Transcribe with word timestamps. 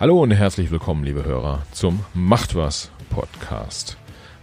Hallo 0.00 0.22
und 0.22 0.30
herzlich 0.30 0.70
willkommen, 0.70 1.02
liebe 1.02 1.24
Hörer, 1.24 1.62
zum 1.72 2.04
Macht 2.14 2.54
was 2.54 2.92
Podcast. 3.10 3.96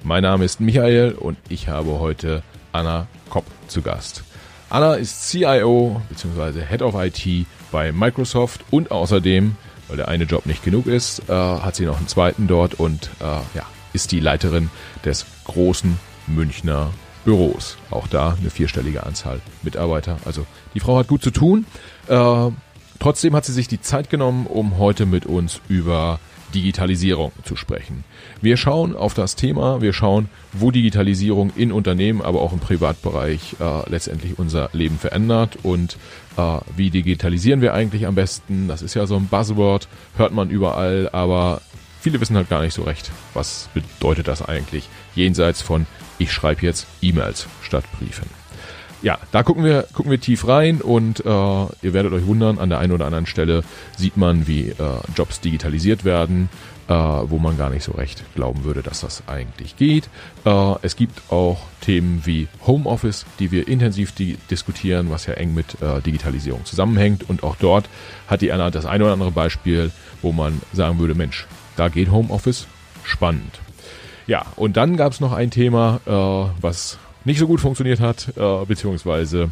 Mein 0.04 0.24
Name 0.24 0.44
ist 0.44 0.60
Michael 0.60 1.14
und 1.14 1.38
ich 1.48 1.70
habe 1.70 1.98
heute 2.00 2.44
Anna 2.74 3.08
Kopp 3.30 3.46
zu 3.70 3.82
Gast. 3.82 4.26
Anna 4.70 4.96
ist 4.96 5.30
CIO 5.30 6.02
bzw. 6.10 6.60
Head 6.60 6.82
of 6.82 6.96
IT 6.96 7.48
bei 7.72 7.94
Microsoft 7.94 8.66
und 8.70 8.92
außerdem, 8.92 9.56
weil 9.88 9.96
der 9.96 10.10
eine 10.10 10.26
Job 10.26 10.46
nicht 10.46 10.62
genug 10.62 10.88
ist, 10.88 11.30
äh, 11.30 11.32
hat 11.32 11.78
sie 11.78 11.86
noch 11.86 12.00
einen 12.00 12.10
zweiten 12.10 12.48
dort 12.48 12.74
und 12.74 13.10
äh, 13.22 13.58
ja, 13.58 13.64
ist 13.94 14.12
die 14.12 14.20
Leiterin 14.20 14.70
des 15.06 15.26
großen 15.46 15.98
Münchner 16.28 16.92
Büros. 17.24 17.78
Auch 17.92 18.08
da 18.08 18.36
eine 18.38 18.50
vierstellige 18.50 19.06
Anzahl 19.06 19.40
Mitarbeiter. 19.64 20.18
Also 20.26 20.46
die 20.74 20.82
Frau 20.82 20.98
hat 20.98 21.08
gut 21.08 21.24
zu 21.24 21.32
tun. 21.32 21.66
Äh, 22.10 22.50
Trotzdem 23.06 23.36
hat 23.36 23.46
sie 23.46 23.54
sich 23.54 23.68
die 23.68 23.80
Zeit 23.80 24.10
genommen, 24.10 24.48
um 24.48 24.80
heute 24.80 25.06
mit 25.06 25.28
uns 25.28 25.62
über 25.70 26.20
Digitalisierung 26.56 27.34
zu 27.44 27.56
sprechen. 27.56 28.04
Wir 28.42 28.58
schauen 28.58 28.96
auf 28.96 29.14
das 29.14 29.36
Thema, 29.36 29.80
wir 29.80 29.94
schauen, 29.94 30.28
wo 30.54 30.72
Digitalisierung 30.72 31.52
in 31.56 31.72
Unternehmen, 31.72 32.24
aber 32.24 32.42
auch 32.42 32.52
im 32.52 32.58
Privatbereich 32.58 33.58
äh, 33.60 33.88
letztendlich 33.92 34.40
unser 34.40 34.72
Leben 34.74 34.98
verändert 34.98 35.60
und 35.62 35.98
äh, 36.38 36.58
wie 36.76 36.90
digitalisieren 36.90 37.62
wir 37.62 37.76
eigentlich 37.76 38.08
am 38.08 38.16
besten. 38.16 38.68
Das 38.68 38.82
ist 38.82 38.96
ja 38.96 39.06
so 39.06 39.18
ein 39.18 39.28
Buzzword, 39.28 39.88
hört 40.18 40.34
man 40.34 40.50
überall, 40.50 41.08
aber 41.12 41.62
viele 42.02 42.20
wissen 42.20 42.36
halt 42.36 42.50
gar 42.50 42.64
nicht 42.64 42.74
so 42.74 42.82
recht, 42.82 43.12
was 43.36 43.70
bedeutet 43.76 44.28
das 44.28 44.42
eigentlich 44.42 44.90
jenseits 45.14 45.62
von 45.62 45.86
ich 46.18 46.32
schreibe 46.32 46.64
jetzt 46.64 46.88
E-Mails 47.04 47.46
statt 47.62 47.84
Briefen 48.00 48.45
ja, 49.06 49.20
da 49.32 49.44
gucken 49.44 49.64
wir, 49.64 49.84
gucken 49.94 50.10
wir 50.10 50.20
tief 50.20 50.48
rein 50.48 50.82
und 50.82 51.20
äh, 51.20 51.30
ihr 51.30 51.94
werdet 51.94 52.12
euch 52.12 52.26
wundern, 52.26 52.58
an 52.58 52.70
der 52.70 52.80
einen 52.80 52.92
oder 52.92 53.06
anderen 53.06 53.28
Stelle 53.28 53.64
sieht 53.96 54.18
man, 54.18 54.48
wie 54.48 54.70
äh, 54.70 54.74
Jobs 55.16 55.40
digitalisiert 55.42 56.06
werden, 56.06 56.50
äh, 56.88 56.94
wo 56.94 57.38
man 57.38 57.56
gar 57.56 57.70
nicht 57.70 57.84
so 57.84 57.92
recht 57.92 58.24
glauben 58.34 58.64
würde, 58.64 58.82
dass 58.82 59.02
das 59.02 59.22
eigentlich 59.28 59.78
geht. 59.78 60.10
Äh, 60.44 60.74
es 60.82 60.96
gibt 60.96 61.32
auch 61.32 61.60
Themen 61.82 62.24
wie 62.26 62.48
Homeoffice, 62.66 63.28
die 63.38 63.52
wir 63.52 63.68
intensiv 63.68 64.12
di 64.12 64.40
diskutieren, 64.50 65.12
was 65.12 65.28
ja 65.28 65.36
eng 65.36 65.54
mit 65.54 65.80
äh, 65.84 66.02
Digitalisierung 66.02 66.66
zusammenhängt. 66.66 67.30
Und 67.30 67.44
auch 67.44 67.58
dort 67.58 67.88
hat 68.26 68.42
die 68.42 68.52
Anna 68.52 68.72
das 68.72 68.88
eine 68.88 69.04
oder 69.04 69.14
andere 69.14 69.32
Beispiel, 69.32 69.92
wo 70.24 70.32
man 70.32 70.60
sagen 70.74 70.98
würde, 70.98 71.14
Mensch, 71.14 71.46
da 71.76 71.90
geht 71.90 72.10
Homeoffice, 72.10 72.66
spannend. 73.04 73.60
Ja, 74.26 74.48
und 74.56 74.78
dann 74.78 74.98
gab 74.98 75.14
es 75.14 75.20
noch 75.20 75.32
ein 75.32 75.52
Thema, 75.52 76.00
äh, 76.08 76.60
was 76.60 76.98
nicht 77.26 77.40
so 77.40 77.48
gut 77.48 77.60
funktioniert 77.60 78.00
hat, 78.00 78.34
äh, 78.38 78.66
beziehungsweise 78.66 79.52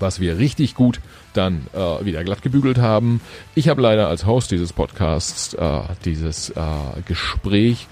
was 0.00 0.20
wir 0.20 0.38
richtig 0.38 0.74
gut 0.74 1.00
dann 1.32 1.66
äh, 1.72 2.04
wieder 2.04 2.24
glatt 2.24 2.42
gebügelt 2.42 2.78
haben. 2.78 3.20
Ich 3.54 3.68
habe 3.68 3.82
leider 3.82 4.08
als 4.08 4.26
Host 4.26 4.50
dieses 4.50 4.72
Podcasts 4.72 5.54
äh, 5.54 5.80
dieses 6.04 6.50
äh, 6.50 6.54
Gespräch 7.06 7.86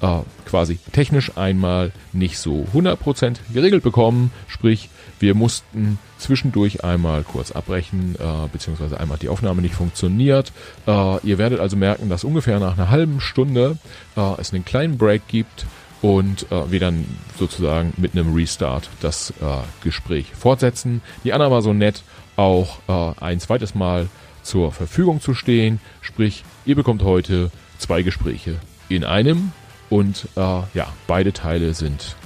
äh, 0.00 0.20
quasi 0.46 0.78
technisch 0.92 1.36
einmal 1.36 1.92
nicht 2.12 2.38
so 2.38 2.66
100% 2.74 3.36
geregelt 3.52 3.82
bekommen. 3.82 4.30
Sprich, 4.46 4.88
wir 5.20 5.34
mussten 5.34 5.98
zwischendurch 6.18 6.84
einmal 6.84 7.24
kurz 7.24 7.52
abbrechen, 7.52 8.14
äh, 8.18 8.48
beziehungsweise 8.52 8.98
einmal 8.98 9.18
die 9.18 9.28
Aufnahme 9.28 9.62
nicht 9.62 9.74
funktioniert. 9.74 10.52
Äh, 10.86 11.26
ihr 11.26 11.38
werdet 11.38 11.60
also 11.60 11.76
merken, 11.76 12.08
dass 12.08 12.24
ungefähr 12.24 12.60
nach 12.60 12.76
einer 12.78 12.90
halben 12.90 13.20
Stunde 13.20 13.78
äh, 14.16 14.40
es 14.40 14.52
einen 14.52 14.64
kleinen 14.64 14.98
Break 14.98 15.26
gibt 15.28 15.66
und 16.02 16.50
äh, 16.52 16.70
wir 16.70 16.80
dann 16.80 17.04
sozusagen 17.38 17.92
mit 17.96 18.12
einem 18.12 18.34
Restart 18.34 18.88
das 19.00 19.30
äh, 19.40 19.82
Gespräch 19.82 20.32
fortsetzen. 20.34 21.02
Die 21.24 21.32
Anna 21.32 21.50
war 21.50 21.62
so 21.62 21.72
nett, 21.72 22.02
auch 22.36 22.78
äh, 22.88 23.20
ein 23.20 23.40
zweites 23.40 23.74
Mal 23.74 24.08
zur 24.42 24.72
Verfügung 24.72 25.20
zu 25.20 25.34
stehen. 25.34 25.80
Sprich, 26.00 26.44
ihr 26.64 26.76
bekommt 26.76 27.02
heute 27.02 27.50
zwei 27.78 28.02
Gespräche 28.02 28.56
in 28.88 29.04
einem 29.04 29.52
und 29.90 30.28
äh, 30.36 30.40
ja, 30.40 30.92
beide 31.06 31.32
Teile 31.32 31.74
sind 31.74 32.16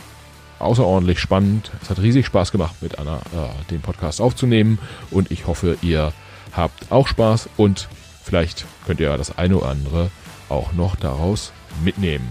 außerordentlich 0.59 1.19
spannend. 1.19 1.71
Es 1.83 1.91
hat 1.91 2.01
riesig 2.01 2.27
Spaß 2.27 2.53
gemacht, 2.53 2.77
mit 2.81 2.99
Anna 2.99 3.19
äh, 3.19 3.71
den 3.71 3.81
Podcast 3.81 4.21
aufzunehmen 4.21 4.79
und 5.11 5.31
ich 5.31 5.47
hoffe, 5.47 5.77
ihr 5.83 6.13
habt 6.53 6.93
auch 6.93 7.09
Spaß 7.09 7.49
und 7.57 7.89
vielleicht 8.23 8.65
könnt 8.87 9.01
ihr 9.01 9.09
ja 9.09 9.17
das 9.17 9.37
eine 9.39 9.57
oder 9.57 9.71
andere 9.71 10.11
auch 10.49 10.73
noch 10.73 10.97
daraus 10.97 11.53
mitnehmen. 11.83 12.29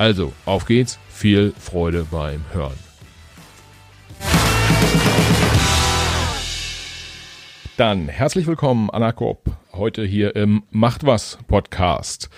Also, 0.00 0.32
auf 0.46 0.64
geht's. 0.64 0.98
Viel 1.10 1.52
Freude 1.58 2.06
beim 2.10 2.42
Hören. 2.54 2.78
Dann 7.76 8.08
herzlich 8.08 8.46
willkommen, 8.46 8.88
Anna 8.88 9.12
Kopp, 9.12 9.50
heute 9.74 10.02
hier 10.02 10.34
im 10.36 10.62
Macht 10.70 11.04
was 11.04 11.36
Podcast. 11.48 12.30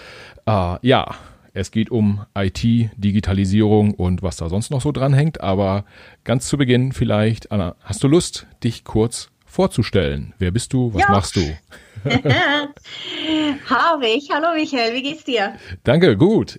Äh, 0.45 0.85
ja, 0.85 1.15
es 1.53 1.71
geht 1.71 1.93
um 1.93 2.27
IT, 2.37 2.65
Digitalisierung 2.97 3.95
und 3.95 4.25
was 4.25 4.39
da 4.39 4.49
sonst 4.49 4.73
noch 4.73 4.81
so 4.81 4.91
dranhängt. 4.91 5.41
Aber 5.41 5.85
ganz 6.25 6.49
zu 6.49 6.59
Beginn 6.59 6.91
vielleicht, 6.91 7.53
Anna, 7.53 7.77
hast 7.85 8.03
du 8.03 8.09
Lust, 8.09 8.49
dich 8.65 8.83
kurz 8.83 9.31
vorzustellen? 9.53 10.33
Wer 10.39 10.51
bist 10.51 10.73
du? 10.73 10.93
Was 10.95 11.03
ja. 11.03 11.11
machst 11.11 11.37
du? 11.37 11.43
Habe 13.69 14.09
ich. 14.09 14.31
Hallo 14.33 14.55
Michael, 14.55 14.95
wie 14.95 15.03
geht's 15.03 15.25
dir? 15.25 15.57
Danke, 15.85 16.17
gut. 16.17 16.59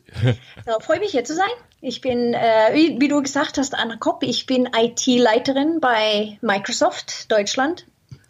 So, 0.66 0.80
freue 0.80 1.00
mich 1.00 1.12
hier 1.12 1.24
zu 1.24 1.34
sein. 1.34 1.50
Ich 1.82 2.02
bin, 2.02 2.34
äh, 2.34 2.70
wie, 2.74 3.02
wie, 3.02 3.08
du 3.08 3.22
gesagt 3.22 3.58
hast, 3.58 3.74
Anna 3.74 3.98
Kopp, 3.98 4.24
ich 4.24 4.46
bin 4.46 4.70
IT-Leiterin 4.74 5.80
bei 5.82 6.38
Microsoft 6.42 7.32
Deutschland. 7.32 7.88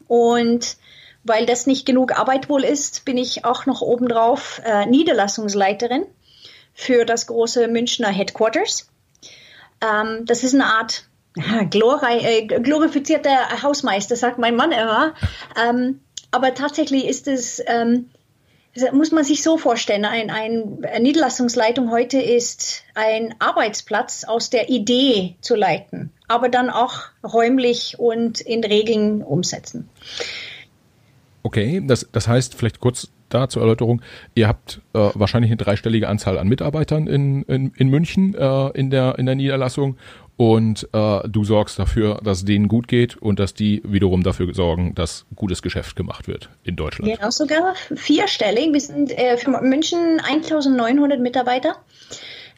Und 0.08 0.78
weil 1.24 1.46
das 1.46 1.68
nicht 1.68 1.86
genug 1.86 2.18
Arbeit 2.18 2.50
wohl 2.50 2.64
ist, 2.64 3.06
bin 3.06 3.18
ich 3.18 3.46
auch 3.46 3.66
noch 3.66 3.82
obendrauf 3.82 4.62
äh, 4.64 4.86
Niederlassungsleiterin 4.86 6.06
für 6.74 7.06
das 7.06 7.28
große 7.28 7.68
Münchner 7.68 8.10
Headquarters. 8.10 8.90
Ähm, 9.82 10.26
das 10.26 10.44
ist 10.44 10.54
eine 10.54 10.66
Art 10.66 11.06
glori 11.70 12.20
äh, 12.20 12.46
glorifizierter 12.46 13.62
Hausmeister, 13.62 14.16
sagt 14.16 14.38
mein 14.38 14.56
Mann 14.56 14.72
immer. 14.72 15.14
Ähm, 15.62 16.00
aber 16.32 16.54
tatsächlich 16.54 17.06
ist 17.06 17.28
es, 17.28 17.62
ähm, 17.68 18.10
muss 18.92 19.12
man 19.12 19.24
sich 19.24 19.44
so 19.44 19.58
vorstellen, 19.58 20.04
ein, 20.04 20.32
ein 20.32 20.80
Niederlassungsleitung 21.00 21.92
heute 21.92 22.20
ist 22.20 22.84
ein 22.96 23.36
Arbeitsplatz 23.38 24.24
aus 24.24 24.50
der 24.50 24.70
Idee 24.70 25.36
zu 25.42 25.56
leiten, 25.56 26.12
aber 26.28 26.50
dann 26.50 26.72
auch 26.72 27.02
räumlich 27.24 28.00
und 28.00 28.42
in 28.42 28.64
Regeln 28.64 29.22
umsetzen. 29.22 29.90
Okay, 31.44 31.84
das, 31.86 32.08
das 32.12 32.28
heißt 32.28 32.56
vielleicht 32.56 32.80
kurz 32.80 33.10
da 33.30 33.50
zur 33.50 33.62
Erläuterung, 33.62 34.02
ihr 34.36 34.48
habt 34.48 34.82
äh, 34.94 35.10
wahrscheinlich 35.14 35.52
eine 35.52 35.58
dreistellige 35.58 36.08
Anzahl 36.08 36.38
an 36.38 36.48
Mitarbeitern 36.48 37.08
in, 37.08 37.44
in, 37.44 37.72
in 37.76 37.90
München 37.90 38.34
äh, 38.36 38.70
in, 38.70 38.90
der, 38.90 39.18
in 39.20 39.26
der 39.26 39.36
Niederlassung 39.36 39.98
und 40.36 40.90
äh, 40.94 41.28
du 41.28 41.44
sorgst 41.44 41.78
dafür, 41.78 42.20
dass 42.24 42.44
denen 42.44 42.68
gut 42.68 42.88
geht 42.88 43.18
und 43.18 43.40
dass 43.40 43.54
die 43.54 43.82
wiederum 43.86 44.24
dafür 44.24 44.54
sorgen, 44.54 44.96
dass 44.96 45.26
gutes 45.36 45.62
Geschäft 45.62 45.96
gemacht 45.96 46.28
wird 46.28 46.50
in 46.64 46.76
Deutschland. 46.76 47.16
Genau, 47.16 47.30
sogar 47.30 47.76
vierstellig. 47.96 48.74
Wir 48.74 48.82
sind 48.82 49.18
äh, 49.18 49.38
für 49.38 49.52
München 49.62 50.20
1900 50.20 51.20
Mitarbeiter 51.20 51.76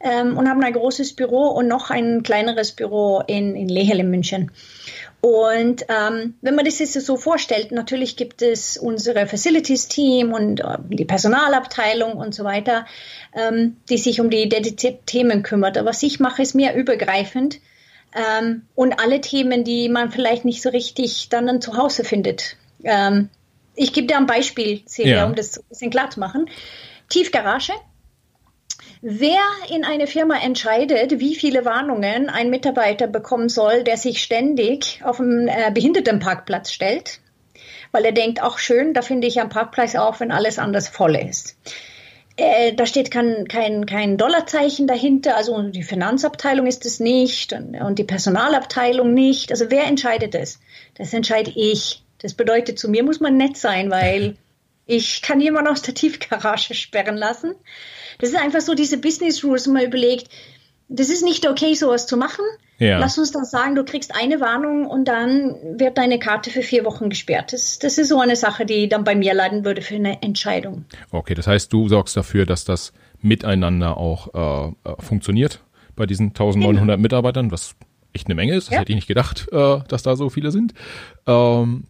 ähm, 0.00 0.36
und 0.36 0.48
haben 0.48 0.62
ein 0.62 0.72
großes 0.72 1.14
Büro 1.14 1.48
und 1.48 1.68
noch 1.68 1.90
ein 1.90 2.22
kleineres 2.22 2.72
Büro 2.72 3.22
in, 3.26 3.54
in 3.54 3.68
Lehel 3.68 4.00
in 4.00 4.10
München. 4.10 4.50
Und 5.20 5.84
ähm, 5.88 6.34
wenn 6.40 6.54
man 6.54 6.64
das 6.64 6.78
jetzt 6.78 6.92
so 6.92 7.16
vorstellt, 7.16 7.72
natürlich 7.72 8.16
gibt 8.16 8.42
es 8.42 8.76
unsere 8.76 9.26
Facilities-Team 9.26 10.32
und 10.32 10.60
äh, 10.60 10.78
die 10.88 11.04
Personalabteilung 11.04 12.12
und 12.12 12.34
so 12.34 12.44
weiter, 12.44 12.86
ähm, 13.34 13.76
die 13.88 13.98
sich 13.98 14.20
um 14.20 14.30
die 14.30 14.48
dedizierten 14.48 15.04
Themen 15.06 15.42
kümmert. 15.42 15.78
Aber 15.78 15.90
was 15.90 16.02
ich 16.02 16.20
mache, 16.20 16.42
ist 16.42 16.54
mehr 16.54 16.76
übergreifend 16.76 17.60
ähm, 18.14 18.62
und 18.74 19.00
alle 19.00 19.20
Themen, 19.20 19.64
die 19.64 19.88
man 19.88 20.10
vielleicht 20.10 20.44
nicht 20.44 20.62
so 20.62 20.68
richtig 20.68 21.28
dann 21.28 21.60
zu 21.60 21.76
Hause 21.76 22.04
findet. 22.04 22.56
Ähm, 22.84 23.30
ich 23.74 23.92
gebe 23.92 24.06
dir 24.06 24.16
ein 24.16 24.26
Beispiel, 24.26 24.84
Celia, 24.86 25.16
ja. 25.16 25.26
um 25.26 25.34
das 25.34 25.58
ein 25.58 25.64
bisschen 25.68 25.90
klar 25.90 26.10
zu 26.10 26.20
machen. 26.20 26.48
Tiefgarage 27.08 27.72
Wer 29.02 29.40
in 29.68 29.84
eine 29.84 30.06
Firma 30.06 30.38
entscheidet, 30.38 31.20
wie 31.20 31.34
viele 31.34 31.64
Warnungen 31.64 32.28
ein 32.28 32.50
Mitarbeiter 32.50 33.06
bekommen 33.06 33.48
soll, 33.48 33.84
der 33.84 33.96
sich 33.96 34.22
ständig 34.22 35.00
auf 35.04 35.18
dem 35.18 35.48
äh, 35.48 35.70
Behindertenparkplatz 35.72 36.72
stellt, 36.72 37.20
weil 37.92 38.04
er 38.04 38.12
denkt, 38.12 38.42
auch 38.42 38.58
schön, 38.58 38.94
da 38.94 39.02
finde 39.02 39.26
ich 39.26 39.40
am 39.40 39.48
Parkplatz 39.48 39.94
auch, 39.94 40.20
wenn 40.20 40.30
alles 40.30 40.58
anders 40.58 40.88
voll 40.88 41.14
ist. 41.14 41.56
Äh, 42.36 42.74
da 42.74 42.84
steht 42.86 43.10
kein, 43.10 43.48
kein, 43.48 43.86
kein 43.86 44.18
Dollarzeichen 44.18 44.86
dahinter, 44.86 45.36
also 45.36 45.60
die 45.62 45.82
Finanzabteilung 45.82 46.66
ist 46.66 46.84
es 46.84 47.00
nicht 47.00 47.52
und, 47.52 47.74
und 47.80 47.98
die 47.98 48.04
Personalabteilung 48.04 49.14
nicht. 49.14 49.50
Also 49.50 49.66
wer 49.70 49.84
entscheidet 49.84 50.34
das? 50.34 50.58
Das 50.96 51.12
entscheide 51.12 51.50
ich. 51.54 52.02
Das 52.18 52.34
bedeutet, 52.34 52.78
zu 52.78 52.88
mir 52.88 53.02
muss 53.04 53.20
man 53.20 53.36
nett 53.36 53.56
sein, 53.56 53.90
weil 53.90 54.36
ich 54.86 55.20
kann 55.20 55.40
jemanden 55.40 55.70
aus 55.70 55.82
der 55.82 55.94
Tiefgarage 55.94 56.74
sperren 56.74 57.16
lassen. 57.16 57.54
Das 58.18 58.30
ist 58.30 58.36
einfach 58.36 58.60
so 58.60 58.74
diese 58.74 58.98
Business 58.98 59.44
Rules, 59.44 59.66
wenn 59.66 59.74
man 59.74 59.84
überlegt, 59.84 60.28
das 60.88 61.08
ist 61.08 61.24
nicht 61.24 61.48
okay, 61.48 61.74
sowas 61.74 62.06
zu 62.06 62.16
machen. 62.16 62.44
Ja. 62.78 62.98
Lass 62.98 63.18
uns 63.18 63.32
dann 63.32 63.44
sagen, 63.44 63.74
du 63.74 63.84
kriegst 63.84 64.14
eine 64.14 64.40
Warnung 64.40 64.86
und 64.86 65.06
dann 65.06 65.56
wird 65.78 65.98
deine 65.98 66.18
Karte 66.18 66.50
für 66.50 66.62
vier 66.62 66.84
Wochen 66.84 67.08
gesperrt. 67.08 67.52
Das, 67.52 67.78
das 67.78 67.98
ist 67.98 68.08
so 68.08 68.20
eine 68.20 68.36
Sache, 68.36 68.66
die 68.66 68.88
dann 68.88 69.02
bei 69.02 69.14
mir 69.14 69.34
leiden 69.34 69.64
würde 69.64 69.82
für 69.82 69.94
eine 69.94 70.22
Entscheidung. 70.22 70.84
Okay, 71.10 71.34
das 71.34 71.46
heißt, 71.46 71.72
du 71.72 71.88
sorgst 71.88 72.16
dafür, 72.16 72.46
dass 72.46 72.64
das 72.64 72.92
miteinander 73.20 73.96
auch 73.96 74.34
äh, 74.34 74.90
äh 74.90 74.94
funktioniert 74.98 75.60
bei 75.96 76.06
diesen 76.06 76.28
1900 76.28 76.82
genau. 76.82 76.96
Mitarbeitern, 76.98 77.50
was 77.50 77.74
echt 78.12 78.26
eine 78.26 78.34
Menge 78.34 78.54
ist. 78.54 78.68
Das 78.68 78.74
ja. 78.74 78.80
hätte 78.80 78.92
ich 78.92 78.96
nicht 78.96 79.08
gedacht, 79.08 79.46
äh, 79.50 79.78
dass 79.88 80.02
da 80.02 80.14
so 80.14 80.28
viele 80.28 80.50
sind. 80.50 80.74
Ähm, 81.26 81.84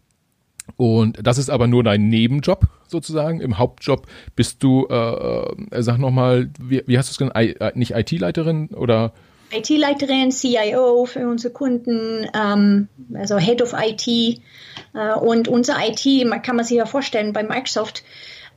und 0.77 1.17
das 1.21 1.39
ist 1.39 1.49
aber 1.49 1.67
nur 1.67 1.83
dein 1.83 2.07
Nebenjob 2.07 2.65
sozusagen. 2.87 3.41
Im 3.41 3.57
Hauptjob 3.57 4.07
bist 4.35 4.63
du, 4.63 4.87
äh, 4.89 4.95
äh 4.95 5.81
sag 5.81 5.97
nochmal, 5.97 6.49
wie, 6.61 6.83
wie 6.85 6.97
hast 6.97 7.09
du 7.09 7.11
es 7.11 7.17
genannt? 7.17 7.35
Äh, 7.35 7.71
nicht 7.75 7.91
IT-Leiterin 7.91 8.69
oder? 8.69 9.11
IT-Leiterin, 9.51 10.31
CIO 10.31 11.05
für 11.05 11.27
unsere 11.27 11.53
Kunden, 11.53 12.27
ähm, 12.33 12.89
also 13.13 13.37
Head 13.37 13.61
of 13.61 13.73
IT. 13.73 14.07
Äh, 14.07 15.13
und 15.19 15.47
unser 15.47 15.77
IT, 15.79 16.27
man 16.27 16.41
kann 16.41 16.55
man 16.55 16.65
sich 16.65 16.77
ja 16.77 16.85
vorstellen, 16.85 17.33
bei 17.33 17.43
Microsoft, 17.43 18.03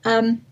ähm, 0.05 0.43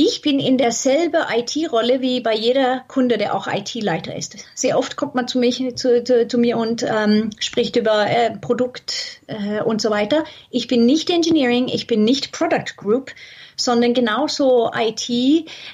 ich 0.00 0.22
bin 0.22 0.38
in 0.38 0.58
derselbe 0.58 1.26
IT-Rolle 1.34 2.00
wie 2.00 2.20
bei 2.20 2.32
jeder 2.32 2.84
Kunde, 2.86 3.18
der 3.18 3.34
auch 3.34 3.48
IT-Leiter 3.48 4.14
ist. 4.14 4.36
Sehr 4.54 4.78
oft 4.78 4.96
kommt 4.96 5.16
man 5.16 5.26
zu, 5.26 5.40
mich, 5.40 5.60
zu, 5.74 6.04
zu, 6.04 6.28
zu 6.28 6.38
mir 6.38 6.56
und 6.56 6.84
ähm, 6.84 7.30
spricht 7.40 7.74
über 7.74 8.06
äh, 8.08 8.30
Produkt 8.38 9.20
äh, 9.26 9.60
und 9.60 9.82
so 9.82 9.90
weiter. 9.90 10.22
Ich 10.50 10.68
bin 10.68 10.86
nicht 10.86 11.10
Engineering, 11.10 11.66
ich 11.66 11.88
bin 11.88 12.04
nicht 12.04 12.30
Product 12.30 12.76
Group, 12.76 13.10
sondern 13.56 13.92
genauso 13.92 14.70
IT, 14.72 15.08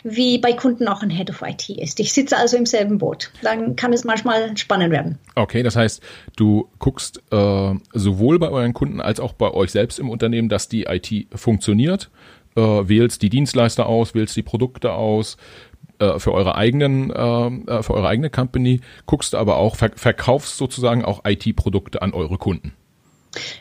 wie 0.05 0.39
bei 0.39 0.55
Kunden 0.55 0.89
auch 0.89 1.03
ein 1.03 1.11
Head 1.11 1.29
of 1.29 1.43
IT 1.43 1.69
ist. 1.69 2.01
Ich 2.01 2.15
sitze 2.15 2.39
also 2.39 2.57
im 2.57 2.65
selben 2.65 2.97
Boot. 2.97 3.31
Dann 3.43 3.77
kann 3.77 3.93
es 3.93 4.05
manchmal 4.05 4.57
spannend 4.57 4.91
werden. 4.91 5.19
Okay, 5.35 5.63
das 5.63 5.77
heißt, 5.77 6.03
du 6.37 6.71
guckst 6.79 7.23
äh, 7.31 7.75
sowohl 7.93 8.39
bei 8.39 8.49
euren 8.49 8.73
Kunden 8.73 9.03
als 9.03 9.21
auch 9.21 9.35
bei 9.35 9.51
euch 9.51 9.71
selbst 9.71 9.99
im 9.99 10.09
Unternehmen, 10.09 10.49
dass 10.49 10.69
die 10.69 10.85
IT 10.85 11.27
funktioniert 11.35 12.09
äh, 12.57 12.61
wählst 12.61 13.23
die 13.23 13.31
Dienstleister 13.31 13.87
aus, 13.87 14.15
wählst 14.15 14.37
die 14.37 14.43
Produkte 14.43 14.93
aus 14.93 15.37
äh, 15.99 16.19
für 16.19 16.33
eure 16.33 16.55
eigenen, 16.55 17.11
äh, 17.11 17.83
für 17.83 17.95
eure 17.95 18.09
eigene 18.09 18.31
Company, 18.31 18.81
guckst 19.07 19.35
aber 19.35 19.57
auch, 19.57 19.77
ver 19.77 19.91
verkaufst 19.97 20.57
sozusagen 20.57 21.05
auch 21.05 21.25
IT-Produkte 21.25 22.03
an 22.03 22.13
eure 22.13 22.39
Kunden. 22.39 22.73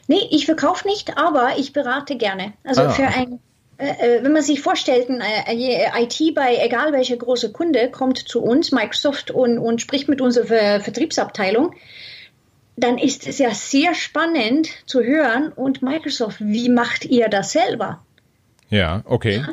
Nee, 0.08 0.28
ich 0.30 0.46
verkaufe 0.46 0.88
nicht, 0.88 1.18
aber 1.18 1.58
ich 1.58 1.74
berate 1.74 2.16
gerne. 2.16 2.54
Also 2.64 2.84
ah, 2.84 2.90
für 2.90 3.08
ein 3.08 3.40
äh, 3.78 4.18
äh, 4.18 4.24
wenn 4.24 4.34
man 4.34 4.44
sich 4.44 4.62
vorstellt, 4.62 5.10
ein 5.10 5.22
IT 5.22 6.36
bei 6.36 6.58
egal 6.64 6.94
welcher 6.94 7.18
große 7.18 7.52
Kunde 7.52 7.90
kommt 7.90 8.18
zu 8.18 8.42
uns, 8.42 8.72
Microsoft, 8.72 9.32
und, 9.32 9.58
und 9.58 9.82
spricht 9.82 10.08
mit 10.08 10.22
unserer 10.22 10.80
Vertriebsabteilung, 10.80 11.74
dann 12.76 12.98
ist 12.98 13.28
es 13.28 13.40
ja 13.40 13.54
sehr 13.54 13.94
spannend 13.94 14.70
zu 14.86 15.02
hören. 15.02 15.52
Und 15.52 15.82
Microsoft, 15.82 16.38
wie 16.40 16.70
macht 16.70 17.06
ihr 17.06 17.30
das 17.30 17.52
selber? 17.52 18.04
Ja, 18.74 19.04
okay. 19.06 19.44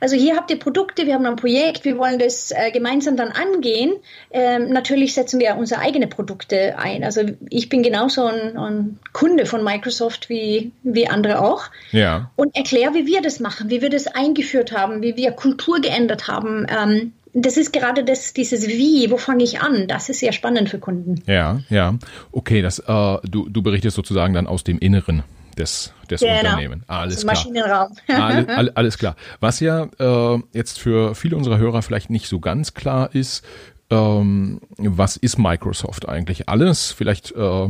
Also 0.00 0.16
hier 0.16 0.36
habt 0.36 0.50
ihr 0.50 0.58
Produkte, 0.58 1.06
wir 1.06 1.14
haben 1.14 1.24
ein 1.24 1.36
Projekt, 1.36 1.84
wir 1.84 1.98
wollen 1.98 2.18
das 2.18 2.50
äh, 2.50 2.72
gemeinsam 2.72 3.16
dann 3.16 3.28
angehen. 3.28 3.94
Ähm, 4.32 4.70
natürlich 4.70 5.14
setzen 5.14 5.38
wir 5.38 5.56
unsere 5.56 5.80
eigenen 5.80 6.08
Produkte 6.10 6.76
ein. 6.76 7.04
Also 7.04 7.22
ich 7.48 7.68
bin 7.68 7.84
genauso 7.84 8.26
ein, 8.26 8.56
ein, 8.56 8.98
Kunde 9.12 9.46
von 9.46 9.62
Microsoft 9.62 10.28
wie, 10.28 10.72
wie 10.82 11.06
andere 11.06 11.40
auch. 11.40 11.70
Ja. 11.92 12.30
Und 12.34 12.56
erkläre, 12.56 12.94
wie 12.94 13.06
wir 13.06 13.22
das 13.22 13.38
machen, 13.38 13.70
wie 13.70 13.82
wir 13.82 13.90
das 13.90 14.08
eingeführt 14.08 14.72
haben, 14.72 15.00
wie 15.00 15.16
wir 15.16 15.30
Kultur 15.30 15.80
geändert 15.80 16.26
haben. 16.26 16.66
Ähm, 16.68 17.12
das 17.32 17.56
ist 17.56 17.72
gerade 17.72 18.04
das, 18.04 18.32
dieses 18.32 18.66
Wie, 18.66 19.10
wo 19.10 19.16
fange 19.16 19.44
ich 19.44 19.60
an? 19.60 19.86
Das 19.86 20.08
ist 20.08 20.20
sehr 20.20 20.32
spannend 20.32 20.70
für 20.70 20.78
Kunden. 20.78 21.22
Ja, 21.26 21.60
ja. 21.70 21.94
Okay, 22.32 22.62
das, 22.62 22.80
äh, 22.80 23.16
du, 23.28 23.48
du 23.48 23.62
berichtest 23.62 23.96
sozusagen 23.96 24.34
dann 24.34 24.46
aus 24.48 24.64
dem 24.64 24.78
Inneren 24.78 25.22
des, 25.54 25.92
des 26.10 26.20
genau. 26.20 26.38
Unternehmens. 26.38 26.84
Alles 26.88 27.22
klar. 27.22 27.34
Maschinenraum. 27.34 27.92
alle, 28.08 28.48
alle, 28.56 28.76
alles 28.76 28.98
klar. 28.98 29.16
Was 29.40 29.60
ja 29.60 29.88
äh, 29.98 30.38
jetzt 30.52 30.78
für 30.78 31.14
viele 31.14 31.36
unserer 31.36 31.58
Hörer 31.58 31.82
vielleicht 31.82 32.10
nicht 32.10 32.28
so 32.28 32.40
ganz 32.40 32.74
klar 32.74 33.14
ist, 33.14 33.44
ähm, 33.90 34.60
was 34.78 35.16
ist 35.16 35.38
Microsoft 35.38 36.08
eigentlich 36.08 36.48
alles? 36.48 36.92
Vielleicht 36.92 37.32
äh, 37.32 37.68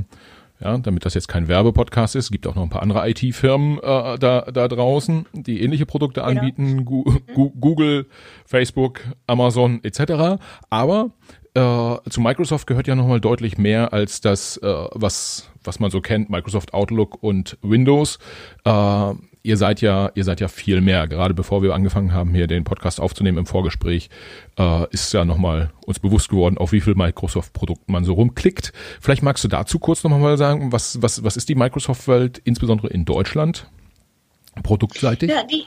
ja, 0.61 0.79
damit 0.79 1.05
das 1.05 1.15
jetzt 1.15 1.29
kein 1.29 1.49
Werbepodcast 1.49 2.17
ist, 2.17 2.31
gibt 2.31 2.47
auch 2.47 2.55
noch 2.55 2.63
ein 2.63 2.71
paar 2.71 2.83
andere 2.83 3.09
IT-Firmen 3.11 3.79
äh, 3.79 4.19
da, 4.19 4.43
da 4.43 4.69
draußen, 4.69 5.27
die 5.33 5.63
ähnliche 5.63 5.85
Produkte 5.85 6.21
genau. 6.21 6.41
anbieten, 6.41 6.85
Gu 6.85 7.05
Google, 7.35 8.07
Facebook, 8.47 9.01
Amazon 9.27 9.81
etc. 9.83 10.41
Aber 10.71 11.11
äh, 11.55 12.11
zu 12.11 12.21
Microsoft 12.21 12.67
gehört 12.67 12.87
ja 12.87 12.95
nochmal 12.95 13.21
deutlich 13.21 13.59
mehr 13.59 13.93
als 13.93 14.21
das, 14.21 14.57
äh, 14.59 14.67
was, 14.93 15.51
was 15.63 15.81
man 15.81 15.91
so 15.91 16.01
kennt, 16.01 16.31
Microsoft 16.31 16.75
Outlook 16.75 17.23
und 17.23 17.59
Windows. 17.63 18.19
Äh, 18.65 19.13
ihr 19.45 19.57
seid 19.57 19.81
ja, 19.81 20.11
ihr 20.15 20.25
seid 20.25 20.41
ja 20.41 20.49
viel 20.49 20.81
mehr. 20.81 21.07
Gerade 21.07 21.35
bevor 21.35 21.63
wir 21.63 21.75
angefangen 21.75 22.13
haben, 22.13 22.35
hier 22.35 22.49
den 22.49 22.65
Podcast 22.65 23.01
aufzunehmen 23.01 23.39
im 23.39 23.47
Vorgespräch, 23.47 24.11
äh, 24.59 24.91
ist 24.91 25.13
ja 25.13 25.25
nochmal 25.25 25.71
uns 25.87 26.01
bewusst 26.01 26.29
geworden, 26.29 26.59
auf 26.59 26.73
wie 26.73 26.81
viel 26.81 26.95
Microsoft-Produkten 26.97 27.93
man 27.93 28.05
so 28.05 28.15
rumklickt. 28.15 28.73
Vielleicht 29.01 29.23
magst 29.23 29.45
du 29.45 29.49
dazu 29.49 29.79
kurz 29.79 30.03
nochmal 30.03 30.37
sagen, 30.37 30.73
was, 30.73 31.01
was, 31.03 31.23
was 31.23 31.37
ist 31.37 31.49
die 31.49 31.55
Microsoft-Welt, 31.55 32.41
insbesondere 32.45 32.89
in 32.89 33.05
Deutschland, 33.05 33.71
produktseitig? 34.63 35.31
Ja, 35.31 35.45
die, 35.45 35.67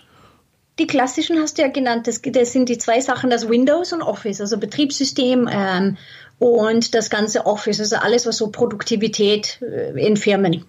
die 0.79 0.87
klassischen 0.87 1.39
hast 1.39 1.57
du 1.57 1.63
ja 1.63 1.67
genannt. 1.69 2.07
Das, 2.07 2.21
das 2.21 2.53
sind 2.53 2.69
die 2.69 2.77
zwei 2.77 3.01
Sachen, 3.01 3.29
das 3.29 3.49
Windows 3.49 3.93
und 3.93 4.01
Office, 4.01 4.41
also 4.41 4.57
Betriebssystem 4.57 5.49
ähm, 5.51 5.97
und 6.39 6.93
das 6.93 7.09
ganze 7.09 7.45
Office, 7.45 7.79
also 7.79 7.95
alles, 7.97 8.25
was 8.25 8.37
so 8.37 8.49
Produktivität 8.49 9.59
äh, 9.61 9.99
in 9.99 10.17
Firmen. 10.17 10.65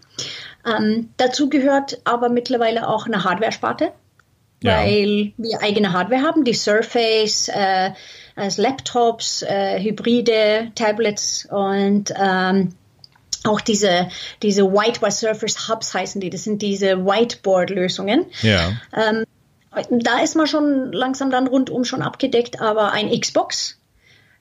Ähm, 0.67 1.11
dazu 1.17 1.49
gehört 1.49 2.01
aber 2.05 2.29
mittlerweile 2.29 2.89
auch 2.89 3.07
eine 3.07 3.25
Hardware-Sparte, 3.25 3.93
ja. 4.63 4.79
weil 4.79 5.33
wir 5.37 5.63
eigene 5.63 5.93
Hardware 5.93 6.23
haben, 6.23 6.45
die 6.45 6.55
Surface, 6.55 7.49
äh, 7.49 7.91
als 8.35 8.57
Laptops, 8.57 9.43
äh, 9.43 9.83
Hybride, 9.83 10.71
Tablets 10.75 11.47
und 11.51 12.13
ähm, 12.17 12.75
auch 13.45 13.61
diese, 13.61 14.09
diese 14.43 14.65
Whiteboard 14.65 15.13
Surface 15.13 15.69
Hubs 15.69 15.95
heißen 15.95 16.21
die, 16.21 16.31
das 16.31 16.45
sind 16.45 16.63
diese 16.63 17.05
Whiteboard-Lösungen. 17.05 18.27
Ja. 18.43 18.73
Ähm, 18.97 19.25
da 19.91 20.21
ist 20.21 20.35
man 20.35 20.47
schon 20.47 20.93
langsam 20.93 21.31
dann 21.31 21.47
rundum 21.47 21.85
schon 21.85 22.03
abgedeckt, 22.03 22.61
aber 22.61 22.93
ein 22.93 23.11
Xbox 23.11 23.79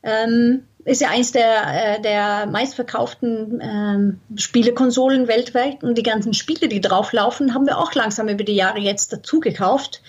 ähm, 0.03 0.63
ist 0.85 1.01
ja 1.01 1.09
eins 1.09 1.33
der, 1.33 1.97
äh, 1.97 2.01
der 2.01 2.45
meistverkauften 2.45 3.59
ähm, 3.61 4.19
Spielekonsolen 4.37 5.27
weltweit 5.27 5.83
und 5.83 5.97
die 5.97 6.03
ganzen 6.03 6.33
Spiele, 6.33 6.69
die 6.69 6.79
drauflaufen, 6.79 7.53
haben 7.53 7.65
wir 7.65 7.77
auch 7.77 7.93
langsam 7.93 8.29
über 8.29 8.45
die 8.45 8.55
Jahre 8.55 8.79
jetzt 8.79 9.11
dazu 9.11 9.41
gekauft. 9.41 10.01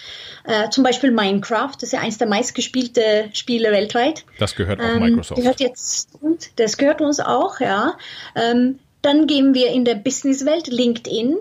Äh, 0.44 0.70
zum 0.70 0.84
Beispiel 0.84 1.10
Minecraft, 1.10 1.72
das 1.74 1.84
ist 1.84 1.92
ja 1.92 2.00
eins 2.00 2.18
der 2.18 2.28
meistgespielte 2.28 3.28
Spiele 3.32 3.72
weltweit. 3.72 4.24
Das 4.38 4.54
gehört 4.54 4.80
auch 4.80 4.84
ähm, 4.84 5.00
Microsoft. 5.00 5.40
Gehört 5.40 5.60
jetzt, 5.60 6.10
das 6.56 6.76
gehört 6.76 7.00
uns 7.00 7.18
auch, 7.18 7.58
ja. 7.58 7.94
Ähm, 8.36 8.78
dann 9.02 9.26
gehen 9.26 9.54
wir 9.54 9.70
in 9.70 9.84
der 9.84 9.96
Businesswelt 9.96 10.68
LinkedIn 10.68 11.38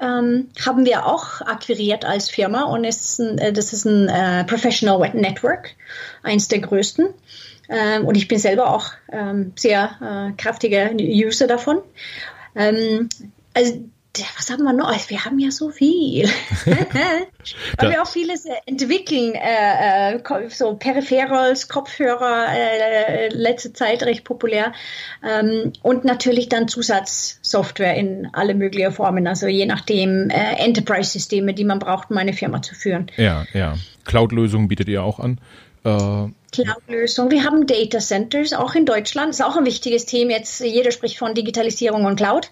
ähm, 0.00 0.48
haben 0.64 0.84
wir 0.84 1.06
auch 1.06 1.40
akquiriert 1.40 2.04
als 2.04 2.30
Firma 2.30 2.64
und 2.64 2.84
ist 2.84 3.18
ein, 3.18 3.38
äh, 3.38 3.52
das 3.52 3.72
ist 3.72 3.84
ein 3.84 4.08
äh, 4.08 4.44
Professional 4.44 5.10
Network, 5.14 5.74
eins 6.22 6.48
der 6.48 6.60
größten. 6.60 7.08
Ähm, 7.68 8.06
und 8.06 8.16
ich 8.16 8.28
bin 8.28 8.38
selber 8.38 8.74
auch 8.74 8.92
ähm, 9.12 9.52
sehr 9.56 9.90
äh, 10.00 10.40
kraftiger 10.40 10.90
User 10.92 11.46
davon. 11.46 11.80
Ähm, 12.54 13.08
also 13.54 13.84
was 14.36 14.50
haben 14.50 14.64
wir 14.64 14.72
noch? 14.72 14.92
Wir 15.08 15.24
haben 15.24 15.38
ja 15.38 15.50
so 15.50 15.70
viel. 15.70 16.28
Weil 17.78 17.90
wir 17.90 18.02
auch 18.02 18.08
vieles 18.08 18.46
äh, 18.46 18.52
entwickeln, 18.66 19.34
äh, 19.34 20.16
äh, 20.16 20.48
so 20.50 20.74
Peripherals, 20.74 21.68
Kopfhörer, 21.68 22.46
äh, 22.50 23.28
letzte 23.28 23.72
Zeit 23.72 24.02
recht 24.02 24.24
populär. 24.24 24.72
Ähm, 25.26 25.72
und 25.82 26.04
natürlich 26.04 26.48
dann 26.48 26.68
Zusatzsoftware 26.68 27.94
in 27.94 28.28
alle 28.32 28.54
möglichen 28.54 28.92
Formen, 28.92 29.26
also 29.26 29.46
je 29.46 29.66
nachdem 29.66 30.30
äh, 30.30 30.54
Enterprise-Systeme, 30.64 31.54
die 31.54 31.64
man 31.64 31.78
braucht, 31.78 32.10
um 32.10 32.16
eine 32.16 32.32
Firma 32.32 32.62
zu 32.62 32.74
führen. 32.74 33.10
Ja, 33.16 33.46
ja. 33.52 33.76
Cloud-Lösungen 34.04 34.68
bietet 34.68 34.88
ihr 34.88 35.02
auch 35.02 35.20
an. 35.20 35.40
Äh, 35.84 36.28
Cloud-Lösung. 36.52 37.30
Wir 37.30 37.44
haben 37.44 37.66
Data 37.66 37.98
Centers, 37.98 38.52
auch 38.52 38.74
in 38.74 38.86
Deutschland. 38.86 39.30
Das 39.30 39.40
ist 39.40 39.44
auch 39.44 39.56
ein 39.56 39.66
wichtiges 39.66 40.06
Thema. 40.06 40.32
Jetzt 40.32 40.60
jeder 40.60 40.90
spricht 40.90 41.18
von 41.18 41.34
Digitalisierung 41.34 42.04
und 42.04 42.16
Cloud. 42.16 42.50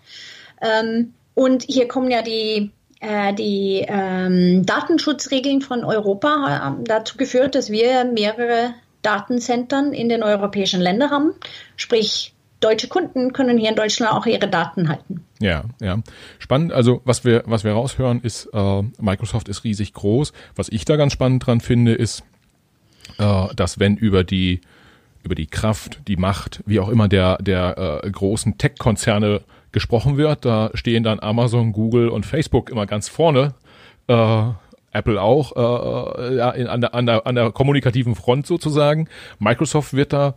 Ähm, 0.61 1.15
und 1.37 1.65
hier 1.65 1.87
kommen 1.87 2.11
ja 2.11 2.23
die, 2.23 2.71
äh, 3.01 3.35
die 3.35 3.85
ähm, 3.87 4.65
Datenschutzregeln 4.65 5.61
von 5.61 5.85
Europa 5.85 6.29
haben 6.29 6.85
dazu 6.85 7.19
geführt, 7.19 7.55
dass 7.55 7.71
wir 7.71 8.07
mehrere 8.07 8.73
Datenzentren 9.03 9.93
in 9.93 10.09
den 10.09 10.23
europäischen 10.23 10.81
Ländern 10.81 11.11
haben. 11.11 11.35
Sprich, 11.77 12.33
deutsche 12.61 12.89
Kunden 12.89 13.35
können 13.35 13.59
hier 13.59 13.69
in 13.69 13.77
Deutschland 13.77 14.15
auch 14.15 14.25
ihre 14.25 14.49
Daten 14.49 14.89
halten. 14.89 15.27
Ja, 15.39 15.65
ja. 15.79 15.99
Spannend. 16.39 16.73
Also 16.73 17.03
was 17.05 17.23
wir, 17.23 17.43
was 17.45 17.65
wir 17.65 17.73
raushören, 17.73 18.23
ist, 18.23 18.49
äh, 18.55 18.83
Microsoft 18.99 19.51
ist 19.51 19.63
riesig 19.63 19.93
groß. 19.93 20.33
Was 20.55 20.71
ich 20.71 20.87
da 20.87 20.97
ganz 20.97 21.13
spannend 21.13 21.47
dran 21.47 21.61
finde, 21.61 21.93
ist, 21.93 22.25
äh, 23.19 23.55
dass 23.55 23.79
wenn 23.79 23.99
über 23.99 24.25
die 24.25 24.63
über 25.23 25.35
die 25.35 25.49
Kraft, 25.49 26.01
die 26.07 26.17
Macht, 26.17 26.63
wie 26.67 26.81
auch 26.81 26.89
immer 26.89 27.09
der, 27.09 27.37
der 27.39 28.01
äh, 28.05 28.11
großen 28.11 28.59
Tech-Konzerne 28.59 29.43
gesprochen 29.77 30.17
wird. 30.17 30.47
Da 30.47 30.71
stehen 30.73 31.03
dann 31.03 31.21
Amazon, 31.21 31.73
Google 31.73 32.09
und 32.09 32.25
Facebook 32.25 32.71
immer 32.71 32.87
ganz 32.87 33.11
vorne. 33.11 33.53
Äh, 34.09 34.45
Apple 34.91 35.21
auch 35.21 35.55
äh, 35.55 36.23
äh 36.23 36.37
ja, 36.39 36.51
in, 36.53 36.67
an, 36.67 36.81
der, 36.81 36.95
an, 36.95 37.05
der, 37.05 37.27
an 37.27 37.35
der 37.35 37.51
kommunikativen 37.51 38.15
Front 38.15 38.47
sozusagen. 38.47 39.07
Microsoft 39.39 39.93
wird 39.93 40.15
da 40.15 40.35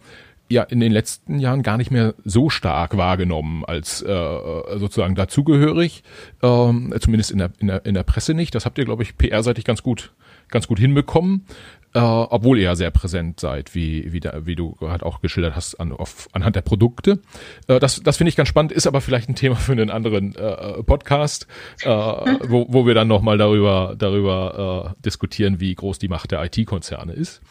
ja 0.49 0.63
in 0.63 0.81
den 0.81 0.91
letzten 0.91 1.39
Jahren 1.39 1.63
gar 1.63 1.77
nicht 1.77 1.89
mehr 1.89 2.15
so 2.25 2.49
stark 2.49 2.97
wahrgenommen 2.97 3.63
als 3.63 4.01
äh, 4.01 4.77
sozusagen 4.77 5.15
dazugehörig, 5.15 6.03
ähm, 6.43 6.93
zumindest 6.99 7.31
in 7.31 7.37
der, 7.37 7.51
in, 7.59 7.67
der, 7.67 7.85
in 7.85 7.93
der 7.93 8.03
Presse 8.03 8.33
nicht. 8.33 8.53
Das 8.55 8.65
habt 8.65 8.77
ihr, 8.77 8.83
glaube 8.83 9.03
ich, 9.03 9.17
PR-seitig 9.17 9.63
ganz 9.63 9.83
gut 9.83 10.11
ganz 10.49 10.67
gut 10.67 10.79
hinbekommen 10.79 11.45
äh, 11.93 11.99
obwohl 11.99 12.57
ihr 12.57 12.65
ja 12.65 12.75
sehr 12.75 12.91
präsent 12.91 13.39
seid, 13.39 13.73
wie, 13.73 14.11
wie, 14.13 14.19
da, 14.19 14.45
wie 14.45 14.55
du 14.55 14.73
gerade 14.75 15.05
auch 15.05 15.21
geschildert 15.21 15.55
hast, 15.55 15.79
an, 15.79 15.91
auf, 15.91 16.27
anhand 16.33 16.55
der 16.55 16.61
Produkte. 16.61 17.19
Äh, 17.67 17.79
das 17.79 18.01
das 18.03 18.17
finde 18.17 18.29
ich 18.29 18.35
ganz 18.35 18.49
spannend, 18.49 18.71
ist 18.71 18.85
aber 18.85 19.01
vielleicht 19.01 19.29
ein 19.29 19.35
Thema 19.35 19.55
für 19.55 19.71
einen 19.71 19.89
anderen 19.89 20.35
äh, 20.35 20.83
Podcast, 20.83 21.47
äh, 21.81 21.89
wo, 21.89 22.67
wo 22.69 22.85
wir 22.85 22.93
dann 22.93 23.07
nochmal 23.07 23.37
darüber, 23.37 23.95
darüber 23.97 24.95
äh, 24.97 25.01
diskutieren, 25.03 25.59
wie 25.59 25.73
groß 25.73 25.97
die 25.99 26.07
Macht 26.09 26.31
der 26.31 26.43
IT-Konzerne 26.43 27.13
ist. 27.13 27.41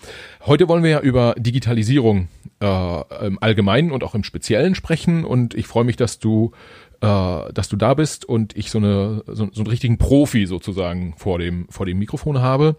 Heute 0.46 0.68
wollen 0.68 0.84
wir 0.84 0.90
ja 0.90 1.00
über 1.00 1.34
Digitalisierung 1.36 2.28
äh, 2.60 3.26
im 3.26 3.42
Allgemeinen 3.42 3.90
und 3.90 4.04
auch 4.04 4.14
im 4.14 4.24
Speziellen 4.24 4.74
sprechen 4.74 5.24
und 5.24 5.54
ich 5.54 5.66
freue 5.66 5.84
mich, 5.84 5.96
dass 5.96 6.18
du 6.20 6.52
äh, 7.00 7.52
dass 7.52 7.68
du 7.68 7.76
da 7.76 7.94
bist 7.94 8.24
und 8.24 8.56
ich 8.56 8.70
so 8.70 8.78
eine 8.78 9.22
so, 9.26 9.48
so 9.52 9.60
einen 9.62 9.66
richtigen 9.68 9.98
Profi 9.98 10.46
sozusagen 10.46 11.14
vor 11.16 11.38
dem 11.38 11.68
vor 11.68 11.86
dem 11.86 11.98
Mikrofon 11.98 12.40
habe. 12.40 12.76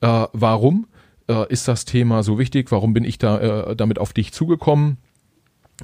Äh, 0.00 0.26
warum? 0.32 0.86
Äh, 1.32 1.46
ist 1.52 1.68
das 1.68 1.84
Thema 1.84 2.22
so 2.22 2.38
wichtig? 2.38 2.70
Warum 2.70 2.92
bin 2.92 3.04
ich 3.04 3.18
da 3.18 3.70
äh, 3.70 3.76
damit 3.76 3.98
auf 3.98 4.12
dich 4.12 4.32
zugekommen? 4.32 4.98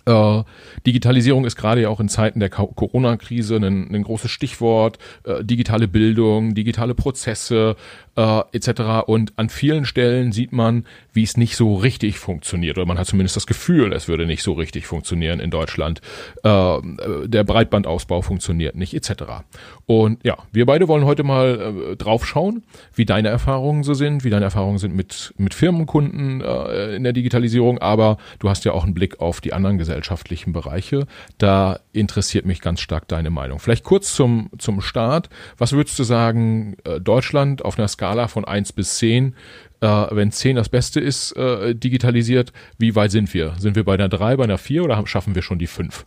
Äh, 0.04 0.42
Digitalisierung 0.86 1.44
ist 1.44 1.56
gerade 1.56 1.82
ja 1.82 1.88
auch 1.88 2.00
in 2.00 2.08
Zeiten 2.08 2.40
der 2.40 2.50
Corona-Krise 2.50 3.56
ein, 3.56 3.94
ein, 3.94 4.02
großes 4.02 4.30
Stichwort. 4.30 4.98
Äh, 5.24 5.44
digitale 5.44 5.88
Bildung, 5.88 6.54
digitale 6.54 6.94
Prozesse, 6.94 7.76
äh, 8.18 8.42
etc. 8.50 9.06
Und 9.06 9.32
an 9.36 9.48
vielen 9.48 9.84
Stellen 9.84 10.32
sieht 10.32 10.52
man, 10.52 10.84
wie 11.12 11.22
es 11.22 11.36
nicht 11.36 11.54
so 11.54 11.76
richtig 11.76 12.18
funktioniert. 12.18 12.76
Oder 12.76 12.86
man 12.86 12.98
hat 12.98 13.06
zumindest 13.06 13.36
das 13.36 13.46
Gefühl, 13.46 13.92
es 13.92 14.08
würde 14.08 14.26
nicht 14.26 14.42
so 14.42 14.54
richtig 14.54 14.86
funktionieren 14.86 15.38
in 15.38 15.50
Deutschland. 15.50 16.00
Äh, 16.42 16.78
der 17.26 17.44
Breitbandausbau 17.44 18.20
funktioniert 18.22 18.74
nicht, 18.74 18.92
etc. 18.92 19.44
Und 19.86 20.24
ja, 20.24 20.36
wir 20.50 20.66
beide 20.66 20.88
wollen 20.88 21.04
heute 21.04 21.22
mal 21.22 21.92
äh, 21.92 21.96
draufschauen, 21.96 22.64
wie 22.92 23.04
deine 23.04 23.28
Erfahrungen 23.28 23.84
so 23.84 23.94
sind, 23.94 24.24
wie 24.24 24.30
deine 24.30 24.46
Erfahrungen 24.46 24.78
sind 24.78 24.96
mit, 24.96 25.32
mit 25.38 25.54
Firmenkunden 25.54 26.40
äh, 26.40 26.96
in 26.96 27.04
der 27.04 27.12
Digitalisierung. 27.12 27.78
Aber 27.78 28.18
du 28.40 28.48
hast 28.48 28.64
ja 28.64 28.72
auch 28.72 28.82
einen 28.82 28.94
Blick 28.94 29.20
auf 29.20 29.40
die 29.40 29.52
anderen 29.52 29.78
gesellschaftlichen 29.78 30.52
Bereiche. 30.52 31.06
Da 31.38 31.78
interessiert 31.92 32.46
mich 32.46 32.60
ganz 32.60 32.80
stark 32.80 33.06
deine 33.06 33.30
Meinung. 33.30 33.60
Vielleicht 33.60 33.84
kurz 33.84 34.12
zum, 34.12 34.50
zum 34.58 34.80
Start. 34.80 35.28
Was 35.56 35.72
würdest 35.72 35.96
du 36.00 36.02
sagen, 36.02 36.74
äh, 36.82 37.00
Deutschland 37.00 37.64
auf 37.64 37.78
einer 37.78 37.86
Skala 37.86 38.07
Skala 38.08 38.28
von 38.28 38.46
1 38.46 38.72
bis 38.72 38.96
10, 38.98 39.34
äh, 39.80 39.86
wenn 39.86 40.32
10 40.32 40.56
das 40.56 40.70
Beste 40.70 40.98
ist, 40.98 41.32
äh, 41.32 41.74
digitalisiert, 41.74 42.52
wie 42.78 42.94
weit 42.94 43.10
sind 43.10 43.32
wir? 43.34 43.54
Sind 43.58 43.76
wir 43.76 43.84
bei 43.84 43.94
einer 43.94 44.08
3, 44.08 44.36
bei 44.36 44.44
einer 44.44 44.56
4 44.56 44.84
oder 44.84 45.06
schaffen 45.06 45.34
wir 45.34 45.42
schon 45.42 45.58
die 45.58 45.66
5? 45.66 46.06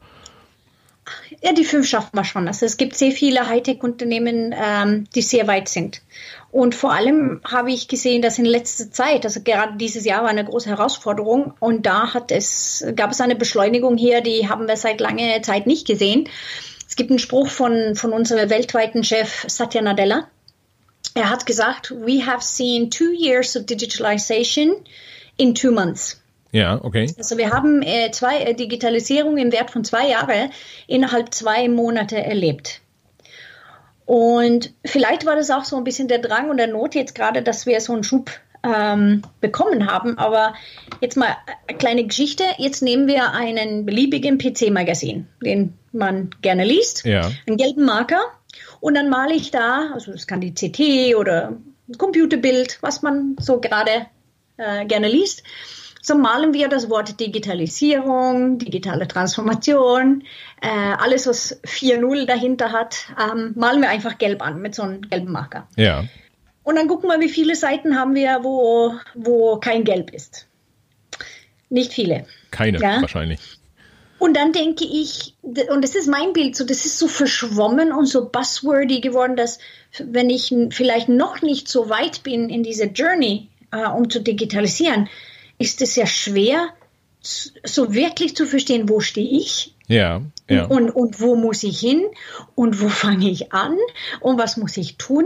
Ja, 1.44 1.54
die 1.54 1.64
5 1.64 1.88
schaffen 1.88 2.10
wir 2.14 2.24
schon. 2.24 2.48
Also 2.48 2.66
es 2.66 2.78
gibt 2.78 2.96
sehr 2.96 3.12
viele 3.12 3.48
Hightech-Unternehmen, 3.48 4.56
ähm, 4.58 5.08
die 5.14 5.22
sehr 5.22 5.46
weit 5.48 5.70
sind. 5.70 6.02
Und 6.52 6.74
vor 6.74 6.92
allem 6.92 7.42
habe 7.44 7.72
ich 7.72 7.88
gesehen, 7.88 8.22
dass 8.24 8.40
in 8.40 8.46
letzter 8.46 8.92
Zeit, 8.92 9.24
also 9.24 9.42
gerade 9.42 9.78
dieses 9.78 10.04
Jahr 10.04 10.24
war 10.24 10.30
eine 10.30 10.44
große 10.44 10.70
Herausforderung 10.70 11.54
und 11.60 11.86
da 11.86 12.14
hat 12.14 12.32
es, 12.32 12.84
gab 12.96 13.12
es 13.12 13.22
eine 13.22 13.36
Beschleunigung 13.36 13.96
hier, 13.96 14.22
die 14.22 14.50
haben 14.50 14.68
wir 14.68 14.76
seit 14.76 15.00
langer 15.00 15.42
Zeit 15.44 15.68
nicht 15.68 15.86
gesehen. 15.86 16.28
Es 16.88 16.96
gibt 16.96 17.10
einen 17.12 17.20
Spruch 17.20 17.48
von, 17.48 17.96
von 17.96 18.12
unserem 18.12 18.50
weltweiten 18.50 19.04
Chef 19.04 19.46
Satya 19.48 19.82
Nadella 19.82 20.28
er 21.14 21.30
hat 21.30 21.46
gesagt, 21.46 21.92
we 21.92 22.26
have 22.26 22.44
seen 22.44 22.90
two 22.90 23.12
years 23.12 23.56
of 23.56 23.66
digitalization 23.66 24.76
in 25.38 25.54
two 25.56 25.72
months. 25.72 26.22
Ja, 26.52 26.84
okay. 26.84 27.14
Also 27.18 27.38
wir 27.38 27.52
haben 27.52 27.82
äh, 27.82 28.12
zwei 28.12 28.40
äh, 28.40 28.54
Digitalisierung 28.54 29.38
im 29.38 29.52
Wert 29.52 29.72
von 29.72 29.84
zwei 29.84 30.10
Jahren 30.10 30.52
innerhalb 30.88 31.34
zwei 31.34 31.70
Monate 31.70 32.22
erlebt. 32.22 32.82
Und 34.06 34.74
vielleicht 34.84 35.26
war 35.26 35.38
das 35.38 35.50
auch 35.52 35.64
so 35.64 35.78
ein 35.78 35.86
bisschen 35.86 36.10
der 36.10 36.20
Drang 36.20 36.50
und 36.50 36.58
der 36.58 36.68
Not 36.68 36.96
jetzt 36.96 37.16
gerade, 37.16 37.42
dass 37.42 37.66
wir 37.66 37.80
so 37.80 37.94
einen 37.94 38.04
Schub 38.04 38.32
ähm, 38.64 39.22
bekommen 39.40 39.90
haben. 39.90 40.18
Aber 40.18 40.54
jetzt 41.00 41.16
mal 41.16 41.38
eine 41.68 41.78
kleine 41.78 42.04
Geschichte. 42.04 42.44
Jetzt 42.58 42.82
nehmen 42.82 43.08
wir 43.08 43.32
einen 43.32 43.86
beliebigen 43.86 44.38
PC-Magazin, 44.38 45.28
den 45.42 45.78
man 45.94 46.30
gerne 46.42 46.66
liest, 46.66 47.06
ja. 47.06 47.32
einen 47.48 47.58
gelben 47.58 47.86
Marker 47.86 48.22
und 48.82 48.96
dann 48.96 49.10
male 49.10 49.34
ich 49.34 49.52
da, 49.52 49.92
also 49.94 50.12
es 50.12 50.28
kann 50.28 50.42
die 50.42 50.54
CT 50.54 51.16
oder 51.16 51.58
Computerbild, 51.98 52.80
was 52.82 53.02
man 53.02 53.38
so 53.40 53.62
gerade 53.62 54.08
äh, 54.58 54.86
gerne 54.86 55.08
liest. 55.08 55.44
So 56.02 56.18
malen 56.18 56.54
wir 56.54 56.68
das 56.68 56.90
Wort 56.90 57.20
Digitalisierung, 57.20 58.58
digitale 58.58 59.08
Transformation, 59.08 60.24
äh, 60.62 60.68
alles 60.68 61.28
was 61.28 61.62
4.0 61.64 62.26
dahinter 62.26 62.72
hat, 62.72 63.06
ähm, 63.20 63.54
malen 63.56 63.82
wir 63.82 63.90
einfach 63.90 64.18
gelb 64.18 64.42
an 64.42 64.62
mit 64.62 64.74
so 64.74 64.82
einem 64.82 65.02
gelben 65.02 65.32
Marker. 65.32 65.68
Ja. 65.76 66.06
Und 66.64 66.76
dann 66.76 66.88
gucken 66.88 67.08
wir, 67.10 67.20
wie 67.20 67.30
viele 67.30 67.56
Seiten 67.56 68.00
haben 68.00 68.16
wir, 68.16 68.40
wo, 68.42 68.96
wo 69.14 69.58
kein 69.58 69.84
Gelb 69.84 70.12
ist. 70.12 70.48
Nicht 71.70 71.94
viele. 71.94 72.26
Keine, 72.50 72.80
ja? 72.80 73.00
wahrscheinlich. 73.02 73.61
Und 74.22 74.38
dann 74.38 74.54
denke 74.54 74.86
ich, 74.86 75.34
und 75.42 75.82
das 75.84 75.96
ist 75.96 76.08
mein 76.08 76.32
Bild, 76.32 76.56
so 76.56 76.64
das 76.64 76.86
ist 76.86 77.00
so 77.00 77.08
verschwommen 77.08 77.92
und 77.92 78.06
so 78.06 78.30
buzzwordy 78.30 79.02
geworden, 79.02 79.36
dass 79.36 79.58
wenn 79.98 80.30
ich 80.30 80.54
vielleicht 80.70 81.10
noch 81.10 81.42
nicht 81.42 81.68
so 81.68 81.90
weit 81.90 82.22
bin 82.22 82.48
in 82.52 82.62
dieser 82.62 82.86
Journey, 82.86 83.48
äh, 83.72 83.88
um 83.88 84.12
zu 84.12 84.22
digitalisieren, 84.22 85.10
ist 85.58 85.82
es 85.82 85.96
ja 85.96 86.06
schwer, 86.06 86.68
so 87.20 87.96
wirklich 87.96 88.36
zu 88.36 88.46
verstehen, 88.46 88.90
wo 88.90 89.00
stehe 89.00 89.28
ich 89.28 89.74
ja, 89.92 90.22
ja. 90.50 90.66
Und, 90.66 90.90
und 90.90 91.20
wo 91.20 91.36
muss 91.36 91.64
ich 91.64 91.80
hin 91.80 92.02
und 92.56 92.82
wo 92.82 92.90
fange 93.04 93.30
ich 93.30 93.52
an 93.54 93.78
und 94.20 94.38
was 94.38 94.58
muss 94.58 94.78
ich 94.78 94.98
tun? 94.98 95.26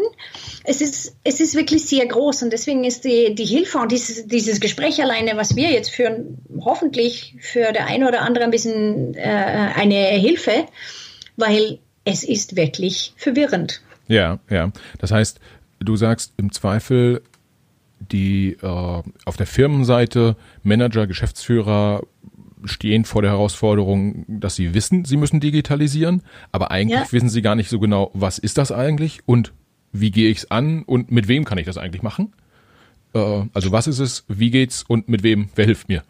Es 0.64 0.82
ist, 0.82 1.16
es 1.24 1.40
ist 1.40 1.56
wirklich 1.56 1.86
sehr 1.86 2.06
groß 2.06 2.44
und 2.44 2.52
deswegen 2.52 2.84
ist 2.84 3.06
die, 3.06 3.36
die 3.36 3.46
Hilfe 3.46 3.78
und 3.78 3.92
dieses, 3.92 4.28
dieses 4.28 4.60
Gespräch 4.60 5.02
alleine, 5.02 5.38
was 5.38 5.56
wir 5.56 5.72
jetzt 5.72 5.92
führen, 5.92 6.40
hoffentlich 6.62 7.36
für 7.40 7.72
der 7.74 7.88
eine 7.88 8.08
oder 8.08 8.22
andere 8.22 8.46
ein 8.46 8.52
bisschen 8.52 9.14
äh, 9.16 9.72
eine 9.76 9.96
Hilfe, 9.96 10.66
weil 11.38 11.80
es 12.04 12.24
ist 12.24 12.56
wirklich 12.56 13.14
verwirrend. 13.18 13.82
Ja, 14.08 14.40
ja. 14.50 14.72
Das 15.00 15.12
heißt, 15.12 15.40
du 15.80 15.96
sagst 15.96 16.34
im 16.38 16.52
Zweifel, 16.52 17.22
die 18.00 18.58
äh, 18.62 18.68
auf 19.26 19.38
der 19.38 19.48
Firmenseite 19.48 20.36
Manager, 20.64 21.08
Geschäftsführer 21.08 22.02
stehen 22.66 23.06
vor 23.06 23.22
der 23.22 23.32
Herausforderung, 23.32 24.26
dass 24.28 24.56
sie 24.56 24.74
wissen, 24.74 25.06
sie 25.06 25.18
müssen 25.18 25.40
digitalisieren, 25.40 26.24
aber 26.52 26.72
eigentlich 26.72 27.00
ja. 27.00 27.12
wissen 27.12 27.30
sie 27.30 27.42
gar 27.42 27.56
nicht 27.56 27.70
so 27.70 27.80
genau, 27.80 28.12
was 28.14 28.38
ist 28.38 28.58
das 28.58 28.72
eigentlich 28.72 29.22
und 29.26 29.54
wie 29.92 30.12
gehe 30.12 30.30
ich 30.30 30.40
es 30.40 30.52
an 30.52 30.84
und 30.84 31.12
mit 31.12 31.28
wem 31.28 31.46
kann 31.46 31.58
ich 31.58 31.66
das 31.66 31.78
eigentlich 31.78 32.04
machen? 32.04 32.34
Äh, 33.14 33.44
also 33.54 33.72
was 33.72 33.88
ist 33.88 34.00
es, 34.00 34.26
wie 34.28 34.52
geht's 34.52 34.84
und 34.84 35.10
mit 35.10 35.24
wem, 35.24 35.50
wer 35.56 35.66
hilft 35.66 35.88
mir? 35.88 36.04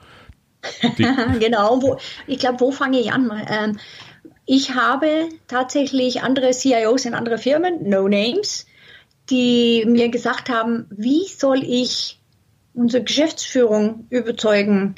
genau, 1.39 1.81
wo, 1.81 1.97
ich 2.27 2.39
glaube, 2.39 2.59
wo 2.59 2.71
fange 2.71 2.99
ich 2.99 3.11
an? 3.11 3.31
Ähm, 3.47 3.79
ich 4.45 4.75
habe 4.75 5.29
tatsächlich 5.47 6.21
andere 6.21 6.51
CIOs 6.51 7.05
in 7.05 7.13
andere 7.13 7.37
Firmen, 7.37 7.89
No 7.89 8.07
Names, 8.07 8.65
die 9.29 9.85
mir 9.87 10.09
gesagt 10.09 10.49
haben, 10.49 10.85
wie 10.89 11.25
soll 11.27 11.63
ich 11.63 12.19
unsere 12.73 13.03
Geschäftsführung 13.03 14.05
überzeugen, 14.09 14.95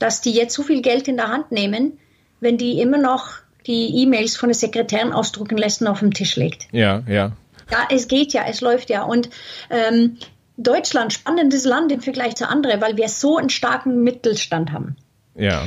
dass 0.00 0.20
die 0.20 0.32
jetzt 0.32 0.54
so 0.54 0.64
viel 0.64 0.82
Geld 0.82 1.06
in 1.06 1.16
der 1.16 1.28
Hand 1.28 1.52
nehmen, 1.52 1.98
wenn 2.40 2.58
die 2.58 2.80
immer 2.80 2.98
noch 2.98 3.28
die 3.66 4.02
E-Mails 4.02 4.36
von 4.36 4.48
der 4.48 4.56
Sekretärin 4.56 5.12
ausdrucken 5.12 5.56
lässt 5.56 5.82
und 5.82 5.86
auf 5.86 6.00
dem 6.00 6.12
Tisch 6.12 6.34
legt. 6.34 6.66
Ja, 6.72 7.04
ja. 7.06 7.32
Ja, 7.70 7.86
es 7.90 8.08
geht 8.08 8.32
ja, 8.32 8.44
es 8.48 8.60
läuft 8.60 8.90
ja. 8.90 9.04
Und 9.04 9.30
ähm, 9.68 10.16
Deutschland, 10.56 11.12
spannendes 11.12 11.64
Land 11.64 11.92
im 11.92 12.00
Vergleich 12.00 12.34
zu 12.34 12.48
anderen, 12.48 12.80
weil 12.80 12.96
wir 12.96 13.08
so 13.08 13.36
einen 13.36 13.50
starken 13.50 14.02
Mittelstand 14.02 14.72
haben. 14.72 14.96
Ja. 15.36 15.66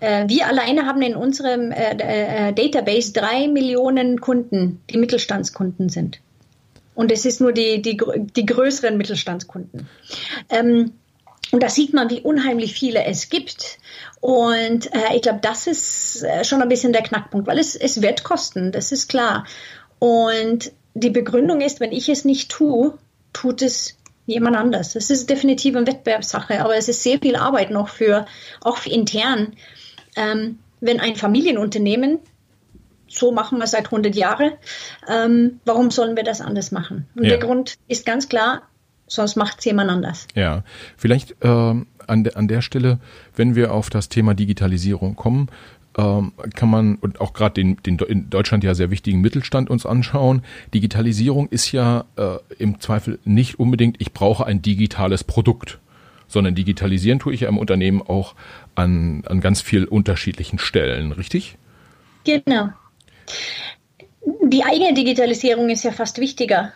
Äh, 0.00 0.28
wir 0.28 0.46
alleine 0.46 0.86
haben 0.86 1.02
in 1.02 1.14
unserem 1.14 1.70
äh, 1.70 2.48
äh, 2.48 2.52
Database 2.52 3.12
drei 3.12 3.46
Millionen 3.48 4.20
Kunden, 4.20 4.82
die 4.90 4.98
Mittelstandskunden 4.98 5.88
sind. 5.88 6.20
Und 6.94 7.12
es 7.12 7.26
ist 7.26 7.40
nur 7.40 7.52
die, 7.52 7.82
die, 7.82 7.98
die 8.34 8.46
größeren 8.46 8.96
Mittelstandskunden. 8.96 9.86
Ähm, 10.48 10.92
und 11.52 11.62
da 11.62 11.68
sieht 11.68 11.94
man, 11.94 12.10
wie 12.10 12.20
unheimlich 12.20 12.74
viele 12.74 13.04
es 13.04 13.28
gibt. 13.28 13.78
Und 14.20 14.92
äh, 14.92 15.14
ich 15.14 15.22
glaube, 15.22 15.38
das 15.42 15.66
ist 15.66 16.22
äh, 16.24 16.44
schon 16.44 16.62
ein 16.62 16.68
bisschen 16.68 16.92
der 16.92 17.02
Knackpunkt, 17.02 17.46
weil 17.46 17.58
es, 17.58 17.76
es 17.76 18.02
wird 18.02 18.24
kosten, 18.24 18.72
das 18.72 18.92
ist 18.92 19.08
klar. 19.08 19.46
Und 19.98 20.72
die 20.94 21.10
Begründung 21.10 21.60
ist, 21.60 21.80
wenn 21.80 21.92
ich 21.92 22.08
es 22.08 22.24
nicht 22.24 22.50
tue, 22.50 22.98
tut 23.32 23.62
es 23.62 23.96
jemand 24.26 24.56
anders. 24.56 24.94
Das 24.94 25.10
ist 25.10 25.30
definitiv 25.30 25.76
eine 25.76 25.86
Wettbewerbssache, 25.86 26.60
aber 26.60 26.76
es 26.76 26.88
ist 26.88 27.02
sehr 27.02 27.18
viel 27.18 27.36
Arbeit 27.36 27.70
noch 27.70 27.88
für, 27.88 28.26
auch 28.62 28.78
für 28.78 28.90
intern. 28.90 29.54
Ähm, 30.16 30.58
wenn 30.80 31.00
ein 31.00 31.14
Familienunternehmen, 31.14 32.18
so 33.08 33.30
machen 33.30 33.58
wir 33.58 33.66
seit 33.66 33.86
100 33.86 34.14
Jahren, 34.16 34.52
ähm, 35.08 35.60
warum 35.64 35.90
sollen 35.90 36.16
wir 36.16 36.24
das 36.24 36.40
anders 36.40 36.72
machen? 36.72 37.06
Und 37.14 37.24
ja. 37.24 37.30
der 37.30 37.38
Grund 37.38 37.76
ist 37.86 38.04
ganz 38.04 38.28
klar, 38.28 38.62
sonst 39.06 39.36
macht 39.36 39.58
es 39.58 39.64
jemand 39.64 39.90
anders. 39.90 40.26
Ja, 40.34 40.62
vielleicht 40.96 41.36
ähm, 41.42 41.86
an, 42.06 42.24
de, 42.24 42.34
an 42.34 42.48
der 42.48 42.62
Stelle, 42.62 42.98
wenn 43.34 43.54
wir 43.54 43.72
auf 43.72 43.90
das 43.90 44.08
Thema 44.08 44.34
Digitalisierung 44.34 45.16
kommen, 45.16 45.48
ähm, 45.98 46.32
kann 46.54 46.68
man 46.68 46.96
und 46.96 47.20
auch 47.20 47.32
gerade 47.32 47.54
den, 47.54 47.76
den 47.84 47.98
in 47.98 48.28
Deutschland 48.30 48.64
ja 48.64 48.74
sehr 48.74 48.90
wichtigen 48.90 49.20
Mittelstand 49.20 49.70
uns 49.70 49.86
anschauen. 49.86 50.42
Digitalisierung 50.74 51.48
ist 51.48 51.72
ja 51.72 52.04
äh, 52.16 52.36
im 52.58 52.80
Zweifel 52.80 53.18
nicht 53.24 53.58
unbedingt, 53.58 54.00
ich 54.00 54.12
brauche 54.12 54.44
ein 54.44 54.60
digitales 54.62 55.24
Produkt, 55.24 55.78
sondern 56.28 56.54
digitalisieren 56.54 57.18
tue 57.18 57.32
ich 57.32 57.40
ja 57.40 57.48
im 57.48 57.58
Unternehmen 57.58 58.02
auch 58.02 58.34
an, 58.74 59.22
an 59.26 59.40
ganz 59.40 59.62
viel 59.62 59.84
unterschiedlichen 59.84 60.58
Stellen, 60.58 61.12
richtig? 61.12 61.56
Genau. 62.24 62.68
Die 64.42 64.64
eigene 64.64 64.92
Digitalisierung 64.92 65.70
ist 65.70 65.84
ja 65.84 65.92
fast 65.92 66.18
wichtiger 66.18 66.72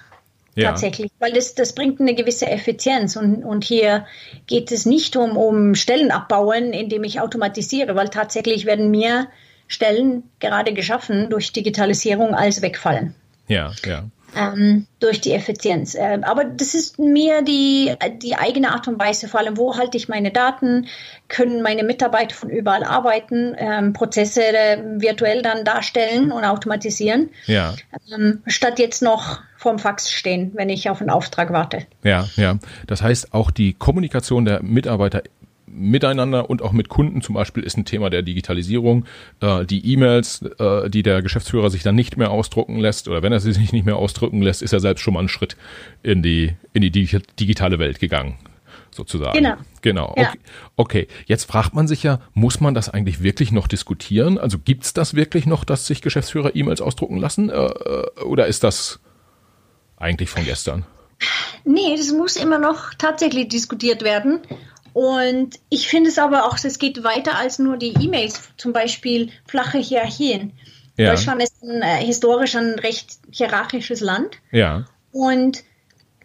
ja. 0.54 0.70
tatsächlich, 0.70 1.10
weil 1.18 1.32
das, 1.32 1.54
das 1.54 1.74
bringt 1.74 2.00
eine 2.00 2.14
gewisse 2.14 2.46
Effizienz 2.46 3.16
und, 3.16 3.44
und 3.44 3.64
hier 3.64 4.06
geht 4.46 4.72
es 4.72 4.86
nicht 4.86 5.16
um, 5.16 5.36
um 5.36 5.74
Stellen 5.74 6.10
abbauen, 6.10 6.72
indem 6.72 7.04
ich 7.04 7.20
automatisiere, 7.20 7.94
weil 7.94 8.08
tatsächlich 8.08 8.66
werden 8.66 8.90
mehr 8.90 9.28
Stellen 9.68 10.24
gerade 10.40 10.72
geschaffen 10.72 11.30
durch 11.30 11.52
Digitalisierung 11.52 12.34
als 12.34 12.62
wegfallen. 12.62 13.14
Ja, 13.48 13.72
ja 13.86 14.04
ähm, 14.36 14.86
durch 14.98 15.20
die 15.20 15.32
Effizienz. 15.32 15.94
Äh, 15.94 16.20
aber 16.22 16.44
das 16.44 16.74
ist 16.74 16.98
mehr 16.98 17.42
die, 17.42 17.94
die 18.22 18.36
eigene 18.36 18.72
Art 18.72 18.88
und 18.88 18.98
Weise, 18.98 19.28
vor 19.28 19.40
allem, 19.40 19.56
wo 19.56 19.76
halte 19.76 19.96
ich 19.96 20.08
meine 20.08 20.30
Daten, 20.30 20.86
können 21.28 21.62
meine 21.62 21.82
Mitarbeiter 21.82 22.34
von 22.34 22.50
überall 22.50 22.84
arbeiten, 22.84 23.54
ähm, 23.58 23.92
Prozesse 23.92 24.42
äh, 24.42 24.78
virtuell 25.00 25.42
dann 25.42 25.64
darstellen 25.64 26.32
und 26.32 26.44
automatisieren, 26.44 27.30
ja. 27.46 27.74
ähm, 28.12 28.42
statt 28.46 28.78
jetzt 28.78 29.02
noch 29.02 29.40
vorm 29.60 29.78
Fax 29.78 30.10
stehen, 30.10 30.52
wenn 30.54 30.70
ich 30.70 30.88
auf 30.88 31.02
einen 31.02 31.10
Auftrag 31.10 31.52
warte. 31.52 31.86
Ja, 32.02 32.26
ja. 32.36 32.58
Das 32.86 33.02
heißt, 33.02 33.34
auch 33.34 33.50
die 33.50 33.74
Kommunikation 33.74 34.46
der 34.46 34.62
Mitarbeiter 34.62 35.22
miteinander 35.66 36.48
und 36.48 36.62
auch 36.62 36.72
mit 36.72 36.88
Kunden 36.88 37.20
zum 37.20 37.34
Beispiel 37.34 37.62
ist 37.62 37.76
ein 37.76 37.84
Thema 37.84 38.08
der 38.08 38.22
Digitalisierung. 38.22 39.04
Äh, 39.40 39.66
die 39.66 39.92
E-Mails, 39.92 40.42
äh, 40.58 40.88
die 40.88 41.02
der 41.02 41.20
Geschäftsführer 41.20 41.68
sich 41.68 41.82
dann 41.82 41.94
nicht 41.94 42.16
mehr 42.16 42.30
ausdrucken 42.30 42.78
lässt 42.80 43.06
oder 43.06 43.22
wenn 43.22 43.32
er 43.32 43.40
sie 43.40 43.52
sich 43.52 43.70
nicht 43.70 43.84
mehr 43.84 43.96
ausdrücken 43.96 44.40
lässt, 44.40 44.62
ist 44.62 44.72
er 44.72 44.80
selbst 44.80 45.02
schon 45.02 45.12
mal 45.12 45.20
einen 45.20 45.28
Schritt 45.28 45.58
in 46.02 46.22
die, 46.22 46.54
in 46.72 46.80
die 46.80 46.90
digitale 46.90 47.78
Welt 47.78 48.00
gegangen 48.00 48.38
sozusagen. 48.90 49.36
Genau. 49.36 49.54
Genau. 49.82 50.14
Ja. 50.16 50.30
Okay. 50.30 50.38
okay. 51.04 51.08
Jetzt 51.26 51.44
fragt 51.44 51.74
man 51.74 51.86
sich 51.86 52.02
ja, 52.02 52.18
muss 52.32 52.60
man 52.60 52.74
das 52.74 52.88
eigentlich 52.88 53.22
wirklich 53.22 53.52
noch 53.52 53.68
diskutieren? 53.68 54.38
Also 54.38 54.58
gibt 54.58 54.84
es 54.84 54.94
das 54.94 55.14
wirklich 55.14 55.44
noch, 55.44 55.64
dass 55.64 55.86
sich 55.86 56.00
Geschäftsführer 56.00 56.56
E-Mails 56.56 56.80
ausdrucken 56.80 57.18
lassen? 57.18 57.50
Äh, 57.50 57.54
äh, 57.54 58.22
oder 58.24 58.46
ist 58.46 58.64
das 58.64 59.00
eigentlich 60.00 60.28
von 60.28 60.44
gestern? 60.44 60.84
Nee, 61.64 61.94
das 61.96 62.10
muss 62.10 62.36
immer 62.36 62.58
noch 62.58 62.94
tatsächlich 62.94 63.48
diskutiert 63.48 64.02
werden. 64.02 64.40
Und 64.92 65.60
ich 65.68 65.88
finde 65.88 66.10
es 66.10 66.18
aber 66.18 66.46
auch, 66.46 66.58
es 66.62 66.78
geht 66.78 67.04
weiter 67.04 67.36
als 67.36 67.58
nur 67.58 67.76
die 67.76 67.94
E-Mails, 68.00 68.50
zum 68.56 68.72
Beispiel 68.72 69.30
flache 69.46 69.78
Hierarchien. 69.78 70.52
Ja. 70.96 71.10
Deutschland 71.10 71.42
ist 71.42 71.62
ein, 71.62 71.82
äh, 71.82 72.04
historisch 72.04 72.56
ein 72.56 72.78
recht 72.78 73.18
hierarchisches 73.30 74.00
Land. 74.00 74.38
Ja. 74.50 74.86
Und 75.12 75.62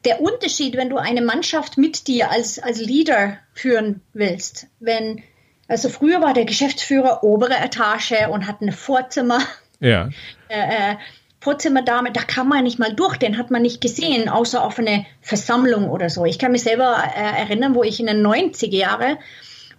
der 0.03 0.21
Unterschied, 0.21 0.75
wenn 0.77 0.89
du 0.89 0.97
eine 0.97 1.21
Mannschaft 1.21 1.77
mit 1.77 2.07
dir 2.07 2.31
als, 2.31 2.59
als 2.59 2.79
Leader 2.79 3.37
führen 3.53 4.01
willst, 4.13 4.67
wenn, 4.79 5.23
also 5.67 5.89
früher 5.89 6.21
war 6.21 6.33
der 6.33 6.45
Geschäftsführer 6.45 7.23
obere 7.23 7.57
Etage 7.57 8.27
und 8.31 8.47
hat 8.47 8.61
ein 8.61 8.71
Vorzimmer. 8.71 9.39
Ja. 9.79 10.09
Äh, 10.47 10.97
Vorzimmerdame, 11.45 12.11
da 12.11 12.23
kam 12.23 12.49
man 12.49 12.63
nicht 12.63 12.79
mal 12.79 12.91
durch, 12.91 13.17
den 13.17 13.37
hat 13.37 13.51
man 13.51 13.61
nicht 13.61 13.79
gesehen, 13.79 14.29
außer 14.29 14.63
auf 14.63 14.79
eine 14.79 15.05
Versammlung 15.21 15.91
oder 15.91 16.09
so. 16.09 16.25
Ich 16.25 16.39
kann 16.39 16.51
mich 16.51 16.63
selber 16.63 16.97
äh, 17.15 17.41
erinnern, 17.41 17.75
wo 17.75 17.83
ich 17.83 17.99
in 17.99 18.07
den 18.07 18.25
90er 18.25 18.75
Jahren 18.75 19.17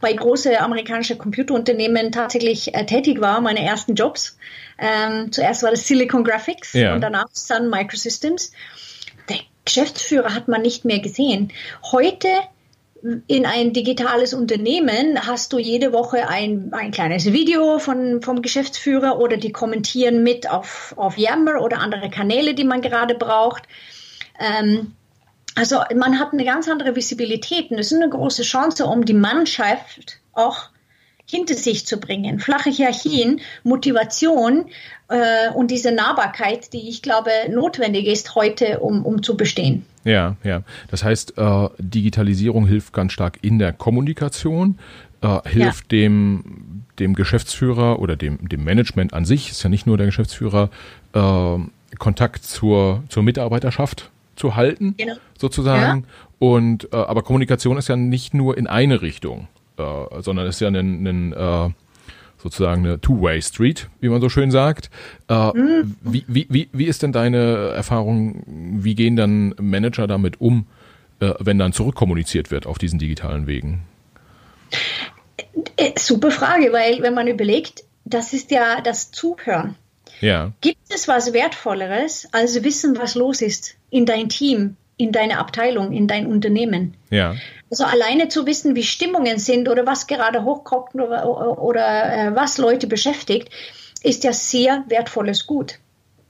bei 0.00 0.12
großen 0.12 0.55
amerikanischen 0.55 1.18
Computerunternehmen 1.18 2.12
tatsächlich 2.12 2.72
äh, 2.72 2.87
tätig 2.87 3.20
war, 3.20 3.40
meine 3.40 3.64
ersten 3.64 3.96
Jobs. 3.96 4.38
Ähm, 4.79 5.33
zuerst 5.33 5.64
war 5.64 5.72
das 5.72 5.88
Silicon 5.88 6.22
Graphics 6.22 6.72
ja. 6.72 6.94
und 6.94 7.00
danach 7.00 7.26
Sun 7.33 7.68
Microsystems. 7.68 8.52
Der 9.29 9.38
Geschäftsführer 9.64 10.37
hat 10.37 10.46
man 10.46 10.62
nicht 10.62 10.85
mehr 10.85 11.00
gesehen. 11.00 11.52
Heute 11.90 12.29
in 13.26 13.46
ein 13.46 13.72
digitales 13.72 14.34
Unternehmen 14.34 15.26
hast 15.26 15.52
du 15.52 15.58
jede 15.58 15.92
Woche 15.92 16.28
ein, 16.28 16.72
ein 16.72 16.90
kleines 16.90 17.32
Video 17.32 17.78
von, 17.78 18.22
vom 18.22 18.42
Geschäftsführer 18.42 19.18
oder 19.18 19.36
die 19.36 19.52
kommentieren 19.52 20.22
mit 20.22 20.50
auf, 20.50 20.94
auf 20.96 21.16
Yammer 21.16 21.60
oder 21.60 21.78
andere 21.78 22.10
Kanäle, 22.10 22.54
die 22.54 22.64
man 22.64 22.80
gerade 22.80 23.14
braucht. 23.14 23.64
Ähm, 24.40 24.92
also 25.54 25.80
man 25.94 26.18
hat 26.18 26.32
eine 26.32 26.44
ganz 26.44 26.68
andere 26.68 26.96
Visibilität 26.96 27.70
und 27.70 27.78
das 27.78 27.92
ist 27.92 28.00
eine 28.00 28.10
große 28.10 28.42
Chance, 28.42 28.86
um 28.86 29.04
die 29.04 29.14
Mannschaft 29.14 30.18
auch 30.32 30.68
hinter 31.26 31.54
sich 31.54 31.86
zu 31.86 31.98
bringen. 31.98 32.38
Flache 32.38 32.70
Hierarchien, 32.70 33.40
Motivation 33.64 34.66
äh, 35.08 35.50
und 35.54 35.70
diese 35.70 35.92
Nahbarkeit, 35.92 36.72
die 36.72 36.88
ich 36.88 37.02
glaube 37.02 37.30
notwendig 37.50 38.06
ist 38.06 38.34
heute, 38.34 38.80
um, 38.80 39.04
um 39.04 39.22
zu 39.22 39.36
bestehen. 39.36 39.84
Ja, 40.04 40.36
ja. 40.44 40.62
Das 40.90 41.02
heißt, 41.02 41.36
äh, 41.36 41.68
Digitalisierung 41.78 42.66
hilft 42.66 42.92
ganz 42.92 43.12
stark 43.12 43.38
in 43.42 43.58
der 43.58 43.72
Kommunikation, 43.72 44.78
äh, 45.20 45.40
hilft 45.48 45.92
ja. 45.92 45.98
dem, 45.98 46.84
dem 46.98 47.14
Geschäftsführer 47.14 47.98
oder 47.98 48.16
dem, 48.16 48.48
dem 48.48 48.62
Management 48.62 49.12
an 49.12 49.24
sich, 49.24 49.50
ist 49.50 49.62
ja 49.62 49.68
nicht 49.68 49.86
nur 49.86 49.96
der 49.96 50.06
Geschäftsführer, 50.06 50.70
äh, 51.12 51.58
Kontakt 51.98 52.44
zur, 52.44 53.02
zur 53.08 53.22
Mitarbeiterschaft 53.22 54.10
zu 54.36 54.54
halten, 54.54 54.94
genau. 54.96 55.14
sozusagen. 55.38 56.00
Ja. 56.00 56.06
Und 56.38 56.92
äh, 56.92 56.96
aber 56.96 57.22
Kommunikation 57.22 57.78
ist 57.78 57.88
ja 57.88 57.96
nicht 57.96 58.34
nur 58.34 58.58
in 58.58 58.66
eine 58.66 59.02
Richtung, 59.02 59.48
äh, 59.78 60.22
sondern 60.22 60.46
ist 60.46 60.60
ja 60.60 60.68
ein, 60.68 61.32
äh, 61.32 61.70
sozusagen 62.38 62.84
eine 62.84 63.00
Two-Way-Street, 63.00 63.88
wie 64.00 64.08
man 64.08 64.20
so 64.20 64.28
schön 64.28 64.50
sagt. 64.50 64.90
Äh, 65.28 65.48
mhm. 65.56 65.96
wie, 66.02 66.24
wie, 66.28 66.46
wie, 66.48 66.68
wie 66.72 66.84
ist 66.84 67.02
denn 67.02 67.12
deine 67.12 67.72
Erfahrung? 67.74 68.42
Wie 68.46 68.94
gehen 68.94 69.16
dann 69.16 69.54
Manager 69.60 70.06
damit 70.06 70.40
um, 70.40 70.66
äh, 71.20 71.32
wenn 71.40 71.58
dann 71.58 71.72
zurückkommuniziert 71.72 72.50
wird 72.50 72.66
auf 72.66 72.78
diesen 72.78 72.98
digitalen 72.98 73.46
Wegen? 73.46 73.82
Äh, 75.76 75.92
super 75.98 76.30
Frage, 76.30 76.72
weil 76.72 77.02
wenn 77.02 77.14
man 77.14 77.26
überlegt, 77.26 77.84
das 78.04 78.32
ist 78.32 78.50
ja 78.50 78.80
das 78.80 79.10
Zuhören. 79.10 79.74
Ja. 80.20 80.52
Gibt 80.60 80.90
es 80.90 81.08
was 81.08 81.32
Wertvolleres, 81.32 82.28
als 82.32 82.62
wissen, 82.62 82.96
was 82.96 83.14
los 83.14 83.42
ist 83.42 83.76
in 83.90 84.06
dein 84.06 84.28
Team, 84.28 84.76
in 84.96 85.12
deine 85.12 85.38
Abteilung, 85.38 85.92
in 85.92 86.06
dein 86.06 86.26
Unternehmen? 86.26 86.94
Ja. 87.10 87.34
Also 87.70 87.85
alleine 87.85 88.29
zu 88.29 88.46
wissen, 88.46 88.76
wie 88.76 88.85
Stimmungen 88.85 89.38
sind 89.38 89.68
oder 89.68 89.87
was 89.87 90.07
gerade 90.07 90.44
hochkommt 90.44 90.94
oder, 90.94 91.59
oder 91.59 92.12
äh, 92.12 92.37
was 92.37 92.59
Leute 92.59 92.87
beschäftigt, 92.87 93.50
ist 94.02 94.24
ja 94.24 94.33
sehr 94.33 94.85
wertvolles 94.88 95.46
Gut. 95.46 95.79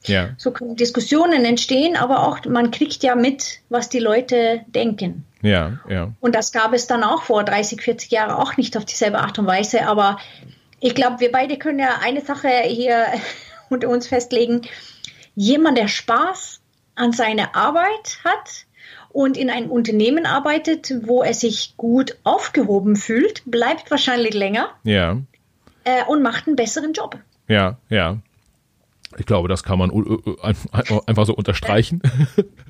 Ja. 0.05 0.31
So 0.39 0.51
können 0.51 0.77
Diskussionen 0.77 1.45
entstehen, 1.45 1.97
aber 1.97 2.27
auch 2.27 2.45
man 2.45 2.71
kriegt 2.71 3.03
ja 3.03 3.17
mit, 3.17 3.61
was 3.69 3.89
die 3.89 3.99
Leute 3.99 4.63
denken. 4.69 5.25
Ja, 5.43 5.79
ja. 5.89 6.13
Und 6.21 6.35
das 6.35 6.53
gab 6.53 6.73
es 6.73 6.87
dann 6.87 7.03
auch 7.03 7.23
vor 7.23 7.45
30, 7.45 7.83
40 7.83 8.11
Jahren 8.11 8.31
auch 8.31 8.57
nicht 8.57 8.77
auf 8.77 8.85
dieselbe 8.85 9.19
Art 9.19 9.39
und 9.39 9.47
Weise. 9.47 9.87
Aber 9.87 10.19
ich 10.81 10.95
glaube, 10.95 11.21
wir 11.21 11.33
beide 11.33 11.59
können 11.59 11.79
ja 11.79 11.99
eine 12.03 12.21
Sache 12.21 12.49
hier 12.65 13.07
unter 13.69 13.89
uns 13.89 14.07
festlegen. 14.07 14.63
Jemand, 15.35 15.77
der 15.77 15.89
Spaß 15.89 16.61
an 16.95 17.13
seiner 17.13 17.55
Arbeit 17.55 18.19
hat, 18.25 18.67
und 19.17 19.39
in 19.39 19.49
einem 19.49 19.71
Unternehmen 19.71 20.27
arbeitet, 20.27 20.93
wo 21.05 21.23
er 21.23 21.33
sich 21.33 21.75
gut 21.79 22.19
aufgehoben 22.23 22.97
fühlt, 22.97 23.43
bleibt 23.47 23.91
wahrscheinlich 23.91 24.35
länger 24.35 24.69
ja. 24.85 25.23
Äh, 25.85 26.05
und 26.07 26.23
macht 26.23 26.47
einen 26.47 26.55
besseren 26.55 26.93
Job. 26.93 27.19
Ja, 27.49 27.79
ja. 27.89 28.19
Ich 29.17 29.25
glaube, 29.25 29.49
das 29.49 29.63
kann 29.63 29.79
man 29.79 29.91
einfach 31.07 31.25
so 31.25 31.35
unterstreichen. 31.35 32.03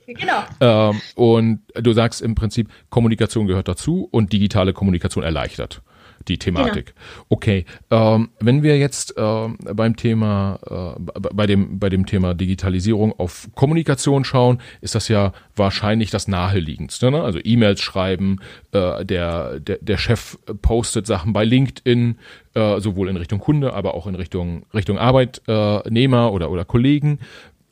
Genau. 0.07 0.45
ähm, 0.61 1.01
und 1.17 1.63
du 1.75 1.93
sagst 1.93 2.23
im 2.23 2.37
Prinzip, 2.37 2.69
Kommunikation 2.91 3.49
gehört 3.49 3.67
dazu 3.67 4.07
und 4.13 4.33
digitale 4.33 4.73
Kommunikation 4.73 5.25
erleichtert 5.25 5.83
die 6.29 6.39
Thematik. 6.39 6.87
Genau. 6.87 7.27
Okay, 7.29 7.65
ähm, 7.91 8.31
wenn 8.41 8.63
wir 8.63 8.79
jetzt 8.79 9.15
ähm, 9.17 9.59
beim 9.75 9.97
Thema, 9.97 10.59
äh, 10.97 11.01
bei 11.33 11.47
dem 11.47 11.79
bei 11.79 11.89
dem 11.89 12.07
Thema 12.07 12.35
Digitalisierung 12.35 13.13
auf 13.19 13.49
Kommunikation 13.55 14.25
schauen, 14.25 14.61
ist 14.81 14.95
das 14.95 15.09
ja 15.09 15.33
wahrscheinlich 15.55 16.11
das 16.11 16.29
naheliegendste. 16.29 17.11
Ne? 17.11 17.23
Also 17.23 17.39
E-Mails 17.43 17.81
schreiben, 17.81 18.41
äh, 18.73 19.05
der, 19.05 19.61
der 19.61 19.79
der 19.81 19.99
Chef 19.99 20.39
postet 20.63 21.07
Sachen 21.07 21.33
bei 21.33 21.45
LinkedIn, 21.45 22.19
äh, 22.55 22.81
sowohl 22.81 23.09
in 23.09 23.17
Richtung 23.17 23.39
Kunde, 23.39 23.73
aber 23.73 23.95
auch 23.95 24.07
in 24.07 24.15
Richtung 24.15 24.67
Richtung 24.75 24.99
Arbeitnehmer 24.99 26.33
oder 26.33 26.51
oder 26.51 26.65
Kollegen. 26.65 27.19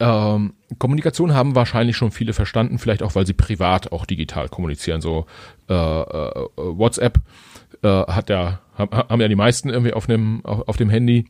ähm, 0.00 0.54
Kommunikation 0.78 1.34
haben 1.34 1.54
wahrscheinlich 1.54 1.96
schon 1.96 2.10
viele 2.10 2.32
verstanden, 2.32 2.78
vielleicht 2.78 3.02
auch, 3.02 3.14
weil 3.14 3.26
sie 3.26 3.32
privat 3.32 3.92
auch 3.92 4.06
digital 4.06 4.48
kommunizieren. 4.48 5.00
So 5.00 5.26
äh, 5.68 5.74
äh, 5.74 6.48
WhatsApp 6.56 7.20
äh, 7.84 8.04
hat 8.06 8.30
ja, 8.30 8.60
haben 8.76 9.20
ja 9.20 9.28
die 9.28 9.36
meisten 9.36 9.68
irgendwie 9.68 9.92
auf 9.92 10.06
dem, 10.06 10.44
auf, 10.44 10.68
auf 10.68 10.76
dem 10.76 10.90
Handy. 10.90 11.26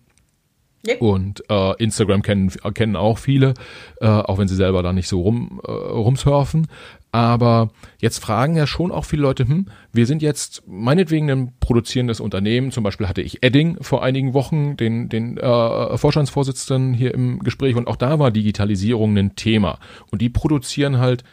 Yep. 0.86 1.00
Und 1.00 1.44
äh, 1.48 1.82
Instagram 1.82 2.20
kennen, 2.20 2.50
kennen 2.74 2.94
auch 2.94 3.16
viele, 3.16 3.54
äh, 4.02 4.06
auch 4.06 4.36
wenn 4.36 4.48
sie 4.48 4.54
selber 4.54 4.82
da 4.82 4.92
nicht 4.92 5.08
so 5.08 5.22
rum, 5.22 5.60
äh, 5.66 5.70
rumsurfen. 5.70 6.66
Aber 7.10 7.70
jetzt 8.00 8.18
fragen 8.18 8.54
ja 8.54 8.66
schon 8.66 8.92
auch 8.92 9.06
viele 9.06 9.22
Leute, 9.22 9.48
hm, 9.48 9.68
wir 9.92 10.04
sind 10.04 10.20
jetzt 10.20 10.62
meinetwegen 10.66 11.30
ein 11.30 11.52
produzierendes 11.58 12.20
Unternehmen. 12.20 12.70
Zum 12.70 12.84
Beispiel 12.84 13.08
hatte 13.08 13.22
ich 13.22 13.42
Edding 13.42 13.78
vor 13.82 14.02
einigen 14.02 14.34
Wochen, 14.34 14.76
den, 14.76 15.08
den 15.08 15.38
äh, 15.38 15.96
Vorstandsvorsitzenden 15.96 16.92
hier 16.92 17.14
im 17.14 17.38
Gespräch. 17.38 17.76
Und 17.76 17.86
auch 17.86 17.96
da 17.96 18.18
war 18.18 18.30
Digitalisierung 18.30 19.16
ein 19.16 19.36
Thema. 19.36 19.78
Und 20.10 20.20
die 20.20 20.28
produzieren 20.28 20.98
halt 20.98 21.24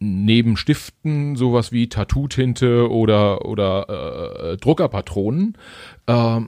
neben 0.00 0.56
Stiften 0.56 1.36
sowas 1.36 1.72
wie 1.72 1.88
Tattoo-Tinte 1.88 2.90
oder, 2.90 3.44
oder 3.44 4.52
äh, 4.52 4.56
Druckerpatronen. 4.56 5.56
Äh, 6.06 6.40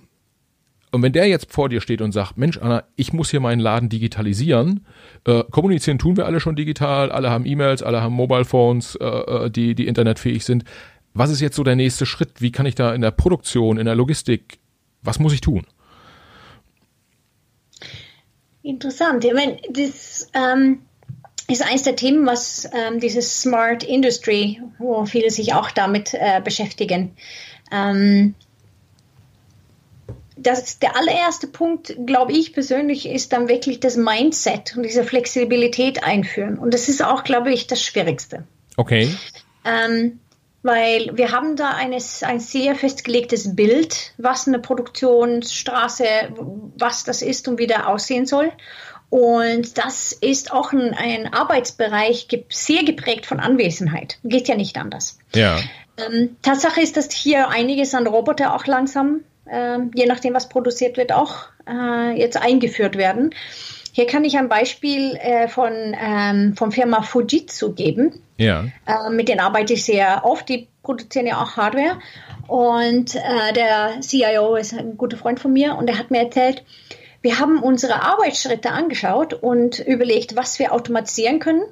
und 0.95 1.03
wenn 1.03 1.13
der 1.13 1.27
jetzt 1.27 1.53
vor 1.53 1.69
dir 1.69 1.81
steht 1.81 2.03
und 2.03 2.13
sagt, 2.13 2.37
Mensch, 2.37 2.59
Anna, 2.59 2.85
ich 2.97 3.13
muss 3.13 3.31
hier 3.31 3.41
meinen 3.41 3.61
Laden 3.61 3.89
digitalisieren, 3.89 4.87
äh, 5.27 5.45
kommunizieren 5.51 5.99
tun 5.99 6.17
wir 6.17 6.27
alle 6.27 6.41
schon 6.41 6.57
digital, 6.57 7.11
alle 7.11 7.31
haben 7.31 7.47
E-Mails, 7.47 7.83
alle 7.83 8.03
haben 8.03 8.15
Mobile 8.15 8.45
Phones, 8.45 8.97
äh, 8.97 9.07
äh, 9.07 9.51
die, 9.51 9.75
die 9.75 9.87
internetfähig 9.87 10.45
sind. 10.45 10.65
Was 11.15 11.31
ist 11.31 11.41
jetzt 11.41 11.57
so 11.57 11.65
der 11.65 11.77
nächste 11.77 12.07
Schritt? 12.07 12.41
Wie 12.41 12.53
kann 12.53 12.67
ich 12.67 12.75
da 12.75 12.95
in 12.95 13.03
der 13.03 13.11
Produktion, 13.11 13.79
in 13.79 13.85
der 13.85 13.95
Logistik, 13.95 14.59
was 15.03 15.19
muss 15.19 15.33
ich 15.35 15.43
tun? 15.43 15.67
Interessant. 18.63 19.25
Ich 19.25 19.35
meine, 19.35 19.59
das 19.71 20.31
ähm, 20.35 20.81
ist 21.53 21.63
eines 21.63 21.83
der 21.83 21.97
Themen, 21.97 22.27
was 22.27 22.69
ähm, 22.73 23.01
dieses 23.01 23.43
Smart 23.43 23.85
Industry, 23.85 24.61
wo 24.79 25.05
viele 25.05 25.31
sich 25.31 25.55
auch 25.55 25.71
damit 25.71 26.15
äh, 26.15 26.41
beschäftigen. 26.43 27.17
Ähm, 27.71 28.35
das, 30.37 30.79
der 30.79 30.97
allererste 30.97 31.47
Punkt, 31.47 31.95
glaube 32.07 32.33
ich 32.33 32.53
persönlich, 32.53 33.09
ist 33.09 33.33
dann 33.33 33.49
wirklich 33.49 33.81
das 33.81 33.97
Mindset 33.97 34.77
und 34.77 34.83
diese 34.83 35.05
Flexibilität 35.05 36.05
einführen. 36.05 36.59
Und 36.59 36.75
das 36.75 36.89
ist 36.89 37.05
auch, 37.05 37.25
glaube 37.25 37.53
ich, 37.53 37.67
das 37.67 37.83
Schwierigste. 37.83 38.45
Okay. 38.77 39.15
Ähm, 39.65 40.19
weil 40.63 41.11
wir 41.17 41.33
haben 41.33 41.57
da 41.57 41.71
eines, 41.71 42.23
ein 42.23 42.41
sehr 42.41 42.75
festgelegtes 42.75 43.55
Bild, 43.57 44.13
was 44.17 44.47
eine 44.47 44.61
Produktionsstraße, 44.61 46.05
was 46.79 47.05
das 47.05 47.23
ist 47.23 47.49
und 47.49 47.59
wie 47.59 47.67
der 47.67 47.89
aussehen 47.89 48.27
soll. 48.27 48.53
Und 49.13 49.77
das 49.77 50.13
ist 50.13 50.53
auch 50.53 50.73
ein, 50.73 50.95
ein 50.95 51.35
Arbeitsbereich 51.35 52.29
sehr 52.49 52.83
geprägt 52.83 53.27
von 53.27 53.41
Anwesenheit. 53.41 54.19
Geht 54.25 54.49
ja 54.49 54.57
nicht 54.57 54.79
anders. 54.79 55.19
Ja. 55.35 55.59
Ähm, 55.99 56.39
Tatsache 56.41 56.81
ist, 56.81 56.97
dass 56.97 57.13
hier 57.13 57.51
einiges 57.51 57.95
an 57.95 58.07
Roboter 58.07 58.55
auch 58.55 58.65
langsam 58.65 59.21
äh, 59.45 59.81
je 59.95 60.07
nachdem, 60.07 60.33
was 60.33 60.49
produziert 60.49 60.97
wird, 60.97 61.13
auch 61.13 61.45
äh, 61.69 62.19
jetzt 62.19 62.41
eingeführt 62.41 62.97
werden. 62.97 63.35
Hier 63.93 64.07
kann 64.07 64.25
ich 64.25 64.39
ein 64.39 64.49
Beispiel 64.49 65.17
äh, 65.17 65.47
von 65.47 65.73
ähm, 65.75 66.57
von 66.57 66.73
Firma 66.73 67.03
Fujitsu 67.03 67.75
geben. 67.75 68.23
Ja. 68.39 68.65
Äh, 68.87 69.11
mit 69.11 69.29
denen 69.29 69.41
arbeite 69.41 69.75
ich 69.75 69.85
sehr 69.85 70.25
oft. 70.25 70.49
Die 70.49 70.69
produzieren 70.83 71.27
ja 71.27 71.43
auch 71.43 71.59
Hardware. 71.59 71.99
Und 72.47 73.15
äh, 73.15 73.53
der 73.55 74.01
CIO 74.01 74.57
ist 74.57 74.73
ein 74.73 74.97
guter 74.97 75.19
Freund 75.19 75.39
von 75.39 75.53
mir 75.53 75.77
und 75.77 75.91
er 75.91 75.99
hat 75.99 76.11
mir 76.11 76.21
erzählt, 76.21 76.65
wir 77.23 77.39
haben 77.39 77.63
unsere 77.63 78.03
Arbeitsschritte 78.03 78.71
angeschaut 78.71 79.33
und 79.33 79.79
überlegt, 79.79 80.37
was 80.37 80.59
wir 80.59 80.73
automatisieren 80.73 81.39
können. 81.39 81.63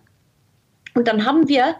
Und 0.95 1.09
dann 1.09 1.27
haben 1.27 1.49
wir 1.49 1.77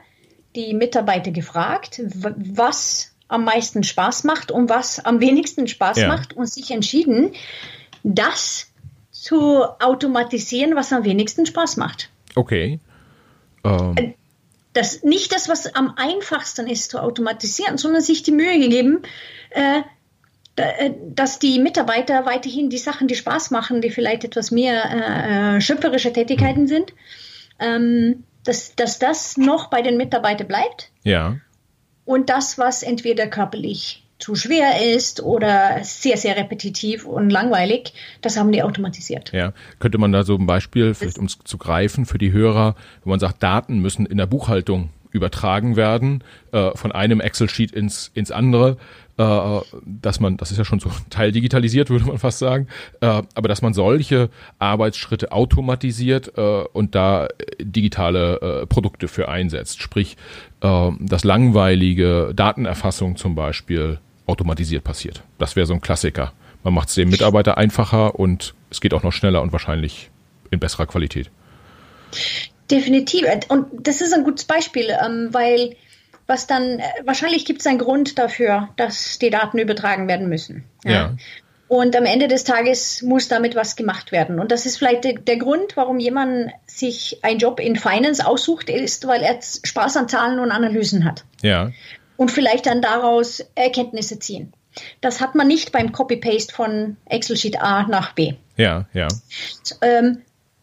die 0.57 0.75
Mitarbeiter 0.75 1.31
gefragt, 1.31 2.03
was 2.05 3.13
am 3.29 3.45
meisten 3.45 3.85
Spaß 3.85 4.25
macht 4.25 4.51
und 4.51 4.69
was 4.69 5.05
am 5.05 5.21
wenigsten 5.21 5.69
Spaß 5.69 5.99
ja. 5.99 6.09
macht 6.09 6.37
und 6.37 6.47
sich 6.47 6.73
entschieden, 6.73 7.33
das 8.03 8.67
zu 9.13 9.65
automatisieren, 9.65 10.75
was 10.75 10.93
am 10.93 11.05
wenigsten 11.05 11.47
Spaß 11.47 11.77
macht. 11.77 12.11
Okay. 12.35 12.81
Ähm. 13.65 13.95
Äh, 13.97 14.15
das, 14.73 15.03
nicht 15.03 15.33
das, 15.33 15.49
was 15.49 15.75
am 15.75 15.95
einfachsten 15.97 16.67
ist 16.69 16.91
zu 16.91 17.03
automatisieren, 17.03 17.77
sondern 17.77 18.03
sich 18.03 18.23
die 18.23 18.33
Mühe 18.33 18.59
gegeben, 18.59 19.03
äh, 19.51 19.83
dass 21.15 21.39
die 21.39 21.59
Mitarbeiter 21.59 22.27
weiterhin 22.27 22.71
die 22.71 22.79
Sachen, 22.79 23.09
die 23.09 23.15
Spaß 23.15 23.51
machen, 23.51 23.81
die 23.81 23.91
vielleicht 23.91 24.25
etwas 24.25 24.51
mehr 24.51 24.85
äh, 24.91 25.57
äh 25.57 25.61
schöpferische 25.61 26.13
Tätigkeiten 26.13 26.67
sind, 26.67 26.93
ähm, 27.59 28.25
dass, 28.45 28.75
dass 28.75 28.99
das 28.99 29.37
noch 29.37 29.71
bei 29.71 29.83
den 29.83 29.97
Mitarbeitern 29.97 30.49
bleibt. 30.49 30.91
Ja. 31.03 31.37
Und 32.05 32.31
das, 32.31 32.59
was 32.59 32.83
entweder 32.83 33.27
körperlich 33.27 34.03
zu 34.19 34.35
schwer 34.35 34.95
ist 34.95 35.23
oder 35.23 35.79
sehr, 35.83 36.17
sehr 36.17 36.37
repetitiv 36.37 37.07
und 37.07 37.31
langweilig, 37.31 37.95
das 38.21 38.37
haben 38.37 38.53
die 38.53 38.63
automatisiert. 38.63 39.33
Ja, 39.33 39.53
könnte 39.79 39.99
man 39.99 40.13
da 40.13 40.23
so 40.25 40.37
ein 40.37 40.47
Beispiel, 40.47 40.95
vielleicht 40.95 41.19
um 41.19 41.25
es 41.25 41.39
zu 41.43 41.57
greifen 41.57 42.05
für 42.05 42.19
die 42.19 42.33
Hörer, 42.33 42.75
wenn 43.03 43.11
man 43.11 43.21
sagt, 43.21 43.43
Daten 43.43 43.79
müssen 43.79 44.07
in 44.07 44.19
der 44.19 44.27
Buchhaltung 44.27 44.91
übertragen 45.13 45.77
werden, 45.77 46.23
äh, 46.53 46.71
von 46.75 46.93
einem 46.93 47.21
Excel-Sheet 47.21 47.73
ins, 47.73 48.11
ins 48.15 48.31
andere, 48.31 48.77
äh, 49.21 49.61
dass 49.85 50.21
man, 50.21 50.37
das 50.37 50.51
ist 50.51 50.59
ja 50.59 50.65
schon 50.65 50.81
so 50.81 50.91
Teil 51.11 51.33
digitalisiert, 51.33 51.91
würde 51.91 52.07
man 52.07 52.19
fast 52.19 52.39
sagen, 52.39 52.69
äh, 53.01 53.23
aber 53.35 53.49
dass 53.49 53.63
man 53.63 53.75
solche 53.75 54.31
Arbeitsschritte 54.59 55.33
automatisiert 55.33 56.33
äh, 56.37 56.41
und 56.41 56.95
da 56.95 57.29
digitale 57.61 58.63
äh, 58.63 58.67
Produkte 58.67 59.09
für 59.09 59.29
einsetzt. 59.29 59.83
Sprich, 59.83 60.17
äh, 60.63 60.91
dass 61.01 61.25
langweilige 61.25 62.33
Datenerfassung 62.35 63.17
zum 63.17 63.35
Beispiel 63.35 63.99
automatisiert 64.27 64.85
passiert. 64.85 65.23
Das 65.39 65.57
wäre 65.57 65.67
so 65.67 65.75
ein 65.75 65.81
Klassiker. 65.81 66.33
Man 66.63 66.75
macht 66.75 66.89
es 66.89 66.95
dem 66.95 67.09
Mitarbeiter 67.09 67.59
einfacher 67.59 68.19
und 68.19 68.55
es 68.71 68.81
geht 68.81 68.95
auch 68.95 69.03
noch 69.03 69.13
schneller 69.13 69.43
und 69.43 69.53
wahrscheinlich 69.53 70.11
in 70.51 70.61
besserer 70.61 70.87
Qualität. 70.87 71.31
Definitiv. 72.71 73.27
Und 73.49 73.67
das 73.87 74.01
ist 74.01 74.15
ein 74.15 74.25
gutes 74.25 74.45
Beispiel, 74.45 74.97
ähm, 75.05 75.29
weil 75.33 75.77
was 76.27 76.47
dann, 76.47 76.79
äh, 76.79 76.85
wahrscheinlich 77.05 77.45
gibt 77.45 77.61
es 77.61 77.67
einen 77.67 77.79
Grund 77.79 78.19
dafür, 78.19 78.69
dass 78.77 79.19
die 79.19 79.31
Daten 79.31 79.59
übertragen 79.59 80.07
werden 80.09 80.29
müssen. 80.29 80.65
Ja. 80.85 80.91
ja. 80.93 81.17
Und 81.67 81.95
am 81.95 82.05
Ende 82.05 82.27
des 82.27 82.45
Tages 82.45 83.03
muss 83.03 83.29
damit 83.29 83.55
was 83.55 83.77
gemacht 83.77 84.11
werden. 84.11 84.41
Und 84.41 84.51
das 84.51 84.67
ist 84.67 84.77
vielleicht 84.77 85.05
der, 85.05 85.15
der, 85.15 85.37
Grund, 85.37 85.77
warum 85.77 86.01
jemand 86.01 86.51
sich 86.67 87.19
einen 87.23 87.39
Job 87.39 87.61
in 87.61 87.77
Finance 87.77 88.27
aussucht, 88.27 88.69
ist, 88.69 89.07
weil 89.07 89.23
er 89.23 89.39
Spaß 89.41 89.97
an 89.97 90.09
Zahlen 90.09 90.41
und 90.41 90.51
Analysen 90.51 91.05
hat. 91.05 91.25
Ja. 91.43 91.71
Und 92.17 92.33
vielleicht 92.33 92.67
dann 92.67 92.83
daraus 92.83 93.45
Erkenntnisse 93.55 94.19
ziehen. 94.19 94.53
Das 95.01 95.21
hat 95.21 95.37
man 95.37 95.47
nicht 95.47 95.71
beim 95.73 95.93
Copy-Paste 95.93 96.53
von 96.53 96.97
Excel-Sheet 97.07 97.61
A 97.61 97.85
nach 97.85 98.15
B. 98.15 98.35
Ja, 98.57 98.87
ja. 98.93 99.09
Ähm, 99.81 100.23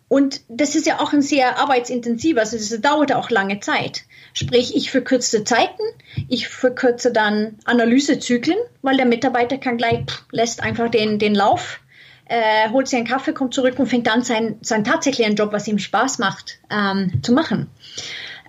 und 0.09 0.41
das 0.47 0.75
ist 0.75 0.85
ja 0.85 0.99
auch 0.99 1.11
ein 1.11 1.21
sehr 1.21 1.59
arbeitsintensiver, 1.59 2.39
also 2.39 2.57
das 2.57 2.81
dauert 2.81 3.13
auch 3.13 3.29
lange 3.29 3.59
Zeit. 3.59 4.03
Sprich, 4.33 4.75
ich 4.75 4.89
verkürze 4.89 5.43
Zeiten, 5.43 5.81
ich 6.29 6.47
verkürze 6.47 7.11
dann 7.11 7.55
Analysezyklen, 7.65 8.57
weil 8.81 8.97
der 8.97 9.05
Mitarbeiter 9.05 9.57
kann 9.57 9.77
gleich, 9.77 10.05
pff, 10.05 10.23
lässt 10.31 10.63
einfach 10.63 10.89
den, 10.89 11.19
den 11.19 11.35
Lauf, 11.35 11.81
äh, 12.29 12.69
holt 12.69 12.87
sich 12.87 12.97
einen 12.97 13.07
Kaffee, 13.07 13.33
kommt 13.33 13.53
zurück 13.53 13.79
und 13.79 13.87
fängt 13.87 14.07
dann 14.07 14.23
seinen, 14.23 14.57
seinen 14.61 14.83
tatsächlichen 14.83 15.35
Job, 15.35 15.51
was 15.51 15.67
ihm 15.67 15.79
Spaß 15.79 16.19
macht, 16.19 16.59
ähm, 16.69 17.21
zu 17.21 17.33
machen. 17.33 17.67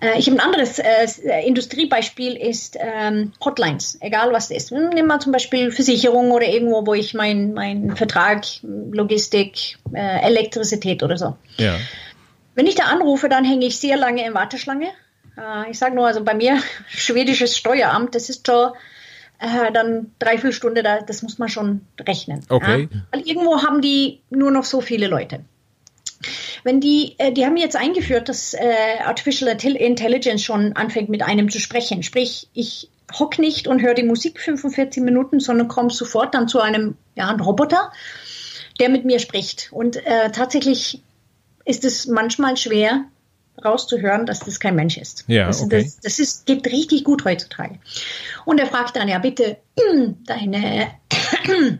Äh, 0.01 0.17
ich 0.19 0.27
habe 0.27 0.37
ein 0.37 0.45
anderes 0.45 0.79
äh, 0.79 1.41
Industriebeispiel 1.45 2.35
ist 2.35 2.77
ähm, 2.79 3.33
Hotlines, 3.43 3.97
egal 4.01 4.31
was 4.31 4.45
es 4.51 4.63
ist. 4.65 4.71
Nehmen 4.71 5.07
wir 5.07 5.19
zum 5.19 5.31
Beispiel 5.31 5.71
Versicherung 5.71 6.31
oder 6.31 6.47
irgendwo, 6.47 6.85
wo 6.85 6.93
ich 6.93 7.13
meinen 7.13 7.53
mein 7.53 7.95
Vertrag, 7.95 8.45
Logistik, 8.63 9.77
äh, 9.93 10.21
Elektrizität 10.21 11.03
oder 11.03 11.17
so. 11.17 11.35
Ja. 11.57 11.75
Wenn 12.55 12.67
ich 12.67 12.75
da 12.75 12.83
anrufe, 12.83 13.29
dann 13.29 13.45
hänge 13.45 13.65
ich 13.65 13.79
sehr 13.79 13.97
lange 13.97 14.25
in 14.25 14.33
Warteschlange. 14.33 14.89
Äh, 15.37 15.71
ich 15.71 15.79
sage 15.79 15.95
nur, 15.95 16.07
also 16.07 16.23
bei 16.23 16.33
mir, 16.33 16.61
schwedisches 16.87 17.57
Steueramt, 17.57 18.15
das 18.15 18.29
ist 18.29 18.47
schon 18.47 18.71
äh, 19.39 19.71
dann 19.71 20.11
dreiviertel 20.19 20.53
Stunde, 20.53 20.83
da, 20.83 21.01
das 21.01 21.21
muss 21.23 21.39
man 21.39 21.49
schon 21.49 21.81
rechnen. 21.99 22.41
Okay. 22.49 22.89
Ja? 22.91 22.99
Weil 23.11 23.21
irgendwo 23.27 23.61
haben 23.61 23.81
die 23.81 24.21
nur 24.29 24.51
noch 24.51 24.65
so 24.65 24.81
viele 24.81 25.07
Leute. 25.07 25.41
Wenn 26.63 26.79
die, 26.79 27.15
äh, 27.17 27.31
die 27.31 27.45
haben 27.45 27.57
jetzt 27.57 27.75
eingeführt, 27.75 28.29
dass 28.29 28.53
äh, 28.53 28.99
Artificial 29.03 29.49
Intelligence 29.49 30.43
schon 30.43 30.73
anfängt 30.73 31.09
mit 31.09 31.21
einem 31.21 31.49
zu 31.49 31.59
sprechen. 31.59 32.03
Sprich, 32.03 32.47
ich 32.53 32.89
hock 33.17 33.39
nicht 33.39 33.67
und 33.67 33.81
höre 33.81 33.93
die 33.93 34.03
Musik 34.03 34.39
45 34.39 35.03
Minuten, 35.03 35.39
sondern 35.39 35.67
komme 35.67 35.89
sofort 35.89 36.35
dann 36.35 36.47
zu 36.47 36.59
einem, 36.59 36.95
ja, 37.15 37.29
einem 37.29 37.41
Roboter, 37.41 37.91
der 38.79 38.89
mit 38.89 39.05
mir 39.05 39.19
spricht. 39.19 39.69
Und 39.71 39.95
äh, 40.05 40.31
tatsächlich 40.31 41.01
ist 41.65 41.83
es 41.85 42.07
manchmal 42.07 42.57
schwer 42.57 43.05
rauszuhören, 43.63 44.25
dass 44.25 44.39
das 44.39 44.59
kein 44.59 44.75
Mensch 44.75 44.97
ist. 44.97 45.25
Ja, 45.27 45.47
das, 45.47 45.61
okay. 45.61 45.83
das, 45.83 45.99
das 45.99 46.19
ist, 46.19 46.45
geht 46.45 46.65
richtig 46.67 47.03
gut 47.03 47.25
heutzutage. 47.25 47.79
Und 48.45 48.59
er 48.59 48.67
fragt 48.67 48.95
dann, 48.95 49.07
ja 49.07 49.19
bitte, 49.19 49.57
deine 50.25 50.91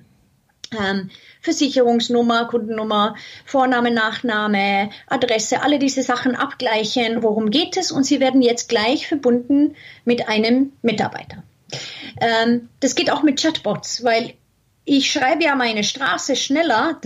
ähm, 0.72 1.10
Versicherungsnummer, 1.41 2.45
Kundennummer, 2.45 3.15
Vorname, 3.45 3.91
Nachname, 3.91 4.89
Adresse, 5.08 5.62
alle 5.62 5.80
diese 5.80 6.04
Sachen 6.04 6.36
abgleichen, 6.36 7.23
worum 7.23 7.49
geht 7.49 7.78
es 7.78 7.91
und 7.91 8.04
Sie 8.04 8.19
werden 8.19 8.41
jetzt 8.41 8.69
gleich 8.69 9.08
verbunden 9.08 9.75
mit 10.06 10.28
einem 10.28 10.73
Mitarbeiter. 10.82 11.43
Ähm, 12.21 12.69
das 12.80 12.95
geht 12.95 13.12
auch 13.12 13.23
mit 13.23 13.41
Chatbots, 13.41 14.04
weil 14.04 14.34
ich 14.86 15.12
schreibe 15.12 15.43
ja 15.43 15.56
meine 15.56 15.84
Straße 15.84 16.36
schneller, 16.36 16.99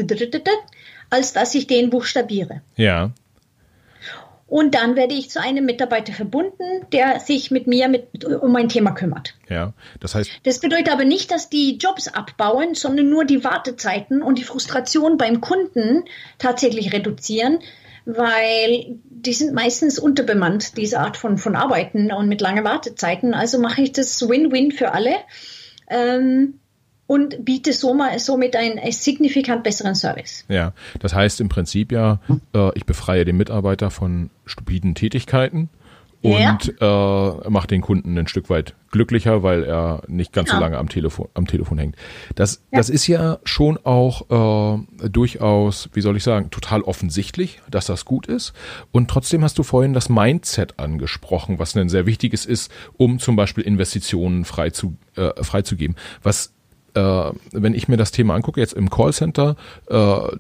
als 1.10 1.34
dass 1.34 1.54
ich 1.54 1.68
den 1.68 1.90
buchstabiere. 1.90 2.62
Ja. 2.76 3.12
Und 4.54 4.76
dann 4.76 4.96
werde 4.96 5.16
ich 5.16 5.32
zu 5.32 5.42
einem 5.42 5.66
Mitarbeiter 5.66 6.14
verbunden, 6.14 6.86
der 6.92 7.20
sich 7.20 7.50
mit 7.50 7.66
mir 7.66 7.88
mit, 7.88 8.24
um 8.24 8.52
mein 8.52 8.70
Thema 8.70 8.92
kümmert. 8.92 9.34
Ja, 9.50 9.74
das 10.00 10.14
heißt. 10.14 10.30
Das 10.44 10.60
bedeutet 10.60 10.94
aber 10.94 11.06
nicht, 11.06 11.32
dass 11.32 11.50
die 11.50 11.78
Jobs 11.78 12.08
abbauen, 12.08 12.76
sondern 12.76 13.10
nur 13.10 13.26
die 13.26 13.44
Wartezeiten 13.44 14.22
und 14.22 14.38
die 14.38 14.44
Frustration 14.44 15.18
beim 15.18 15.42
Kunden 15.42 16.04
tatsächlich 16.38 16.94
reduzieren, 16.94 17.62
weil 18.06 19.00
die 19.10 19.34
sind 19.34 19.56
meistens 19.56 19.98
unterbemannt, 19.98 20.78
diese 20.78 21.00
Art 21.00 21.18
von, 21.18 21.40
von 21.40 21.56
Arbeiten 21.56 22.12
und 22.12 22.28
mit 22.28 22.40
langen 22.40 22.64
Wartezeiten. 22.64 23.34
Also 23.34 23.58
mache 23.58 23.82
ich 23.82 23.92
das 23.92 24.22
Win-Win 24.30 24.72
für 24.72 24.92
alle. 24.92 25.16
Ähm, 25.90 26.60
und 27.08 27.44
biete 27.46 27.74
somit 27.74 28.56
einen 28.56 28.92
signifikant 28.92 29.64
besseren 29.64 29.96
Service. 29.96 30.46
Ja, 30.48 30.74
das 31.00 31.14
heißt 31.14 31.42
im 31.42 31.50
Prinzip 31.50 31.92
ja, 31.92 32.20
äh, 32.56 32.72
ich 32.76 32.86
befreie 32.86 33.26
den 33.26 33.38
Mitarbeiter 33.38 33.90
von 33.92 34.30
stupiden 34.46 34.96
Tätigkeiten 34.96 35.70
und 36.24 36.74
ja. 36.80 37.38
äh, 37.42 37.50
macht 37.50 37.70
den 37.72 37.82
Kunden 37.82 38.18
ein 38.18 38.28
Stück 38.28 38.50
weit 38.50 38.76
glücklicher, 38.92 39.44
weil 39.44 39.64
er 39.66 40.04
nicht 40.08 40.32
ganz 40.32 40.50
genau. 40.50 40.60
so 40.60 40.64
lange 40.64 40.78
am 40.78 40.88
Telefon, 40.88 41.28
am 41.34 41.48
Telefon 41.48 41.78
hängt. 41.78 41.98
Das, 42.36 42.62
ja. 42.72 42.78
das 42.78 42.90
ist 42.90 43.08
ja 43.08 43.40
schon 43.44 43.78
auch 43.84 44.78
äh, 44.80 45.10
durchaus, 45.10 45.90
wie 45.92 46.00
soll 46.00 46.16
ich 46.16 46.24
sagen, 46.24 46.50
total 46.50 46.82
offensichtlich, 46.84 47.62
dass 47.70 47.88
das 47.88 48.06
gut 48.06 48.28
ist. 48.28 48.54
Und 48.94 49.10
trotzdem 49.10 49.44
hast 49.44 49.58
du 49.58 49.64
vorhin 49.64 49.94
das 49.94 50.08
Mindset 50.08 50.80
angesprochen, 50.80 51.60
was 51.60 51.76
ein 51.76 51.90
sehr 51.90 52.06
wichtiges 52.06 52.46
ist, 52.46 52.72
um 52.96 53.20
zum 53.20 53.36
Beispiel 53.36 53.66
Investitionen 53.66 54.46
frei 54.46 54.70
zu, 54.70 54.96
äh, 55.18 55.44
freizugeben. 55.44 55.98
Was 56.22 56.54
äh, 56.94 57.32
wenn 57.52 57.74
ich 57.74 57.88
mir 57.88 57.98
das 57.98 58.12
Thema 58.12 58.36
angucke, 58.36 58.60
jetzt 58.60 58.74
im 58.74 58.90
Callcenter, 58.90 59.56
äh, 59.88 60.38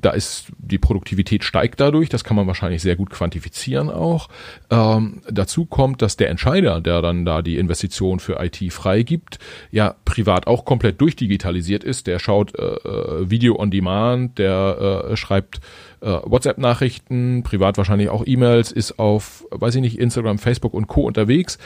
da 0.00 0.10
ist 0.10 0.46
die 0.58 0.78
Produktivität 0.78 1.44
steigt 1.44 1.80
dadurch, 1.80 2.08
das 2.08 2.24
kann 2.24 2.36
man 2.36 2.46
wahrscheinlich 2.46 2.82
sehr 2.82 2.96
gut 2.96 3.10
quantifizieren 3.10 3.90
auch. 3.90 4.28
Ähm, 4.70 5.22
dazu 5.30 5.64
kommt, 5.64 6.02
dass 6.02 6.16
der 6.16 6.28
Entscheider, 6.28 6.80
der 6.80 7.02
dann 7.02 7.24
da 7.24 7.42
die 7.42 7.56
Investition 7.56 8.20
für 8.20 8.42
IT 8.42 8.72
freigibt, 8.72 9.38
ja 9.70 9.94
privat 10.04 10.46
auch 10.46 10.64
komplett 10.64 11.00
durchdigitalisiert 11.00 11.84
ist. 11.84 12.06
Der 12.06 12.18
schaut 12.18 12.58
äh, 12.58 12.62
äh 12.62 13.30
Video 13.30 13.58
on 13.58 13.70
Demand, 13.70 14.38
der 14.38 15.06
äh, 15.10 15.16
schreibt 15.16 15.60
äh, 16.00 16.18
WhatsApp-Nachrichten, 16.24 17.42
privat 17.42 17.78
wahrscheinlich 17.78 18.08
auch 18.08 18.24
E-Mails, 18.26 18.72
ist 18.72 18.98
auf, 18.98 19.44
weiß 19.50 19.76
ich 19.76 19.80
nicht, 19.80 19.98
Instagram, 19.98 20.38
Facebook 20.38 20.74
und 20.74 20.88
Co. 20.88 21.02
unterwegs. 21.02 21.58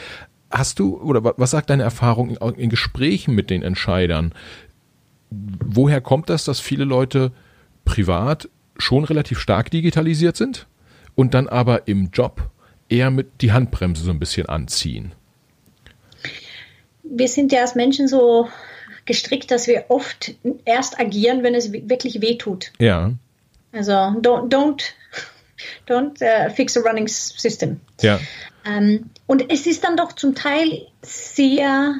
Hast 0.51 0.79
du, 0.79 0.97
oder 0.97 1.33
was 1.37 1.51
sagt 1.51 1.69
deine 1.69 1.83
Erfahrung 1.83 2.29
in, 2.29 2.55
in 2.55 2.69
Gesprächen 2.69 3.33
mit 3.33 3.49
den 3.49 3.63
Entscheidern? 3.63 4.33
Woher 5.29 6.01
kommt 6.01 6.29
das, 6.29 6.43
dass 6.43 6.59
viele 6.59 6.83
Leute 6.83 7.31
privat 7.85 8.49
schon 8.77 9.03
relativ 9.03 9.39
stark 9.39 9.71
digitalisiert 9.71 10.35
sind 10.35 10.67
und 11.15 11.33
dann 11.33 11.47
aber 11.47 11.87
im 11.87 12.09
Job 12.11 12.49
eher 12.89 13.11
mit 13.11 13.41
die 13.41 13.51
Handbremse 13.51 14.03
so 14.03 14.11
ein 14.11 14.19
bisschen 14.19 14.47
anziehen? 14.49 15.13
Wir 17.03 17.27
sind 17.27 17.51
ja 17.51 17.61
als 17.61 17.75
Menschen 17.75 18.07
so 18.07 18.49
gestrickt, 19.05 19.51
dass 19.51 19.67
wir 19.67 19.85
oft 19.89 20.33
erst 20.65 20.99
agieren, 20.99 21.43
wenn 21.43 21.55
es 21.55 21.71
wirklich 21.71 22.21
weh 22.21 22.37
tut. 22.37 22.71
Ja. 22.79 23.13
Also 23.71 23.93
don't, 23.93 24.49
don't, 24.49 24.83
don't 25.87 26.21
uh, 26.21 26.49
fix 26.53 26.77
a 26.77 26.81
running 26.81 27.07
system. 27.07 27.79
Ja. 28.01 28.19
Ähm, 28.65 29.09
und 29.31 29.49
es 29.49 29.65
ist 29.65 29.85
dann 29.85 29.95
doch 29.95 30.11
zum 30.11 30.35
Teil 30.35 30.87
sehr 31.01 31.95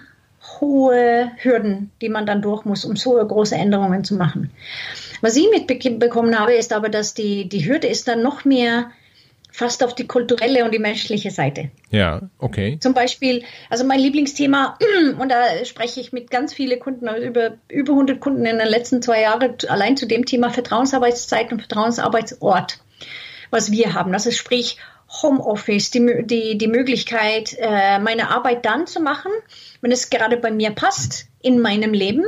hohe 0.60 1.32
Hürden, 1.38 1.90
die 2.02 2.10
man 2.10 2.26
dann 2.26 2.42
durch 2.42 2.66
muss, 2.66 2.84
um 2.84 2.98
so 2.98 3.12
große 3.12 3.56
Änderungen 3.56 4.04
zu 4.04 4.16
machen. 4.16 4.52
Was 5.22 5.38
ich 5.38 5.48
mitbekommen 5.50 6.38
habe, 6.38 6.56
ist 6.56 6.74
aber, 6.74 6.90
dass 6.90 7.14
die, 7.14 7.48
die 7.48 7.66
Hürde 7.66 7.88
ist 7.88 8.10
dann 8.10 8.22
noch 8.22 8.44
mehr 8.44 8.92
fast 9.50 9.82
auf 9.82 9.96
die 9.96 10.08
kulturelle 10.08 10.66
und 10.66 10.74
die 10.74 10.80
menschliche 10.80 11.32
Seite. 11.32 11.72
Ja, 11.90 12.22
okay. 12.38 12.78
Zum 12.82 12.94
Beispiel, 12.94 13.46
also 13.70 13.86
mein 13.86 14.02
Lieblingsthema, 14.02 14.78
und 15.18 15.30
da 15.30 15.64
spreche 15.64 16.02
ich 16.02 16.12
mit 16.12 16.32
ganz 16.32 16.54
vielen 16.54 16.82
Kunden, 16.82 17.08
also 17.08 17.26
über, 17.26 17.54
über 17.70 17.94
100 17.94 18.20
Kunden 18.20 18.46
in 18.46 18.58
den 18.58 18.68
letzten 18.68 19.02
zwei 19.02 19.22
Jahren, 19.22 19.56
allein 19.70 19.96
zu 19.96 20.06
dem 20.06 20.26
Thema 20.26 20.50
Vertrauensarbeitszeit 20.50 21.54
und 21.54 21.60
Vertrauensarbeitsort, 21.60 22.80
was 23.52 23.72
wir 23.72 23.94
haben. 23.94 24.12
Also 24.12 24.32
sprich, 24.32 24.80
Homeoffice, 25.22 25.92
die, 25.92 26.24
die, 26.24 26.58
die 26.58 26.68
Möglichkeit, 26.68 27.56
äh, 27.60 28.00
meine 28.00 28.30
Arbeit 28.30 28.66
dann 28.66 28.88
zu 28.88 29.02
machen, 29.02 29.32
wenn 29.82 29.92
es 29.92 30.10
gerade 30.10 30.38
bei 30.38 30.52
mir 30.52 30.72
passt 30.72 31.28
in 31.42 31.60
meinem 31.60 31.94
Leben, 31.94 32.24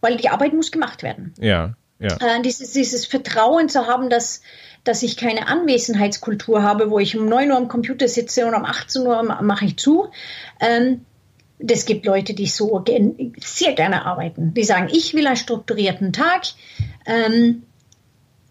weil 0.00 0.16
die 0.16 0.28
Arbeit 0.28 0.52
muss 0.52 0.70
gemacht 0.70 1.02
werden. 1.02 1.34
Ja, 1.38 1.74
ja. 1.98 2.16
Äh, 2.20 2.42
dieses, 2.42 2.72
dieses 2.72 3.04
Vertrauen 3.04 3.68
zu 3.68 3.86
haben, 3.86 4.08
dass, 4.08 4.42
dass 4.84 5.02
ich 5.02 5.16
keine 5.16 5.48
Anwesenheitskultur 5.48 6.62
habe, 6.62 6.90
wo 6.90 6.98
ich 6.98 7.18
um 7.18 7.28
9 7.28 7.50
Uhr 7.50 7.56
am 7.56 7.68
Computer 7.68 8.08
sitze 8.08 8.46
und 8.46 8.54
um 8.54 8.64
18 8.64 9.06
Uhr 9.06 9.22
mache 9.42 9.66
ich 9.66 9.76
zu. 9.76 10.08
Ähm, 10.60 11.04
das 11.58 11.84
gibt 11.84 12.06
Leute, 12.06 12.32
die 12.32 12.46
so 12.46 12.82
sehr 13.38 13.74
gerne 13.74 14.06
arbeiten. 14.06 14.54
Die 14.54 14.64
sagen, 14.64 14.88
ich 14.90 15.12
will 15.12 15.26
einen 15.26 15.36
strukturierten 15.36 16.12
Tag. 16.12 16.44
Ähm, 17.04 17.64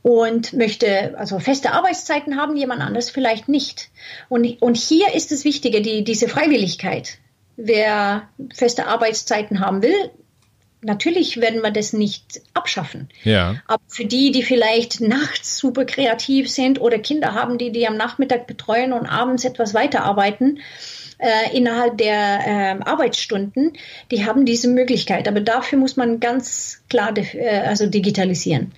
und 0.10 0.54
möchte 0.54 1.16
also 1.20 1.38
feste 1.38 1.72
Arbeitszeiten 1.72 2.36
haben, 2.36 2.58
jemand 2.58 2.82
anders 2.82 3.12
vielleicht 3.12 3.48
nicht. 3.48 3.92
Und, 4.28 4.60
und 4.60 4.76
hier 4.76 5.14
ist 5.14 5.32
das 5.32 5.46
Wichtige, 5.46 5.84
die, 5.84 6.04
diese 6.04 6.28
Freiwilligkeit. 6.28 7.20
Wer 7.58 8.28
feste 8.52 8.88
Arbeitszeiten 8.88 9.60
haben 9.60 9.84
will, 9.84 10.10
natürlich 10.82 11.40
werden 11.40 11.62
wir 11.62 11.70
das 11.70 11.94
nicht 11.94 12.42
abschaffen. 12.56 13.10
Ja. 13.24 13.62
Aber 13.68 13.84
für 13.88 14.06
die, 14.06 14.32
die 14.32 14.42
vielleicht 14.42 15.00
nachts 15.00 15.60
super 15.60 15.86
kreativ 15.86 16.50
sind 16.50 16.82
oder 16.82 16.98
Kinder 16.98 17.36
haben, 17.36 17.60
die 17.60 17.72
die 17.72 17.88
am 17.88 17.96
Nachmittag 17.96 18.48
betreuen 18.48 18.94
und 18.94 19.06
abends 19.06 19.46
etwas 19.46 19.76
weiterarbeiten, 19.76 20.58
äh, 21.20 21.56
innerhalb 21.56 22.00
der 22.00 22.40
äh, 22.48 22.84
Arbeitsstunden, 22.84 23.74
die 24.10 24.26
haben 24.26 24.46
diese 24.46 24.70
Möglichkeit. 24.70 25.28
Aber 25.28 25.42
dafür 25.42 25.78
muss 25.78 25.98
man 25.98 26.20
ganz 26.20 26.82
klar 26.90 27.14
äh, 27.16 27.60
also 27.60 27.86
digitalisieren. 27.86 28.72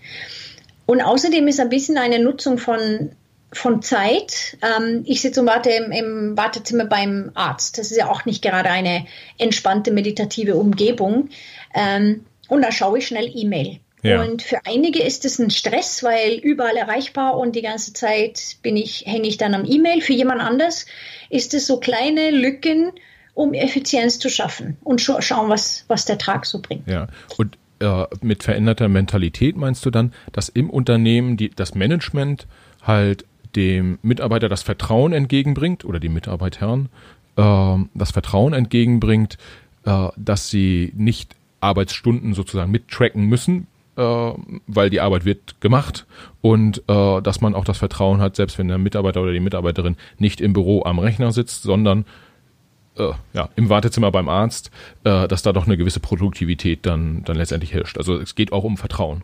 Und 0.91 0.99
außerdem 0.99 1.47
ist 1.47 1.61
ein 1.61 1.69
bisschen 1.69 1.97
eine 1.97 2.19
Nutzung 2.19 2.57
von 2.57 3.11
von 3.53 3.81
Zeit. 3.81 4.57
Ähm, 4.61 5.03
ich 5.05 5.21
sitze 5.21 5.39
und 5.39 5.47
warte 5.47 5.69
im, 5.69 5.93
im, 5.93 6.35
Wartezimmer 6.35 6.83
beim 6.83 7.31
Arzt. 7.33 7.77
Das 7.77 7.91
ist 7.91 7.97
ja 7.97 8.09
auch 8.09 8.25
nicht 8.25 8.41
gerade 8.41 8.69
eine 8.69 9.05
entspannte 9.37 9.91
meditative 9.91 10.57
Umgebung. 10.57 11.29
Ähm, 11.73 12.25
und 12.49 12.61
da 12.61 12.73
schaue 12.73 12.97
ich 12.97 13.07
schnell 13.07 13.31
E-Mail. 13.33 13.79
Ja. 14.03 14.21
Und 14.21 14.41
für 14.41 14.65
einige 14.65 15.01
ist 15.01 15.23
es 15.23 15.39
ein 15.39 15.49
Stress, 15.49 16.03
weil 16.03 16.33
überall 16.33 16.75
erreichbar 16.75 17.37
und 17.37 17.55
die 17.55 17.61
ganze 17.61 17.93
Zeit 17.93 18.57
bin 18.61 18.75
ich, 18.75 19.05
hänge 19.05 19.29
ich 19.29 19.37
dann 19.37 19.55
am 19.55 19.63
E-Mail. 19.63 20.01
Für 20.01 20.13
jemand 20.13 20.41
anders 20.41 20.87
ist 21.29 21.53
es 21.53 21.67
so 21.67 21.79
kleine 21.79 22.31
Lücken, 22.31 22.91
um 23.33 23.53
Effizienz 23.53 24.19
zu 24.19 24.27
schaffen 24.27 24.75
und 24.83 24.99
scha 24.99 25.21
schauen, 25.21 25.47
was, 25.47 25.85
was 25.87 26.03
der 26.03 26.17
Tag 26.17 26.45
so 26.45 26.59
bringt. 26.59 26.85
Ja, 26.89 27.07
und 27.37 27.57
äh, 27.81 28.05
mit 28.21 28.43
veränderter 28.43 28.87
Mentalität 28.87 29.57
meinst 29.57 29.85
du 29.85 29.89
dann, 29.89 30.13
dass 30.31 30.49
im 30.49 30.69
Unternehmen 30.69 31.37
die, 31.37 31.49
das 31.49 31.75
Management 31.75 32.47
halt 32.81 33.25
dem 33.55 33.99
Mitarbeiter 34.01 34.49
das 34.49 34.63
Vertrauen 34.63 35.13
entgegenbringt 35.13 35.83
oder 35.83 35.99
die 35.99 36.09
Mitarbeitern 36.09 36.89
äh, 37.35 37.77
das 37.93 38.11
Vertrauen 38.11 38.53
entgegenbringt, 38.53 39.37
äh, 39.85 40.07
dass 40.15 40.49
sie 40.49 40.93
nicht 40.95 41.35
Arbeitsstunden 41.59 42.33
sozusagen 42.33 42.71
mittracken 42.71 43.25
müssen, 43.25 43.67
äh, 43.97 44.01
weil 44.67 44.89
die 44.89 45.01
Arbeit 45.01 45.25
wird 45.25 45.59
gemacht 45.61 46.05
und 46.41 46.83
äh, 46.87 47.21
dass 47.21 47.41
man 47.41 47.55
auch 47.55 47.65
das 47.65 47.77
Vertrauen 47.77 48.21
hat, 48.21 48.35
selbst 48.35 48.57
wenn 48.57 48.67
der 48.67 48.77
Mitarbeiter 48.77 49.21
oder 49.21 49.33
die 49.33 49.39
Mitarbeiterin 49.39 49.97
nicht 50.17 50.41
im 50.41 50.53
Büro 50.53 50.83
am 50.83 50.99
Rechner 50.99 51.31
sitzt, 51.31 51.63
sondern 51.63 52.05
äh, 52.97 53.11
ja, 53.33 53.49
im 53.55 53.69
Wartezimmer 53.69 54.11
beim 54.11 54.29
Arzt, 54.29 54.71
äh, 55.03 55.27
dass 55.27 55.43
da 55.43 55.53
doch 55.53 55.65
eine 55.65 55.77
gewisse 55.77 55.99
Produktivität 55.99 56.85
dann, 56.85 57.23
dann 57.23 57.37
letztendlich 57.37 57.73
herrscht. 57.73 57.97
Also 57.97 58.17
es 58.17 58.35
geht 58.35 58.51
auch 58.51 58.63
um 58.63 58.77
Vertrauen, 58.77 59.23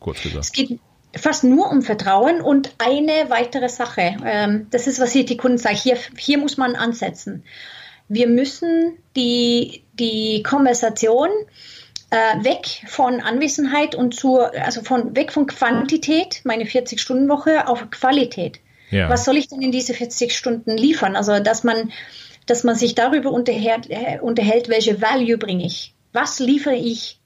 kurz 0.00 0.22
gesagt. 0.22 0.44
Es 0.44 0.52
geht 0.52 0.78
fast 1.14 1.44
nur 1.44 1.70
um 1.70 1.82
Vertrauen 1.82 2.40
und 2.40 2.74
eine 2.78 3.28
weitere 3.28 3.68
Sache. 3.68 4.16
Ähm, 4.24 4.66
das 4.70 4.86
ist, 4.86 5.00
was 5.00 5.12
hier 5.12 5.24
die 5.24 5.36
Kunden 5.36 5.58
sagen. 5.58 5.76
Hier, 5.76 5.98
hier 6.16 6.38
muss 6.38 6.56
man 6.56 6.74
ansetzen. 6.74 7.44
Wir 8.08 8.28
müssen 8.28 8.98
die, 9.16 9.84
die 9.94 10.42
Konversation 10.42 11.28
äh, 12.10 12.44
weg 12.44 12.84
von 12.86 13.20
Anwesenheit 13.20 13.94
und 13.94 14.14
zur, 14.14 14.52
also 14.54 14.82
von, 14.82 15.16
weg 15.16 15.32
von 15.32 15.46
Quantität, 15.46 16.42
meine 16.44 16.64
40-Stunden-Woche, 16.64 17.68
auf 17.68 17.90
Qualität. 17.90 18.60
Ja. 18.90 19.08
Was 19.08 19.24
soll 19.24 19.38
ich 19.38 19.48
denn 19.48 19.62
in 19.62 19.72
diese 19.72 19.94
40 19.94 20.36
Stunden 20.36 20.76
liefern? 20.76 21.16
Also, 21.16 21.40
dass 21.40 21.64
man 21.64 21.90
dass 22.46 22.64
man 22.64 22.74
sich 22.74 22.94
darüber 22.94 23.30
unterhält, 23.30 23.88
äh, 23.90 24.18
unterhält 24.20 24.68
welche 24.68 25.00
Value 25.00 25.38
bringe 25.38 25.64
ich. 25.64 25.94
Was 26.12 26.38
liefere 26.38 26.74
ich 26.74 27.20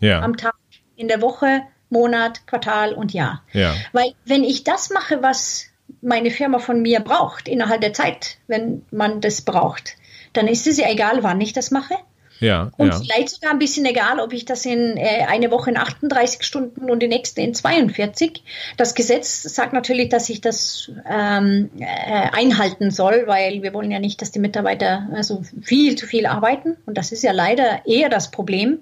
ja. 0.00 0.20
am 0.22 0.36
Tag, 0.36 0.54
in 0.96 1.08
der 1.08 1.22
Woche, 1.22 1.62
Monat, 1.90 2.46
Quartal 2.46 2.92
und 2.92 3.12
Jahr. 3.12 3.44
Ja. 3.52 3.74
Weil 3.92 4.12
wenn 4.24 4.44
ich 4.44 4.64
das 4.64 4.90
mache, 4.90 5.22
was 5.22 5.66
meine 6.02 6.30
Firma 6.30 6.58
von 6.58 6.82
mir 6.82 7.00
braucht, 7.00 7.48
innerhalb 7.48 7.80
der 7.80 7.92
Zeit, 7.92 8.38
wenn 8.46 8.84
man 8.90 9.20
das 9.20 9.42
braucht, 9.42 9.96
dann 10.32 10.48
ist 10.48 10.66
es 10.66 10.76
ja 10.76 10.88
egal, 10.90 11.22
wann 11.22 11.40
ich 11.40 11.52
das 11.52 11.70
mache. 11.70 11.94
Ja, 12.40 12.70
und 12.76 12.88
ja. 12.88 13.00
vielleicht 13.00 13.30
sogar 13.30 13.50
ein 13.50 13.58
bisschen 13.58 13.84
egal, 13.84 14.20
ob 14.20 14.32
ich 14.32 14.44
das 14.44 14.64
in 14.64 14.96
äh, 14.96 15.26
eine 15.28 15.50
Woche 15.50 15.70
in 15.70 15.76
38 15.76 16.42
Stunden 16.42 16.90
und 16.90 17.02
die 17.02 17.08
nächste 17.08 17.40
in 17.40 17.54
42. 17.54 18.42
Das 18.76 18.94
Gesetz 18.94 19.42
sagt 19.42 19.72
natürlich, 19.72 20.08
dass 20.08 20.28
ich 20.28 20.40
das 20.40 20.90
ähm, 21.08 21.70
äh, 21.78 21.84
einhalten 21.84 22.90
soll, 22.90 23.24
weil 23.26 23.62
wir 23.62 23.74
wollen 23.74 23.90
ja 23.90 23.98
nicht, 23.98 24.22
dass 24.22 24.30
die 24.30 24.38
Mitarbeiter 24.38 25.08
also 25.12 25.42
viel 25.60 25.96
zu 25.96 26.06
viel 26.06 26.26
arbeiten. 26.26 26.76
Und 26.86 26.96
das 26.96 27.12
ist 27.12 27.22
ja 27.22 27.32
leider 27.32 27.86
eher 27.86 28.08
das 28.08 28.30
Problem. 28.30 28.80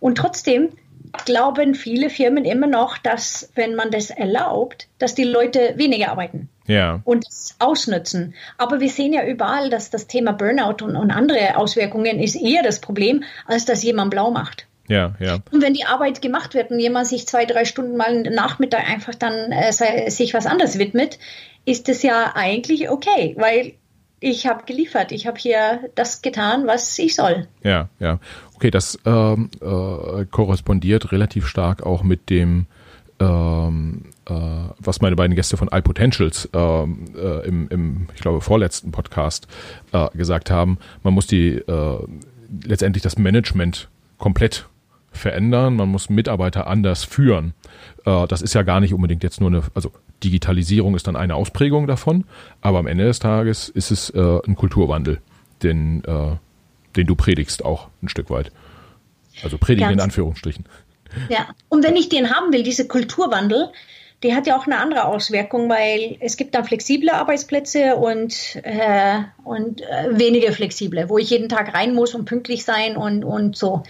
Und 0.00 0.16
trotzdem 0.16 0.70
glauben 1.24 1.74
viele 1.74 2.10
Firmen 2.10 2.44
immer 2.44 2.66
noch, 2.66 2.98
dass 2.98 3.50
wenn 3.54 3.74
man 3.74 3.90
das 3.90 4.10
erlaubt, 4.10 4.88
dass 4.98 5.14
die 5.14 5.24
Leute 5.24 5.74
weniger 5.76 6.10
arbeiten 6.10 6.48
ja. 6.70 7.00
und 7.04 7.26
es 7.28 7.56
ausnutzen. 7.58 8.34
Aber 8.58 8.80
wir 8.80 8.88
sehen 8.88 9.12
ja 9.12 9.24
überall, 9.26 9.70
dass 9.70 9.90
das 9.90 10.06
Thema 10.06 10.32
Burnout 10.32 10.84
und, 10.84 10.96
und 10.96 11.10
andere 11.10 11.56
Auswirkungen 11.56 12.20
ist 12.20 12.36
eher 12.36 12.62
das 12.62 12.80
Problem, 12.80 13.24
als 13.46 13.64
dass 13.64 13.82
jemand 13.82 14.10
blau 14.10 14.30
macht. 14.30 14.66
Ja, 14.88 15.14
ja. 15.20 15.38
Und 15.52 15.62
wenn 15.62 15.74
die 15.74 15.84
Arbeit 15.84 16.20
gemacht 16.20 16.54
wird 16.54 16.72
und 16.72 16.80
jemand 16.80 17.06
sich 17.06 17.26
zwei, 17.28 17.44
drei 17.44 17.64
Stunden 17.64 17.96
mal 17.96 18.22
Nachmittag 18.22 18.90
einfach 18.90 19.14
dann 19.14 19.52
äh, 19.52 20.10
sich 20.10 20.34
was 20.34 20.46
anderes 20.46 20.78
widmet, 20.78 21.18
ist 21.64 21.88
das 21.88 22.02
ja 22.02 22.32
eigentlich 22.34 22.90
okay, 22.90 23.36
weil 23.38 23.74
ich 24.20 24.46
habe 24.46 24.64
geliefert, 24.66 25.12
ich 25.12 25.26
habe 25.26 25.38
hier 25.38 25.80
das 25.94 26.22
getan, 26.22 26.66
was 26.66 26.98
ich 26.98 27.14
soll. 27.14 27.46
Ja, 27.62 27.88
ja. 27.98 28.18
Okay, 28.54 28.70
das 28.70 28.98
ähm, 29.06 29.50
äh, 29.62 30.24
korrespondiert 30.26 31.10
relativ 31.12 31.46
stark 31.46 31.84
auch 31.84 32.02
mit 32.02 32.28
dem, 32.28 32.66
ähm, 33.18 34.04
äh, 34.19 34.19
was 34.78 35.00
meine 35.00 35.16
beiden 35.16 35.34
Gäste 35.36 35.56
von 35.56 35.68
iPotentials 35.72 36.48
ähm, 36.52 37.04
äh, 37.16 37.46
im, 37.46 37.68
im, 37.68 38.08
ich 38.14 38.20
glaube, 38.20 38.40
vorletzten 38.40 38.92
Podcast 38.92 39.46
äh, 39.92 40.08
gesagt 40.16 40.50
haben. 40.50 40.78
Man 41.02 41.14
muss 41.14 41.26
die 41.26 41.56
äh, 41.56 41.98
letztendlich 42.64 43.02
das 43.02 43.18
Management 43.18 43.88
komplett 44.18 44.66
verändern, 45.12 45.76
man 45.76 45.88
muss 45.88 46.08
Mitarbeiter 46.08 46.66
anders 46.66 47.04
führen. 47.04 47.54
Äh, 48.04 48.26
das 48.28 48.42
ist 48.42 48.54
ja 48.54 48.62
gar 48.62 48.80
nicht 48.80 48.94
unbedingt 48.94 49.22
jetzt 49.22 49.40
nur 49.40 49.50
eine, 49.50 49.62
also 49.74 49.92
Digitalisierung 50.22 50.94
ist 50.94 51.06
dann 51.06 51.16
eine 51.16 51.34
Ausprägung 51.34 51.86
davon, 51.86 52.24
aber 52.60 52.78
am 52.78 52.86
Ende 52.86 53.04
des 53.04 53.18
Tages 53.18 53.70
ist 53.70 53.90
es 53.90 54.14
ein 54.14 54.54
Kulturwandel, 54.54 55.22
den 55.62 56.02
den 56.96 57.06
du 57.06 57.14
predigst 57.14 57.64
auch 57.64 57.88
ein 58.02 58.08
Stück 58.08 58.30
weit. 58.30 58.50
Also 59.42 59.58
predigen 59.58 59.88
Ganz 59.88 59.94
in 59.94 60.00
Anführungsstrichen. 60.00 60.64
Ja, 61.28 61.48
und 61.68 61.84
wenn 61.84 61.96
ich 61.96 62.08
den 62.08 62.30
haben 62.30 62.52
will, 62.52 62.62
diese 62.62 62.86
Kulturwandel, 62.86 63.68
die 64.22 64.34
hat 64.34 64.46
ja 64.46 64.58
auch 64.58 64.66
eine 64.66 64.78
andere 64.78 65.06
Auswirkung, 65.06 65.68
weil 65.70 66.16
es 66.20 66.36
gibt 66.36 66.54
dann 66.54 66.64
flexible 66.64 67.10
Arbeitsplätze 67.10 67.96
und, 67.96 68.56
äh, 68.64 69.22
und 69.44 69.80
äh, 69.80 70.18
weniger 70.18 70.52
flexible, 70.52 71.08
wo 71.08 71.18
ich 71.18 71.30
jeden 71.30 71.48
Tag 71.48 71.74
rein 71.74 71.94
muss 71.94 72.14
und 72.14 72.26
pünktlich 72.26 72.64
sein 72.64 72.96
und, 72.96 73.24
und 73.24 73.56
so. 73.56 73.82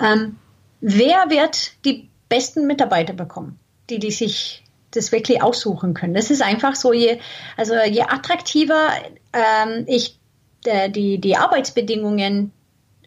Ähm, 0.00 0.38
wer 0.80 1.30
wird 1.30 1.84
die 1.84 2.08
besten 2.28 2.66
Mitarbeiter 2.66 3.12
bekommen, 3.12 3.58
die, 3.90 4.00
die 4.00 4.10
sich 4.10 4.64
das 4.90 5.12
wirklich 5.12 5.40
aussuchen 5.40 5.94
können? 5.94 6.14
Das 6.14 6.30
ist 6.30 6.42
einfach 6.42 6.74
so, 6.74 6.92
je, 6.92 7.18
also 7.56 7.74
je 7.74 8.02
attraktiver 8.02 8.90
ähm, 9.32 9.84
ich 9.86 10.18
äh, 10.64 10.90
die, 10.90 11.18
die 11.18 11.36
Arbeitsbedingungen 11.36 12.52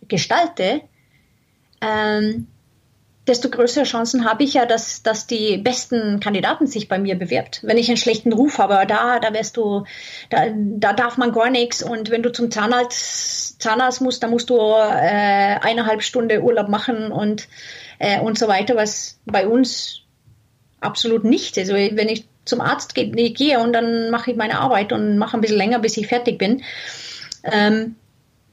gestalte, 0.07 0.81
ähm, 1.81 2.47
desto 3.27 3.49
größere 3.49 3.83
Chancen 3.83 4.25
habe 4.25 4.43
ich 4.43 4.53
ja, 4.53 4.65
dass, 4.65 5.03
dass 5.03 5.27
die 5.27 5.57
besten 5.57 6.19
Kandidaten 6.19 6.67
sich 6.67 6.87
bei 6.87 6.97
mir 6.97 7.15
bewirbt. 7.15 7.59
Wenn 7.63 7.77
ich 7.77 7.87
einen 7.87 7.97
schlechten 7.97 8.33
Ruf 8.33 8.57
habe, 8.57 8.85
da, 8.87 9.19
da 9.19 9.33
wirst 9.33 9.57
du, 9.57 9.83
da, 10.29 10.47
da 10.53 10.93
darf 10.93 11.17
man 11.17 11.31
gar 11.31 11.49
nichts. 11.49 11.83
Und 11.83 12.09
wenn 12.09 12.23
du 12.23 12.31
zum 12.31 12.51
Zahnarzt, 12.51 13.61
Zahnarzt 13.61 14.01
musst, 14.01 14.23
dann 14.23 14.31
musst 14.31 14.49
du 14.49 14.57
äh, 14.57 15.59
eineinhalb 15.61 16.03
Stunden 16.03 16.41
Urlaub 16.41 16.69
machen 16.69 17.11
und, 17.11 17.47
äh, 17.99 18.19
und 18.19 18.37
so 18.37 18.47
weiter, 18.47 18.75
was 18.75 19.19
bei 19.25 19.47
uns 19.47 20.01
absolut 20.79 21.23
nicht 21.23 21.57
ist. 21.57 21.69
Also 21.69 21.95
wenn 21.95 22.09
ich 22.09 22.27
zum 22.45 22.61
Arzt 22.61 22.95
gehe, 22.95 23.09
gehe 23.11 23.59
und 23.59 23.73
dann 23.73 24.09
mache 24.09 24.31
ich 24.31 24.37
meine 24.37 24.59
Arbeit 24.59 24.93
und 24.93 25.17
mache 25.17 25.37
ein 25.37 25.41
bisschen 25.41 25.57
länger, 25.57 25.79
bis 25.79 25.97
ich 25.97 26.07
fertig 26.07 26.37
bin. 26.37 26.63
Ähm, 27.43 27.95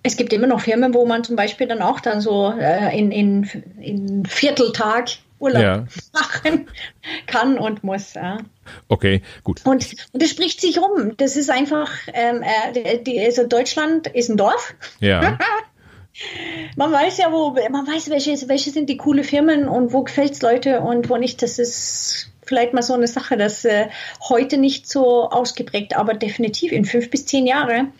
es 0.05 0.17
gibt 0.17 0.33
immer 0.33 0.47
noch 0.47 0.61
Firmen, 0.61 0.95
wo 0.95 1.07
man 1.07 1.25
zum 1.25 1.35
Beispiel 1.35 1.67
dann 1.67 1.83
auch 1.83 1.99
dann 1.99 2.21
so 2.21 2.53
äh, 2.57 2.97
in, 2.97 3.11
in, 3.11 3.51
in 3.81 4.27
Vierteltag 4.27 5.09
Urlaub 5.40 5.62
ja. 5.62 5.85
machen 6.12 6.69
kann 7.27 7.59
und 7.59 7.83
muss. 7.83 8.12
Ja. 8.14 8.38
Okay, 8.88 9.23
gut. 9.43 9.62
Und, 9.64 9.95
und 10.12 10.23
das 10.23 10.31
spricht 10.31 10.61
sich 10.61 10.79
rum. 10.79 11.17
Das 11.17 11.37
ist 11.37 11.51
einfach, 11.51 11.90
ähm, 12.12 12.43
äh, 12.43 12.99
die, 13.03 13.19
also 13.19 13.47
Deutschland 13.47 14.07
ist 14.07 14.29
ein 14.29 14.37
Dorf. 14.37 14.75
Ja. 15.01 15.38
man 16.77 16.93
weiß 16.93 17.17
ja, 17.19 17.33
wo, 17.33 17.53
man 17.53 17.87
weiß, 17.87 18.11
welche, 18.11 18.37
welche 18.49 18.71
sind 18.71 18.90
die 18.90 18.99
coole 18.99 19.25
Firmen 19.25 19.69
und 19.69 19.95
wo 19.95 20.03
gefällt 20.03 20.33
es 20.33 20.43
Leute 20.43 20.81
und 20.81 21.09
wo 21.09 21.17
nicht. 21.17 21.43
Das 21.43 21.59
ist 21.59 22.31
vielleicht 22.43 22.75
mal 22.75 22.83
so 22.83 22.93
eine 22.93 23.07
Sache, 23.07 23.38
das 23.38 23.64
äh, 23.64 23.88
heute 24.29 24.59
nicht 24.59 24.87
so 24.87 25.31
ausgeprägt, 25.31 25.97
aber 25.97 26.12
definitiv 26.12 26.73
in 26.73 26.85
fünf 26.85 27.11
bis 27.11 27.25
zehn 27.25 27.47
Jahren 27.47 27.95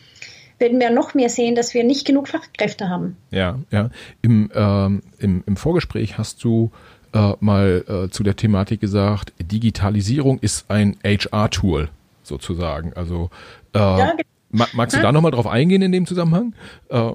werden 0.59 0.81
wir 0.81 0.91
noch 0.91 1.15
mehr 1.15 1.29
sehen, 1.29 1.55
dass 1.55 1.75
wir 1.75 1.85
nicht 1.85 2.07
genug 2.07 2.29
Fachkräfte 2.29 2.89
haben. 2.89 3.17
Ja, 3.31 3.59
ja. 3.71 3.91
Im, 4.23 4.51
ähm, 4.55 5.03
im, 5.19 5.43
im 5.47 5.57
Vorgespräch 5.57 6.19
hast 6.19 6.43
du 6.45 6.71
äh, 7.13 7.33
mal 7.41 7.85
äh, 7.89 8.11
zu 8.11 8.23
der 8.23 8.37
Thematik 8.37 8.81
gesagt, 8.81 9.33
Digitalisierung 9.41 10.39
ist 10.41 10.71
ein 10.71 10.97
HR-Tool 11.05 11.89
sozusagen. 12.23 12.93
Also 12.95 13.31
äh, 13.75 13.79
ja, 13.79 14.15
genau. 14.51 14.67
magst 14.73 14.97
du 14.97 15.01
da 15.01 15.13
nochmal 15.13 15.31
drauf 15.31 15.47
eingehen 15.47 15.83
in 15.83 15.93
dem 15.93 16.07
Zusammenhang? 16.07 16.55
Äh, 16.89 17.13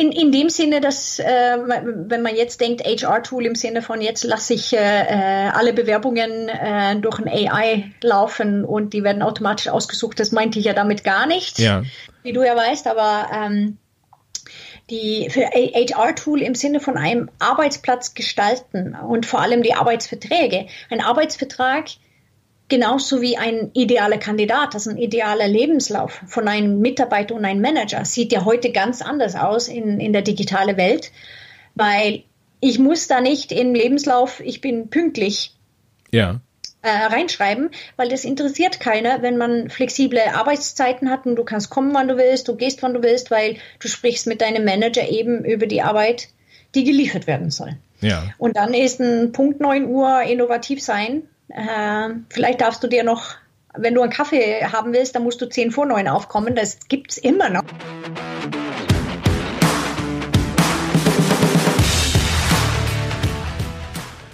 in, 0.00 0.12
in 0.12 0.32
dem 0.32 0.48
Sinne, 0.48 0.80
dass 0.80 1.18
äh, 1.18 1.58
wenn 1.58 2.22
man 2.22 2.34
jetzt 2.34 2.60
denkt, 2.60 2.82
HR-Tool 2.84 3.44
im 3.44 3.54
Sinne 3.54 3.82
von 3.82 4.00
jetzt 4.00 4.24
lasse 4.24 4.54
ich 4.54 4.72
äh, 4.72 4.78
äh 4.78 5.50
alle 5.50 5.74
Bewerbungen 5.74 6.48
äh, 6.48 6.96
durch 6.96 7.18
ein 7.18 7.28
AI 7.28 7.92
laufen 8.02 8.64
und 8.64 8.94
die 8.94 9.04
werden 9.04 9.22
automatisch 9.22 9.68
ausgesucht, 9.68 10.18
das 10.18 10.32
meinte 10.32 10.58
ich 10.58 10.64
ja 10.64 10.72
damit 10.72 11.04
gar 11.04 11.26
nicht, 11.26 11.58
ja. 11.58 11.82
wie 12.22 12.32
du 12.32 12.42
ja 12.42 12.56
weißt, 12.56 12.86
aber 12.86 13.28
ähm, 13.34 13.76
die 14.88 15.28
für 15.30 15.42
HR-Tool 15.42 16.40
im 16.40 16.54
Sinne 16.54 16.80
von 16.80 16.96
einem 16.96 17.30
Arbeitsplatz 17.38 18.14
gestalten 18.14 18.96
und 18.96 19.26
vor 19.26 19.40
allem 19.40 19.62
die 19.62 19.74
Arbeitsverträge. 19.74 20.66
Ein 20.88 21.02
Arbeitsvertrag 21.02 21.90
Genauso 22.70 23.20
wie 23.20 23.36
ein 23.36 23.72
idealer 23.74 24.18
Kandidat, 24.18 24.74
also 24.74 24.90
ein 24.90 24.96
idealer 24.96 25.48
Lebenslauf 25.48 26.22
von 26.28 26.46
einem 26.46 26.78
Mitarbeiter 26.78 27.34
und 27.34 27.44
einem 27.44 27.60
Manager 27.60 28.04
sieht 28.04 28.32
ja 28.32 28.44
heute 28.44 28.70
ganz 28.70 29.02
anders 29.02 29.34
aus 29.34 29.66
in, 29.66 29.98
in 29.98 30.12
der 30.12 30.22
digitalen 30.22 30.76
Welt, 30.76 31.10
weil 31.74 32.22
ich 32.60 32.78
muss 32.78 33.08
da 33.08 33.20
nicht 33.20 33.50
im 33.50 33.74
Lebenslauf, 33.74 34.38
ich 34.38 34.60
bin 34.60 34.88
pünktlich. 34.88 35.56
Ja. 36.12 36.40
Äh, 36.82 36.88
reinschreiben, 36.90 37.70
weil 37.96 38.08
das 38.08 38.24
interessiert 38.24 38.78
keiner, 38.78 39.20
wenn 39.20 39.36
man 39.36 39.68
flexible 39.68 40.20
Arbeitszeiten 40.32 41.10
hat 41.10 41.26
und 41.26 41.34
du 41.36 41.44
kannst 41.44 41.70
kommen, 41.70 41.92
wann 41.92 42.06
du 42.06 42.16
willst, 42.16 42.46
du 42.46 42.54
gehst, 42.56 42.82
wann 42.84 42.94
du 42.94 43.02
willst, 43.02 43.32
weil 43.32 43.56
du 43.80 43.88
sprichst 43.88 44.28
mit 44.28 44.40
deinem 44.40 44.64
Manager 44.64 45.08
eben 45.08 45.44
über 45.44 45.66
die 45.66 45.82
Arbeit, 45.82 46.28
die 46.76 46.84
geliefert 46.84 47.26
werden 47.26 47.50
soll. 47.50 47.76
Ja. 48.00 48.32
Und 48.38 48.56
dann 48.56 48.72
ist 48.74 49.00
ein 49.00 49.32
Punkt 49.32 49.60
9 49.60 49.86
Uhr 49.86 50.22
innovativ 50.22 50.80
sein 50.80 51.24
äh, 51.50 52.08
vielleicht 52.28 52.60
darfst 52.60 52.82
du 52.82 52.88
dir 52.88 53.04
noch, 53.04 53.34
wenn 53.74 53.94
du 53.94 54.02
einen 54.02 54.12
Kaffee 54.12 54.64
haben 54.64 54.92
willst, 54.92 55.14
dann 55.14 55.22
musst 55.22 55.40
du 55.40 55.48
10 55.48 55.70
vor 55.70 55.86
9 55.86 56.08
aufkommen. 56.08 56.54
Das 56.54 56.88
gibt 56.88 57.12
es 57.12 57.18
immer 57.18 57.50
noch. 57.50 57.64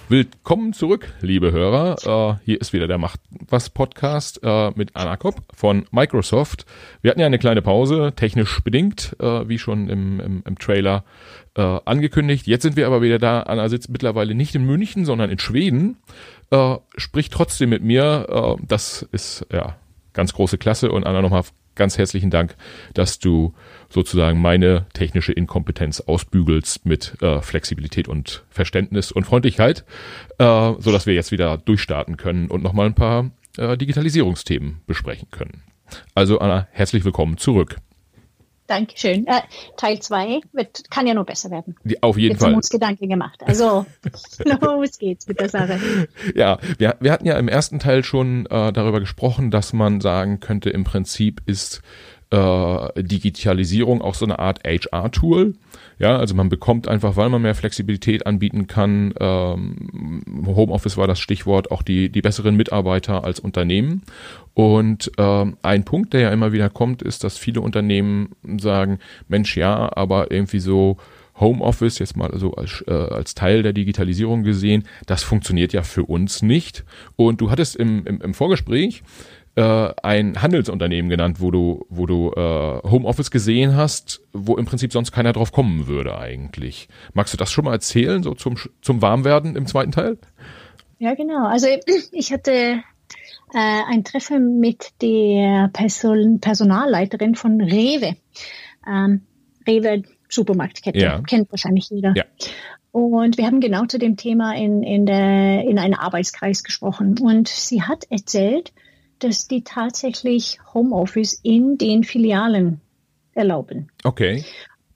Willkommen 0.09 0.73
zurück, 0.73 1.13
liebe 1.21 1.51
Hörer. 1.51 2.39
Äh, 2.39 2.45
hier 2.45 2.61
ist 2.61 2.73
wieder 2.73 2.87
der 2.87 2.97
Macht 2.97 3.19
was 3.49 3.71
Podcast 3.71 4.39
äh, 4.45 4.71
mit 4.77 4.95
Anna 4.95 5.17
Kopp 5.17 5.43
von 5.53 5.87
Microsoft. 5.91 6.65
Wir 7.03 7.11
hatten 7.11 7.19
ja 7.19 7.27
eine 7.27 7.41
kleine 7.41 7.61
Pause, 7.61 8.13
technisch 8.15 8.63
bedingt, 8.63 9.17
äh, 9.19 9.49
wie 9.49 9.59
schon 9.59 9.89
im, 9.89 10.21
im, 10.21 10.43
im 10.47 10.59
Trailer 10.59 11.03
äh, 11.57 11.81
angekündigt. 11.85 12.47
Jetzt 12.47 12.63
sind 12.63 12.77
wir 12.77 12.87
aber 12.87 13.03
wieder 13.03 13.19
da. 13.19 13.41
Anna 13.41 13.69
sitzt 13.69 13.89
mittlerweile 13.89 14.37
nicht 14.37 14.55
in 14.55 14.65
München, 14.65 15.05
sondern 15.05 15.29
in 15.29 15.41
Schweden. 15.41 15.97
Äh, 16.51 16.77
spricht 16.97 17.33
trotzdem 17.33 17.71
mit 17.71 17.83
mir. 17.83 18.57
Äh, 18.59 18.65
das 18.67 19.03
ist 19.13 19.47
ja 19.53 19.77
ganz 20.13 20.33
große 20.33 20.59
Klasse. 20.59 20.91
Und 20.91 21.05
Anna 21.05 21.23
nochmal 21.23 21.45
ganz 21.77 21.99
herzlichen 21.99 22.31
Dank, 22.31 22.57
dass 22.95 23.19
du 23.19 23.55
sozusagen 23.89 24.41
meine 24.41 24.87
technische 24.95 25.33
Inkompetenz 25.33 26.01
ausbügelst 26.01 26.87
mit 26.87 27.23
äh, 27.23 27.41
Flexibilität 27.41 28.09
und 28.09 28.45
Verständnis 28.51 29.13
und 29.13 29.25
Freundlichkeit, 29.25 29.85
äh, 30.39 30.73
so 30.79 30.91
dass 30.91 31.07
wir 31.07 31.15
jetzt 31.15 31.31
wieder 31.31 31.59
durchstarten 31.59 32.17
können 32.17 32.49
und 32.49 32.63
nochmal 32.63 32.87
ein 32.87 32.95
paar 32.95 33.31
äh, 33.59 33.77
Digitalisierungsthemen 33.77 34.81
besprechen 34.87 35.29
können. 35.31 35.63
Also 36.15 36.41
Anna, 36.41 36.67
herzlich 36.73 37.05
willkommen 37.05 37.37
zurück. 37.37 37.77
Dankeschön. 38.67 39.27
Äh, 39.27 39.43
Teil 39.77 40.01
2 40.01 40.41
kann 40.91 41.07
ja 41.07 41.15
nur 41.15 41.25
besser 41.25 41.51
werden. 41.51 41.77
Auf 42.01 42.19
jeden 42.19 42.33
Jetzt 42.33 42.41
Fall. 42.41 42.51
haben 42.51 42.57
uns 42.57 42.69
Gedanken 42.69 43.09
gemacht. 43.09 43.41
Also, 43.45 43.87
los 44.45 44.99
geht's 44.99 45.27
mit 45.27 45.41
der 45.41 45.49
Sache. 45.49 45.79
Ja, 46.35 46.59
wir, 46.79 46.97
wir 47.01 47.13
hatten 47.13 47.27
ja 47.27 47.39
im 47.39 47.49
ersten 47.49 47.79
Teil 47.79 48.05
schon 48.05 48.47
äh, 48.47 48.73
darüber 48.73 49.01
gesprochen, 49.01 49.51
dass 49.51 49.73
man 49.73 50.01
sagen 50.01 50.41
könnte, 50.41 50.71
im 50.71 50.85
Prinzip 50.85 51.43
ist 51.47 51.83
äh, 52.31 53.03
Digitalisierung 53.03 54.03
auch 54.03 54.15
so 54.15 54.25
eine 54.25 54.39
Art 54.39 54.61
HR-Tool. 54.65 55.55
Ja, 55.99 56.19
also 56.19 56.35
man 56.35 56.51
bekommt 56.51 56.89
einfach, 56.89 57.17
weil 57.17 57.31
man 57.31 57.41
mehr 57.41 57.55
Flexibilität 57.55 58.27
anbieten 58.27 58.67
kann, 58.67 59.15
ähm, 59.19 60.23
Homeoffice 60.45 60.99
war 60.99 61.07
das 61.07 61.19
Stichwort, 61.19 61.71
auch 61.71 61.83
die, 61.83 62.11
die 62.11 62.21
besseren 62.21 62.55
Mitarbeiter 62.55 63.25
als 63.25 63.41
Unternehmen. 63.41 64.03
Und 64.53 65.11
ähm, 65.17 65.57
ein 65.63 65.85
Punkt, 65.85 66.13
der 66.13 66.21
ja 66.21 66.31
immer 66.33 66.53
wieder 66.53 66.69
kommt, 66.69 67.03
ist, 67.03 67.25
dass 67.25 67.39
viele 67.39 67.63
Unternehmen 67.63 68.31
sagen, 68.59 68.99
Mensch, 69.29 69.57
ja, 69.57 69.91
aber 69.97 70.31
irgendwie 70.31 70.61
so 70.61 70.99
Homeoffice, 71.41 71.99
jetzt 71.99 72.17
mal 72.17 72.31
so 72.39 72.55
als, 72.55 72.85
äh, 72.87 72.93
als 72.93 73.35
Teil 73.35 73.63
der 73.63 73.73
Digitalisierung 73.73 74.43
gesehen, 74.43 74.85
das 75.07 75.23
funktioniert 75.23 75.73
ja 75.73 75.83
für 75.83 76.05
uns 76.05 76.43
nicht. 76.43 76.85
Und 77.17 77.41
du 77.41 77.51
hattest 77.51 77.77
im, 77.77 78.07
im, 78.07 78.21
im 78.21 78.35
Vorgespräch 78.35 79.03
äh, 79.57 79.93
ein 80.03 80.41
Handelsunternehmen 80.43 81.09
genannt, 81.09 81.41
wo 81.41 81.51
du, 81.51 81.87
wo 81.89 82.07
du 82.07 82.31
äh, 82.33 82.89
Homeoffice 82.89 83.31
gesehen 83.31 83.75
hast, 83.75 84.21
wo 84.33 84.57
im 84.57 84.67
Prinzip 84.67 84.93
sonst 84.93 85.13
keiner 85.13 85.33
drauf 85.33 85.51
kommen 85.51 85.87
würde 85.87 86.19
eigentlich. 86.19 86.89
Magst 87.15 87.33
du 87.33 87.39
das 87.39 87.51
schon 87.51 87.65
mal 87.65 87.73
erzählen, 87.73 88.23
so 88.23 88.35
zum, 88.35 88.57
zum 88.83 89.03
Warmwerden 89.03 89.57
im 89.57 89.67
zweiten 89.67 89.93
Teil? 89.93 90.19
Ja, 90.99 91.15
genau. 91.15 91.47
Also 91.47 91.69
ich 92.13 92.33
hatte 92.33 92.51
äh, 93.53 93.83
ein 93.89 94.05
Treffen 94.05 94.61
mit 94.61 94.91
der 95.01 95.71
Person 95.73 96.41
Personalleiterin 96.41 97.35
von 97.35 97.61
Rewe. 97.61 98.17
Ähm, 98.87 99.23
Rewe 99.67 100.03
Supermarktkette, 100.29 100.99
ja. 100.99 101.21
kennt 101.23 101.51
wahrscheinlich 101.51 101.89
jeder. 101.89 102.13
Ja. 102.15 102.25
Und 102.93 103.37
wir 103.39 103.47
haben 103.47 103.61
genau 103.61 103.87
zu 103.87 103.99
dem 103.99 104.17
Thema 104.17 104.55
in, 104.55 104.83
in, 104.83 105.07
der, 105.07 105.63
in 105.65 105.79
einem 105.79 105.95
Arbeitskreis 105.95 106.63
gesprochen. 106.63 107.19
Und 107.21 107.49
sie 107.49 107.83
hat 107.83 108.05
erzählt, 108.11 108.73
dass 109.19 109.49
die 109.49 109.63
tatsächlich 109.63 110.59
Homeoffice 110.75 111.41
in 111.43 111.79
den 111.79 112.05
Filialen 112.05 112.81
erlauben. 113.35 113.89
Okay. 114.05 114.45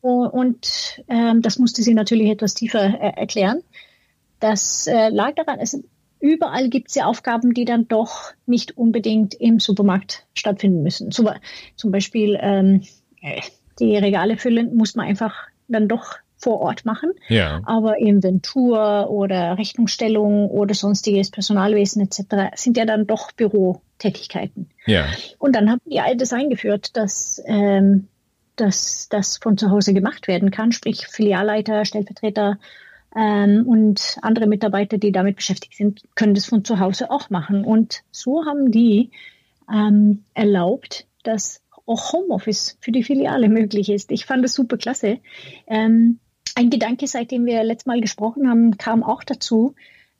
Und 0.01 1.03
ähm, 1.09 1.43
das 1.43 1.59
musste 1.59 1.83
sie 1.83 1.95
natürlich 1.95 2.31
etwas 2.31 2.55
tiefer 2.55 2.83
äh, 2.83 3.21
erklären. 3.21 3.63
Das 4.39 4.87
äh, 4.87 5.11
lag 5.11 5.35
daran, 5.35 5.59
es, 5.61 5.79
überall 6.21 6.71
gibt 6.71 6.89
es 6.89 6.95
ja 6.95 7.05
Aufgaben, 7.05 7.53
die 7.53 7.67
dann 7.67 7.87
doch 7.89 8.33
nicht 8.47 8.77
unbedingt 8.79 9.35
im 9.35 9.61
Supermarkt 9.61 10.27
stattfinden 10.35 10.83
müssen. 10.83 11.11
Zum, 11.11 11.29
zum 11.77 11.91
Beispiel 11.91 12.39
ähm, 12.41 12.83
äh, 13.21 13.43
die 13.79 13.97
Regale 13.97 14.37
füllen 14.37 14.75
muss 14.75 14.95
man 14.95 15.07
einfach 15.07 15.35
dann 15.69 15.89
doch 15.89 16.17
vor 16.37 16.61
Ort 16.61 16.87
machen. 16.87 17.13
Ja. 17.29 17.61
Aber 17.65 17.99
Inventur 17.99 19.11
oder 19.11 19.59
Rechnungsstellung 19.59 20.49
oder 20.49 20.75
sonstiges 20.75 21.31
Personalwesen 21.31 22.03
etc. 22.03 22.55
sind 22.55 22.79
ja 22.79 22.87
dann 22.87 23.07
doch 23.07 23.33
Bürotätigkeiten. 24.01 24.71
Ja. 24.87 25.07
Und 25.39 25.55
dann 25.55 25.71
haben 25.71 25.81
die 25.85 26.01
all 26.01 26.17
das 26.17 26.33
eingeführt, 26.33 26.97
dass, 26.97 27.43
ähm, 27.47 28.09
dass 28.57 29.09
das 29.09 29.37
von 29.39 29.57
zu 29.57 29.71
Hause 29.71 29.95
gemacht 29.95 30.29
werden 30.29 30.51
kann, 30.51 30.73
sprich 30.73 31.07
Filialleiter, 31.07 31.85
Stellvertreter 31.85 32.59
ähm, 33.15 33.67
und 33.67 34.17
andere 34.23 34.47
Mitarbeiter, 34.47 34.99
die 34.99 35.13
damit 35.13 35.37
beschäftigt 35.37 35.75
sind, 35.77 36.03
können 36.15 36.35
das 36.35 36.47
von 36.47 36.65
zu 36.65 36.79
Hause 36.79 37.11
auch 37.11 37.31
machen. 37.31 37.65
Und 37.65 38.03
so 38.11 38.45
haben 38.47 38.71
die 38.71 39.11
ähm, 39.73 40.25
erlaubt, 40.35 41.07
dass 41.23 41.63
auch 41.87 42.13
Homeoffice 42.13 42.79
für 42.81 42.93
die 42.93 43.03
Filiale 43.03 43.49
möglich 43.51 43.91
ist. 43.91 44.11
Ich 44.11 44.27
fand 44.27 44.45
das 44.45 44.55
super 44.55 44.77
klasse. 44.77 45.19
Ähm, 45.67 46.19
ein 46.57 46.71
Gedanke, 46.71 47.07
seitdem 47.07 47.47
wir 47.47 47.63
letztes 47.63 47.87
Mal 47.87 48.01
gesprochen 48.01 48.49
haben, 48.49 48.77
kam 48.77 49.03
auch 49.03 49.23
dazu. 49.23 49.75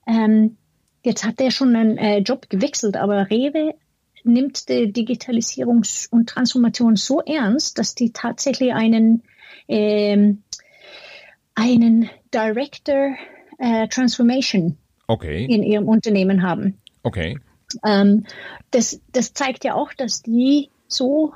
Ähm, 0.07 0.57
jetzt 1.03 1.25
hat 1.25 1.41
er 1.41 1.51
schon 1.51 1.75
einen 1.77 1.99
äh, 1.99 2.19
Job 2.19 2.49
gewechselt, 2.49 2.97
aber 2.97 3.31
Rewe 3.31 3.75
nimmt 4.23 4.69
die 4.69 4.93
Digitalisierung 4.93 5.83
und 6.11 6.29
Transformation 6.29 6.97
so 6.97 7.21
ernst, 7.21 7.79
dass 7.79 7.95
die 7.95 8.13
tatsächlich 8.13 8.73
einen, 8.73 9.23
ähm, 9.69 10.43
einen 11.55 12.11
Director 12.33 13.15
äh, 13.59 13.89
Transformation 13.89 14.77
okay. 15.07 15.45
in 15.45 15.63
ihrem 15.63 15.89
Unternehmen 15.89 16.43
haben. 16.43 16.79
Okay. 17.03 17.39
Ähm, 17.85 18.27
das, 18.71 19.01
das 19.13 19.33
zeigt 19.33 19.65
ja 19.65 19.75
auch, 19.75 19.93
dass 19.95 20.23
die 20.23 20.71
so 20.87 21.35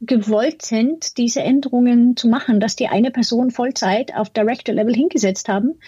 gewollt 0.00 0.62
sind, 0.62 1.18
diese 1.18 1.42
Änderungen 1.42 2.16
zu 2.16 2.28
machen, 2.28 2.60
dass 2.60 2.76
die 2.76 2.86
eine 2.86 3.10
Person 3.10 3.50
Vollzeit 3.50 4.14
auf 4.14 4.30
Director-Level 4.30 4.94
hingesetzt 4.94 5.48
haben, 5.48 5.80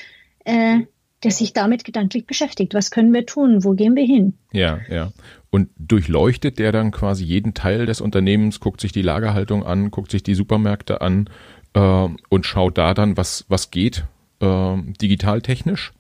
äh, 0.45 0.81
der 1.23 1.31
sich 1.31 1.53
damit 1.53 1.85
gedanklich 1.85 2.27
beschäftigt. 2.27 2.75
Was 2.75 2.91
können 2.91 3.13
wir 3.13 3.27
tun? 3.27 3.63
Wo 3.65 3.73
gehen 3.73 3.95
wir 3.95 4.05
hin? 4.05 4.35
Ja, 4.53 4.81
ja. 4.89 5.13
Und 5.51 5.69
durchleuchtet 5.79 6.59
der 6.59 6.73
dann 6.73 6.91
quasi 6.93 7.25
jeden 7.25 7.55
Teil 7.55 7.87
des 7.87 8.01
Unternehmens, 8.01 8.61
guckt 8.61 8.81
sich 8.81 8.93
die 8.93 9.03
Lagerhaltung 9.03 9.65
an, 9.65 9.91
guckt 9.91 10.11
sich 10.11 10.23
die 10.23 10.35
Supermärkte 10.35 11.01
an 11.01 11.29
äh, 11.75 12.09
und 12.29 12.47
schaut 12.47 12.79
da 12.79 12.95
dann, 12.95 13.17
was, 13.17 13.45
was 13.49 13.71
geht, 13.71 14.05
äh, 14.41 14.77
digital-technisch? 15.01 15.93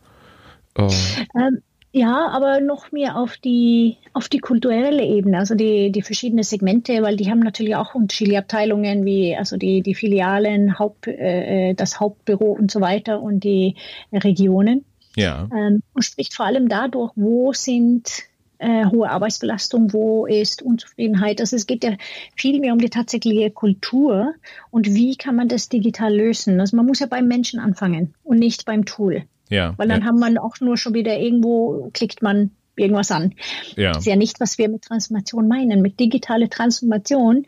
Äh. 0.76 0.88
Ähm, 1.36 1.62
ja, 1.92 2.28
aber 2.28 2.60
noch 2.60 2.92
mehr 2.92 3.16
auf 3.16 3.36
die, 3.36 3.96
auf 4.12 4.28
die 4.28 4.38
kulturelle 4.38 5.02
Ebene, 5.04 5.38
also 5.38 5.56
die, 5.56 5.90
die 5.90 6.02
verschiedenen 6.02 6.44
Segmente, 6.44 7.02
weil 7.02 7.16
die 7.16 7.28
haben 7.28 7.40
natürlich 7.40 7.74
auch 7.74 7.96
unterschiedliche 7.96 8.38
Abteilungen, 8.38 9.04
wie 9.04 9.36
also 9.36 9.56
die, 9.56 9.82
die 9.82 9.96
Filialen, 9.96 10.78
Haupt, 10.78 11.08
äh, 11.08 11.74
das 11.74 11.98
Hauptbüro 11.98 12.52
und 12.52 12.70
so 12.70 12.80
weiter 12.80 13.20
und 13.20 13.42
die 13.42 13.74
Regionen. 14.12 14.84
Ja. 15.16 15.48
Ähm, 15.54 15.82
und 15.92 16.02
spricht 16.02 16.34
vor 16.34 16.46
allem 16.46 16.68
dadurch, 16.68 17.12
wo 17.16 17.52
sind 17.52 18.24
äh, 18.58 18.84
hohe 18.86 19.10
Arbeitsbelastung, 19.10 19.92
wo 19.92 20.26
ist 20.26 20.62
Unzufriedenheit. 20.62 21.40
Also 21.40 21.56
es 21.56 21.66
geht 21.66 21.82
ja 21.82 21.92
viel 22.36 22.60
mehr 22.60 22.72
um 22.72 22.78
die 22.78 22.90
tatsächliche 22.90 23.50
Kultur 23.50 24.34
und 24.70 24.94
wie 24.94 25.16
kann 25.16 25.34
man 25.34 25.48
das 25.48 25.68
digital 25.68 26.14
lösen. 26.14 26.60
Also 26.60 26.76
man 26.76 26.86
muss 26.86 27.00
ja 27.00 27.06
beim 27.06 27.26
Menschen 27.26 27.58
anfangen 27.58 28.14
und 28.22 28.38
nicht 28.38 28.66
beim 28.66 28.84
Tool. 28.84 29.24
Ja. 29.48 29.74
Weil 29.78 29.88
dann 29.88 30.02
ja. 30.02 30.06
haben 30.06 30.18
man 30.18 30.38
auch 30.38 30.60
nur 30.60 30.76
schon 30.76 30.94
wieder 30.94 31.18
irgendwo, 31.18 31.90
klickt 31.92 32.22
man 32.22 32.50
irgendwas 32.76 33.10
an. 33.10 33.34
Ja. 33.76 33.92
Das 33.92 34.00
ist 34.02 34.06
ja 34.06 34.16
nicht, 34.16 34.40
was 34.40 34.58
wir 34.58 34.68
mit 34.68 34.82
Transformation 34.82 35.48
meinen. 35.48 35.82
Mit 35.82 35.98
digitale 35.98 36.48
Transformation, 36.48 37.46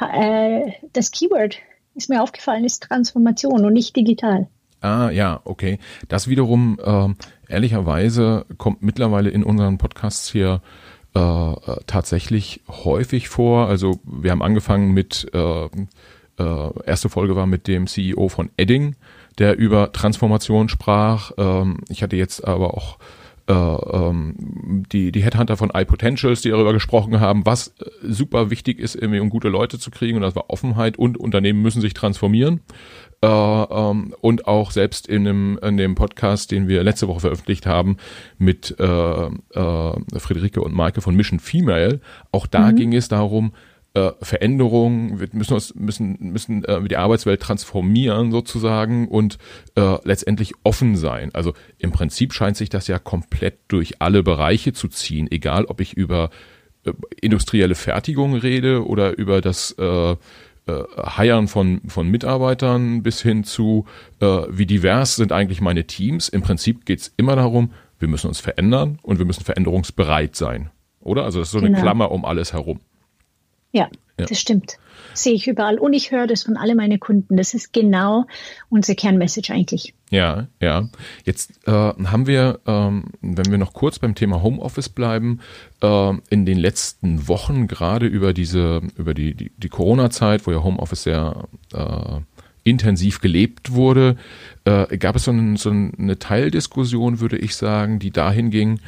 äh, 0.00 0.72
das 0.92 1.10
Keyword 1.10 1.56
ist 1.94 2.08
mir 2.08 2.22
aufgefallen, 2.22 2.64
ist 2.64 2.82
Transformation 2.82 3.64
und 3.64 3.72
nicht 3.72 3.96
digital. 3.96 4.48
Ah, 4.84 5.08
ja, 5.08 5.40
okay. 5.44 5.78
Das 6.08 6.28
wiederum, 6.28 6.78
äh, 6.84 7.08
ehrlicherweise, 7.48 8.44
kommt 8.58 8.82
mittlerweile 8.82 9.30
in 9.30 9.42
unseren 9.42 9.78
Podcasts 9.78 10.30
hier 10.30 10.60
äh, 11.14 11.52
tatsächlich 11.86 12.60
häufig 12.68 13.30
vor. 13.30 13.66
Also 13.66 13.98
wir 14.04 14.30
haben 14.30 14.42
angefangen 14.42 14.92
mit, 14.92 15.26
äh, 15.32 15.64
äh, 15.64 16.70
erste 16.84 17.08
Folge 17.08 17.34
war 17.34 17.46
mit 17.46 17.66
dem 17.66 17.86
CEO 17.86 18.28
von 18.28 18.50
Edding, 18.58 18.94
der 19.38 19.56
über 19.56 19.90
Transformation 19.92 20.68
sprach. 20.68 21.32
Ähm, 21.38 21.78
ich 21.88 22.02
hatte 22.02 22.16
jetzt 22.16 22.46
aber 22.46 22.74
auch 22.74 22.98
äh, 23.46 23.52
ähm, 23.52 24.84
die, 24.90 25.12
die 25.12 25.22
Headhunter 25.22 25.56
von 25.56 25.70
iPotentials, 25.74 26.40
die 26.40 26.48
darüber 26.50 26.72
gesprochen 26.72 27.20
haben, 27.20 27.44
was 27.44 27.68
äh, 27.68 27.84
super 28.02 28.50
wichtig 28.50 28.78
ist, 28.78 28.94
irgendwie 28.94 29.20
um 29.20 29.28
gute 29.28 29.48
Leute 29.48 29.78
zu 29.78 29.90
kriegen. 29.90 30.16
Und 30.16 30.22
das 30.22 30.34
war 30.34 30.48
Offenheit 30.48 30.98
und 30.98 31.18
Unternehmen 31.18 31.60
müssen 31.60 31.82
sich 31.82 31.94
transformieren. 31.94 32.60
Äh, 33.24 33.26
ähm, 33.26 34.14
und 34.20 34.46
auch 34.46 34.70
selbst 34.70 35.06
in 35.06 35.24
dem, 35.24 35.58
in 35.62 35.78
dem 35.78 35.94
Podcast, 35.94 36.50
den 36.50 36.68
wir 36.68 36.82
letzte 36.82 37.08
Woche 37.08 37.20
veröffentlicht 37.20 37.64
haben, 37.64 37.96
mit 38.36 38.76
äh, 38.78 38.84
äh, 38.84 40.18
Friederike 40.18 40.60
und 40.60 40.74
Maike 40.74 41.00
von 41.00 41.16
Mission 41.16 41.40
Female, 41.40 42.00
auch 42.32 42.46
da 42.46 42.70
mhm. 42.70 42.76
ging 42.76 42.94
es 42.94 43.08
darum, 43.08 43.54
äh, 43.94 44.10
Veränderungen, 44.20 45.20
wir 45.20 45.28
müssen 45.32 45.54
uns 45.54 45.74
müssen 45.74 46.18
müssen 46.20 46.64
äh, 46.64 46.82
die 46.82 46.98
Arbeitswelt 46.98 47.40
transformieren 47.40 48.30
sozusagen 48.30 49.08
und 49.08 49.38
äh, 49.74 49.96
letztendlich 50.04 50.52
offen 50.62 50.96
sein. 50.96 51.30
Also 51.32 51.54
im 51.78 51.92
Prinzip 51.92 52.34
scheint 52.34 52.58
sich 52.58 52.68
das 52.68 52.88
ja 52.88 52.98
komplett 52.98 53.58
durch 53.68 54.02
alle 54.02 54.22
Bereiche 54.22 54.74
zu 54.74 54.88
ziehen, 54.88 55.28
egal 55.30 55.64
ob 55.64 55.80
ich 55.80 55.94
über 55.94 56.28
äh, 56.84 56.92
industrielle 57.22 57.74
Fertigung 57.74 58.34
rede 58.34 58.86
oder 58.86 59.16
über 59.16 59.40
das 59.40 59.72
äh, 59.78 60.16
äh, 60.66 60.82
Hiren 61.16 61.48
von, 61.48 61.80
von 61.86 62.08
Mitarbeitern 62.08 63.02
bis 63.02 63.20
hin 63.20 63.44
zu, 63.44 63.86
äh, 64.20 64.42
wie 64.48 64.66
divers 64.66 65.16
sind 65.16 65.32
eigentlich 65.32 65.60
meine 65.60 65.86
Teams. 65.86 66.28
Im 66.28 66.42
Prinzip 66.42 66.86
geht's 66.86 67.12
immer 67.16 67.36
darum, 67.36 67.72
wir 67.98 68.08
müssen 68.08 68.28
uns 68.28 68.40
verändern 68.40 68.98
und 69.02 69.18
wir 69.18 69.26
müssen 69.26 69.44
veränderungsbereit 69.44 70.36
sein. 70.36 70.70
Oder? 71.00 71.24
Also 71.24 71.38
das 71.38 71.48
ist 71.48 71.52
so 71.52 71.58
eine 71.58 71.68
genau. 71.68 71.80
Klammer 71.80 72.10
um 72.10 72.24
alles 72.24 72.52
herum. 72.52 72.80
Ja, 73.72 73.88
ja. 74.18 74.26
das 74.26 74.40
stimmt. 74.40 74.78
Sehe 75.14 75.34
ich 75.34 75.46
überall. 75.46 75.78
Und 75.78 75.92
ich 75.92 76.10
höre 76.10 76.26
das 76.26 76.42
von 76.42 76.56
alle 76.56 76.74
meine 76.74 76.98
Kunden. 76.98 77.36
Das 77.36 77.54
ist 77.54 77.72
genau 77.72 78.26
unsere 78.68 78.96
Kernmessage 78.96 79.52
eigentlich. 79.52 79.94
Ja, 80.10 80.48
ja. 80.60 80.88
Jetzt 81.24 81.66
äh, 81.66 81.70
haben 81.70 82.26
wir, 82.26 82.60
ähm, 82.66 83.04
wenn 83.20 83.50
wir 83.50 83.58
noch 83.58 83.72
kurz 83.72 83.98
beim 83.98 84.14
Thema 84.14 84.42
Homeoffice 84.42 84.88
bleiben, 84.88 85.40
äh, 85.82 86.12
in 86.30 86.44
den 86.44 86.58
letzten 86.58 87.26
Wochen 87.28 87.66
gerade 87.66 88.06
über 88.06 88.32
diese, 88.32 88.82
über 88.96 89.14
die, 89.14 89.34
die, 89.34 89.50
die 89.56 89.68
Corona-Zeit, 89.68 90.46
wo 90.46 90.52
ja 90.52 90.62
Homeoffice 90.62 91.04
sehr 91.04 91.48
äh, 91.72 92.20
intensiv 92.64 93.20
gelebt 93.20 93.72
wurde, 93.72 94.16
äh, 94.64 94.96
gab 94.98 95.16
es 95.16 95.24
so, 95.24 95.30
ein, 95.30 95.56
so 95.56 95.70
eine 95.70 96.18
Teildiskussion, 96.18 97.20
würde 97.20 97.38
ich 97.38 97.54
sagen, 97.56 97.98
die 97.98 98.10
dahin 98.10 98.50
ging, 98.50 98.80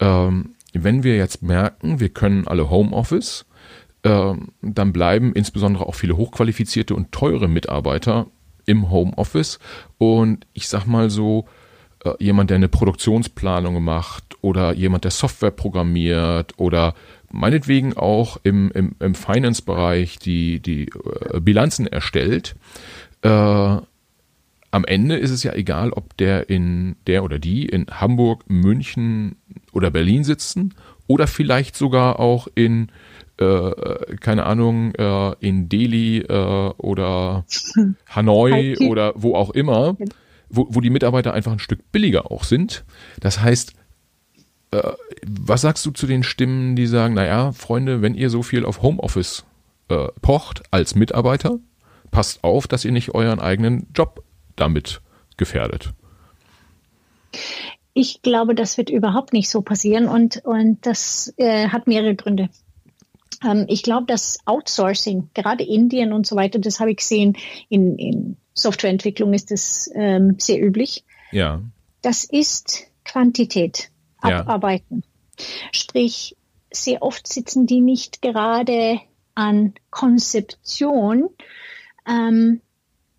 ähm, 0.00 0.54
wenn 0.72 1.02
wir 1.02 1.16
jetzt 1.16 1.42
merken, 1.42 2.00
wir 2.00 2.10
können 2.10 2.46
alle 2.46 2.70
Homeoffice, 2.70 3.46
äh, 4.02 4.34
dann 4.62 4.92
bleiben 4.92 5.32
insbesondere 5.32 5.86
auch 5.86 5.94
viele 5.94 6.16
hochqualifizierte 6.16 6.94
und 6.94 7.12
teure 7.12 7.48
Mitarbeiter 7.48 8.26
im 8.66 8.90
Homeoffice. 8.90 9.58
Und 9.98 10.46
ich 10.52 10.68
sag 10.68 10.86
mal 10.86 11.10
so, 11.10 11.46
äh, 12.04 12.12
jemand, 12.18 12.50
der 12.50 12.56
eine 12.56 12.68
Produktionsplanung 12.68 13.82
macht 13.82 14.24
oder 14.42 14.72
jemand, 14.74 15.04
der 15.04 15.10
Software 15.10 15.50
programmiert 15.50 16.54
oder 16.56 16.94
meinetwegen 17.30 17.96
auch 17.96 18.38
im, 18.42 18.70
im, 18.72 18.96
im 18.98 19.14
Finance-Bereich 19.14 20.18
die, 20.18 20.60
die 20.60 20.88
äh, 21.32 21.40
Bilanzen 21.40 21.86
erstellt, 21.86 22.56
äh, 23.22 23.28
am 24.72 24.84
Ende 24.84 25.16
ist 25.16 25.30
es 25.30 25.42
ja 25.42 25.52
egal, 25.52 25.92
ob 25.92 26.16
der 26.16 26.48
in 26.48 26.96
der 27.06 27.24
oder 27.24 27.38
die 27.38 27.66
in 27.66 27.86
Hamburg, 27.90 28.44
München 28.48 29.36
oder 29.72 29.90
Berlin 29.90 30.22
sitzen 30.22 30.74
oder 31.06 31.26
vielleicht 31.26 31.76
sogar 31.76 32.20
auch 32.20 32.46
in 32.54 32.90
äh, 33.40 34.16
keine 34.20 34.44
Ahnung 34.44 34.94
äh, 34.94 35.34
in 35.40 35.68
Delhi 35.68 36.18
äh, 36.18 36.72
oder 36.76 37.44
Hanoi 38.08 38.76
oder 38.88 39.12
wo 39.16 39.34
auch 39.34 39.50
immer, 39.50 39.96
wo, 40.48 40.66
wo 40.70 40.80
die 40.80 40.90
Mitarbeiter 40.90 41.32
einfach 41.32 41.52
ein 41.52 41.58
Stück 41.58 41.90
billiger 41.90 42.30
auch 42.30 42.44
sind. 42.44 42.84
Das 43.20 43.40
heißt, 43.40 43.74
äh, 44.72 44.92
was 45.26 45.62
sagst 45.62 45.84
du 45.86 45.90
zu 45.90 46.06
den 46.06 46.22
Stimmen, 46.22 46.76
die 46.76 46.86
sagen, 46.86 47.14
naja, 47.14 47.52
Freunde, 47.52 48.02
wenn 48.02 48.14
ihr 48.14 48.30
so 48.30 48.42
viel 48.42 48.64
auf 48.64 48.82
Homeoffice 48.82 49.44
äh, 49.88 50.08
pocht 50.22 50.62
als 50.70 50.94
Mitarbeiter, 50.94 51.58
passt 52.10 52.44
auf, 52.44 52.68
dass 52.68 52.84
ihr 52.84 52.92
nicht 52.92 53.14
euren 53.14 53.40
eigenen 53.40 53.86
Job 53.94 54.22
damit 54.56 55.00
gefährdet. 55.36 55.92
Ich 57.94 58.22
glaube, 58.22 58.54
das 58.54 58.76
wird 58.78 58.90
überhaupt 58.90 59.32
nicht 59.32 59.50
so 59.50 59.62
passieren 59.62 60.06
und, 60.06 60.42
und 60.44 60.84
das 60.86 61.32
äh, 61.38 61.68
hat 61.68 61.86
mehrere 61.86 62.14
Gründe. 62.14 62.48
Ähm, 63.44 63.66
ich 63.68 63.82
glaube, 63.82 64.06
dass 64.06 64.38
Outsourcing, 64.44 65.30
gerade 65.34 65.64
Indien 65.64 66.12
und 66.12 66.26
so 66.26 66.36
weiter, 66.36 66.58
das 66.58 66.80
habe 66.80 66.90
ich 66.90 66.98
gesehen, 66.98 67.36
in, 67.68 67.96
in 67.98 68.36
Softwareentwicklung 68.54 69.32
ist 69.32 69.50
das 69.50 69.90
ähm, 69.94 70.36
sehr 70.38 70.62
üblich. 70.62 71.04
Ja. 71.32 71.62
Das 72.02 72.24
ist 72.24 72.86
Quantität, 73.04 73.90
abarbeiten. 74.20 75.02
Ja. 75.38 75.44
Sprich, 75.72 76.36
sehr 76.72 77.02
oft 77.02 77.26
sitzen 77.26 77.66
die 77.66 77.80
nicht 77.80 78.22
gerade 78.22 79.00
an 79.34 79.74
Konzeption, 79.90 81.30
ähm, 82.06 82.60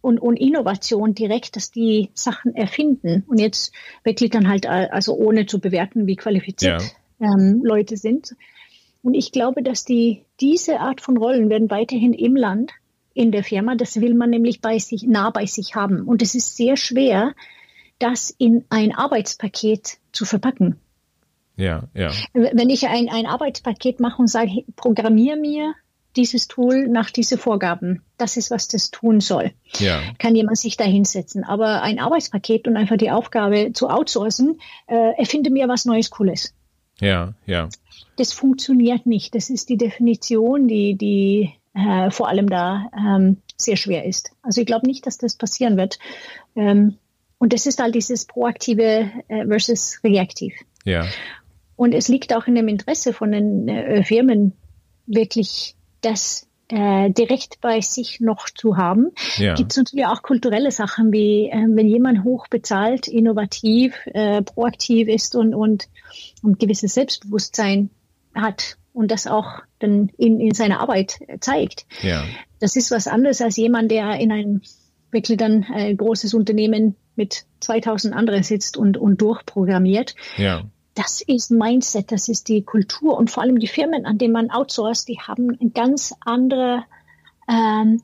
und, 0.02 0.20
und 0.20 0.38
Innovation 0.38 1.14
direkt, 1.14 1.56
dass 1.56 1.72
die 1.72 2.10
Sachen 2.14 2.56
erfinden 2.56 3.24
und 3.28 3.40
jetzt 3.40 3.74
wirklich 4.04 4.32
dann 4.32 4.50
halt, 4.50 4.66
äh, 4.66 4.90
also 4.92 5.16
ohne 5.16 5.46
zu 5.46 5.60
bewerten, 5.60 6.08
wie 6.08 6.16
qualifiziert 6.16 6.82
ja. 7.20 7.28
ähm, 7.28 7.62
Leute 7.64 7.98
sind. 7.98 8.36
Und 9.02 9.14
ich 9.16 9.32
glaube, 9.32 9.64
dass 9.64 9.84
die, 9.84 10.26
diese 10.40 10.80
Art 10.80 11.02
von 11.02 11.18
Rollen 11.18 11.50
werden 11.50 11.70
weiterhin 11.70 12.14
im 12.14 12.36
Land, 12.36 12.72
in 13.14 13.32
der 13.32 13.44
Firma, 13.44 13.76
das 13.76 14.00
will 14.00 14.14
man 14.14 14.30
nämlich 14.30 14.62
bei 14.62 14.80
sich, 14.80 15.04
nah 15.04 15.32
bei 15.32 15.46
sich 15.46 15.76
haben. 15.76 16.02
Und 16.02 16.22
es 16.22 16.36
ist 16.36 16.56
sehr 16.56 16.78
schwer, 16.78 17.34
das 18.00 18.30
in 18.38 18.66
ein 18.70 18.96
Arbeitspaket 18.96 19.98
zu 20.12 20.26
verpacken. 20.26 20.80
Ja, 21.58 21.84
ja. 21.94 22.12
Wenn 22.34 22.70
ich 22.70 22.88
ein, 22.88 23.10
ein 23.10 23.26
Arbeitspaket 23.26 24.00
mache 24.00 24.22
und 24.22 24.28
sage, 24.28 24.64
programmier 24.76 25.36
mir 25.36 25.76
dieses 26.16 26.48
Tool 26.48 26.88
nach 26.88 27.10
diese 27.10 27.38
Vorgaben. 27.38 28.04
Das 28.18 28.38
ist, 28.38 28.52
was 28.52 28.68
das 28.68 28.92
tun 28.92 29.22
soll. 29.22 29.52
Ja. 29.80 30.02
Kann 30.20 30.36
jemand 30.36 30.58
sich 30.58 30.78
da 30.78 30.84
hinsetzen. 30.84 31.44
Aber 31.44 31.82
ein 31.82 32.00
Arbeitspaket 32.00 32.68
und 32.68 32.78
einfach 32.78 32.98
die 32.98 33.12
Aufgabe 33.12 33.72
zu 33.74 33.90
outsourcen, 33.90 34.60
äh, 34.88 35.18
erfinde 35.18 35.52
mir 35.52 35.68
was 35.68 35.86
Neues, 35.86 36.10
Cooles. 36.10 36.54
Ja, 37.02 37.34
ja. 37.46 37.68
Das 38.16 38.32
funktioniert 38.32 39.06
nicht. 39.06 39.36
Das 39.36 39.50
ist 39.50 39.70
die 39.70 39.78
Definition, 39.78 40.68
die, 40.68 40.96
die 40.96 41.52
äh, 41.74 42.12
vor 42.12 42.30
allem 42.30 42.48
da 42.48 42.90
ähm, 42.98 43.38
sehr 43.58 43.76
schwer 43.76 44.06
ist. 44.06 44.32
Also 44.42 44.62
ich 44.62 44.68
glaube 44.68 44.88
nicht, 44.88 45.06
dass 45.06 45.18
das 45.18 45.36
passieren 45.36 45.78
wird. 45.78 46.00
Ähm, 46.56 46.98
und 47.38 47.54
das 47.54 47.66
ist 47.66 47.82
halt 47.82 47.96
dieses 47.96 48.26
proaktive 48.26 49.12
äh, 49.28 49.48
versus 49.48 50.00
reaktiv. 50.04 50.54
Ja. 50.86 51.08
Und 51.76 51.94
es 51.94 52.08
liegt 52.08 52.36
auch 52.36 52.46
in 52.46 52.56
dem 52.56 52.68
Interesse 52.68 53.14
von 53.14 53.32
den 53.32 53.68
äh, 53.68 54.04
Firmen, 54.04 54.54
wirklich 55.08 55.76
das 56.02 56.48
äh, 56.72 57.12
direkt 57.12 57.62
bei 57.62 57.82
sich 57.82 58.20
noch 58.20 58.50
zu 58.50 58.78
haben. 58.78 59.12
Ja. 59.38 59.54
Gibt 59.56 59.72
es 59.72 59.78
natürlich 59.78 60.06
auch 60.06 60.22
kulturelle 60.22 60.72
Sachen, 60.72 61.12
wie 61.12 61.50
äh, 61.50 61.68
wenn 61.68 61.88
jemand 61.88 62.24
hoch 62.24 62.48
bezahlt, 62.48 63.08
innovativ, 63.08 63.94
äh, 64.06 64.42
proaktiv 64.42 65.08
ist 65.08 65.36
und, 65.36 65.54
und, 65.54 65.88
und 66.42 66.60
gewisses 66.60 66.94
Selbstbewusstsein 66.94 67.90
hat 68.34 68.78
und 68.94 69.12
das 69.12 69.28
auch 69.28 69.62
dann 69.80 70.10
in, 70.18 70.40
in 70.40 70.54
seiner 70.54 70.80
Arbeit 70.80 71.20
zeigt. 71.40 71.86
Ja. 72.02 72.24
Das 72.60 72.76
ist 72.76 72.92
was 72.92 73.08
anderes 73.08 73.42
als 73.42 73.58
jemand, 73.58 73.92
der 73.92 74.20
in 74.20 74.32
ein 74.32 74.62
wirklich 75.12 75.38
dann 75.38 75.66
ein 75.66 75.98
großes 75.98 76.34
Unternehmen 76.34 76.96
mit 77.16 77.44
2000 77.60 78.16
anderen 78.16 78.44
sitzt 78.44 78.78
und, 78.78 78.98
und 78.98 79.22
durchprogrammiert. 79.22 80.16
Ja 80.38 80.64
das 80.96 81.22
ist 81.22 81.52
Mindset, 81.52 82.12
das 82.12 82.28
ist 82.28 82.50
die 82.50 82.64
Kultur 82.64 83.18
und 83.18 83.32
vor 83.32 83.44
allem 83.44 83.60
die 83.60 83.68
Firmen, 83.68 84.06
an 84.06 84.18
denen 84.18 84.34
man 84.34 84.52
outsourced, 84.52 85.08
die 85.08 85.20
haben 85.20 85.58
ein 85.62 85.74
ganz 85.74 86.14
andere 86.22 86.84
ähm, 87.50 88.02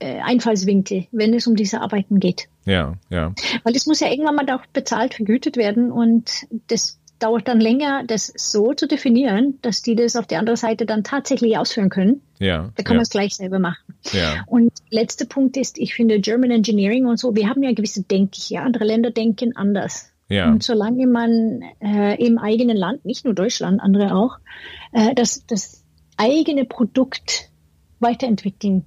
äh, 0.00 0.20
Einfallswinkel, 0.20 1.06
wenn 1.12 1.34
es 1.34 1.46
um 1.46 1.56
diese 1.56 1.80
Arbeiten 1.80 2.18
geht. 2.20 2.48
Ja, 2.64 2.94
ja. 3.10 3.32
Weil 3.62 3.76
es 3.76 3.86
muss 3.86 4.00
ja 4.00 4.10
irgendwann 4.10 4.34
mal 4.36 4.50
auch 4.50 4.66
bezahlt, 4.72 5.14
vergütet 5.14 5.56
werden 5.56 5.92
und 5.92 6.30
das 6.66 6.98
dauert 7.18 7.48
dann 7.48 7.60
länger, 7.60 8.04
das 8.04 8.32
so 8.36 8.74
zu 8.74 8.88
definieren, 8.88 9.58
dass 9.62 9.82
die 9.82 9.94
das 9.94 10.16
auf 10.16 10.26
der 10.26 10.40
anderen 10.40 10.56
Seite 10.56 10.84
dann 10.84 11.04
tatsächlich 11.04 11.56
ausführen 11.56 11.88
können. 11.88 12.20
Ja. 12.38 12.70
Da 12.74 12.82
kann 12.82 12.94
ja. 12.94 12.98
man 12.98 13.02
es 13.02 13.10
gleich 13.10 13.34
selber 13.36 13.58
machen. 13.58 13.94
Ja. 14.12 14.42
Und 14.46 14.72
letzter 14.90 15.24
Punkt 15.24 15.56
ist, 15.56 15.78
ich 15.78 15.94
finde 15.94 16.20
German 16.20 16.50
Engineering 16.50 17.06
und 17.06 17.18
so, 17.18 17.34
wir 17.34 17.48
haben 17.48 17.62
ja 17.62 17.72
gewisse 17.72 18.02
Denke 18.02 18.40
hier. 18.40 18.62
Andere 18.62 18.84
Länder 18.84 19.10
denken 19.10 19.56
anders. 19.56 20.10
Ja. 20.28 20.48
Und 20.48 20.62
solange 20.62 21.06
man 21.06 21.62
äh, 21.80 22.14
im 22.24 22.38
eigenen 22.38 22.76
Land, 22.76 23.04
nicht 23.04 23.24
nur 23.24 23.34
Deutschland, 23.34 23.80
andere 23.80 24.14
auch, 24.14 24.38
äh, 24.92 25.14
das, 25.14 25.46
das 25.46 25.84
eigene 26.16 26.64
Produkt 26.64 27.50
weiterentwickeln 28.00 28.84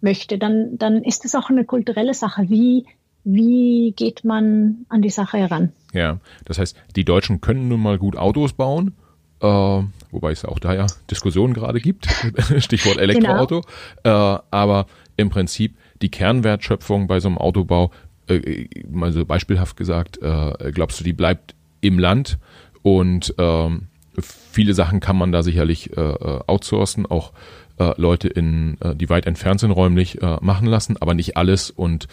möchte, 0.00 0.38
dann, 0.38 0.78
dann 0.78 1.02
ist 1.02 1.24
das 1.24 1.34
auch 1.34 1.50
eine 1.50 1.64
kulturelle 1.64 2.14
Sache. 2.14 2.48
Wie, 2.48 2.86
wie 3.24 3.92
geht 3.96 4.24
man 4.24 4.86
an 4.88 5.02
die 5.02 5.10
Sache 5.10 5.38
heran? 5.38 5.72
Ja, 5.92 6.18
das 6.44 6.58
heißt, 6.58 6.76
die 6.96 7.04
Deutschen 7.04 7.40
können 7.40 7.68
nun 7.68 7.80
mal 7.80 7.98
gut 7.98 8.16
Autos 8.16 8.52
bauen, 8.52 8.94
äh, 9.40 9.46
wobei 9.46 10.32
es 10.32 10.44
auch 10.44 10.58
da 10.58 10.74
ja 10.74 10.86
Diskussionen 11.10 11.54
gerade 11.54 11.80
gibt, 11.80 12.06
Stichwort 12.58 12.98
Elektroauto, 12.98 13.62
genau. 14.02 14.36
äh, 14.36 14.40
aber 14.50 14.86
im 15.16 15.30
Prinzip 15.30 15.76
die 16.02 16.10
Kernwertschöpfung 16.10 17.06
bei 17.06 17.20
so 17.20 17.28
einem 17.28 17.38
Autobau 17.38 17.90
äh, 18.28 18.68
mal 18.90 19.12
so 19.12 19.24
beispielhaft 19.24 19.76
gesagt, 19.76 20.18
äh, 20.22 20.72
glaubst 20.72 21.00
du, 21.00 21.04
die 21.04 21.12
bleibt 21.12 21.54
im 21.80 21.98
Land 21.98 22.38
und 22.82 23.34
ähm, 23.38 23.88
viele 24.20 24.74
Sachen 24.74 25.00
kann 25.00 25.16
man 25.16 25.32
da 25.32 25.42
sicherlich 25.42 25.96
äh, 25.96 26.00
äh, 26.00 26.40
outsourcen, 26.46 27.06
auch 27.06 27.32
äh, 27.78 27.92
Leute 27.96 28.28
in, 28.28 28.76
äh, 28.80 28.94
die 28.94 29.08
weit 29.08 29.26
entfernt 29.26 29.60
sind 29.60 29.70
räumlich, 29.70 30.20
äh, 30.22 30.38
machen 30.40 30.66
lassen, 30.66 30.96
aber 30.96 31.14
nicht 31.14 31.36
alles 31.36 31.70
und 31.70 32.08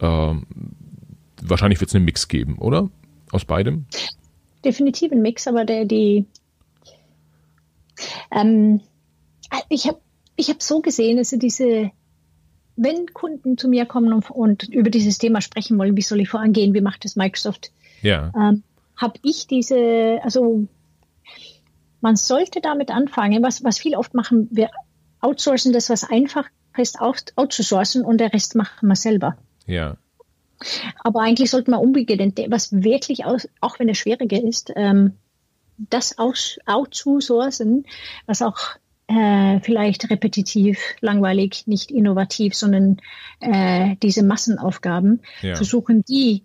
äh, 0.00 0.34
wahrscheinlich 1.42 1.80
wird 1.80 1.88
es 1.88 1.94
einen 1.94 2.04
Mix 2.04 2.28
geben, 2.28 2.58
oder? 2.58 2.90
Aus 3.32 3.44
beidem? 3.44 3.86
Definitiv 4.64 5.12
ein 5.12 5.22
Mix, 5.22 5.46
aber 5.46 5.64
der 5.64 5.84
die 5.84 6.26
ähm, 8.30 8.80
ich 9.68 9.86
habe 9.86 10.00
ich 10.36 10.50
hab 10.50 10.62
so 10.62 10.80
gesehen, 10.80 11.18
also 11.18 11.38
diese 11.38 11.90
wenn 12.76 13.06
Kunden 13.12 13.56
zu 13.56 13.68
mir 13.68 13.86
kommen 13.86 14.12
und, 14.12 14.30
und, 14.30 14.68
über 14.68 14.90
dieses 14.90 15.18
Thema 15.18 15.40
sprechen 15.40 15.78
wollen, 15.78 15.96
wie 15.96 16.02
soll 16.02 16.20
ich 16.20 16.28
vorangehen, 16.28 16.74
wie 16.74 16.80
macht 16.80 17.04
das 17.04 17.16
Microsoft, 17.16 17.72
ja. 18.02 18.32
ähm, 18.36 18.62
habe 18.96 19.18
ich 19.22 19.46
diese, 19.46 20.20
also 20.22 20.66
man 22.00 22.16
sollte 22.16 22.60
damit 22.60 22.90
anfangen, 22.90 23.42
was, 23.42 23.64
was 23.64 23.78
viel 23.78 23.96
oft 23.96 24.14
machen, 24.14 24.48
wir 24.50 24.70
outsourcen 25.20 25.72
das, 25.72 25.90
was 25.90 26.04
einfach 26.04 26.46
ist, 26.76 27.00
outzusourcen 27.00 28.04
und 28.04 28.18
der 28.18 28.32
Rest 28.32 28.54
machen 28.54 28.88
wir 28.88 28.96
selber. 28.96 29.38
Ja. 29.66 29.96
Aber 31.02 31.20
eigentlich 31.20 31.50
sollte 31.50 31.70
man 31.70 31.80
umgehen, 31.80 32.32
was 32.48 32.72
wirklich, 32.72 33.24
aus, 33.24 33.48
auch 33.60 33.78
wenn 33.78 33.88
es 33.88 33.98
schwieriger 33.98 34.42
ist, 34.42 34.72
ähm, 34.76 35.14
das 35.78 36.18
aus, 36.18 36.58
outzusourcen, 36.66 37.86
was 38.26 38.42
auch 38.42 38.58
äh, 39.08 39.60
vielleicht 39.60 40.10
repetitiv, 40.10 40.78
langweilig, 41.00 41.66
nicht 41.66 41.90
innovativ, 41.90 42.54
sondern 42.54 42.98
äh, 43.40 43.96
diese 44.02 44.22
Massenaufgaben, 44.22 45.22
ja. 45.42 45.54
versuchen 45.54 46.04
die 46.04 46.42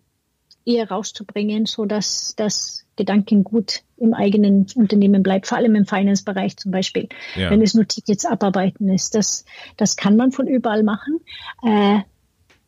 eher 0.65 0.89
rauszubringen, 0.89 1.65
so 1.65 1.85
dass 1.85 2.35
das 2.35 2.85
Gedankengut 2.95 3.81
im 3.97 4.13
eigenen 4.13 4.67
Unternehmen 4.75 5.23
bleibt, 5.23 5.47
vor 5.47 5.57
allem 5.57 5.75
im 5.75 5.85
Finance-Bereich 5.85 6.57
zum 6.57 6.71
Beispiel, 6.71 7.09
ja. 7.35 7.49
wenn 7.49 7.61
es 7.61 7.73
nur 7.73 7.87
Tickets 7.87 8.25
abarbeiten 8.25 8.89
ist. 8.89 9.15
Das, 9.15 9.45
das 9.77 9.95
kann 9.95 10.15
man 10.15 10.31
von 10.31 10.47
überall 10.47 10.83
machen, 10.83 11.19
äh, 11.63 11.99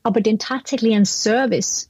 aber 0.01 0.21
den 0.21 0.39
tatsächlichen 0.39 1.05
Service, 1.05 1.89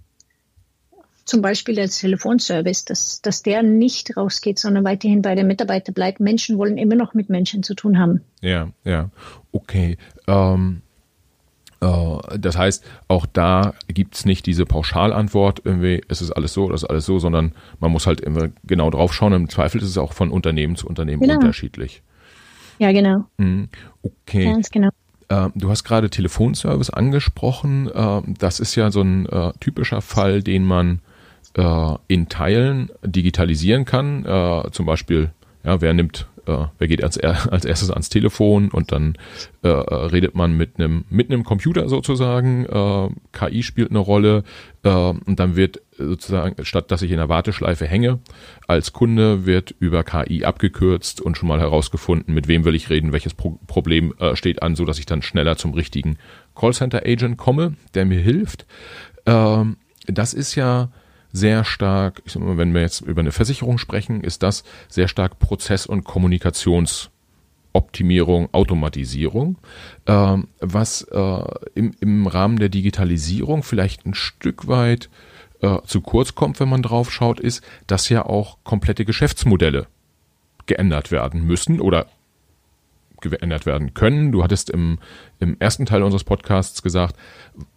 zum 1.25 1.41
Beispiel 1.41 1.75
der 1.75 1.89
Telefonservice, 1.89 2.85
dass, 2.85 3.21
dass 3.21 3.43
der 3.43 3.63
nicht 3.63 4.17
rausgeht, 4.17 4.59
sondern 4.59 4.83
weiterhin 4.83 5.21
bei 5.21 5.35
den 5.35 5.47
Mitarbeitern 5.47 5.93
bleibt. 5.93 6.19
Menschen 6.19 6.57
wollen 6.57 6.77
immer 6.77 6.95
noch 6.95 7.13
mit 7.13 7.29
Menschen 7.29 7.63
zu 7.63 7.75
tun 7.75 7.97
haben. 7.97 8.21
Ja, 8.41 8.69
ja, 8.83 9.09
okay. 9.51 9.97
Ähm, 10.27 10.81
äh, 11.83 12.37
das 12.39 12.57
heißt, 12.57 12.83
auch 13.07 13.25
da 13.25 13.73
gibt 13.87 14.15
es 14.15 14.25
nicht 14.25 14.45
diese 14.45 14.65
Pauschalantwort, 14.65 15.61
irgendwie 15.63 16.01
ist 16.07 16.21
es 16.21 16.31
alles 16.31 16.53
so, 16.53 16.69
das 16.69 16.83
ist 16.83 16.89
alles 16.89 17.05
so, 17.05 17.19
sondern 17.19 17.53
man 17.79 17.91
muss 17.91 18.07
halt 18.07 18.21
immer 18.21 18.49
genau 18.63 18.89
drauf 18.89 19.13
schauen. 19.13 19.33
Im 19.33 19.49
Zweifel 19.49 19.81
ist 19.81 19.87
es 19.87 19.97
auch 19.97 20.13
von 20.13 20.31
Unternehmen 20.31 20.75
zu 20.75 20.87
Unternehmen 20.87 21.21
genau. 21.21 21.35
unterschiedlich. 21.35 22.01
Ja, 22.79 22.91
genau. 22.91 23.25
Mhm. 23.37 23.69
Okay. 24.01 24.45
Ganz 24.45 24.69
genau. 24.71 24.89
Ähm, 25.29 25.51
du 25.55 25.69
hast 25.69 25.83
gerade 25.83 26.09
Telefonservice 26.09 26.89
angesprochen. 26.89 27.89
Ähm, 27.93 28.35
das 28.39 28.59
ist 28.59 28.75
ja 28.75 28.91
so 28.91 29.01
ein 29.01 29.25
äh, 29.27 29.53
typischer 29.59 30.01
Fall, 30.01 30.41
den 30.41 30.65
man 30.65 30.99
äh, 31.55 31.95
in 32.07 32.29
Teilen 32.29 32.91
digitalisieren 33.03 33.85
kann. 33.85 34.25
Zum 34.71 34.85
Beispiel, 34.85 35.31
ja, 35.63 35.81
wer 35.81 35.93
nimmt 35.93 36.27
äh, 36.45 36.65
wer 36.77 36.87
geht 36.87 37.03
als, 37.03 37.17
als 37.19 37.65
erstes 37.65 37.89
ans 37.89 38.09
Telefon 38.09 38.69
und 38.69 38.91
dann 38.91 39.15
äh, 39.61 39.67
redet 39.69 40.35
man 40.35 40.55
mit 40.55 40.77
einem 40.77 41.05
mit 41.09 41.31
einem 41.31 41.43
Computer 41.43 41.87
sozusagen. 41.89 42.65
Äh, 42.65 43.09
KI 43.31 43.63
spielt 43.63 43.91
eine 43.91 43.99
Rolle 43.99 44.43
äh, 44.83 44.89
und 44.89 45.39
dann 45.39 45.55
wird 45.55 45.81
sozusagen 45.97 46.65
statt 46.65 46.91
dass 46.91 47.01
ich 47.01 47.11
in 47.11 47.17
der 47.17 47.29
Warteschleife 47.29 47.85
hänge 47.85 48.19
als 48.67 48.93
Kunde 48.93 49.45
wird 49.45 49.75
über 49.79 50.03
KI 50.03 50.43
abgekürzt 50.43 51.21
und 51.21 51.37
schon 51.37 51.47
mal 51.47 51.59
herausgefunden, 51.59 52.33
mit 52.33 52.47
wem 52.47 52.65
will 52.65 52.75
ich 52.75 52.89
reden, 52.89 53.13
welches 53.13 53.33
Pro 53.33 53.59
Problem 53.67 54.13
äh, 54.19 54.35
steht 54.35 54.61
an, 54.63 54.75
so 54.75 54.85
dass 54.85 54.99
ich 54.99 55.05
dann 55.05 55.21
schneller 55.21 55.57
zum 55.57 55.73
richtigen 55.73 56.17
Callcenter 56.55 57.03
Agent 57.05 57.37
komme, 57.37 57.75
der 57.93 58.05
mir 58.05 58.19
hilft. 58.19 58.65
Ähm, 59.25 59.77
das 60.07 60.33
ist 60.33 60.55
ja 60.55 60.89
sehr 61.33 61.65
stark, 61.65 62.21
ich 62.25 62.33
sag 62.33 62.43
mal, 62.43 62.57
wenn 62.57 62.73
wir 62.73 62.81
jetzt 62.81 63.01
über 63.01 63.19
eine 63.19 63.31
Versicherung 63.31 63.77
sprechen, 63.79 64.23
ist 64.23 64.43
das 64.43 64.63
sehr 64.87 65.09
stark 65.09 65.39
Prozess- 65.39 65.87
und 65.87 66.03
Kommunikationsoptimierung, 66.03 68.49
Automatisierung, 68.53 69.57
ähm, 70.05 70.47
was 70.59 71.01
äh, 71.01 71.43
im, 71.73 71.95
im 71.99 72.27
Rahmen 72.27 72.59
der 72.59 72.69
Digitalisierung 72.69 73.63
vielleicht 73.63 74.05
ein 74.05 74.13
Stück 74.13 74.67
weit 74.67 75.09
äh, 75.61 75.79
zu 75.85 76.01
kurz 76.01 76.35
kommt, 76.35 76.59
wenn 76.59 76.69
man 76.69 76.83
drauf 76.83 77.11
schaut, 77.11 77.39
ist, 77.39 77.63
dass 77.87 78.09
ja 78.09 78.23
auch 78.25 78.59
komplette 78.63 79.03
Geschäftsmodelle 79.03 79.87
geändert 80.67 81.11
werden 81.11 81.45
müssen 81.45 81.81
oder 81.81 82.07
geändert 83.21 83.65
werden 83.65 83.93
können. 83.93 84.31
Du 84.31 84.43
hattest 84.43 84.69
im, 84.69 84.99
im 85.39 85.55
ersten 85.59 85.85
Teil 85.85 86.03
unseres 86.03 86.23
Podcasts 86.23 86.83
gesagt, 86.83 87.15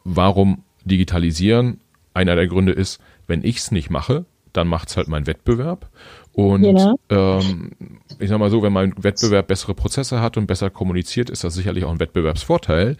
warum 0.04 0.62
digitalisieren? 0.84 1.80
Einer 2.14 2.34
der 2.34 2.48
Gründe 2.48 2.72
ist, 2.72 3.00
wenn 3.26 3.44
ich 3.44 3.58
es 3.58 3.70
nicht 3.70 3.90
mache, 3.90 4.24
dann 4.52 4.68
macht 4.68 4.88
es 4.88 4.96
halt 4.96 5.08
mein 5.08 5.26
Wettbewerb. 5.26 5.88
Und 6.32 6.62
genau. 6.62 6.96
ähm, 7.08 7.72
ich 8.18 8.28
sag 8.28 8.38
mal 8.38 8.50
so, 8.50 8.62
wenn 8.62 8.72
mein 8.72 8.92
Wettbewerb 8.96 9.48
bessere 9.48 9.74
Prozesse 9.74 10.20
hat 10.20 10.36
und 10.36 10.46
besser 10.46 10.70
kommuniziert, 10.70 11.30
ist 11.30 11.44
das 11.44 11.54
sicherlich 11.54 11.84
auch 11.84 11.90
ein 11.90 12.00
Wettbewerbsvorteil. 12.00 12.96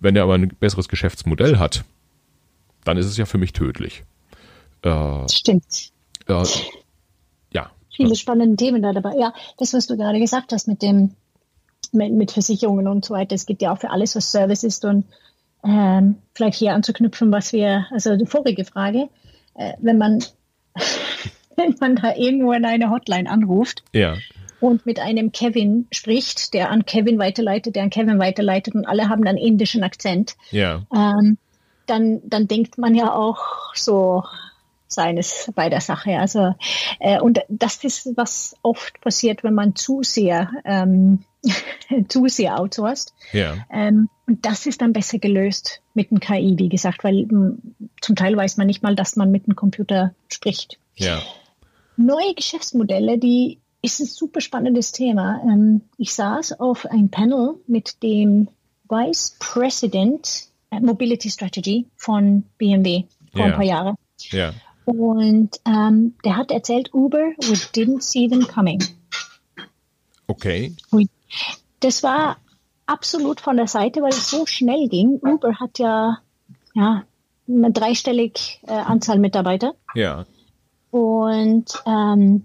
Wenn 0.00 0.16
er 0.16 0.24
aber 0.24 0.34
ein 0.34 0.48
besseres 0.48 0.88
Geschäftsmodell 0.88 1.58
hat, 1.58 1.84
dann 2.84 2.96
ist 2.96 3.06
es 3.06 3.16
ja 3.16 3.24
für 3.24 3.38
mich 3.38 3.52
tödlich. 3.52 4.04
Äh, 4.82 5.28
Stimmt. 5.28 5.90
Äh, 6.28 6.44
ja. 7.52 7.70
Viele 7.94 8.14
spannende 8.14 8.56
Themen 8.56 8.82
da 8.82 8.92
dabei. 8.92 9.14
Ja, 9.18 9.32
das, 9.58 9.72
was 9.74 9.86
du 9.86 9.96
gerade 9.96 10.20
gesagt 10.20 10.52
hast 10.52 10.68
mit 10.68 10.82
dem 10.82 11.12
mit, 11.92 12.12
mit 12.12 12.32
Versicherungen 12.32 12.88
und 12.88 13.04
so 13.04 13.14
weiter, 13.14 13.34
es 13.34 13.46
geht 13.46 13.62
ja 13.62 13.72
auch 13.72 13.78
für 13.78 13.90
alles, 13.90 14.16
was 14.16 14.30
Service 14.30 14.64
ist 14.64 14.84
und 14.84 15.04
ähm, 15.64 16.16
vielleicht 16.34 16.58
hier 16.58 16.74
anzuknüpfen, 16.74 17.32
was 17.32 17.52
wir, 17.52 17.86
also 17.90 18.16
die 18.16 18.26
vorige 18.26 18.64
Frage, 18.64 19.08
äh, 19.56 19.72
wenn 19.80 19.98
man 19.98 20.24
wenn 21.56 21.74
man 21.80 21.96
da 21.96 22.14
irgendwo 22.14 22.52
in 22.52 22.64
eine 22.64 22.90
Hotline 22.90 23.28
anruft 23.28 23.82
ja. 23.92 24.16
und 24.60 24.86
mit 24.86 25.00
einem 25.00 25.32
Kevin 25.32 25.86
spricht, 25.90 26.54
der 26.54 26.70
an 26.70 26.84
Kevin 26.84 27.18
weiterleitet, 27.18 27.76
der 27.76 27.84
an 27.84 27.90
Kevin 27.90 28.18
weiterleitet 28.18 28.74
und 28.74 28.86
alle 28.86 29.08
haben 29.08 29.26
einen 29.26 29.38
indischen 29.38 29.82
Akzent, 29.82 30.36
ja. 30.50 30.82
ähm, 30.94 31.38
dann, 31.86 32.20
dann 32.24 32.48
denkt 32.48 32.78
man 32.78 32.94
ja 32.94 33.14
auch 33.14 33.74
so 33.74 34.24
seines 34.88 35.50
bei 35.54 35.68
der 35.68 35.80
Sache. 35.80 36.18
Also 36.18 36.54
äh, 37.00 37.20
und 37.20 37.40
das 37.48 37.82
ist 37.84 38.16
was 38.16 38.56
oft 38.62 39.00
passiert, 39.00 39.44
wenn 39.44 39.54
man 39.54 39.74
zu 39.74 40.02
sehr 40.02 40.50
ähm, 40.64 41.24
zu 42.08 42.26
sehr 42.28 42.58
outsourced. 42.58 43.12
Ja. 43.32 43.56
Ähm, 43.70 44.08
und 44.26 44.44
das 44.44 44.66
ist 44.66 44.82
dann 44.82 44.92
besser 44.92 45.18
gelöst 45.18 45.82
mit 45.94 46.10
dem 46.10 46.20
KI, 46.20 46.54
wie 46.58 46.68
gesagt, 46.68 47.04
weil 47.04 47.20
m, 47.20 47.28
hm, 47.30 47.88
zum 48.00 48.16
Teil 48.16 48.36
weiß 48.36 48.56
man 48.56 48.66
nicht 48.66 48.82
mal, 48.82 48.96
dass 48.96 49.16
man 49.16 49.30
mit 49.30 49.46
dem 49.46 49.56
Computer 49.56 50.14
spricht. 50.28 50.78
Ja. 50.96 51.22
Neue 51.96 52.34
Geschäftsmodelle, 52.34 53.18
die 53.18 53.58
ist 53.82 54.00
ein 54.00 54.06
super 54.06 54.40
spannendes 54.40 54.92
Thema. 54.92 55.40
Ähm, 55.44 55.82
ich 55.96 56.12
saß 56.14 56.60
auf 56.60 56.86
ein 56.86 57.10
Panel 57.10 57.54
mit 57.66 58.02
dem 58.02 58.48
Vice 58.88 59.36
President 59.38 60.48
Mobility 60.70 61.30
Strategy 61.30 61.86
von 61.96 62.44
BMW 62.58 63.04
vor 63.32 63.40
ja. 63.40 63.46
ein 63.46 63.52
paar 63.54 63.64
Jahren. 63.64 63.96
Ja. 64.30 64.52
Und 64.84 65.60
ähm, 65.66 66.14
der 66.24 66.36
hat 66.36 66.50
erzählt, 66.50 66.94
Uber, 66.94 67.32
we 67.38 67.54
didn't 67.74 68.02
see 68.02 68.28
them 68.28 68.46
coming. 68.46 68.82
Okay. 70.28 70.72
Das 71.80 72.02
war 72.02 72.38
absolut 72.86 73.40
von 73.40 73.56
der 73.56 73.66
Seite, 73.66 74.00
weil 74.02 74.10
es 74.10 74.30
so 74.30 74.46
schnell 74.46 74.88
ging. 74.88 75.18
Uber 75.20 75.58
hat 75.58 75.78
ja, 75.78 76.18
ja 76.74 77.04
eine 77.48 77.72
dreistellige 77.72 78.40
äh, 78.66 78.72
Anzahl 78.72 79.18
Mitarbeiter. 79.18 79.74
Ja. 79.94 80.24
Und 80.90 81.82
ähm, 81.86 82.44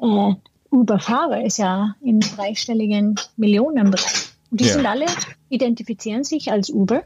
äh, 0.00 0.34
Uber-Fahrer 0.70 1.44
ist 1.44 1.58
ja 1.58 1.94
in 2.02 2.20
dreistelligen 2.20 3.14
Millionenbereich. 3.36 4.30
Und 4.50 4.60
die 4.60 4.66
ja. 4.66 4.72
sind 4.74 4.86
alle, 4.86 5.06
identifizieren 5.48 6.24
sich 6.24 6.50
als 6.50 6.70
Uber, 6.70 7.02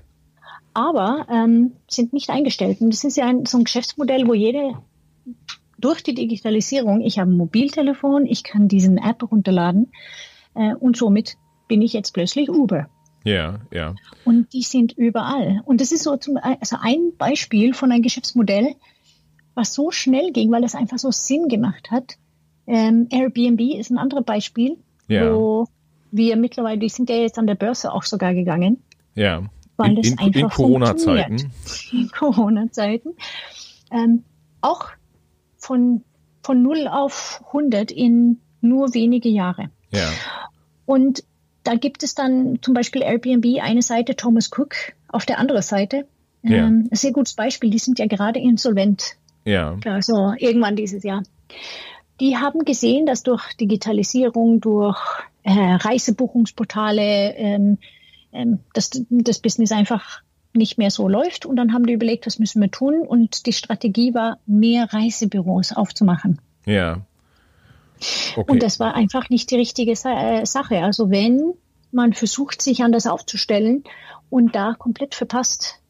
aber 0.73 1.27
ähm, 1.31 1.73
sind 1.89 2.13
nicht 2.13 2.31
eingestellt. 2.31 2.81
Und 2.81 2.93
das 2.93 3.05
ist 3.05 3.17
ja 3.17 3.27
ein, 3.27 3.47
so 3.47 3.59
ein 3.59 3.65
Geschäftsmodell, 3.65 4.27
wo 4.27 4.35
jede 4.35 4.75
durch 5.79 6.03
die 6.03 6.15
Digitalisierung, 6.15 7.01
ich 7.01 7.19
habe 7.19 7.31
ein 7.31 7.37
Mobiltelefon, 7.37 8.27
ich 8.27 8.45
kann 8.45 8.69
diesen 8.69 8.99
App 8.99 9.31
runterladen 9.31 9.91
äh, 10.55 10.75
und 10.75 10.97
somit 10.97 11.37
bin 11.69 11.83
ich 11.83 11.93
jetzt 11.93 12.13
plötzlich 12.13 12.51
Uber. 12.51 12.89
Ja, 13.25 13.61
ja. 13.71 13.95
Und 14.25 14.53
die 14.53 14.63
sind 14.63 14.93
überall. 14.93 15.63
Und 15.65 15.81
das 15.81 15.93
ist 15.93 16.05
so 16.05 16.17
zum, 16.17 16.39
also 16.39 16.77
ein 16.81 17.13
Beispiel 17.19 17.75
von 17.75 17.93
einem 17.93 18.03
Geschäftsmodell, 18.03 18.75
was 19.55 19.75
so 19.75 19.91
schnell 19.91 20.33
ging, 20.33 20.51
weil 20.51 20.65
es 20.65 20.75
einfach 20.75 20.99
so 20.99 21.11
Sinn 21.11 21.49
gemacht 21.49 21.91
hat. 21.91 22.17
Ähm, 22.67 23.09
Airbnb 23.11 23.61
ist 23.79 23.91
ein 23.91 23.99
anderes 23.99 24.25
Beispiel, 24.25 24.79
ja. 25.09 25.35
wo 25.35 25.67
wir 26.11 26.37
mittlerweile, 26.37 26.79
die 26.79 26.89
sind 26.89 27.11
ja 27.11 27.17
jetzt 27.17 27.39
an 27.39 27.47
der 27.47 27.55
Börse 27.57 27.93
auch 27.93 28.05
sogar 28.05 28.33
gegangen. 28.33 28.83
Ja. 29.15 29.43
Weil 29.77 29.99
in, 29.99 30.19
in, 30.19 30.33
in 30.33 30.49
Corona-Zeiten. 30.49 31.53
In 31.93 32.11
Corona-Zeiten. 32.11 33.15
Ähm, 33.91 34.25
auch 34.61 34.89
von, 35.57 36.03
von 36.43 36.63
0 36.63 36.87
auf 36.89 37.43
100 37.49 37.91
in 37.91 38.41
nur 38.61 38.93
wenige 38.95 39.29
Jahre. 39.29 39.71
Ja. 39.91 40.11
Und 40.91 41.23
da 41.63 41.77
gibt 41.77 42.03
es 42.03 42.17
dann 42.17 42.59
zum 42.63 42.75
Beispiel 42.75 43.03
Airbnb, 43.03 43.63
eine 43.63 43.83
Seite, 43.83 44.17
Thomas 44.17 44.51
Cook 44.51 44.75
auf 45.07 45.25
der 45.25 45.39
anderen 45.39 45.63
Seite. 45.63 46.09
Ja. 46.43 46.67
Ähm, 46.67 46.89
sehr 46.91 47.13
gutes 47.13 47.35
Beispiel, 47.35 47.71
die 47.71 47.79
sind 47.79 48.01
ja 48.01 48.07
gerade 48.07 48.41
insolvent. 48.41 49.15
Ja. 49.45 49.77
Also 49.85 50.33
irgendwann 50.37 50.75
dieses 50.75 51.05
Jahr. 51.05 51.23
Die 52.19 52.37
haben 52.37 52.65
gesehen, 52.65 53.07
dass 53.07 53.23
durch 53.23 53.55
Digitalisierung, 53.55 54.61
durch 54.61 54.99
äh, 55.45 55.53
Reisebuchungsportale 55.53 57.35
ähm, 57.37 57.79
ähm, 58.33 58.59
dass 58.75 58.91
das 59.11 59.39
Business 59.39 59.71
einfach 59.71 60.23
nicht 60.53 60.77
mehr 60.77 60.91
so 60.91 61.09
läuft. 61.09 61.47
Und 61.47 61.55
dann 61.55 61.73
haben 61.73 61.87
die 61.87 61.93
überlegt, 61.93 62.27
was 62.27 62.41
müssen 62.41 62.61
wir 62.61 62.71
tun? 62.71 63.03
Und 63.07 63.47
die 63.47 63.53
Strategie 63.53 64.13
war, 64.13 64.39
mehr 64.45 64.93
Reisebüros 64.93 65.73
aufzumachen. 65.73 66.41
Ja. 66.67 67.03
Okay. 68.37 68.51
Und 68.51 68.63
das 68.63 68.81
war 68.81 68.95
einfach 68.95 69.31
nicht 69.31 69.51
die 69.51 69.57
richtige 69.57 69.93
äh, 69.93 70.47
Sache. 70.47 70.83
Also 70.83 71.11
wenn 71.11 71.55
man 71.93 72.13
versucht, 72.13 72.63
sich 72.63 72.83
anders 72.83 73.07
aufzustellen 73.07 73.85
und 74.29 74.55
da 74.55 74.75
komplett 74.79 75.15
verpasst, 75.15 75.81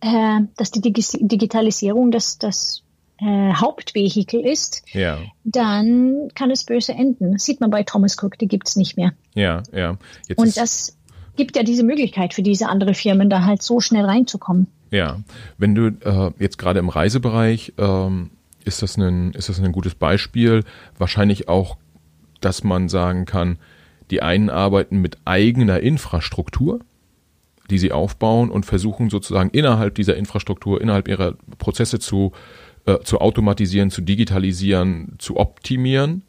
äh, 0.00 0.40
dass 0.56 0.70
die 0.70 0.80
Digitalisierung 0.80 2.10
das, 2.10 2.38
das 2.38 2.82
äh, 3.20 3.52
Hauptvehikel 3.52 4.40
ist, 4.40 4.82
ja. 4.92 5.18
dann 5.44 6.28
kann 6.34 6.50
es 6.50 6.64
böse 6.64 6.92
enden. 6.92 7.32
Das 7.32 7.44
sieht 7.44 7.60
man 7.60 7.70
bei 7.70 7.82
Thomas 7.82 8.16
Cook, 8.22 8.38
die 8.38 8.46
gibt's 8.46 8.76
nicht 8.76 8.96
mehr. 8.96 9.12
Ja, 9.34 9.62
ja. 9.72 9.96
Jetzt 10.28 10.38
Und 10.38 10.56
das 10.56 10.96
gibt 11.36 11.56
ja 11.56 11.62
diese 11.62 11.82
Möglichkeit 11.82 12.34
für 12.34 12.42
diese 12.42 12.68
andere 12.68 12.94
Firmen, 12.94 13.30
da 13.30 13.44
halt 13.44 13.62
so 13.62 13.80
schnell 13.80 14.04
reinzukommen. 14.04 14.68
Ja, 14.90 15.20
wenn 15.58 15.74
du 15.74 15.88
äh, 15.88 16.30
jetzt 16.38 16.58
gerade 16.58 16.78
im 16.78 16.88
Reisebereich 16.88 17.74
ähm, 17.78 18.30
ist 18.68 18.82
das 18.82 18.96
ein 18.96 19.32
ist 19.32 19.48
das 19.48 19.60
ein 19.60 19.72
gutes 19.72 19.94
Beispiel. 19.94 20.64
Wahrscheinlich 20.96 21.48
auch, 21.48 21.76
dass 22.40 22.62
man 22.62 22.88
sagen 22.88 23.24
kann, 23.24 23.58
die 24.10 24.22
einen 24.22 24.50
arbeiten 24.50 25.00
mit 25.00 25.18
eigener 25.24 25.80
Infrastruktur, 25.80 26.80
die 27.70 27.78
sie 27.78 27.92
aufbauen 27.92 28.50
und 28.50 28.64
versuchen 28.64 29.10
sozusagen 29.10 29.50
innerhalb 29.50 29.94
dieser 29.94 30.16
Infrastruktur, 30.16 30.80
innerhalb 30.80 31.08
ihrer 31.08 31.34
Prozesse 31.58 31.98
zu 31.98 32.32
äh, 32.86 33.00
zu 33.00 33.20
automatisieren, 33.20 33.90
zu 33.90 34.00
digitalisieren, 34.00 35.14
zu 35.18 35.36
optimieren. 35.36 36.22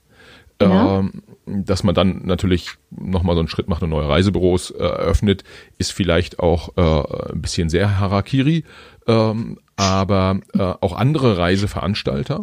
Ja. 0.61 0.99
Ähm, 0.99 1.23
dass 1.45 1.83
man 1.83 1.95
dann 1.95 2.25
natürlich 2.25 2.71
nochmal 2.91 3.35
so 3.35 3.39
einen 3.39 3.47
Schritt 3.47 3.69
macht 3.69 3.81
und 3.81 3.89
neue 3.89 4.09
Reisebüros 4.09 4.71
äh, 4.71 4.83
eröffnet, 4.83 5.43
ist 5.77 5.93
vielleicht 5.93 6.39
auch 6.39 6.77
äh, 6.77 7.31
ein 7.33 7.41
bisschen 7.41 7.69
sehr 7.69 7.99
Harakiri. 7.99 8.65
Ähm, 9.07 9.57
aber 9.80 10.41
äh, 10.53 10.59
auch 10.59 10.91
andere 10.91 11.38
Reiseveranstalter, 11.38 12.41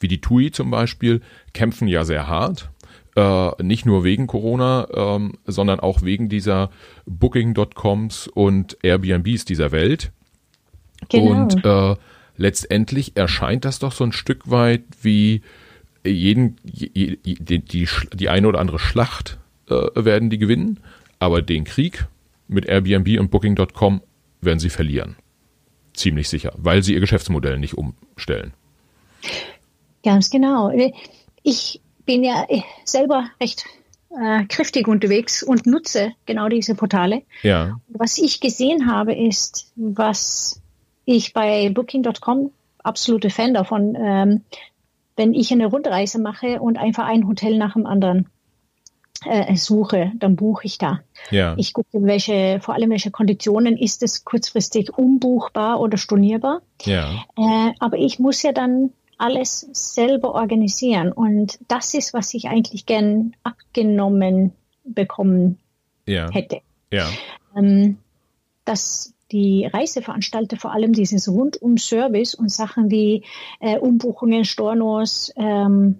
wie 0.00 0.08
die 0.08 0.22
TUI 0.22 0.50
zum 0.52 0.70
Beispiel, 0.70 1.20
kämpfen 1.52 1.86
ja 1.86 2.02
sehr 2.06 2.26
hart. 2.26 2.70
Äh, 3.14 3.62
nicht 3.62 3.84
nur 3.84 4.04
wegen 4.04 4.26
Corona, 4.26 4.88
ähm, 4.94 5.34
sondern 5.44 5.80
auch 5.80 6.00
wegen 6.00 6.30
dieser 6.30 6.70
Booking.coms 7.04 8.28
und 8.28 8.78
Airbnbs 8.82 9.44
dieser 9.44 9.70
Welt. 9.70 10.12
Genau. 11.10 11.42
Und 11.42 11.62
äh, 11.62 11.96
letztendlich 12.38 13.18
erscheint 13.18 13.66
das 13.66 13.80
doch 13.80 13.92
so 13.92 14.04
ein 14.04 14.12
Stück 14.12 14.50
weit 14.50 14.84
wie 15.02 15.42
jeden, 16.06 16.56
die, 16.62 17.18
die, 17.18 17.58
die, 17.58 17.88
die 18.14 18.28
eine 18.30 18.48
oder 18.48 18.60
andere 18.60 18.78
Schlacht 18.78 19.38
äh, 19.68 19.74
werden 19.94 20.30
die 20.30 20.38
gewinnen, 20.38 20.80
aber 21.18 21.42
den 21.42 21.64
Krieg 21.64 22.06
mit 22.46 22.64
Airbnb 22.64 23.20
und 23.20 23.30
Booking.com 23.30 24.00
werden 24.40 24.58
sie 24.58 24.70
verlieren. 24.70 25.16
Ziemlich 25.98 26.28
sicher, 26.28 26.52
weil 26.56 26.84
sie 26.84 26.94
ihr 26.94 27.00
Geschäftsmodell 27.00 27.58
nicht 27.58 27.74
umstellen. 27.74 28.52
Ganz 30.04 30.30
genau. 30.30 30.70
Ich 31.42 31.80
bin 32.06 32.22
ja 32.22 32.46
selber 32.84 33.28
recht 33.40 33.64
äh, 34.10 34.44
kräftig 34.44 34.86
unterwegs 34.86 35.42
und 35.42 35.66
nutze 35.66 36.12
genau 36.24 36.48
diese 36.48 36.76
Portale. 36.76 37.22
Ja. 37.42 37.80
Was 37.88 38.16
ich 38.18 38.38
gesehen 38.38 38.88
habe, 38.88 39.12
ist, 39.12 39.72
was 39.74 40.62
ich 41.04 41.32
bei 41.32 41.68
Booking.com 41.70 42.52
absolute 42.84 43.30
Fan 43.30 43.52
davon, 43.52 43.96
ähm, 44.00 44.42
wenn 45.16 45.34
ich 45.34 45.50
eine 45.50 45.66
Rundreise 45.66 46.20
mache 46.20 46.60
und 46.60 46.78
einfach 46.78 47.06
ein 47.06 47.26
Hotel 47.26 47.58
nach 47.58 47.72
dem 47.72 47.86
anderen 47.86 48.28
äh, 49.24 49.54
suche, 49.56 50.12
dann 50.16 50.36
buche 50.36 50.66
ich 50.66 50.78
da. 50.78 51.00
Ja. 51.30 51.54
Ich 51.56 51.72
gucke, 51.72 52.02
welche, 52.02 52.60
vor 52.60 52.74
allem 52.74 52.90
welche 52.90 53.10
Konditionen 53.10 53.76
ist 53.76 54.02
es 54.02 54.24
kurzfristig 54.24 54.96
umbuchbar 54.96 55.80
oder 55.80 55.98
stornierbar. 55.98 56.62
Ja. 56.82 57.24
Äh, 57.36 57.72
aber 57.78 57.96
ich 57.96 58.18
muss 58.18 58.42
ja 58.42 58.52
dann 58.52 58.90
alles 59.16 59.68
selber 59.72 60.34
organisieren 60.34 61.10
und 61.12 61.58
das 61.66 61.94
ist, 61.94 62.14
was 62.14 62.32
ich 62.34 62.48
eigentlich 62.48 62.86
gern 62.86 63.34
abgenommen 63.42 64.52
bekommen 64.84 65.58
ja. 66.06 66.30
hätte. 66.30 66.60
Ja. 66.92 67.08
Ähm, 67.56 67.98
das 68.64 69.14
die 69.32 69.66
Reiseveranstalter 69.66 70.56
vor 70.56 70.72
allem 70.72 70.92
dieses 70.92 71.28
Rundum-Service 71.28 72.34
und 72.34 72.50
Sachen 72.50 72.90
wie 72.90 73.24
äh, 73.60 73.78
Umbuchungen, 73.78 74.44
Stornos, 74.44 75.32
ähm, 75.36 75.98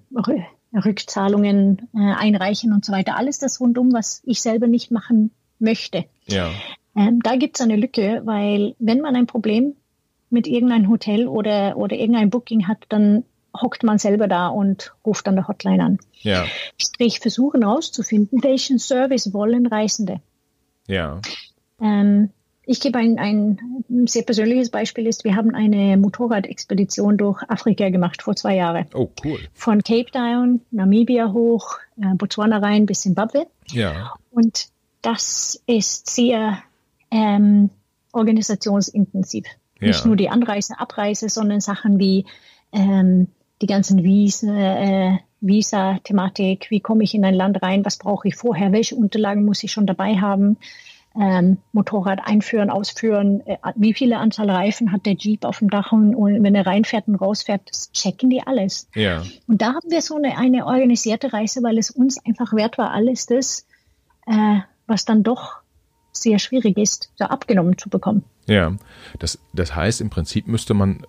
Rückzahlungen 0.85 1.89
äh, 1.95 1.99
einreichen 1.99 2.72
und 2.72 2.85
so 2.85 2.93
weiter. 2.93 3.16
Alles 3.16 3.39
das 3.39 3.61
rundum, 3.61 3.93
was 3.93 4.22
ich 4.24 4.41
selber 4.41 4.66
nicht 4.66 4.91
machen 4.91 5.31
möchte. 5.59 6.05
Ja. 6.26 6.51
Ähm, 6.97 7.20
da 7.22 7.37
gibt 7.37 7.57
es 7.59 7.64
eine 7.64 7.76
Lücke, 7.76 8.22
weil 8.24 8.74
wenn 8.79 9.01
man 9.01 9.16
ein 9.16 9.26
Problem 9.26 9.74
mit 10.31 10.47
irgendeinem 10.47 10.91
Hotel 10.91 11.26
oder, 11.26 11.76
oder 11.76 11.97
irgendein 11.97 12.31
Booking 12.31 12.68
hat, 12.68 12.85
dann 12.89 13.24
hockt 13.57 13.83
man 13.83 13.99
selber 13.99 14.29
da 14.29 14.49
und 14.49 14.95
ruft 15.05 15.26
dann 15.26 15.37
der 15.37 15.49
Hotline 15.49 15.83
an. 15.83 15.99
Ja. 16.20 16.45
Sprich, 16.76 17.20
versuchen 17.20 17.62
herauszufinden, 17.62 18.43
welchen 18.43 18.79
Service 18.79 19.33
wollen 19.33 19.66
Reisende. 19.66 20.20
Ja. 20.87 21.20
Ähm, 21.81 22.31
ich 22.71 22.81
gebe 22.81 22.99
ein, 22.99 23.19
ein 23.19 24.07
sehr 24.07 24.23
persönliches 24.23 24.69
Beispiel 24.69 25.07
ist, 25.07 25.25
wir 25.25 25.37
haben 25.37 25.55
eine 25.55 25.97
Motorradexpedition 25.97 27.16
durch 27.16 27.43
Afrika 27.49 27.89
gemacht 27.89 28.21
vor 28.21 28.37
zwei 28.37 28.57
Jahren. 28.57 28.85
Oh, 28.93 29.09
cool. 29.25 29.41
Von 29.55 29.83
Cape 29.83 30.11
Town, 30.12 30.61
Namibia 30.71 31.33
hoch, 31.33 31.79
äh, 31.97 32.14
Botswana 32.14 32.59
rein 32.59 32.85
bis 32.85 33.01
Zimbabwe. 33.01 33.47
Ja. 33.69 34.12
Und 34.31 34.66
das 35.01 35.62
ist 35.66 36.11
sehr 36.11 36.59
ähm, 37.11 37.71
organisationsintensiv. 38.12 39.47
Ja. 39.81 39.87
Nicht 39.89 40.05
nur 40.05 40.16
die 40.16 40.29
Anreise, 40.29 40.79
Abreise, 40.79 41.31
sondern 41.31 41.61
Sachen 41.61 41.99
wie 41.99 42.27
ähm, 42.73 43.29
die 43.62 43.66
ganzen 43.66 44.05
Visa, 44.05 44.53
äh, 44.53 45.19
Visa-Thematik, 45.41 46.66
wie 46.69 46.81
komme 46.81 47.03
ich 47.03 47.14
in 47.14 47.25
ein 47.25 47.35
Land 47.35 47.62
rein, 47.62 47.87
was 47.87 47.97
brauche 47.97 48.29
ich 48.29 48.37
vorher, 48.37 48.73
welche 48.73 48.95
Unterlagen 48.95 49.47
muss 49.47 49.62
ich 49.62 49.73
schon 49.73 49.87
dabei 49.87 50.16
haben, 50.16 50.59
ähm, 51.19 51.59
Motorrad 51.73 52.21
einführen, 52.25 52.71
ausführen, 52.71 53.43
äh, 53.47 53.57
wie 53.75 53.93
viele 53.93 54.19
Anzahl 54.19 54.49
Reifen 54.49 54.93
hat 54.93 55.05
der 55.05 55.14
Jeep 55.14 55.45
auf 55.45 55.59
dem 55.59 55.69
Dach 55.69 55.91
und, 55.91 56.14
und, 56.14 56.43
wenn 56.43 56.55
er 56.55 56.66
reinfährt 56.66 57.09
und 57.09 57.16
rausfährt, 57.16 57.62
das 57.69 57.91
checken 57.93 58.31
die 58.31 58.47
alles. 58.47 58.89
Ja. 58.95 59.23
Und 59.49 59.61
da 59.61 59.75
haben 59.75 59.91
wir 59.91 60.01
so 60.01 60.16
eine, 60.16 60.39
eine 60.39 60.66
organisierte 60.66 61.33
Reise, 61.33 61.62
weil 61.62 61.79
es 61.79 61.91
uns 61.91 62.25
einfach 62.25 62.53
wert 62.53 62.79
war, 62.79 62.93
alles 62.93 63.27
das, 63.27 63.66
äh, 64.27 64.61
was 64.87 65.05
dann 65.05 65.25
doch 65.25 65.57
sehr 66.12 66.39
schwierig 66.39 66.79
ist, 66.79 67.11
da 67.19 67.27
abgenommen 67.27 67.79
zu 67.79 67.89
bekommen. 67.89 68.25
Ja, 68.47 68.73
das, 69.19 69.39
das 69.53 69.75
heißt, 69.75 70.01
im 70.01 70.11
Prinzip 70.11 70.47
müsste 70.47 70.75
man, 70.75 71.05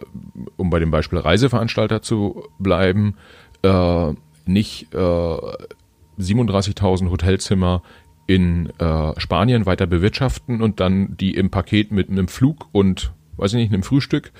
um 0.57 0.70
bei 0.70 0.80
dem 0.80 0.91
Beispiel 0.91 1.20
Reiseveranstalter 1.20 2.01
zu 2.01 2.43
bleiben, 2.57 3.16
äh, 3.64 4.14
nicht 4.45 4.93
äh, 4.93 4.97
37.000 4.97 7.10
Hotelzimmer 7.10 7.82
in 8.30 8.69
äh, 8.77 9.19
Spanien 9.19 9.65
weiter 9.65 9.88
bewirtschaften 9.88 10.61
und 10.61 10.80
dann 10.80 11.17
die 11.17 11.34
im 11.34 11.49
Paket 11.49 11.91
mit 11.91 12.11
einem 12.11 12.27
Flug 12.27 12.67
und, 12.71 13.11
weiß 13.38 13.53
ich 13.53 13.57
nicht, 13.57 13.73
einem 13.73 13.82
Frühstück 13.82 14.32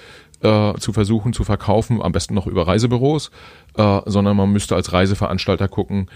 äh, 0.44 0.76
zu 0.76 0.94
versuchen 0.94 1.34
zu 1.34 1.44
verkaufen, 1.44 2.00
am 2.00 2.12
besten 2.12 2.36
noch 2.36 2.46
über 2.46 2.68
Reisebüros, 2.68 3.32
äh, 3.78 4.02
sondern 4.06 4.38
man 4.38 4.52
müsste 4.52 4.76
als 4.76 4.94
Reiseveranstalter 4.94 5.68
gucken, 5.68 6.08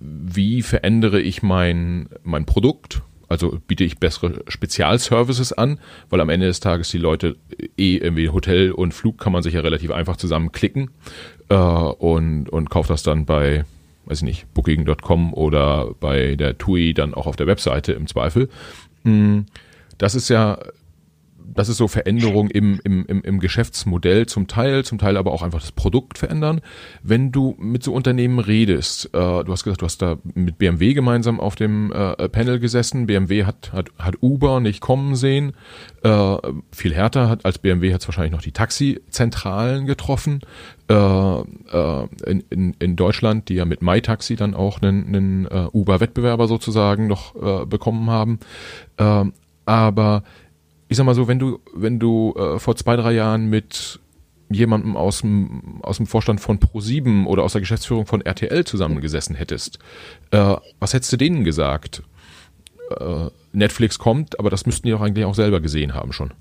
wie 0.00 0.62
verändere 0.62 1.20
ich 1.20 1.44
mein, 1.44 2.08
mein 2.24 2.44
Produkt, 2.44 3.02
also 3.28 3.60
biete 3.68 3.84
ich 3.84 3.98
bessere 3.98 4.42
Spezialservices 4.48 5.52
an, 5.52 5.78
weil 6.08 6.20
am 6.20 6.28
Ende 6.28 6.48
des 6.48 6.58
Tages 6.58 6.88
die 6.88 6.98
Leute 6.98 7.36
eh 7.78 7.98
irgendwie 7.98 8.30
Hotel 8.30 8.72
und 8.72 8.94
Flug 8.94 9.18
kann 9.18 9.32
man 9.32 9.44
sich 9.44 9.54
ja 9.54 9.60
relativ 9.60 9.92
einfach 9.92 10.16
zusammenklicken 10.16 10.90
äh, 11.50 11.54
und, 11.54 12.48
und 12.48 12.68
kauft 12.68 12.90
das 12.90 13.04
dann 13.04 13.26
bei 13.26 13.64
weiß 14.06 14.18
ich 14.18 14.24
nicht, 14.24 14.54
Booking.com 14.54 15.34
oder 15.34 15.94
bei 16.00 16.36
der 16.36 16.58
TUI 16.58 16.94
dann 16.94 17.14
auch 17.14 17.26
auf 17.26 17.36
der 17.36 17.46
Webseite 17.46 17.92
im 17.92 18.06
Zweifel. 18.06 18.48
Hm, 19.04 19.46
das 19.98 20.14
ist 20.14 20.28
ja, 20.28 20.58
das 21.54 21.68
ist 21.68 21.78
so 21.78 21.88
Veränderung 21.88 22.48
im, 22.50 22.80
im, 22.84 23.04
im, 23.06 23.22
im 23.22 23.40
Geschäftsmodell 23.40 24.26
zum 24.26 24.46
Teil, 24.46 24.84
zum 24.84 24.98
Teil 24.98 25.16
aber 25.16 25.32
auch 25.32 25.42
einfach 25.42 25.60
das 25.60 25.72
Produkt 25.72 26.18
verändern. 26.18 26.60
Wenn 27.02 27.32
du 27.32 27.56
mit 27.58 27.82
so 27.82 27.92
Unternehmen 27.92 28.38
redest, 28.38 29.06
äh, 29.06 29.18
du 29.18 29.46
hast 29.48 29.64
gesagt, 29.64 29.82
du 29.82 29.86
hast 29.86 30.02
da 30.02 30.18
mit 30.34 30.58
BMW 30.58 30.94
gemeinsam 30.94 31.40
auf 31.40 31.56
dem 31.56 31.92
äh, 31.92 32.28
Panel 32.28 32.60
gesessen. 32.60 33.06
BMW 33.06 33.44
hat, 33.44 33.72
hat, 33.72 33.90
hat 33.98 34.16
Uber 34.22 34.60
nicht 34.60 34.80
kommen 34.80 35.16
sehen. 35.16 35.52
Äh, 36.02 36.36
viel 36.72 36.94
härter 36.94 37.28
hat 37.28 37.44
als 37.44 37.58
BMW 37.58 37.92
hat 37.92 38.02
es 38.02 38.08
wahrscheinlich 38.08 38.32
noch 38.32 38.42
die 38.42 38.52
Taxizentralen 38.52 39.86
getroffen 39.86 40.40
äh, 40.88 40.94
äh, 40.94 42.06
in, 42.26 42.44
in, 42.50 42.76
in 42.78 42.96
Deutschland, 42.96 43.48
die 43.48 43.54
ja 43.54 43.64
mit 43.64 43.82
MyTaxi 43.82 44.36
dann 44.36 44.54
auch 44.54 44.80
einen, 44.82 45.06
einen 45.06 45.46
uh, 45.46 45.68
Uber-Wettbewerber 45.72 46.46
sozusagen 46.46 47.06
noch 47.06 47.34
bekommen 47.66 48.10
haben. 48.10 48.38
Uh, 49.00 49.26
aber 49.66 50.24
ich 50.90 50.96
sag 50.96 51.06
mal 51.06 51.14
so, 51.14 51.28
wenn 51.28 51.38
du, 51.38 51.60
wenn 51.72 52.00
du 52.00 52.34
äh, 52.36 52.58
vor 52.58 52.74
zwei, 52.74 52.96
drei 52.96 53.12
Jahren 53.12 53.48
mit 53.48 54.00
jemandem 54.50 54.96
aus 54.96 55.20
dem, 55.20 55.78
aus 55.82 55.98
dem 55.98 56.06
Vorstand 56.06 56.40
von 56.40 56.58
Pro7 56.58 57.26
oder 57.26 57.44
aus 57.44 57.52
der 57.52 57.60
Geschäftsführung 57.60 58.06
von 58.06 58.20
RTL 58.20 58.64
zusammengesessen 58.64 59.36
hättest, 59.36 59.78
äh, 60.32 60.56
was 60.80 60.92
hättest 60.92 61.12
du 61.12 61.16
denen 61.16 61.44
gesagt? 61.44 62.02
Äh, 62.98 63.28
Netflix 63.52 64.00
kommt, 64.00 64.40
aber 64.40 64.50
das 64.50 64.66
müssten 64.66 64.88
die 64.88 64.90
doch 64.90 65.00
eigentlich 65.00 65.24
auch 65.24 65.36
selber 65.36 65.60
gesehen 65.60 65.94
haben 65.94 66.12
schon. 66.12 66.34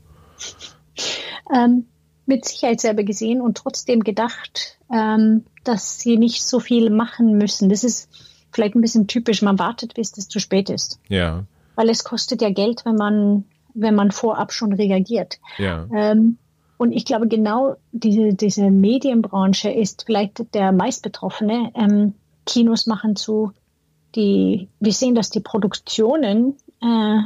Ähm, 1.56 1.86
mit 2.26 2.45
Sicherheit 2.45 2.82
selber 2.82 3.04
gesehen 3.04 3.41
und 3.41 3.56
trotzdem 3.56 4.04
gedacht, 4.04 4.80
ähm, 4.91 5.45
dass 5.64 6.00
sie 6.00 6.18
nicht 6.18 6.43
so 6.43 6.60
viel 6.60 6.89
machen 6.89 7.38
müssen. 7.38 7.70
Das 7.70 7.84
ist 7.84 8.10
vielleicht 8.52 8.74
ein 8.74 8.82
bisschen 8.82 9.06
typisch. 9.06 9.43
Man 9.43 9.60
wartet, 9.60 9.93
bis 9.93 10.18
es 10.18 10.28
zu 10.28 10.39
spät 10.39 10.72
ist. 10.72 11.00
Ja. 11.08 11.43
Weil 11.76 11.89
es 11.89 12.04
kostet 12.04 12.41
ja 12.41 12.50
Geld, 12.50 12.84
wenn 12.86 12.95
man, 12.95 13.43
wenn 13.82 13.96
man 13.96 14.12
vorab 14.12 14.52
schon 14.52 14.74
reagiert. 14.74 15.40
Ja. 15.58 15.88
Ähm, 15.94 16.38
Und 16.78 16.94
ich 16.94 17.04
glaube, 17.04 17.28
genau 17.28 17.76
diese, 17.92 18.34
diese 18.34 18.72
Medienbranche 18.72 19.70
ist 19.70 20.04
vielleicht 20.06 20.54
der 20.54 20.72
meistbetroffene. 20.72 21.72
Ähm, 21.76 22.14
Kinos 22.46 22.88
machen 22.88 23.16
zu, 23.16 23.52
die, 24.16 24.70
wir 24.80 24.94
sehen, 24.94 25.14
dass 25.14 25.30
die 25.30 25.42
Produktionen 25.42 26.56
äh, 26.82 27.18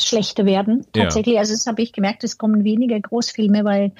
schlechter 0.00 0.44
werden. 0.44 0.84
Tatsächlich, 0.92 1.36
ja. 1.36 1.40
also 1.40 1.54
das 1.54 1.66
habe 1.66 1.80
ich 1.80 1.92
gemerkt, 1.92 2.24
es 2.24 2.38
kommen 2.38 2.64
weniger 2.64 2.98
Großfilme, 2.98 3.64
weil 3.64 3.92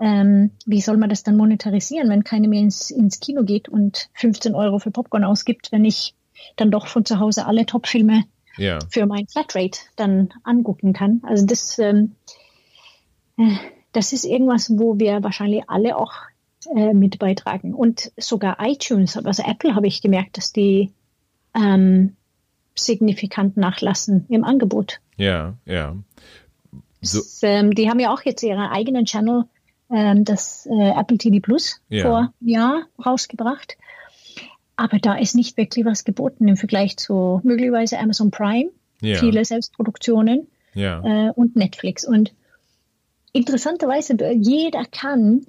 ähm, 0.00 0.52
wie 0.66 0.80
soll 0.80 0.96
man 0.96 1.10
das 1.10 1.24
dann 1.24 1.36
monetarisieren, 1.36 2.08
wenn 2.08 2.24
keiner 2.24 2.48
mehr 2.48 2.60
ins, 2.60 2.90
ins 2.90 3.20
Kino 3.20 3.42
geht 3.42 3.68
und 3.68 4.08
15 4.14 4.54
Euro 4.54 4.78
für 4.78 4.90
Popcorn 4.90 5.24
ausgibt, 5.24 5.72
wenn 5.72 5.84
ich 5.84 6.14
dann 6.56 6.70
doch 6.70 6.86
von 6.86 7.04
zu 7.04 7.18
Hause 7.18 7.46
alle 7.46 7.66
Topfilme 7.66 8.24
ja. 8.56 8.78
für 8.90 9.06
mein 9.06 9.26
Flatrate 9.26 9.80
dann 9.96 10.32
angucken 10.44 10.92
kann. 10.92 11.20
Also 11.24 11.46
das, 11.46 11.78
ähm, 11.78 12.12
äh, 13.36 13.56
das 13.92 14.12
ist 14.12 14.24
irgendwas, 14.24 14.70
wo 14.76 14.98
wir 14.98 15.22
wahrscheinlich 15.22 15.68
alle 15.68 15.96
auch 15.96 16.12
äh, 16.74 16.94
mit 16.94 17.18
beitragen. 17.18 17.74
Und 17.74 18.12
sogar 18.16 18.58
iTunes, 18.60 19.16
also 19.16 19.42
Apple 19.42 19.74
habe 19.74 19.86
ich 19.86 20.02
gemerkt, 20.02 20.36
dass 20.36 20.52
die 20.52 20.92
ähm, 21.54 22.16
signifikant 22.74 23.56
nachlassen 23.56 24.26
im 24.28 24.44
Angebot. 24.44 25.00
Ja, 25.16 25.54
ja. 25.66 25.96
So. 27.00 27.18
Das, 27.18 27.40
ähm, 27.42 27.74
die 27.74 27.90
haben 27.90 28.00
ja 28.00 28.12
auch 28.12 28.22
jetzt 28.22 28.42
ihren 28.42 28.60
eigenen 28.60 29.04
Channel, 29.04 29.44
ähm, 29.90 30.24
das 30.24 30.66
äh, 30.66 30.90
Apple 30.90 31.18
TV 31.18 31.40
Plus, 31.40 31.80
vor 31.90 32.32
Jahr 32.40 32.84
rausgebracht. 33.04 33.76
Aber 34.82 34.98
da 34.98 35.14
ist 35.14 35.36
nicht 35.36 35.56
wirklich 35.56 35.84
was 35.84 36.02
geboten 36.02 36.48
im 36.48 36.56
Vergleich 36.56 36.96
zu 36.96 37.40
möglicherweise 37.44 38.00
Amazon 38.00 38.32
Prime, 38.32 38.70
ja. 39.00 39.16
viele 39.16 39.44
Selbstproduktionen 39.44 40.48
ja. 40.74 41.28
äh, 41.28 41.30
und 41.30 41.54
Netflix. 41.54 42.04
Und 42.04 42.32
interessanterweise, 43.32 44.16
jeder 44.32 44.84
kann, 44.86 45.46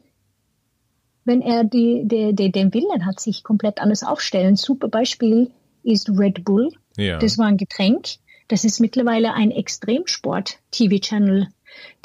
wenn 1.26 1.42
er 1.42 1.64
die, 1.64 2.04
die, 2.06 2.36
die, 2.36 2.52
den 2.52 2.76
Willen 2.76 3.08
hat, 3.08 3.20
sich 3.20 3.44
komplett 3.44 3.80
anders 3.80 4.04
aufstellen. 4.04 4.56
Super 4.56 4.88
Beispiel 4.88 5.50
ist 5.82 6.12
Red 6.12 6.46
Bull. 6.46 6.70
Ja. 6.96 7.18
Das 7.18 7.40
war 7.40 7.48
ein 7.48 7.58
Getränk. 7.58 8.06
Das 8.50 8.64
ist 8.66 8.80
mittlerweile 8.82 9.34
ein 9.34 9.50
Extremsport-TV-Channel. 9.50 11.48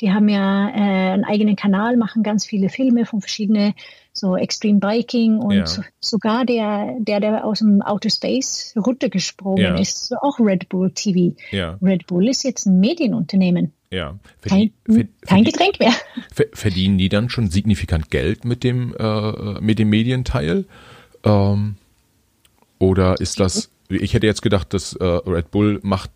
Die 0.01 0.13
haben 0.13 0.31
ja 0.31 0.71
äh, 0.71 1.13
einen 1.13 1.27
eigenen 1.27 1.57
Kanal, 1.57 1.99
machen 1.99 2.23
ganz 2.23 2.47
viele 2.47 2.71
Filme 2.71 3.05
von 3.05 3.21
verschiedenen 3.21 3.75
so 4.19 4.37
Extreme 4.37 4.81
Biking 4.81 5.39
und 5.39 5.55
ja. 5.55 5.67
so, 5.67 5.83
sogar 6.01 6.45
der, 6.45 6.97
der, 7.01 7.21
der 7.21 7.45
aus 7.45 7.61
dem 7.61 7.83
Outer 7.83 8.11
Space 8.11 8.75
runtergesprungen 8.77 9.63
ja. 9.63 9.79
ist, 9.79 10.15
auch 10.23 10.39
Red 10.39 10.69
Bull 10.69 10.91
TV. 10.91 11.37
Ja. 11.51 11.79
Red 11.83 12.07
Bull 12.07 12.29
ist 12.29 12.45
jetzt 12.45 12.67
ein 12.67 12.81
Medienunternehmen. 12.81 13.73
Ja. 13.91 14.19
Verdien, 14.41 14.73
kein, 14.85 15.09
kein 15.23 15.45
Getränk 15.45 15.81
mehr. 15.81 15.93
Verdienen 16.53 16.99
die 16.99 17.09
dann 17.09 17.31
schon 17.31 17.51
signifikant 17.51 18.11
Geld 18.11 18.45
mit 18.45 18.65
dem, 18.65 18.95
äh, 18.99 19.61
mit 19.61 19.79
dem 19.79 19.89
Medienteil? 19.89 20.67
Ähm, 21.25 21.77
oder 22.79 23.21
ist 23.21 23.41
das, 23.41 23.71
ich 23.89 24.15
hätte 24.15 24.27
jetzt 24.27 24.43
gedacht, 24.43 24.75
dass 24.75 24.95
äh, 24.95 25.05
Red 25.05 25.51
Bull 25.51 25.81
macht 25.83 26.11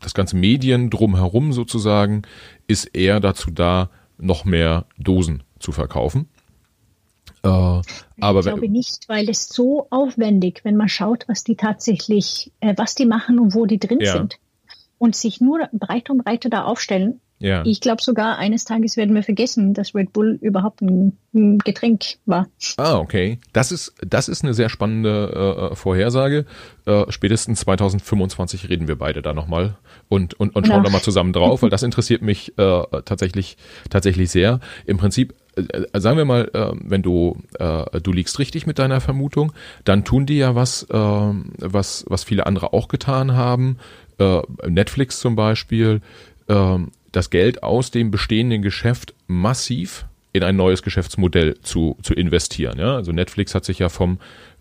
das 0.00 0.14
ganze 0.14 0.36
Medien 0.36 0.90
drumherum 0.90 1.52
sozusagen, 1.52 2.22
ist 2.66 2.84
eher 2.94 3.20
dazu 3.20 3.50
da, 3.50 3.90
noch 4.18 4.44
mehr 4.44 4.86
Dosen 4.98 5.42
zu 5.58 5.72
verkaufen. 5.72 6.28
Äh, 7.42 7.48
aber 7.48 8.40
ich 8.40 8.46
glaube 8.46 8.68
nicht, 8.68 9.08
weil 9.08 9.28
es 9.28 9.48
so 9.48 9.86
aufwendig, 9.90 10.60
wenn 10.64 10.76
man 10.76 10.88
schaut, 10.88 11.24
was 11.28 11.44
die 11.44 11.56
tatsächlich, 11.56 12.52
äh, 12.60 12.74
was 12.76 12.94
die 12.94 13.06
machen 13.06 13.38
und 13.38 13.54
wo 13.54 13.66
die 13.66 13.78
drin 13.78 13.98
ja. 14.00 14.12
sind 14.12 14.38
und 14.98 15.16
sich 15.16 15.40
nur 15.40 15.68
breiter 15.72 16.12
und 16.12 16.24
breiter 16.24 16.48
da 16.48 16.62
aufstellen. 16.62 17.20
Ja. 17.42 17.64
Ich 17.66 17.80
glaube 17.80 18.00
sogar, 18.00 18.38
eines 18.38 18.64
Tages 18.64 18.96
werden 18.96 19.16
wir 19.16 19.24
vergessen, 19.24 19.74
dass 19.74 19.96
Red 19.96 20.12
Bull 20.12 20.38
überhaupt 20.40 20.80
ein, 20.80 21.18
ein 21.34 21.58
Getränk 21.58 22.04
war. 22.24 22.46
Ah, 22.76 22.98
okay. 22.98 23.40
Das 23.52 23.72
ist, 23.72 23.94
das 24.06 24.28
ist 24.28 24.44
eine 24.44 24.54
sehr 24.54 24.68
spannende 24.68 25.70
äh, 25.72 25.74
Vorhersage. 25.74 26.46
Äh, 26.86 27.06
spätestens 27.08 27.58
2025 27.60 28.68
reden 28.68 28.86
wir 28.86 28.96
beide 28.96 29.22
da 29.22 29.34
nochmal 29.34 29.76
und, 30.08 30.34
und, 30.34 30.54
und 30.54 30.68
schauen 30.68 30.76
ja. 30.76 30.82
da 30.84 30.90
mal 30.90 31.02
zusammen 31.02 31.32
drauf, 31.32 31.62
weil 31.62 31.70
das 31.70 31.82
interessiert 31.82 32.22
mich 32.22 32.56
äh, 32.58 32.82
tatsächlich, 33.04 33.56
tatsächlich 33.90 34.30
sehr. 34.30 34.60
Im 34.86 34.98
Prinzip, 34.98 35.32
äh, 35.32 35.34
sagen 35.92 36.16
wir 36.16 36.24
mal, 36.24 36.50
äh, 36.54 36.72
wenn 36.82 37.02
du, 37.02 37.36
äh, 37.58 38.00
du 38.00 38.12
liegst 38.12 38.38
richtig 38.38 38.66
mit 38.66 38.78
deiner 38.78 39.00
Vermutung, 39.00 39.52
dann 39.84 40.04
tun 40.04 40.26
die 40.26 40.38
ja 40.38 40.54
was, 40.54 40.84
äh, 40.84 40.96
was, 40.96 42.04
was 42.08 42.24
viele 42.24 42.46
andere 42.46 42.72
auch 42.72 42.88
getan 42.88 43.36
haben 43.36 43.78
äh, 44.18 44.42
Netflix 44.68 45.20
zum 45.20 45.36
Beispiel, 45.36 46.00
äh, 46.48 46.78
das 47.10 47.30
Geld 47.30 47.62
aus 47.62 47.90
dem 47.90 48.10
bestehenden 48.10 48.62
Geschäft 48.62 49.14
massiv 49.26 50.06
in 50.32 50.42
ein 50.42 50.56
neues 50.56 50.82
Geschäftsmodell 50.82 51.60
zu, 51.60 51.98
zu 52.02 52.14
investieren. 52.14 52.78
Ja? 52.78 52.96
Also 52.96 53.12
Netflix 53.12 53.54
hat 53.54 53.64
sich 53.64 53.78
ja 53.80 53.88
vom 53.88 54.18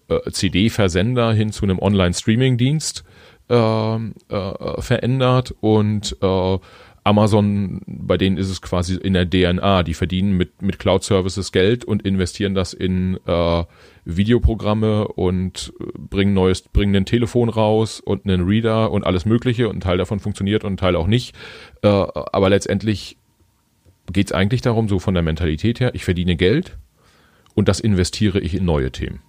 äh, 0.10 0.30
CD-Versender 0.30 1.32
hin 1.34 1.52
zu 1.52 1.64
einem 1.64 1.80
Online-Streaming-Dienst 1.80 3.04
äh, 3.50 3.96
äh, 3.96 4.82
verändert 4.82 5.54
und 5.62 6.18
äh, 6.22 6.58
Amazon, 7.04 7.82
bei 7.88 8.18
denen 8.18 8.38
ist 8.38 8.50
es 8.50 8.62
quasi 8.62 8.96
in 8.96 9.14
der 9.14 9.28
DNA. 9.28 9.84
Die 9.84 9.94
verdienen 9.94 10.38
mit, 10.38 10.62
mit 10.62 10.78
Cloud 10.78 11.04
Services 11.04 11.52
Geld 11.52 11.84
und 11.84 12.04
investieren 12.04 12.54
das 12.54 12.74
in 12.74 13.18
äh, 13.26 13.64
Videoprogramme 14.06 15.08
und 15.08 15.74
äh, 15.80 15.86
bringen 15.98 16.34
neues, 16.34 16.62
bringen 16.62 16.96
ein 16.96 17.06
Telefon 17.06 17.50
raus 17.50 18.00
und 18.00 18.26
einen 18.26 18.48
Reader 18.48 18.92
und 18.92 19.06
alles 19.06 19.26
Mögliche 19.26 19.68
und 19.68 19.78
ein 19.78 19.82
Teil 19.82 19.98
davon 19.98 20.20
funktioniert 20.20 20.64
und 20.64 20.74
ein 20.74 20.78
Teil 20.78 20.96
auch 20.96 21.08
nicht. 21.08 21.36
Äh, 21.82 21.88
aber 21.88 22.50
letztendlich 22.50 23.18
geht 24.12 24.28
es 24.28 24.32
eigentlich 24.32 24.62
darum, 24.62 24.88
so 24.88 25.00
von 25.00 25.14
der 25.14 25.24
Mentalität 25.24 25.80
her, 25.80 25.96
ich 25.96 26.06
verdiene 26.06 26.36
Geld 26.36 26.78
und 27.56 27.68
das 27.68 27.80
investiere 27.80 28.40
ich 28.40 28.54
in 28.54 28.66
neue 28.66 28.92
Themen. 28.92 29.22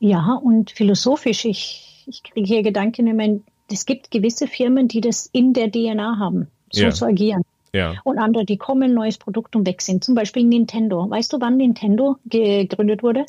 Ja, 0.00 0.34
und 0.34 0.72
philosophisch, 0.72 1.44
ich, 1.44 2.04
ich 2.08 2.24
kriege 2.24 2.46
hier 2.46 2.62
Gedanken, 2.64 3.06
ich 3.06 3.14
meine, 3.14 3.42
es 3.70 3.86
gibt 3.86 4.10
gewisse 4.10 4.46
Firmen, 4.46 4.88
die 4.88 5.00
das 5.00 5.28
in 5.32 5.52
der 5.52 5.70
DNA 5.70 6.18
haben, 6.18 6.48
so 6.70 6.82
ja. 6.82 6.90
zu 6.90 7.06
agieren. 7.06 7.42
Ja. 7.74 7.94
Und 8.04 8.18
andere, 8.18 8.44
die 8.44 8.58
kommen, 8.58 8.92
neues 8.92 9.16
Produkt 9.16 9.56
und 9.56 9.66
weg 9.66 9.80
sind. 9.80 10.04
Zum 10.04 10.14
Beispiel 10.14 10.44
Nintendo. 10.44 11.08
Weißt 11.08 11.32
du, 11.32 11.40
wann 11.40 11.56
Nintendo 11.56 12.16
gegründet 12.26 13.02
wurde? 13.02 13.24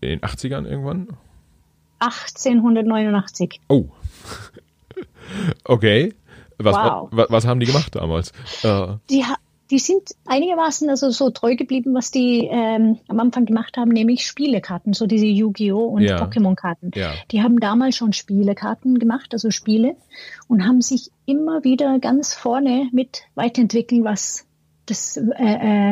In 0.00 0.08
den 0.08 0.20
80ern 0.20 0.66
irgendwann? 0.66 1.08
1889. 1.98 3.60
Oh. 3.68 3.84
okay. 5.64 6.14
Was, 6.58 6.74
wow. 6.74 7.08
was, 7.10 7.30
was, 7.30 7.46
haben 7.46 7.60
die 7.60 7.66
gemacht 7.66 7.94
damals? 7.94 8.32
Äh. 8.62 8.94
Die, 9.10 9.24
die 9.72 9.78
sind 9.78 10.10
einigermaßen 10.26 10.90
also 10.90 11.08
so 11.08 11.30
treu 11.30 11.56
geblieben, 11.56 11.94
was 11.94 12.10
die 12.10 12.46
ähm, 12.50 12.98
am 13.08 13.18
Anfang 13.18 13.46
gemacht 13.46 13.78
haben, 13.78 13.90
nämlich 13.90 14.26
Spielekarten, 14.26 14.92
so 14.92 15.06
diese 15.06 15.24
Yu-Gi-Oh! 15.24 15.86
und 15.86 16.02
ja. 16.02 16.22
Pokémon-Karten. 16.22 16.90
Ja. 16.94 17.14
Die 17.30 17.42
haben 17.42 17.58
damals 17.58 17.96
schon 17.96 18.12
Spielekarten 18.12 18.98
gemacht, 18.98 19.32
also 19.32 19.50
Spiele, 19.50 19.96
und 20.46 20.66
haben 20.66 20.82
sich 20.82 21.10
immer 21.24 21.64
wieder 21.64 21.98
ganz 22.00 22.34
vorne 22.34 22.90
mit 22.92 23.22
weiterentwickeln, 23.34 24.04
was 24.04 24.46
das, 24.84 25.16
äh, 25.16 25.22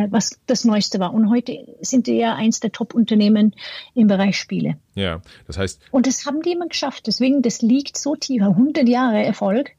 äh, 0.05 0.09
was 0.11 0.39
das 0.47 0.66
Neueste 0.66 1.01
war. 1.01 1.14
Und 1.14 1.31
heute 1.31 1.57
sind 1.81 2.07
die 2.07 2.18
ja 2.18 2.35
eins 2.35 2.61
der 2.61 2.72
Top-Unternehmen 2.72 3.55
im 3.95 4.09
Bereich 4.09 4.37
Spiele. 4.37 4.76
Ja, 4.95 5.22
das 5.47 5.57
heißt. 5.57 5.81
Und 5.91 6.07
das 6.07 6.26
haben 6.26 6.43
die 6.43 6.53
immer 6.53 6.68
geschafft. 6.68 7.07
Deswegen, 7.07 7.41
das 7.41 7.62
liegt 7.62 7.97
so 7.97 8.14
tief, 8.14 8.43
100 8.43 8.87
Jahre 8.87 9.24
Erfolg. 9.24 9.70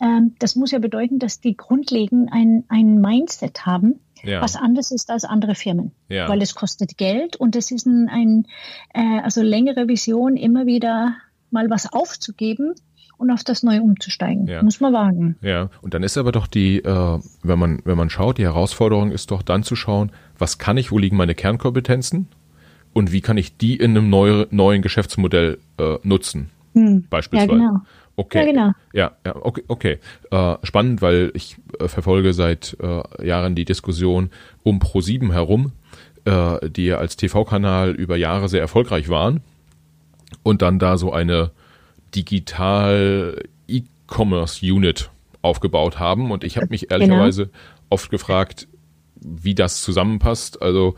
Ähm, 0.00 0.34
das 0.38 0.56
muss 0.56 0.70
ja 0.70 0.78
bedeuten, 0.78 1.18
dass 1.18 1.40
die 1.40 1.56
grundlegend 1.56 2.30
ein, 2.32 2.64
ein 2.68 3.00
Mindset 3.00 3.66
haben, 3.66 4.00
ja. 4.22 4.40
was 4.40 4.56
anders 4.56 4.90
ist 4.90 5.10
als 5.10 5.24
andere 5.24 5.54
Firmen. 5.54 5.92
Ja. 6.08 6.28
Weil 6.28 6.42
es 6.42 6.54
kostet 6.54 6.96
Geld 6.96 7.36
und 7.36 7.56
es 7.56 7.70
ist 7.70 7.86
ein, 7.86 8.08
ein 8.08 8.46
äh, 8.94 9.20
also 9.22 9.42
längere 9.42 9.88
Vision, 9.88 10.36
immer 10.36 10.66
wieder 10.66 11.16
mal 11.50 11.70
was 11.70 11.92
aufzugeben 11.92 12.74
und 13.16 13.30
auf 13.30 13.42
das 13.42 13.62
Neue 13.62 13.82
umzusteigen. 13.82 14.46
Ja. 14.46 14.62
Muss 14.62 14.80
man 14.80 14.92
wagen. 14.92 15.36
Ja, 15.42 15.70
und 15.82 15.94
dann 15.94 16.02
ist 16.02 16.16
aber 16.16 16.32
doch 16.32 16.46
die, 16.46 16.78
äh, 16.78 17.18
wenn 17.42 17.58
man, 17.58 17.80
wenn 17.84 17.96
man 17.96 18.10
schaut, 18.10 18.38
die 18.38 18.44
Herausforderung 18.44 19.10
ist 19.10 19.30
doch 19.30 19.42
dann 19.42 19.64
zu 19.64 19.76
schauen, 19.76 20.12
was 20.38 20.58
kann 20.58 20.76
ich, 20.76 20.92
wo 20.92 20.98
liegen 20.98 21.16
meine 21.16 21.34
Kernkompetenzen 21.34 22.28
und 22.92 23.12
wie 23.12 23.20
kann 23.20 23.36
ich 23.36 23.56
die 23.56 23.76
in 23.76 23.96
einem 23.96 24.08
neu, 24.08 24.46
neuen 24.50 24.82
Geschäftsmodell 24.82 25.58
äh, 25.78 25.96
nutzen. 26.04 26.50
Hm. 26.74 27.06
Beispielsweise. 27.10 27.52
Ja, 27.52 27.68
genau. 27.68 27.80
Okay. 28.18 28.40
Ja, 28.40 28.44
genau. 28.44 28.72
Ja, 28.92 29.12
ja 29.24 29.36
okay, 29.36 29.62
okay. 29.68 29.98
Äh, 30.32 30.56
spannend, 30.64 31.00
weil 31.02 31.30
ich 31.34 31.56
äh, 31.78 31.86
verfolge 31.86 32.32
seit 32.32 32.76
äh, 32.82 33.24
Jahren 33.24 33.54
die 33.54 33.64
Diskussion 33.64 34.30
um 34.64 34.80
Pro7 34.80 35.32
herum, 35.32 35.70
äh, 36.24 36.68
die 36.68 36.86
ja 36.86 36.98
als 36.98 37.16
TV-Kanal 37.16 37.92
über 37.92 38.16
Jahre 38.16 38.48
sehr 38.48 38.60
erfolgreich 38.60 39.08
waren 39.08 39.40
und 40.42 40.62
dann 40.62 40.80
da 40.80 40.98
so 40.98 41.12
eine 41.12 41.52
digital 42.12 43.40
E-Commerce 43.68 44.66
Unit 44.66 45.10
aufgebaut 45.42 46.00
haben. 46.00 46.32
Und 46.32 46.42
ich 46.42 46.56
habe 46.56 46.66
mich 46.70 46.88
genau. 46.88 46.94
ehrlicherweise 46.94 47.46
genau. 47.46 47.58
oft 47.90 48.10
gefragt, 48.10 48.66
wie 49.14 49.54
das 49.54 49.80
zusammenpasst. 49.82 50.60
Also 50.60 50.96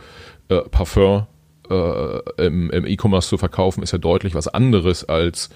äh, 0.48 0.62
Parfum 0.62 1.26
äh, 1.68 2.46
im, 2.46 2.70
im 2.70 2.86
E-Commerce 2.86 3.28
zu 3.28 3.36
verkaufen, 3.36 3.82
ist 3.82 3.92
ja 3.92 3.98
deutlich 3.98 4.34
was 4.34 4.48
anderes 4.48 5.06
als 5.06 5.50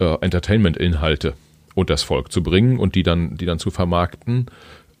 äh, 0.00 0.16
Entertainment-Inhalte 0.20 1.34
und 1.74 1.90
das 1.90 2.02
Volk 2.02 2.32
zu 2.32 2.42
bringen 2.42 2.78
und 2.78 2.94
die 2.94 3.02
dann, 3.02 3.36
die 3.36 3.46
dann 3.46 3.58
zu 3.58 3.70
vermarkten. 3.70 4.46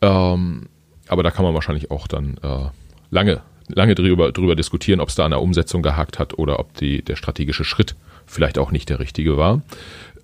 Ähm, 0.00 0.68
aber 1.08 1.22
da 1.22 1.30
kann 1.30 1.44
man 1.44 1.54
wahrscheinlich 1.54 1.90
auch 1.90 2.06
dann 2.06 2.36
äh, 2.42 2.68
lange, 3.10 3.40
lange 3.68 3.94
drüber, 3.94 4.30
drüber 4.30 4.54
diskutieren, 4.54 5.00
ob 5.00 5.08
es 5.08 5.16
da 5.16 5.24
an 5.24 5.32
der 5.32 5.42
Umsetzung 5.42 5.82
gehakt 5.82 6.18
hat 6.18 6.38
oder 6.38 6.60
ob 6.60 6.74
die, 6.74 7.02
der 7.02 7.16
strategische 7.16 7.64
Schritt 7.64 7.96
vielleicht 8.26 8.58
auch 8.58 8.70
nicht 8.70 8.88
der 8.88 9.00
richtige 9.00 9.36
war. 9.36 9.62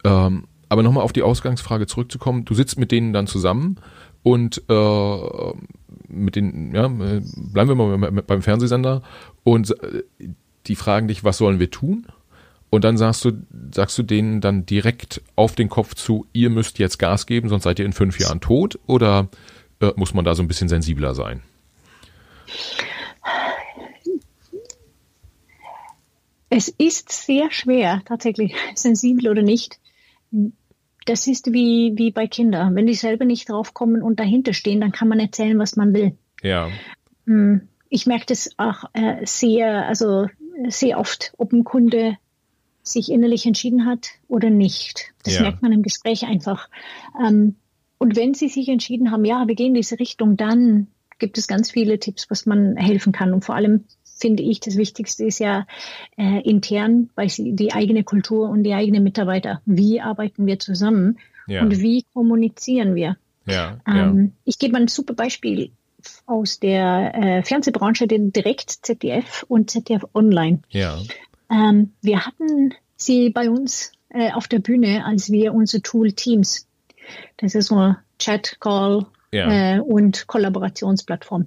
Ähm, 0.04 0.44
aber 0.68 0.82
nochmal 0.82 1.04
auf 1.04 1.12
die 1.12 1.22
Ausgangsfrage 1.22 1.86
zurückzukommen, 1.86 2.44
du 2.44 2.54
sitzt 2.54 2.78
mit 2.78 2.92
denen 2.92 3.12
dann 3.12 3.26
zusammen 3.26 3.76
und 4.22 4.62
äh, 4.68 5.52
mit 6.08 6.36
den, 6.36 6.74
ja, 6.74 6.88
bleiben 6.88 7.68
wir 7.68 7.74
mal 7.74 8.10
beim 8.22 8.42
Fernsehsender 8.42 9.02
und 9.44 9.70
äh, 9.82 10.02
die 10.66 10.76
fragen 10.76 11.08
dich, 11.08 11.24
was 11.24 11.38
sollen 11.38 11.60
wir 11.60 11.70
tun? 11.70 12.06
Und 12.76 12.82
dann 12.82 12.98
sagst 12.98 13.24
du, 13.24 13.32
sagst 13.72 13.96
du 13.96 14.02
denen 14.02 14.42
dann 14.42 14.66
direkt 14.66 15.22
auf 15.34 15.54
den 15.54 15.70
Kopf 15.70 15.94
zu, 15.94 16.26
ihr 16.34 16.50
müsst 16.50 16.78
jetzt 16.78 16.98
Gas 16.98 17.24
geben, 17.24 17.48
sonst 17.48 17.62
seid 17.62 17.78
ihr 17.78 17.86
in 17.86 17.94
fünf 17.94 18.20
Jahren 18.20 18.42
tot? 18.42 18.78
Oder 18.86 19.30
äh, 19.80 19.92
muss 19.96 20.12
man 20.12 20.26
da 20.26 20.34
so 20.34 20.42
ein 20.42 20.46
bisschen 20.46 20.68
sensibler 20.68 21.14
sein? 21.14 21.42
Es 26.50 26.68
ist 26.68 27.12
sehr 27.12 27.50
schwer, 27.50 28.02
tatsächlich 28.04 28.54
sensibel 28.74 29.30
oder 29.30 29.40
nicht. 29.40 29.80
Das 31.06 31.26
ist 31.26 31.54
wie, 31.54 31.94
wie 31.96 32.10
bei 32.10 32.26
Kindern. 32.26 32.76
Wenn 32.76 32.86
die 32.86 32.92
selber 32.92 33.24
nicht 33.24 33.48
draufkommen 33.48 34.02
und 34.02 34.20
dahinter 34.20 34.52
stehen, 34.52 34.82
dann 34.82 34.92
kann 34.92 35.08
man 35.08 35.18
erzählen, 35.18 35.58
was 35.58 35.76
man 35.76 35.94
will. 35.94 36.18
Ja. 36.42 36.68
Hm, 37.24 37.68
ich 37.88 38.04
merke 38.04 38.26
das 38.26 38.50
auch 38.58 38.84
äh, 38.92 39.24
sehr, 39.24 39.86
also 39.86 40.26
sehr 40.68 40.98
oft, 40.98 41.32
ob 41.38 41.54
ein 41.54 41.64
Kunde 41.64 42.18
sich 42.88 43.10
innerlich 43.10 43.46
entschieden 43.46 43.86
hat 43.86 44.10
oder 44.28 44.50
nicht. 44.50 45.12
Das 45.24 45.34
ja. 45.34 45.42
merkt 45.42 45.62
man 45.62 45.72
im 45.72 45.82
Gespräch 45.82 46.24
einfach. 46.26 46.68
Ähm, 47.20 47.56
und 47.98 48.16
wenn 48.16 48.34
sie 48.34 48.48
sich 48.48 48.68
entschieden 48.68 49.10
haben, 49.10 49.24
ja, 49.24 49.46
wir 49.46 49.54
gehen 49.54 49.68
in 49.68 49.74
diese 49.74 49.98
Richtung, 49.98 50.36
dann 50.36 50.88
gibt 51.18 51.38
es 51.38 51.46
ganz 51.46 51.70
viele 51.70 51.98
Tipps, 51.98 52.30
was 52.30 52.46
man 52.46 52.76
helfen 52.76 53.12
kann. 53.12 53.32
Und 53.32 53.44
vor 53.44 53.54
allem 53.54 53.84
finde 54.04 54.42
ich, 54.42 54.60
das 54.60 54.76
Wichtigste 54.76 55.24
ist 55.24 55.38
ja 55.38 55.66
äh, 56.16 56.40
intern, 56.42 57.10
weil 57.14 57.28
sie 57.28 57.54
die 57.54 57.72
eigene 57.72 58.04
Kultur 58.04 58.48
und 58.48 58.64
die 58.64 58.74
eigenen 58.74 59.02
Mitarbeiter. 59.02 59.60
Wie 59.64 60.00
arbeiten 60.00 60.46
wir 60.46 60.58
zusammen 60.58 61.18
ja. 61.46 61.62
und 61.62 61.80
wie 61.80 62.04
kommunizieren 62.12 62.94
wir? 62.94 63.16
Ja, 63.46 63.78
ähm, 63.86 64.24
ja. 64.24 64.30
Ich 64.44 64.58
gebe 64.58 64.72
mal 64.72 64.82
ein 64.82 64.88
super 64.88 65.14
Beispiel 65.14 65.70
aus 66.26 66.60
der 66.60 67.14
äh, 67.14 67.42
Fernsehbranche, 67.42 68.06
den 68.06 68.32
Direkt 68.32 68.70
ZDF 68.70 69.44
und 69.48 69.70
ZDF 69.70 70.04
Online. 70.14 70.60
Ja. 70.68 70.98
Ähm, 71.50 71.92
wir 72.02 72.26
hatten 72.26 72.74
sie 72.96 73.30
bei 73.30 73.50
uns 73.50 73.92
äh, 74.08 74.32
auf 74.32 74.48
der 74.48 74.58
Bühne, 74.58 75.04
als 75.04 75.30
wir 75.30 75.54
unser 75.54 75.82
Tool 75.82 76.12
Teams, 76.12 76.68
das 77.36 77.54
ist 77.54 77.66
so 77.66 77.76
ein 77.76 77.96
Chat, 78.18 78.58
Call 78.60 79.06
ja. 79.32 79.76
äh, 79.76 79.80
und 79.80 80.26
Kollaborationsplattform. 80.26 81.46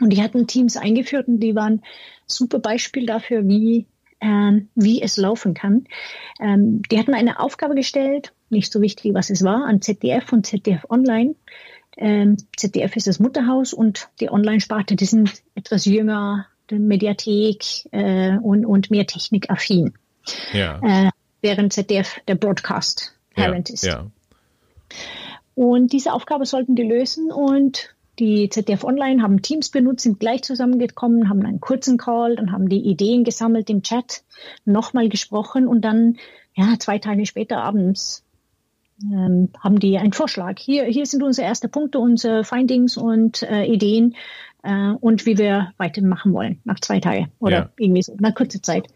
Und 0.00 0.10
die 0.10 0.22
hatten 0.22 0.46
Teams 0.46 0.76
eingeführt 0.76 1.28
und 1.28 1.40
die 1.40 1.54
waren 1.54 1.82
super 2.26 2.58
Beispiel 2.58 3.06
dafür, 3.06 3.46
wie, 3.48 3.86
ähm, 4.20 4.68
wie 4.74 5.02
es 5.02 5.16
laufen 5.16 5.54
kann. 5.54 5.86
Ähm, 6.40 6.82
die 6.90 6.98
hatten 6.98 7.14
eine 7.14 7.40
Aufgabe 7.40 7.74
gestellt, 7.74 8.32
nicht 8.50 8.72
so 8.72 8.80
wichtig, 8.80 9.14
was 9.14 9.30
es 9.30 9.42
war, 9.42 9.64
an 9.64 9.82
ZDF 9.82 10.32
und 10.32 10.46
ZDF 10.46 10.84
Online. 10.88 11.34
Ähm, 11.96 12.36
ZDF 12.56 12.94
ist 12.96 13.08
das 13.08 13.18
Mutterhaus 13.18 13.72
und 13.72 14.08
die 14.20 14.30
Online-Sparte, 14.30 14.94
die 14.94 15.04
sind 15.04 15.42
etwas 15.54 15.84
jünger, 15.84 16.46
Mediathek 16.70 17.86
äh, 17.92 18.36
und, 18.38 18.66
und 18.66 18.90
mehr 18.90 19.06
technikaffin. 19.06 19.94
Ja. 20.52 20.80
Äh, 20.82 21.10
während 21.40 21.72
ZDF 21.72 22.20
der 22.26 22.34
Broadcast 22.34 23.14
Parent 23.34 23.68
ja, 23.68 23.74
ist. 23.74 23.84
Ja. 23.84 24.06
Und 25.54 25.92
diese 25.92 26.12
Aufgabe 26.12 26.46
sollten 26.46 26.76
die 26.76 26.82
lösen 26.82 27.30
und 27.30 27.94
die 28.18 28.48
ZDF 28.48 28.84
Online 28.84 29.22
haben 29.22 29.42
Teams 29.42 29.70
benutzt, 29.70 30.02
sind 30.02 30.18
gleich 30.18 30.42
zusammengekommen, 30.42 31.28
haben 31.28 31.44
einen 31.44 31.60
kurzen 31.60 31.98
Call, 31.98 32.36
dann 32.36 32.52
haben 32.52 32.68
die 32.68 32.80
Ideen 32.80 33.22
gesammelt 33.22 33.70
im 33.70 33.82
Chat, 33.82 34.22
nochmal 34.64 35.08
gesprochen 35.08 35.68
und 35.68 35.82
dann, 35.82 36.16
ja, 36.54 36.74
zwei 36.78 36.98
Tage 36.98 37.26
später 37.26 37.58
abends 37.58 38.24
ähm, 39.02 39.50
haben 39.60 39.78
die 39.78 39.98
einen 39.98 40.12
Vorschlag. 40.12 40.58
Hier, 40.58 40.84
hier 40.84 41.06
sind 41.06 41.22
unsere 41.22 41.46
ersten 41.46 41.70
Punkte, 41.70 42.00
unsere 42.00 42.42
Findings 42.42 42.96
und 42.96 43.42
äh, 43.42 43.64
Ideen 43.64 44.16
äh, 44.62 44.92
und 45.00 45.26
wie 45.26 45.38
wir 45.38 45.72
weitermachen 45.76 46.32
wollen 46.32 46.60
nach 46.64 46.80
zwei 46.80 47.00
Tagen 47.00 47.32
oder 47.38 47.56
ja. 47.56 47.70
irgendwie 47.78 48.02
so, 48.02 48.16
nach 48.18 48.34
kurzer 48.34 48.62
Zeit. 48.62 48.86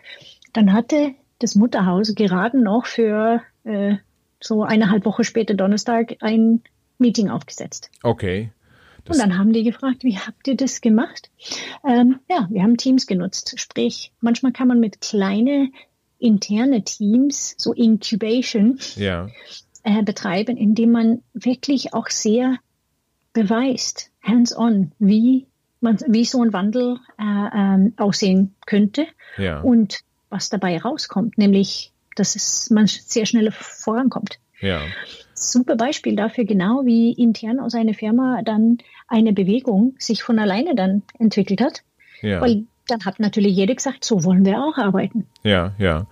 Dann 0.52 0.72
hatte 0.72 1.14
das 1.38 1.54
Mutterhaus 1.54 2.14
gerade 2.14 2.62
noch 2.62 2.86
für 2.86 3.42
äh, 3.64 3.96
so 4.40 4.62
eineinhalb 4.62 5.04
Woche 5.04 5.24
später 5.24 5.54
Donnerstag 5.54 6.16
ein 6.20 6.62
Meeting 6.98 7.28
aufgesetzt. 7.28 7.90
Okay. 8.02 8.52
Das 9.04 9.16
und 9.16 9.22
dann 9.22 9.38
haben 9.38 9.52
die 9.52 9.64
gefragt, 9.64 10.04
wie 10.04 10.18
habt 10.18 10.46
ihr 10.46 10.56
das 10.56 10.80
gemacht? 10.80 11.30
Ähm, 11.84 12.20
ja, 12.30 12.46
wir 12.50 12.62
haben 12.62 12.76
Teams 12.76 13.06
genutzt. 13.06 13.54
Sprich, 13.58 14.12
manchmal 14.20 14.52
kann 14.52 14.68
man 14.68 14.78
mit 14.78 15.00
kleine 15.00 15.70
interne 16.18 16.84
Teams, 16.84 17.56
so 17.58 17.72
Incubation, 17.72 18.78
ja. 18.94 19.28
äh, 19.82 20.02
betreiben, 20.04 20.56
indem 20.56 20.92
man 20.92 21.22
wirklich 21.34 21.94
auch 21.94 22.08
sehr 22.08 22.58
beweist, 23.32 24.10
hands-on, 24.22 24.92
wie 25.00 25.48
man, 25.82 25.98
wie 26.06 26.24
so 26.24 26.42
ein 26.42 26.52
Wandel 26.52 26.98
äh, 27.18 27.22
ähm, 27.22 27.94
aussehen 27.96 28.54
könnte 28.66 29.06
ja. 29.36 29.60
und 29.60 30.00
was 30.30 30.48
dabei 30.48 30.78
rauskommt, 30.78 31.38
nämlich, 31.38 31.92
dass 32.16 32.36
es 32.36 32.70
man 32.70 32.86
sehr 32.86 33.26
schnell 33.26 33.50
vorankommt. 33.52 34.38
Ja. 34.60 34.80
Super 35.34 35.76
Beispiel 35.76 36.16
dafür, 36.16 36.44
genau 36.44 36.82
wie 36.84 37.12
intern 37.12 37.58
aus 37.60 37.74
einer 37.74 37.94
Firma 37.94 38.42
dann 38.42 38.78
eine 39.08 39.32
Bewegung 39.32 39.94
sich 39.98 40.22
von 40.22 40.38
alleine 40.38 40.74
dann 40.74 41.02
entwickelt 41.18 41.60
hat. 41.60 41.82
Ja. 42.22 42.40
Weil 42.40 42.64
dann 42.86 43.04
hat 43.04 43.20
natürlich 43.20 43.56
jeder 43.56 43.74
gesagt, 43.74 44.04
so 44.04 44.24
wollen 44.24 44.44
wir 44.44 44.62
auch 44.62 44.78
arbeiten. 44.78 45.26
Ja, 45.42 45.74
ja. 45.78 46.06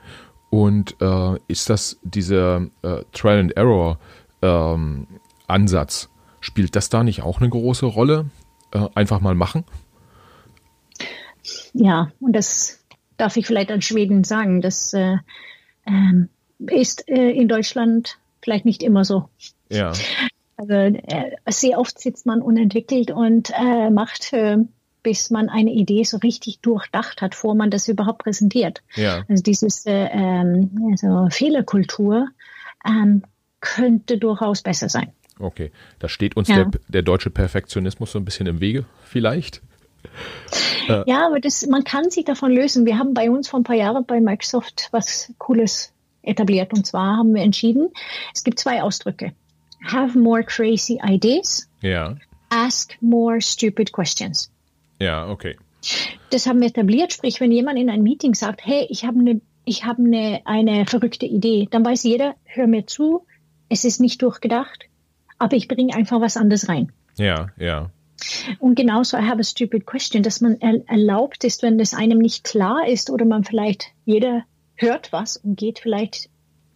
Und 0.50 0.96
äh, 1.00 1.38
ist 1.46 1.70
das 1.70 1.98
dieser 2.02 2.66
äh, 2.82 3.04
Trial 3.12 3.38
and 3.38 3.56
Error 3.56 3.98
ähm, 4.42 5.06
Ansatz, 5.46 6.08
spielt 6.40 6.74
das 6.74 6.88
da 6.88 7.04
nicht 7.04 7.22
auch 7.22 7.40
eine 7.40 7.48
große 7.48 7.86
Rolle? 7.86 8.26
Äh, 8.72 8.88
einfach 8.94 9.20
mal 9.20 9.34
machen? 9.34 9.64
Ja, 11.72 12.10
und 12.20 12.34
das 12.34 12.84
darf 13.16 13.36
ich 13.36 13.46
vielleicht 13.46 13.70
an 13.70 13.82
Schweden 13.82 14.24
sagen. 14.24 14.60
Das 14.60 14.92
äh, 14.94 15.16
ähm, 15.86 16.28
ist 16.58 17.08
äh, 17.08 17.30
in 17.30 17.48
Deutschland 17.48 18.18
vielleicht 18.42 18.64
nicht 18.64 18.82
immer 18.82 19.04
so. 19.04 19.28
Ja. 19.68 19.92
Also 20.56 20.72
äh, 20.72 21.36
sehr 21.48 21.78
oft 21.78 21.98
sitzt 21.98 22.26
man 22.26 22.42
unentwickelt 22.42 23.10
und 23.10 23.50
macht, 23.90 24.34
bis 25.02 25.30
man 25.30 25.48
eine 25.48 25.70
Idee 25.70 26.04
so 26.04 26.18
richtig 26.18 26.60
durchdacht 26.60 27.22
hat, 27.22 27.34
vor 27.34 27.54
man 27.54 27.70
das 27.70 27.88
überhaupt 27.88 28.18
präsentiert. 28.24 28.82
Ja. 28.94 29.24
Also 29.28 29.42
dieses 29.42 29.86
äh, 29.86 30.08
ähm, 30.12 30.90
also 30.92 31.28
Fehlerkultur 31.30 32.28
ähm, 32.86 33.22
könnte 33.60 34.18
durchaus 34.18 34.62
besser 34.62 34.88
sein. 34.88 35.12
Okay, 35.40 35.70
da 35.98 36.08
steht 36.08 36.36
uns 36.36 36.48
ja. 36.48 36.64
der, 36.64 36.80
der 36.88 37.02
deutsche 37.02 37.30
Perfektionismus 37.30 38.12
so 38.12 38.18
ein 38.18 38.24
bisschen 38.24 38.46
im 38.46 38.60
Wege, 38.60 38.84
vielleicht. 39.02 39.62
Ja, 40.88 41.26
aber 41.26 41.40
das, 41.40 41.66
man 41.66 41.84
kann 41.84 42.10
sich 42.10 42.24
davon 42.24 42.52
lösen. 42.52 42.86
Wir 42.86 42.98
haben 42.98 43.14
bei 43.14 43.30
uns 43.30 43.48
vor 43.48 43.60
ein 43.60 43.64
paar 43.64 43.76
Jahren 43.76 44.04
bei 44.06 44.20
Microsoft 44.20 44.88
was 44.90 45.32
Cooles 45.38 45.92
etabliert. 46.22 46.72
Und 46.72 46.86
zwar 46.86 47.18
haben 47.18 47.34
wir 47.34 47.42
entschieden, 47.42 47.90
es 48.34 48.44
gibt 48.44 48.58
zwei 48.58 48.82
Ausdrücke. 48.82 49.32
Have 49.84 50.18
more 50.18 50.42
crazy 50.42 51.00
ideas. 51.02 51.68
Ja. 51.80 52.16
Ask 52.48 52.96
more 53.00 53.40
stupid 53.40 53.92
questions. 53.92 54.50
Ja, 54.98 55.28
okay. 55.28 55.56
Das 56.30 56.46
haben 56.46 56.60
wir 56.60 56.68
etabliert. 56.68 57.12
Sprich, 57.12 57.40
wenn 57.40 57.52
jemand 57.52 57.78
in 57.78 57.88
einem 57.88 58.02
Meeting 58.02 58.34
sagt, 58.34 58.66
hey, 58.66 58.86
ich 58.90 59.04
habe 59.04 59.18
eine, 59.20 59.40
ich 59.64 59.84
habe 59.84 60.02
eine, 60.02 60.40
eine 60.44 60.86
verrückte 60.86 61.26
Idee, 61.26 61.68
dann 61.70 61.84
weiß 61.84 62.02
jeder, 62.02 62.34
hör 62.44 62.66
mir 62.66 62.86
zu, 62.86 63.24
es 63.68 63.84
ist 63.84 64.00
nicht 64.00 64.20
durchgedacht, 64.20 64.89
aber 65.40 65.56
ich 65.56 65.66
bringe 65.66 65.94
einfach 65.94 66.20
was 66.20 66.36
anderes 66.36 66.68
rein. 66.68 66.92
Ja, 67.16 67.48
ja. 67.58 67.90
Und 68.58 68.74
genauso, 68.74 69.16
I 69.16 69.22
have 69.22 69.40
a 69.40 69.42
stupid 69.42 69.86
question, 69.86 70.22
dass 70.22 70.40
man 70.40 70.60
erlaubt 70.60 71.42
ist, 71.42 71.62
wenn 71.62 71.78
das 71.78 71.94
einem 71.94 72.18
nicht 72.18 72.44
klar 72.44 72.86
ist 72.86 73.10
oder 73.10 73.24
man 73.24 73.44
vielleicht, 73.44 73.86
jeder 74.04 74.44
hört 74.76 75.12
was 75.12 75.38
und 75.38 75.56
geht 75.56 75.78
vielleicht 75.78 76.28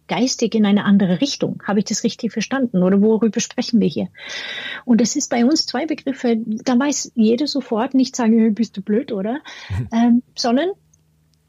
geistig 0.07 0.53
in 0.55 0.65
eine 0.65 0.83
andere 0.83 1.21
Richtung. 1.21 1.61
Habe 1.65 1.79
ich 1.79 1.85
das 1.85 2.03
richtig 2.03 2.31
verstanden? 2.31 2.83
Oder 2.83 3.01
worüber 3.01 3.39
sprechen 3.39 3.79
wir 3.79 3.87
hier? 3.87 4.07
Und 4.85 5.01
das 5.01 5.15
ist 5.15 5.29
bei 5.29 5.45
uns 5.45 5.65
zwei 5.65 5.85
Begriffe, 5.85 6.37
da 6.37 6.77
weiß 6.77 7.11
jeder 7.15 7.47
sofort 7.47 7.93
nicht 7.93 8.15
sagen, 8.15 8.53
bist 8.53 8.77
du 8.77 8.81
blöd, 8.81 9.11
oder? 9.11 9.39
ähm, 9.91 10.23
sondern 10.35 10.69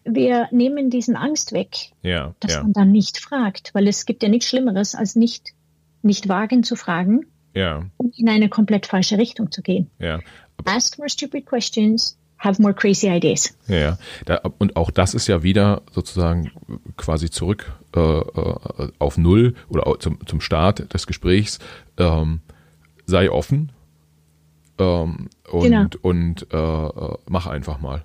wir 0.04 0.48
nehmen 0.52 0.88
diesen 0.88 1.16
Angst 1.16 1.52
weg, 1.52 1.90
ja, 2.02 2.34
dass 2.40 2.54
ja. 2.54 2.62
man 2.62 2.72
dann 2.72 2.92
nicht 2.92 3.18
fragt, 3.18 3.74
weil 3.74 3.88
es 3.88 4.06
gibt 4.06 4.22
ja 4.22 4.28
nichts 4.28 4.48
Schlimmeres, 4.48 4.94
als 4.94 5.16
nicht, 5.16 5.52
nicht 6.06 6.28
wagen 6.28 6.62
zu 6.62 6.76
fragen 6.76 7.26
ja. 7.54 7.84
und 7.96 8.18
in 8.18 8.28
eine 8.28 8.48
komplett 8.48 8.86
falsche 8.86 9.18
Richtung 9.18 9.50
zu 9.50 9.62
gehen. 9.62 9.90
Ja. 9.98 10.20
Ask 10.64 10.98
more 10.98 11.10
stupid 11.10 11.46
questions, 11.46 12.16
have 12.38 12.60
more 12.60 12.74
crazy 12.74 13.08
ideas. 13.08 13.56
Ja, 13.68 13.98
da, 14.24 14.40
und 14.58 14.76
auch 14.76 14.90
das 14.90 15.14
ist 15.14 15.26
ja 15.26 15.42
wieder 15.42 15.82
sozusagen 15.92 16.50
quasi 16.96 17.30
zurück 17.30 17.72
äh, 17.94 18.00
äh, 18.00 18.90
auf 18.98 19.18
Null 19.18 19.54
oder 19.68 20.00
zum, 20.00 20.26
zum 20.26 20.40
Start 20.40 20.92
des 20.94 21.06
Gesprächs. 21.06 21.58
Ähm, 21.98 22.40
sei 23.06 23.30
offen, 23.30 23.70
ähm, 24.78 25.28
und, 25.50 25.62
genau. 25.62 25.86
und 26.02 26.46
äh, 26.52 26.56
äh, 26.56 27.18
mach 27.28 27.46
einfach 27.46 27.80
mal. 27.80 28.04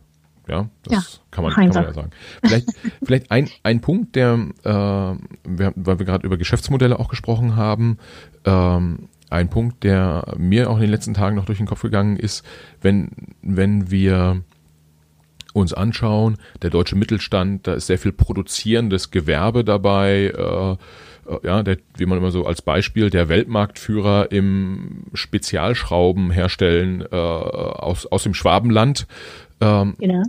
Ja, 0.52 0.68
das 0.84 0.94
ja, 0.94 1.22
kann, 1.32 1.46
man, 1.46 1.54
kann 1.54 1.70
man 1.70 1.74
ja 1.74 1.94
sagen. 1.94 2.12
Vielleicht, 2.44 2.68
vielleicht 3.06 3.32
ein, 3.32 3.50
ein 3.64 3.80
Punkt, 3.80 4.18
der, 4.18 4.34
äh, 4.64 4.70
wir, 4.70 5.74
weil 5.76 5.98
wir 5.98 6.06
gerade 6.06 6.28
über 6.28 6.38
Geschäftsmodelle 6.38 7.00
auch 7.00 7.08
gesprochen 7.08 7.56
haben, 7.56 7.98
ähm, 8.44 9.08
ein 9.30 9.50
Punkt, 9.50 9.86
der 9.86 10.34
mir 10.38 10.70
auch 10.70 10.76
in 10.76 10.82
den 10.82 10.90
letzten 10.90 11.14
Tagen 11.14 11.38
noch 11.38 11.46
durch 11.46 11.60
den 11.60 11.68
Kopf 11.68 11.84
gegangen 11.84 12.18
ist, 12.18 12.46
wenn, 12.82 13.12
wenn 13.42 13.92
wir 13.92 14.42
uns 15.54 15.74
anschauen, 15.74 16.38
der 16.62 16.70
deutsche 16.70 16.98
Mittelstand, 16.98 17.66
da 17.66 17.74
ist 17.74 17.88
sehr 17.88 17.98
viel 17.98 18.12
produzierendes 18.12 19.10
Gewerbe 19.10 19.64
dabei, 19.64 20.34
äh, 20.38 20.72
äh, 21.32 21.48
ja, 21.48 21.64
der, 21.64 21.78
wie 21.96 22.06
man 22.06 22.18
immer 22.18 22.32
so 22.32 22.46
als 22.46 22.62
Beispiel, 22.62 23.10
der 23.10 23.30
Weltmarktführer 23.30 24.34
im 24.34 25.06
Spezialschrauben 25.14 26.32
herstellen 26.32 27.06
äh, 27.10 27.16
aus, 27.16 28.06
aus 28.06 28.24
dem 28.24 28.34
Schwabenland. 28.34 29.08
Ähm, 29.62 29.96
genau. 29.98 30.24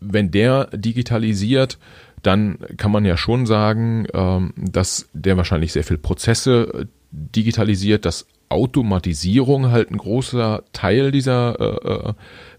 Wenn 0.00 0.30
der 0.30 0.66
digitalisiert, 0.66 1.78
dann 2.22 2.58
kann 2.76 2.92
man 2.92 3.04
ja 3.04 3.16
schon 3.16 3.46
sagen, 3.46 4.06
ähm, 4.12 4.52
dass 4.56 5.08
der 5.12 5.36
wahrscheinlich 5.36 5.72
sehr 5.72 5.84
viel 5.84 5.98
Prozesse 5.98 6.70
äh, 6.74 6.86
digitalisiert, 7.10 8.04
dass 8.04 8.26
Automatisierung 8.48 9.70
halt 9.70 9.90
ein 9.90 9.96
großer 9.96 10.64
Teil 10.72 11.12
dieser 11.12 11.58
äh, 11.60 12.12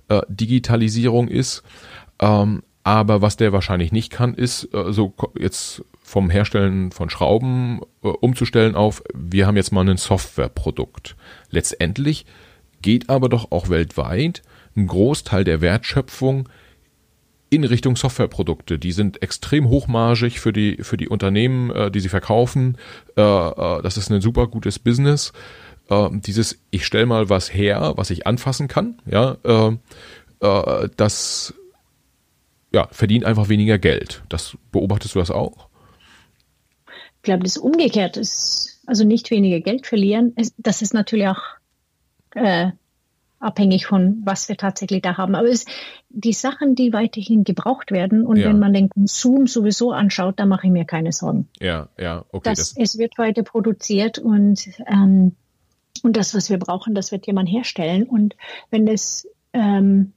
äh, 0.08 0.22
Digitalisierung 0.30 1.28
ist. 1.28 1.64
Ähm, 2.20 2.64
aber 2.84 3.22
was 3.22 3.38
der 3.38 3.54
wahrscheinlich 3.54 3.92
nicht 3.92 4.12
kann, 4.12 4.34
ist 4.34 4.68
so 4.72 5.14
jetzt 5.38 5.84
vom 6.02 6.32
Herstellen 6.32 6.92
von 6.92 7.12
Schrauben 7.12 7.82
umzustellen 8.02 8.74
auf, 8.74 9.04
wir 9.14 9.46
haben 9.46 9.56
jetzt 9.56 9.72
mal 9.72 9.88
ein 9.88 9.98
Softwareprodukt. 9.98 11.16
Letztendlich 11.52 12.26
geht 12.82 13.08
aber 13.12 13.30
doch 13.30 13.52
auch 13.52 13.70
weltweit 13.70 14.42
ein 14.76 14.88
Großteil 14.88 15.44
der 15.44 15.62
Wertschöpfung 15.62 16.50
in 17.52 17.66
Richtung 17.66 17.98
Softwareprodukte. 17.98 18.80
Die 18.80 18.94
sind 18.94 19.22
extrem 19.22 19.68
hochmargig 19.68 20.40
für 20.40 20.54
die, 20.54 20.78
für 20.82 20.98
die 20.98 21.10
Unternehmen, 21.10 21.70
äh, 21.70 21.92
die 21.92 22.00
sie 22.00 22.10
verkaufen. 22.10 22.78
Äh, 23.18 23.22
äh, 23.22 23.82
das 23.84 23.98
ist 23.98 24.10
ein 24.10 24.22
super 24.22 24.48
gutes 24.48 24.80
Business. 24.80 25.34
Äh, 25.90 26.10
dieses, 26.14 26.60
ich 26.72 26.86
stelle 26.86 27.06
mal 27.06 27.30
was 27.30 27.54
her, 27.54 27.94
was 27.98 28.10
ich 28.10 28.26
anfassen 28.26 28.70
kann, 28.70 29.02
ja, 29.06 29.38
äh, 29.44 29.78
äh, 30.40 30.90
das 30.96 31.54
ja, 32.72 32.88
verdient 32.92 33.26
einfach 33.26 33.50
weniger 33.50 33.78
Geld. 33.78 34.24
Das 34.30 34.58
beobachtest 34.72 35.16
du 35.16 35.20
das 35.20 35.30
auch? 35.30 35.68
Ich 37.18 37.24
glaube, 37.24 37.44
das 37.44 37.58
umgekehrt 37.58 38.16
ist, 38.16 38.82
also 38.88 39.04
nicht 39.04 39.30
weniger 39.30 39.60
Geld 39.60 39.86
verlieren. 39.86 40.34
Das 40.58 40.82
ist 40.82 40.94
natürlich 40.94 41.28
auch 41.28 41.42
äh, 42.34 42.72
abhängig 43.42 43.86
von, 43.86 44.22
was 44.24 44.48
wir 44.48 44.58
tatsächlich 44.58 45.02
da 45.02 45.18
haben. 45.18 45.36
Aber 45.36 45.48
es, 45.48 45.66
die 46.10 46.34
Sachen, 46.34 46.76
die 46.76 46.94
weiterhin 46.94 47.44
gebraucht 47.44 47.92
werden 47.92 48.26
und 48.26 48.38
ja. 48.38 48.50
wenn 48.50 48.60
man 48.60 48.74
den 48.74 48.90
Konsum 48.90 49.48
sowieso 49.48 49.92
anschaut, 49.92 50.40
da 50.40 50.46
mache 50.46 50.68
ich 50.68 50.74
mir 50.74 50.86
keine 50.86 51.12
Sorgen. 51.12 51.48
Ja, 51.60 51.90
ja, 51.98 52.26
okay. 52.32 52.50
Das, 52.50 52.74
das 52.74 52.78
es 52.78 52.98
wird 52.98 53.18
weiter 53.18 53.44
produziert 53.44 54.20
und, 54.20 54.70
ähm, 54.88 55.36
und 56.04 56.18
das, 56.18 56.34
was 56.36 56.50
wir 56.50 56.60
brauchen, 56.60 56.96
das 56.96 57.12
wird 57.12 57.28
jemand 57.28 57.50
herstellen. 57.50 58.04
Und 58.04 58.36
wenn 58.70 58.86
das 58.86 59.28
ähm, 59.54 60.14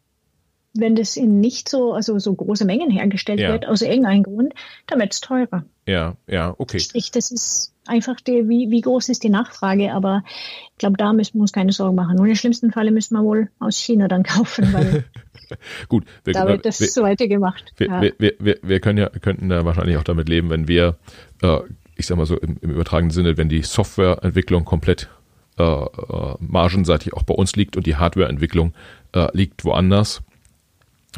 wenn 0.74 0.96
das 0.96 1.16
in 1.16 1.40
nicht 1.40 1.68
so, 1.68 1.92
also 1.92 2.18
so 2.18 2.34
große 2.34 2.64
Mengen 2.64 2.90
hergestellt 2.90 3.40
ja. 3.40 3.52
wird, 3.52 3.66
aus 3.66 3.82
irgendeinem 3.82 4.24
Grund, 4.24 4.54
dann 4.86 4.98
wird 4.98 5.12
es 5.12 5.20
teurer. 5.20 5.64
Ja, 5.86 6.16
ja, 6.26 6.54
okay. 6.58 6.80
Sprich, 6.80 7.10
das 7.12 7.30
ist 7.30 7.73
einfach 7.86 8.20
der, 8.20 8.48
wie, 8.48 8.70
wie 8.70 8.80
groß 8.80 9.08
ist 9.08 9.22
die 9.22 9.28
Nachfrage, 9.28 9.92
aber 9.92 10.22
ich 10.72 10.78
glaube, 10.78 10.96
da 10.96 11.12
müssen 11.12 11.34
wir 11.34 11.42
uns 11.42 11.52
keine 11.52 11.72
Sorgen 11.72 11.94
machen. 11.94 12.16
Nur 12.16 12.26
im 12.26 12.34
schlimmsten 12.34 12.72
Falle 12.72 12.90
müssen 12.90 13.14
wir 13.14 13.22
wohl 13.22 13.48
aus 13.58 13.76
China 13.76 14.08
dann 14.08 14.22
kaufen, 14.22 14.72
weil 14.72 15.04
Gut, 15.88 16.04
wir, 16.24 16.34
da 16.34 16.48
wird 16.48 16.64
das 16.64 16.80
wir, 16.80 16.88
so 16.88 17.02
weitergemacht. 17.02 17.72
Wir, 17.76 17.86
ja. 17.88 18.02
wir, 18.02 18.34
wir, 18.38 18.58
wir, 18.62 18.80
können 18.80 18.98
ja, 18.98 19.08
könnten 19.08 19.48
da 19.48 19.64
wahrscheinlich 19.64 19.96
auch 19.96 20.04
damit 20.04 20.28
leben, 20.28 20.50
wenn 20.50 20.68
wir, 20.68 20.96
äh, 21.42 21.58
ich 21.96 22.06
sag 22.06 22.16
mal 22.16 22.26
so 22.26 22.38
im, 22.38 22.56
im 22.60 22.70
übertragenen 22.70 23.10
Sinne, 23.10 23.36
wenn 23.36 23.48
die 23.48 23.62
Softwareentwicklung 23.62 24.64
komplett 24.64 25.08
äh, 25.58 25.62
äh, 25.62 26.34
margenseitig 26.40 27.14
auch 27.14 27.22
bei 27.22 27.34
uns 27.34 27.54
liegt 27.56 27.76
und 27.76 27.86
die 27.86 27.96
Hardwareentwicklung 27.96 28.74
äh, 29.12 29.28
liegt 29.36 29.64
woanders, 29.64 30.22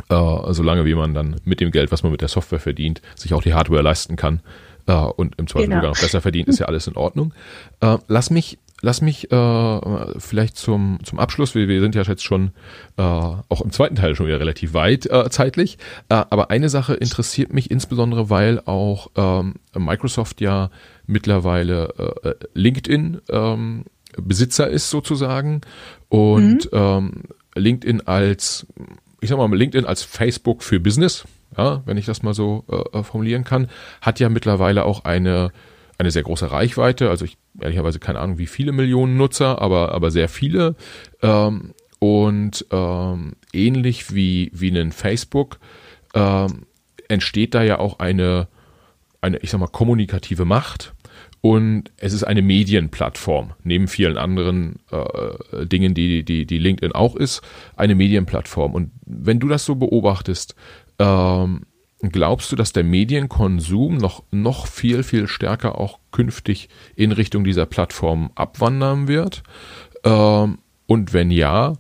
äh, 0.09 0.53
solange 0.53 0.85
wie 0.85 0.95
man 0.95 1.15
dann 1.15 1.37
mit 1.45 1.61
dem 1.61 1.71
Geld, 1.71 1.93
was 1.93 2.03
man 2.03 2.13
mit 2.13 2.21
der 2.21 2.29
Software 2.29 2.61
verdient, 2.61 3.01
sich 3.15 3.33
auch 3.33 3.43
die 3.43 3.55
Hardware 3.55 3.83
leisten 3.83 4.17
kann 4.17 4.41
äh, 4.87 4.93
und 4.93 5.35
im 5.39 5.47
Zweifel 5.47 5.69
genau. 5.69 5.81
sogar 5.81 5.91
noch 5.93 6.01
besser 6.01 6.21
verdient, 6.21 6.49
ist 6.49 6.59
ja 6.59 6.67
alles 6.67 6.87
in 6.87 6.97
Ordnung. 6.97 7.35
Äh, 7.81 7.99
lass 8.09 8.31
mich 8.31 8.59
lass 8.83 9.01
mich 9.01 9.33
äh, 9.33 10.21
vielleicht 10.21 10.57
zum, 10.57 10.99
zum 11.03 11.19
Abschluss, 11.19 11.55
wir, 11.55 11.67
wir 11.67 11.81
sind 11.81 11.95
ja 11.95 12.03
jetzt 12.03 12.25
schon 12.25 12.51
äh, 12.97 13.03
auch 13.03 13.61
im 13.63 13.73
zweiten 13.73 13.97
Teil 13.97 14.15
schon 14.15 14.27
wieder 14.27 14.39
relativ 14.39 14.75
weit 14.75 15.07
äh, 15.07 15.31
zeitlich, 15.31 15.79
äh, 16.09 16.15
aber 16.15 16.51
eine 16.51 16.69
Sache 16.69 16.95
interessiert 16.95 17.53
mich 17.53 17.71
insbesondere, 17.71 18.29
weil 18.29 18.61
auch 18.61 19.09
ähm, 19.17 19.55
Microsoft 19.75 20.41
ja 20.41 20.71
mittlerweile 21.07 22.15
äh, 22.23 22.35
LinkedIn 22.55 23.23
ähm, 23.31 23.85
Besitzer 24.19 24.69
ist 24.69 24.91
sozusagen 24.91 25.63
und 26.09 26.71
mhm. 26.73 26.79
ähm, 26.79 27.23
LinkedIn 27.55 28.07
als 28.07 28.67
ich 29.21 29.31
sag 29.31 29.39
mal, 29.39 29.53
LinkedIn 29.53 29.87
als 29.87 30.03
Facebook 30.03 30.63
für 30.63 30.79
Business, 30.79 31.25
ja, 31.57 31.83
wenn 31.87 31.97
ich 31.97 32.07
das 32.07 32.23
mal 32.23 32.35
so 32.35 32.65
äh, 32.69 33.03
formulieren 33.03 33.45
kann, 33.45 33.69
hat 34.01 34.21
ja 34.21 34.29
mittlerweile 34.29 34.85
auch 34.85 35.05
eine, 35.05 35.53
eine 35.99 36.11
sehr 36.11 36.23
große 36.23 36.51
Reichweite. 36.51 37.11
Also 37.11 37.25
ich 37.25 37.39
ehrlicherweise 37.61 37.99
keine 37.99 38.21
Ahnung, 38.21 38.39
wie 38.39 38.47
viele 38.47 38.73
Millionen 38.73 39.17
Nutzer, 39.17 39.61
aber, 39.61 39.93
aber 39.93 40.11
sehr 40.11 40.29
viele. 40.29 40.77
Ähm, 41.23 41.73
und 41.99 42.67
ähm, 42.71 43.37
ähnlich 43.53 44.15
wie, 44.15 44.51
wie 44.53 44.71
ein 44.71 44.93
Facebook 44.93 45.59
ähm, 46.15 46.67
entsteht 47.09 47.55
da 47.55 47.63
ja 47.63 47.79
auch 47.79 47.99
eine, 47.99 48.49
eine, 49.21 49.39
ich 49.39 49.51
sag 49.51 49.61
mal, 49.61 49.69
kommunikative 49.69 50.45
Macht. 50.45 50.93
Und 51.41 51.93
es 51.97 52.13
ist 52.13 52.25
eine 52.25 52.43
Medienplattform, 52.43 53.53
neben 53.63 53.87
vielen 53.87 54.19
anderen 54.19 54.81
äh, 54.91 55.65
Dingen, 55.67 55.95
die, 55.95 56.25
die, 56.25 56.45
die 56.45 56.59
LinkedIn 56.59 56.93
auch 56.93 57.15
ist, 57.15 57.41
eine 57.77 57.95
Medienplattform. 57.95 58.75
Und 58.75 58.91
wenn 59.05 59.39
du 59.39 59.47
das 59.47 59.65
so 59.65 59.77
beobachtest, 59.77 60.57
ähm, 60.99 61.63
glaubst 62.01 62.53
du, 62.53 62.57
dass 62.57 62.73
der 62.73 62.85
Medienkonsum 62.85 63.97
noch, 63.97 64.23
noch 64.31 64.67
viel, 64.67 65.03
viel 65.03 65.29
stärker 65.29 65.79
auch 65.79 65.99
künftig 66.13 66.69
in 66.95 67.13
Richtung 67.13 67.45
dieser 67.45 67.67
Plattform 67.67 68.31
abwandern 68.35 69.09
wird? 69.09 69.43
Ähm, 70.05 70.59
und 70.87 71.13
wenn 71.13 71.31
ja, 71.31 71.75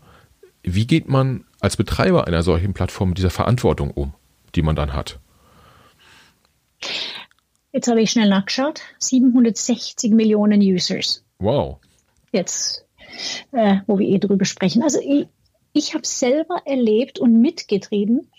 wie 0.62 0.86
geht 0.86 1.08
man 1.08 1.44
als 1.60 1.76
Betreiber 1.76 2.26
einer 2.26 2.42
solchen 2.42 2.74
Plattform 2.74 3.10
mit 3.10 3.18
dieser 3.18 3.30
Verantwortung 3.30 3.90
um, 3.90 4.14
die 4.54 4.62
man 4.62 4.76
dann 4.76 4.92
hat? 4.92 5.20
Jetzt 7.72 7.88
habe 7.88 8.00
ich 8.00 8.10
schnell 8.10 8.28
nachgeschaut. 8.28 8.80
760 8.98 10.12
Millionen 10.12 10.60
Users. 10.60 11.24
Wow. 11.38 11.78
Jetzt, 12.32 12.86
äh, 13.52 13.76
wo 13.86 13.98
wir 13.98 14.08
eh 14.08 14.18
drüber 14.18 14.44
sprechen. 14.44 14.82
Also 14.82 14.98
ich, 15.00 15.26
ich 15.72 15.94
habe 15.94 16.06
selber 16.06 16.62
erlebt 16.64 17.18
und 17.18 17.40
mitgetrieben, 17.40 18.30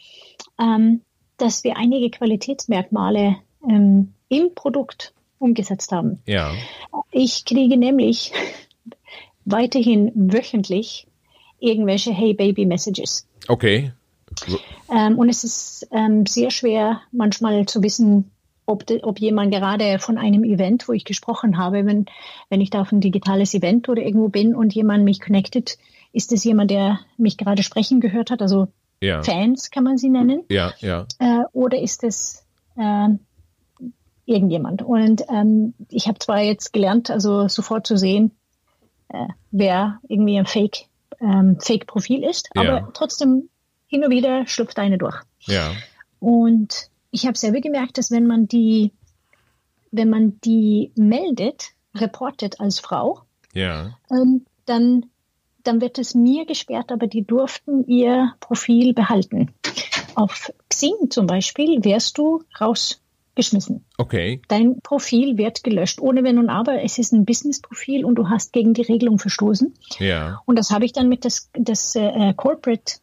ähm, 0.60 1.02
dass 1.38 1.64
wir 1.64 1.78
einige 1.78 2.10
Qualitätsmerkmale 2.10 3.38
ähm, 3.68 4.14
im 4.30 4.54
Produkt 4.56 5.14
umgesetzt 5.40 5.92
haben. 5.92 6.20
Ja. 6.26 6.54
Ich 7.12 7.46
kriege 7.46 7.78
nämlich 7.78 8.34
weiterhin 9.46 10.12
wöchentlich 10.16 11.08
irgendwelche 11.60 12.12
Hey 12.12 12.34
Baby 12.34 12.66
Messages. 12.66 13.28
Okay. 13.48 13.92
Ähm, 14.94 15.18
und 15.18 15.30
es 15.30 15.44
ist 15.44 15.88
ähm, 15.92 16.26
sehr 16.26 16.52
schwer 16.52 17.02
manchmal 17.12 17.66
zu 17.66 17.82
wissen, 17.82 18.32
ob, 18.66 18.84
ob 19.04 19.20
jemand 19.20 19.52
gerade 19.52 19.98
von 20.00 20.18
einem 20.18 20.44
Event, 20.44 20.88
wo 20.88 20.94
ich 20.94 21.06
gesprochen 21.06 21.58
habe, 21.58 21.86
wenn, 21.86 22.06
wenn 22.50 22.62
ich 22.62 22.70
da 22.70 22.82
auf 22.82 22.92
ein 22.92 23.02
digitales 23.02 23.54
Event 23.54 23.88
oder 23.90 24.02
irgendwo 24.02 24.28
bin 24.28 24.54
und 24.54 24.76
jemand 24.76 25.06
mich 25.06 25.22
connectet, 25.22 25.78
ist 26.12 26.32
es 26.34 26.44
jemand, 26.44 26.72
der 26.72 27.00
mich 27.18 27.38
gerade 27.38 27.64
sprechen 27.64 28.02
gehört 28.02 28.30
hat, 28.30 28.42
also 28.42 28.68
ja. 29.02 29.24
Fans 29.24 29.72
kann 29.72 29.84
man 29.84 29.98
sie 29.98 30.10
nennen. 30.10 30.44
Ja, 30.50 30.74
ja. 30.80 31.06
Äh, 31.20 31.44
oder 31.54 31.80
ist 31.80 32.04
es 32.04 32.46
äh, 32.76 33.10
irgendjemand? 34.26 34.82
Und 34.82 35.24
ähm, 35.30 35.74
ich 35.90 36.08
habe 36.08 36.20
zwar 36.20 36.42
jetzt 36.42 36.74
gelernt, 36.74 37.10
also 37.10 37.48
sofort 37.48 37.88
zu 37.88 37.98
sehen, 37.98 38.32
äh, 39.10 39.28
wer 39.52 40.00
irgendwie 40.08 40.38
ein 40.38 40.46
Fake, 40.46 40.86
ähm, 41.20 41.58
Fake-Profil 41.60 42.24
ist, 42.24 42.50
ja. 42.56 42.62
aber 42.62 42.94
trotzdem 42.94 43.50
hin 43.88 44.04
und 44.04 44.12
wieder 44.12 44.46
schlüpft 44.48 44.80
eine 44.80 44.98
durch. 44.98 45.16
Ja. 45.42 45.72
Und 46.20 46.90
ich 47.12 47.26
habe 47.26 47.38
selber 47.38 47.62
gemerkt, 47.62 47.98
dass 47.98 48.12
wenn 48.12 48.28
man 48.28 48.48
die, 48.48 48.92
wenn 49.92 50.10
man 50.10 50.40
die 50.42 50.92
meldet, 50.96 51.72
reportet 51.96 52.60
als 52.60 52.80
Frau, 52.80 53.22
ja. 53.54 53.98
ähm, 54.12 54.46
dann, 54.66 55.06
dann 55.68 55.82
wird 55.82 56.00
es 56.00 56.16
mir 56.16 56.46
gesperrt, 56.46 56.92
aber 56.92 57.08
die 57.08 57.24
durften 57.24 57.86
ihr 57.88 58.34
Profil 58.40 58.94
behalten. 58.94 59.52
Auf 60.16 60.52
Xing 60.70 61.10
zum 61.10 61.28
Beispiel 61.28 61.84
wärst 61.84 62.18
du 62.18 62.44
raus 62.60 63.02
geschmissen. 63.36 63.86
Okay. 63.98 64.42
Dein 64.48 64.82
Profil 64.82 65.38
wird 65.38 65.64
gelöscht, 65.64 66.02
ohne 66.02 66.24
Wenn 66.24 66.40
und 66.40 66.50
Aber. 66.50 66.82
Es 66.82 66.98
ist 66.98 67.14
ein 67.14 67.24
Business-Profil 67.26 68.04
und 68.04 68.16
du 68.16 68.30
hast 68.30 68.52
gegen 68.52 68.74
die 68.74 68.82
Regelung 68.82 69.20
verstoßen. 69.20 69.74
Ja. 70.00 70.42
Und 70.46 70.58
das 70.58 70.72
habe 70.72 70.86
ich 70.86 70.94
dann 70.94 71.08
mit 71.08 71.24
das, 71.24 71.50
das 71.54 71.96
äh, 71.96 72.34
Corporate 72.36 72.96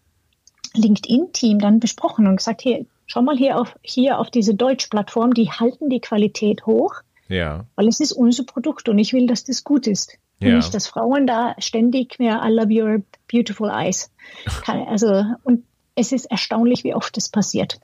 LinkedIn-Team 0.74 1.60
dann 1.60 1.78
besprochen 1.78 2.26
und 2.26 2.36
gesagt, 2.36 2.62
hier, 2.62 2.84
schau 3.06 3.22
mal 3.22 3.36
hier 3.36 3.60
auf, 3.60 3.76
hier 3.82 4.18
auf 4.18 4.30
diese 4.30 4.54
Deutsch-Plattform, 4.54 5.34
die 5.34 5.50
halten 5.50 5.88
die 5.88 6.00
Qualität 6.00 6.66
hoch, 6.66 6.94
Ja. 7.28 7.66
weil 7.76 7.86
es 7.86 8.00
ist 8.00 8.12
unser 8.12 8.42
Produkt 8.44 8.88
und 8.88 8.98
ich 8.98 9.12
will, 9.12 9.28
dass 9.28 9.44
das 9.44 9.62
gut 9.62 9.86
ist. 9.86 10.18
Ja. 10.40 10.56
nicht, 10.56 10.74
dass 10.74 10.86
Frauen 10.86 11.26
da 11.26 11.54
ständig 11.58 12.18
mehr 12.18 12.42
I 12.44 12.50
love 12.50 12.68
your 12.70 13.02
beautiful 13.30 13.70
eyes. 13.70 14.10
Kann, 14.62 14.82
also, 14.88 15.24
und 15.44 15.64
es 15.94 16.12
ist 16.12 16.26
erstaunlich, 16.26 16.84
wie 16.84 16.94
oft 16.94 17.16
das 17.16 17.28
passiert. 17.28 17.78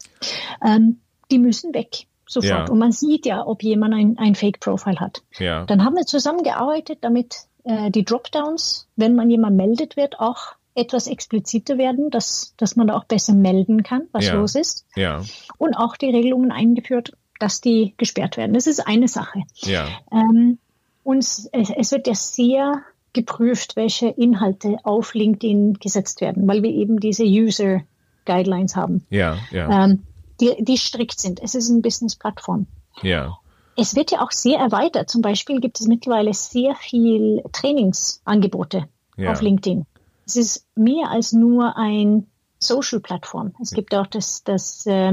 Ähm, 0.65 1.01
die 1.31 1.39
müssen 1.39 1.73
weg. 1.75 2.07
Sofort. 2.27 2.51
Ja. 2.51 2.65
Und 2.69 2.79
man 2.79 2.93
sieht 2.93 3.27
ja, 3.27 3.45
ob 3.47 3.63
jemand 3.63 3.95
ein, 3.95 4.19
ein 4.19 4.35
Fake-Profile 4.35 5.01
hat. 5.01 5.23
Ja. 5.39 5.65
Dann 5.65 5.85
haben 5.85 5.97
wir 5.97 6.07
zusammengearbeitet, 6.07 6.99
damit 7.03 7.37
äh, 7.65 7.91
die 7.91 8.05
Dropdowns, 8.05 8.89
wenn 8.97 9.15
man 9.15 9.31
jemand 9.31 9.57
meldet 9.57 9.97
wird, 9.97 10.21
auch 10.21 10.55
etwas 10.77 11.09
expliziter 11.09 11.77
werden, 11.79 12.11
dass, 12.11 12.55
dass 12.57 12.77
man 12.77 12.87
da 12.87 12.97
auch 12.97 13.05
besser 13.05 13.35
melden 13.35 13.83
kann, 13.83 14.03
was 14.13 14.27
Ja. 14.27 14.35
los 14.35 14.55
ist. 14.55 14.87
Ja. 14.95 15.23
Und 15.59 15.75
auch 15.75 15.97
die 15.97 16.11
Regelungen 16.11 16.53
eingeführt, 16.53 17.13
dass 17.41 17.61
die 17.61 17.95
gesperrt 17.97 18.37
werden. 18.37 18.55
Das 18.55 18.67
ist 18.69 18.87
eine 18.87 19.09
Sache. 19.09 19.43
Ja. 19.57 19.89
Ähm, 20.13 20.59
und 21.03 21.19
es, 21.19 21.49
wird 21.93 22.07
ja 22.07 22.15
sehr 22.15 22.83
geprüft, 23.13 23.77
welche 23.77 24.09
Inhalte 24.09 24.77
auf 24.85 25.15
LinkedIn 25.15 25.75
gesetzt 25.75 26.21
werden, 26.21 26.47
weil 26.47 26.63
wir 26.63 26.71
eben 26.71 27.01
diese 27.01 27.25
User 27.25 27.81
Guidelines 28.27 28.77
haben, 28.77 29.05
Ja. 29.11 29.37
Ja. 29.51 29.85
ähm, 29.85 30.05
die, 30.41 30.63
die 30.63 30.77
strikt 30.79 31.19
sind. 31.21 31.41
Es 31.43 31.55
ist 31.55 31.71
eine 31.71 31.81
Business-Plattform. 31.81 32.67
Ja. 33.03 33.39
Es 33.77 33.95
wird 33.95 34.11
ja 34.11 34.23
auch 34.23 34.31
sehr 34.31 34.59
erweitert. 34.59 35.11
Zum 35.11 35.23
Beispiel 35.23 35.61
gibt 35.61 35.81
es 35.81 35.87
mittlerweile 35.87 36.33
sehr 36.35 36.75
viel 36.77 37.43
Trainingsangebote 37.53 38.89
Ja. 39.17 39.33
auf 39.33 39.41
LinkedIn. 39.43 39.87
Es 40.27 40.37
ist 40.37 40.67
mehr 40.77 41.11
als 41.11 41.33
nur 41.33 41.77
ein 41.77 42.27
Social-Plattform. 42.59 43.55
Es 43.61 43.71
gibt 43.71 43.95
auch 43.95 44.07
das, 44.07 44.45
das 44.45 44.87
äh, 44.87 45.13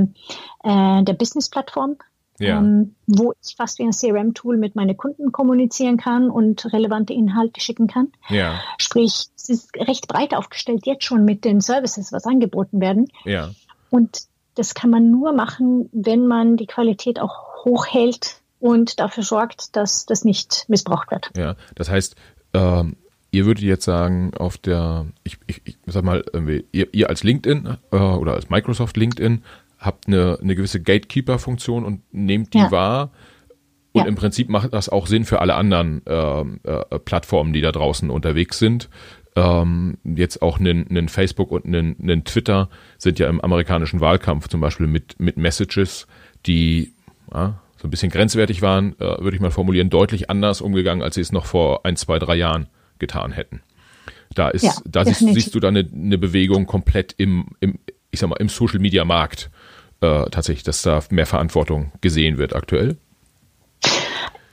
äh, 0.63 1.03
der 1.03 1.13
Business-Plattform, 1.13 1.95
Ja. 2.39 2.59
ähm, 2.59 2.95
wo 3.07 3.33
ich 3.43 3.55
fast 3.55 3.79
wie 3.79 3.83
ein 3.83 3.91
CRM-Tool 3.91 4.57
mit 4.57 4.75
meinen 4.75 4.95
Kunden 4.95 5.31
kommunizieren 5.31 5.97
kann 5.97 6.29
und 6.29 6.71
relevante 6.71 7.13
Inhalte 7.13 7.61
schicken 7.61 7.87
kann. 7.87 8.09
Ja. 8.29 8.59
Sprich, 8.77 9.27
es 9.35 9.49
ist 9.49 9.75
recht 9.75 10.07
breit 10.07 10.35
aufgestellt 10.35 10.85
jetzt 10.85 11.03
schon 11.03 11.25
mit 11.25 11.45
den 11.45 11.61
Services, 11.61 12.11
was 12.11 12.25
angeboten 12.25 12.79
werden. 12.79 13.07
Ja. 13.25 13.51
Und 13.89 14.23
das 14.55 14.73
kann 14.73 14.89
man 14.89 15.11
nur 15.11 15.33
machen, 15.33 15.89
wenn 15.91 16.27
man 16.27 16.57
die 16.57 16.67
Qualität 16.67 17.19
auch 17.19 17.65
hochhält 17.65 18.41
und 18.59 18.99
dafür 18.99 19.23
sorgt, 19.23 19.75
dass 19.75 20.05
das 20.05 20.23
nicht 20.23 20.65
missbraucht 20.67 21.11
wird. 21.11 21.31
Ja. 21.35 21.55
Das 21.75 21.89
heißt, 21.89 22.15
ähm, 22.53 22.97
ihr 23.31 23.45
würdet 23.45 23.63
jetzt 23.63 23.85
sagen, 23.85 24.33
auf 24.35 24.57
der, 24.57 25.05
ich, 25.23 25.37
ich, 25.47 25.61
ich 25.65 25.77
sag 25.85 26.03
mal, 26.03 26.23
irgendwie, 26.33 26.65
ihr, 26.71 26.93
ihr 26.93 27.09
als 27.09 27.23
LinkedIn 27.23 27.77
äh, 27.91 27.95
oder 27.95 28.33
als 28.33 28.49
Microsoft 28.49 28.97
LinkedIn 28.97 29.43
habt 29.79 30.07
eine, 30.07 30.37
eine 30.41 30.55
gewisse 30.55 30.81
Gatekeeper-Funktion 30.81 31.85
und 31.85 32.01
nehmt 32.11 32.53
die 32.53 32.59
Ja. 32.59 32.71
wahr. 32.71 33.11
Und 33.93 34.01
Ja. 34.03 34.07
im 34.07 34.15
Prinzip 34.15 34.49
macht 34.49 34.73
das 34.73 34.89
auch 34.89 35.07
Sinn 35.07 35.25
für 35.25 35.39
alle 35.41 35.55
anderen 35.55 36.01
ähm, 36.05 36.59
äh, 36.63 36.99
Plattformen, 36.99 37.53
die 37.53 37.61
da 37.61 37.71
draußen 37.71 38.09
unterwegs 38.09 38.59
sind. 38.59 38.89
Ähm, 39.35 39.97
jetzt 40.03 40.41
auch 40.41 40.59
einen, 40.59 41.09
Facebook 41.09 41.51
und 41.51 41.65
einen, 41.65 42.23
Twitter 42.25 42.69
sind 42.97 43.19
ja 43.19 43.29
im 43.29 43.39
amerikanischen 43.39 43.99
Wahlkampf 44.01 44.47
zum 44.47 44.61
Beispiel 44.61 44.87
mit, 44.87 45.19
mit 45.19 45.37
Messages, 45.37 46.07
die 46.47 46.93
ja, 47.31 47.59
so 47.77 47.87
ein 47.87 47.91
bisschen 47.91 48.09
grenzwertig 48.11 48.63
waren, 48.63 48.93
äh, 48.99 49.21
würde 49.21 49.35
ich 49.35 49.41
mal 49.41 49.51
formulieren, 49.51 49.91
deutlich 49.91 50.31
anders 50.31 50.61
umgegangen, 50.61 51.03
als 51.03 51.15
sie 51.15 51.21
es 51.21 51.31
noch 51.31 51.45
vor 51.45 51.85
ein, 51.85 51.95
zwei, 51.95 52.17
drei 52.17 52.35
Jahren 52.35 52.67
getan 52.97 53.31
hätten. 53.31 53.61
Da 54.33 54.49
ist, 54.49 54.63
Ja, 54.63 54.73
da 54.85 55.05
siehst, 55.05 55.19
siehst 55.19 55.53
du 55.55 55.59
da 55.59 55.67
eine, 55.67 55.87
eine 55.93 56.17
Bewegung 56.17 56.65
komplett 56.65 57.13
im, 57.17 57.49
im, 57.59 57.77
ich 58.09 58.19
sag 58.19 58.29
mal, 58.29 58.37
im 58.37 58.49
Social 58.49 58.79
Media 58.79 59.05
Markt 59.05 59.51
äh, 60.01 60.29
tatsächlich, 60.29 60.63
dass 60.63 60.81
da 60.81 61.01
mehr 61.09 61.25
Verantwortung 61.25 61.91
gesehen 62.01 62.37
wird 62.37 62.55
aktuell. 62.55 62.97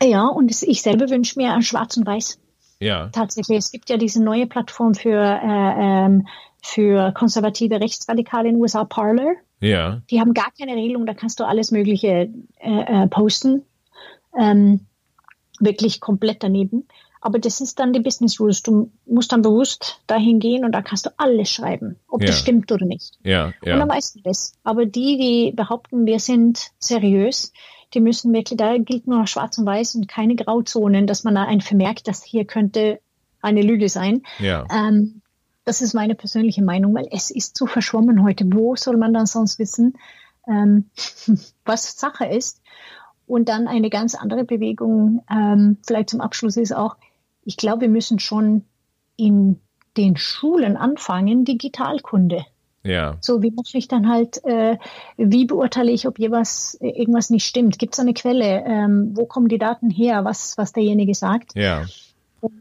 Ja, 0.02 0.26
und 0.26 0.50
ich 0.62 0.82
selber 0.82 1.08
wünsche 1.08 1.38
mir 1.38 1.52
ein 1.52 1.62
Schwarz 1.62 1.96
und 1.96 2.06
Weiß. 2.06 2.38
Ja, 2.80 3.08
Tatsächlich. 3.08 3.58
Es 3.58 3.70
gibt 3.70 3.88
ja 3.88 3.96
diese 3.96 4.22
neue 4.22 4.46
Plattform 4.46 4.94
für, 4.94 5.18
äh, 5.18 6.04
ähm, 6.04 6.26
für 6.62 7.12
konservative 7.12 7.80
Rechtsradikale 7.80 8.48
in 8.48 8.56
den 8.56 8.60
USA, 8.62 8.84
Parler. 8.84 9.34
ja, 9.60 10.02
Die 10.10 10.20
haben 10.20 10.34
gar 10.34 10.50
keine 10.58 10.74
Regelung, 10.74 11.06
da 11.06 11.14
kannst 11.14 11.40
du 11.40 11.44
alles 11.44 11.70
Mögliche 11.70 12.28
äh, 12.58 13.04
äh, 13.04 13.06
posten. 13.06 13.62
Ähm, 14.38 14.80
wirklich 15.60 16.00
komplett 16.00 16.42
daneben. 16.42 16.88
Aber 17.24 17.38
das 17.38 17.62
ist 17.62 17.78
dann 17.78 17.94
die 17.94 18.01
Business 18.01 18.38
Rules. 18.38 18.62
Du 18.62 18.90
musst 19.06 19.32
dann 19.32 19.40
bewusst 19.40 20.02
dahin 20.06 20.40
gehen 20.40 20.62
und 20.62 20.72
da 20.72 20.82
kannst 20.82 21.06
du 21.06 21.10
alles 21.16 21.51
schreiben, 21.51 21.96
ob 22.06 22.20
Ja. 22.20 22.26
das 22.26 22.38
stimmt 22.38 22.70
oder 22.70 22.84
nicht. 22.84 23.14
ja, 23.24 23.46
Und 23.46 23.55
dann 23.62 23.78
ja, 23.78 23.88
weißt 23.88 24.16
du 24.16 24.20
das. 24.22 24.52
Aber 24.62 24.84
die, 24.84 25.16
die 25.16 25.52
behaupten, 25.56 26.05
wir 26.05 26.20
sind 26.20 26.72
seriös, 26.78 27.55
die 27.94 28.01
müssen 28.01 28.30
wirklich, 28.34 28.59
da 28.59 28.76
gilt 28.76 29.06
nur 29.06 29.20
noch 29.20 29.26
schwarz 29.26 29.56
und 29.56 29.64
weiß 29.64 29.94
und 29.94 30.06
keine 30.06 30.36
Grauzonen, 30.36 31.06
dass 31.06 31.24
man 31.24 31.34
da 31.34 31.44
ein 31.44 31.62
vermerkt, 31.62 32.09
dass 32.09 32.22
hier 32.22 32.44
könnte 32.44 33.01
eine 33.40 33.62
Lüge 33.62 33.88
sein. 33.88 34.22
ja, 34.38 34.66
Ähm, 34.70 35.22
das 35.64 35.80
ist 35.80 35.94
meine 35.94 36.14
persönliche 36.14 36.62
Meinung, 36.62 36.94
weil 36.94 37.09
es 37.10 37.30
ist 37.30 37.56
zu 37.56 37.66
verschwommen 37.66 38.22
heute. 38.22 38.44
Wo 38.52 38.76
soll 38.76 38.98
man 38.98 39.14
dann 39.14 39.24
sonst 39.24 39.59
wissen, 39.59 39.94
ähm, 40.46 40.90
was 41.64 41.98
Sache 41.98 42.26
ist? 42.26 42.60
Und 43.26 43.48
dann 43.48 43.66
eine 43.66 43.88
ganz 43.88 44.14
andere 44.14 44.44
Bewegung, 44.44 45.24
ähm, 45.30 45.78
vielleicht 45.86 46.10
zum 46.10 46.20
Abschluss 46.20 46.59
ist 46.59 46.76
auch, 46.76 46.96
ich 47.44 47.56
glaube, 47.56 47.82
wir 47.82 47.88
müssen 47.88 48.18
schon 48.18 48.64
in 49.16 49.60
den 49.96 50.16
Schulen 50.16 50.76
anfangen, 50.76 51.44
Digitalkunde. 51.44 52.44
ja, 52.82 53.16
So, 53.20 53.42
wie 53.42 53.50
mache 53.52 53.78
ich 53.78 53.86
dann 53.88 54.08
halt, 54.08 54.44
äh, 54.44 54.76
wie 55.16 55.44
beurteile 55.46 55.92
ich, 55.92 56.06
ob 56.08 56.18
jeweils 56.18 56.76
äh, 56.80 56.88
irgendwas 56.88 57.30
nicht 57.30 57.46
stimmt? 57.46 57.78
Gibt 57.78 57.94
es 57.94 58.00
eine 58.00 58.12
Quelle? 58.14 58.64
Ähm, 58.66 59.12
wo 59.14 59.26
kommen 59.26 59.48
die 59.48 59.58
Daten 59.58 59.90
her, 59.90 60.24
was, 60.24 60.58
was 60.58 60.72
derjenige 60.72 61.14
sagt? 61.14 61.54
ja, 61.54 61.84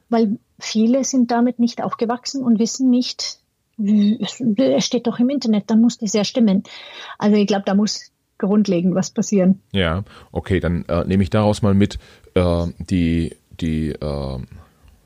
Weil 0.09 0.37
viele 0.59 1.03
sind 1.03 1.31
damit 1.31 1.59
nicht 1.59 1.83
aufgewachsen 1.83 2.43
und 2.43 2.59
wissen 2.59 2.89
nicht, 2.89 3.39
es 3.79 4.85
steht 4.85 5.07
doch 5.07 5.19
im 5.19 5.29
Internet, 5.29 5.69
dann 5.71 5.81
muss 5.81 5.97
das 5.97 6.13
ja 6.13 6.23
stimmen. 6.23 6.63
Also 7.17 7.35
ich 7.37 7.47
glaube, 7.47 7.63
da 7.65 7.73
muss 7.73 8.11
grundlegend 8.37 8.93
was 8.93 9.09
passieren. 9.11 9.61
ja. 9.71 10.03
Okay, 10.31 10.59
dann 10.59 10.85
äh, 10.85 11.03
nehme 11.05 11.23
ich 11.23 11.29
daraus 11.31 11.61
mal 11.61 11.73
mit, 11.73 11.97
äh, 12.35 12.67
die, 12.77 13.35
die 13.59 13.89
äh, 13.89 14.37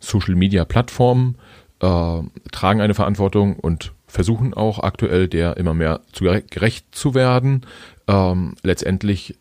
Social 0.08 0.36
Media 0.36 0.66
Plattformen 0.66 1.36
äh, 1.82 2.22
tragen 2.52 2.82
eine 2.82 2.94
Verantwortung 2.94 3.58
und 3.58 3.94
versuchen 4.08 4.54
auch 4.54 4.80
aktuell 4.80 5.28
der 5.28 5.58
immer 5.58 5.74
mehr 5.74 6.02
zu 6.14 6.24
gere- 6.24 6.44
gerecht 6.50 6.86
zu 6.92 7.14
werden. 7.14 7.66
Ähm, 8.08 8.56
letztendlich 8.64 9.36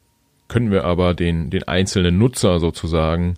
können 0.48 0.70
wir 0.70 0.84
aber 0.84 1.14
den, 1.14 1.51
den 1.51 1.64
einzelnen 1.64 2.18
Nutzer 2.18 2.60
sozusagen 2.60 3.34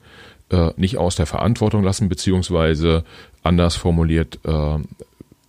äh, 0.50 0.70
nicht 0.76 0.96
aus 0.96 1.16
der 1.16 1.26
Verantwortung 1.26 1.82
lassen, 1.82 2.08
beziehungsweise 2.08 3.04
anders 3.42 3.76
formuliert, 3.76 4.38
äh, 4.44 4.78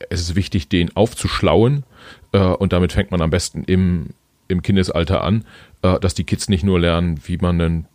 es 0.10 0.22
ist 0.22 0.36
wichtig, 0.36 0.70
den 0.70 0.96
aufzuschlauen 0.96 1.84
äh, 2.32 2.40
und 2.40 2.72
damit 2.74 2.94
fängt 2.94 3.12
man 3.12 3.22
am 3.22 3.30
besten 3.30 3.64
im, 3.66 4.08
im 4.48 4.62
Kindesalter 4.62 5.24
an, 5.24 5.46
äh, 5.82 6.00
dass 6.00 6.14
die 6.14 6.24
Kids 6.24 6.50
nicht 6.50 6.64
nur 6.64 6.80
lernen, 6.80 7.20
wie 7.26 7.38
man 7.38 7.60
einen, 7.60 7.86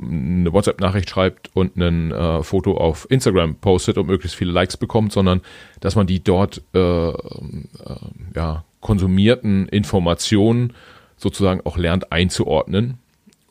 eine 0.00 0.52
WhatsApp-Nachricht 0.52 1.08
schreibt 1.10 1.50
und 1.54 1.76
ein 1.76 2.12
äh, 2.12 2.42
Foto 2.42 2.76
auf 2.76 3.06
Instagram 3.10 3.54
postet 3.56 3.96
und 3.98 4.06
möglichst 4.06 4.36
viele 4.36 4.52
Likes 4.52 4.76
bekommt, 4.76 5.12
sondern 5.12 5.40
dass 5.80 5.96
man 5.96 6.06
die 6.06 6.22
dort 6.22 6.62
äh, 6.74 6.78
äh, 7.10 7.14
ja, 8.34 8.64
konsumierten 8.80 9.66
Informationen 9.68 10.74
sozusagen 11.16 11.62
auch 11.64 11.76
lernt 11.76 12.12
einzuordnen 12.12 12.98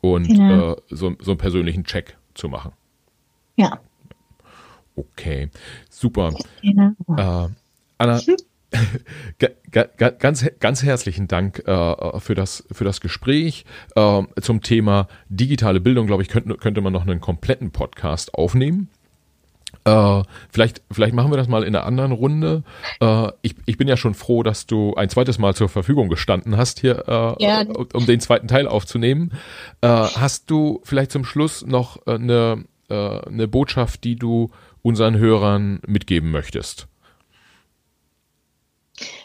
und 0.00 0.28
Genau. 0.28 0.72
äh, 0.72 0.76
so, 0.90 1.14
so 1.18 1.32
einen 1.32 1.38
persönlichen 1.38 1.84
Check 1.84 2.16
zu 2.34 2.48
machen. 2.48 2.72
Ja, 3.56 3.80
Okay, 4.96 5.48
super. 5.90 6.34
genau. 6.62 6.90
Äh, 7.16 7.48
Anna, 7.98 8.18
ga- 8.20 8.36
ganz, 10.18 10.46
ganz 10.60 10.82
herzlichen 10.82 11.28
Dank 11.28 11.60
äh, 11.66 12.20
für, 12.20 12.34
das, 12.34 12.64
für 12.70 12.84
das 12.84 13.00
Gespräch. 13.00 13.64
Äh, 13.94 14.22
zum 14.40 14.62
Thema 14.62 15.08
digitale 15.28 15.80
Bildung, 15.80 16.06
glaube 16.06 16.22
ich, 16.22 16.28
könnte, 16.28 16.54
könnte 16.56 16.80
man 16.80 16.92
noch 16.92 17.06
einen 17.06 17.20
kompletten 17.20 17.70
Podcast 17.70 18.34
aufnehmen. 18.34 18.88
Äh, 19.84 20.22
vielleicht, 20.50 20.82
vielleicht 20.90 21.14
machen 21.14 21.30
wir 21.30 21.36
das 21.36 21.48
mal 21.48 21.62
in 21.62 21.74
einer 21.74 21.84
anderen 21.86 22.12
Runde. 22.12 22.62
Äh, 23.00 23.28
ich, 23.42 23.54
ich 23.66 23.76
bin 23.78 23.88
ja 23.88 23.96
schon 23.96 24.14
froh, 24.14 24.42
dass 24.42 24.66
du 24.66 24.94
ein 24.94 25.08
zweites 25.08 25.38
Mal 25.38 25.54
zur 25.54 25.68
Verfügung 25.68 26.08
gestanden 26.08 26.56
hast, 26.56 26.80
hier, 26.80 27.04
äh, 27.06 27.42
Ja. 27.42 27.64
um, 27.92 28.06
den 28.06 28.20
zweiten 28.20 28.48
Teil 28.48 28.66
aufzunehmen. 28.66 29.32
Äh, 29.80 29.88
hast 29.88 30.50
du 30.50 30.80
vielleicht 30.84 31.12
zum 31.12 31.24
Schluss 31.24 31.64
noch 31.66 32.06
äh, 32.06 32.14
eine, 32.14 32.64
äh, 32.88 32.94
eine 33.26 33.48
Botschaft, 33.48 34.04
die 34.04 34.16
du 34.16 34.50
unseren 34.82 35.16
Hörern 35.16 35.80
mitgeben 35.86 36.30
möchtest? 36.30 36.88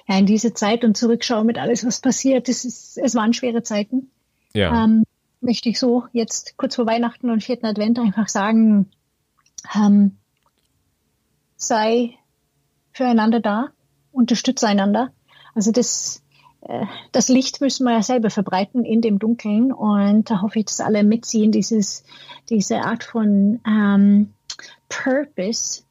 Ja, 0.08 0.18
in 0.18 0.26
diese 0.26 0.54
Zeit 0.54 0.84
und 0.84 0.98
zurückschauen 0.98 1.46
mit 1.46 1.58
alles, 1.58 1.86
was 1.86 2.02
passiert, 2.02 2.48
das 2.48 2.66
ist, 2.66 2.98
es 2.98 3.16
waren 3.16 3.34
schwere 3.34 3.64
Zeiten. 3.64 4.12
Ja, 4.54 4.84
Ähm, 4.84 5.04
möchte 5.42 5.70
ich 5.70 5.80
so 5.80 6.06
jetzt 6.14 6.56
kurz 6.58 6.76
vor 6.76 6.86
Weihnachten 6.86 7.30
und 7.30 7.44
vierten 7.44 7.66
Advent 7.66 8.00
einfach 8.00 8.28
sagen, 8.30 8.90
ähm, 9.76 10.18
sei 11.58 12.18
füreinander 12.92 13.40
da, 13.40 13.70
unterstütze 14.12 14.68
einander. 14.68 15.12
Also 15.56 15.72
das, 15.72 16.24
äh, 16.62 16.86
das 17.12 17.30
Licht 17.30 17.62
müssen 17.62 17.86
wir 17.86 17.94
ja 17.94 18.04
selber 18.04 18.30
verbreiten 18.30 18.86
in 18.86 19.02
dem 19.02 19.20
Dunkeln 19.20 19.72
und 19.72 20.30
da 20.30 20.42
hoffe 20.42 20.60
ich, 20.60 20.66
dass 20.66 20.80
alle 20.80 21.04
mitziehen, 21.04 21.52
dieses, 21.52 22.04
diese 22.50 22.82
Art 22.82 23.04
von 23.04 23.60
ähm, 23.68 24.34
Purpose, 24.90 25.84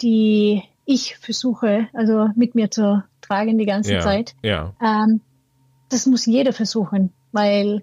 die 0.00 0.62
ich 0.84 1.16
versuche, 1.16 1.88
also 1.92 2.28
mit 2.36 2.54
mir 2.54 2.70
zu 2.70 3.02
tragen 3.26 3.58
die 3.58 3.66
ganze 3.66 3.94
ja, 3.94 4.00
Zeit. 4.00 4.34
Ja. 4.42 4.72
Ähm, 4.82 5.20
das 5.88 6.06
muss 6.06 6.26
jeder 6.26 6.52
versuchen, 6.52 7.12
weil 7.32 7.82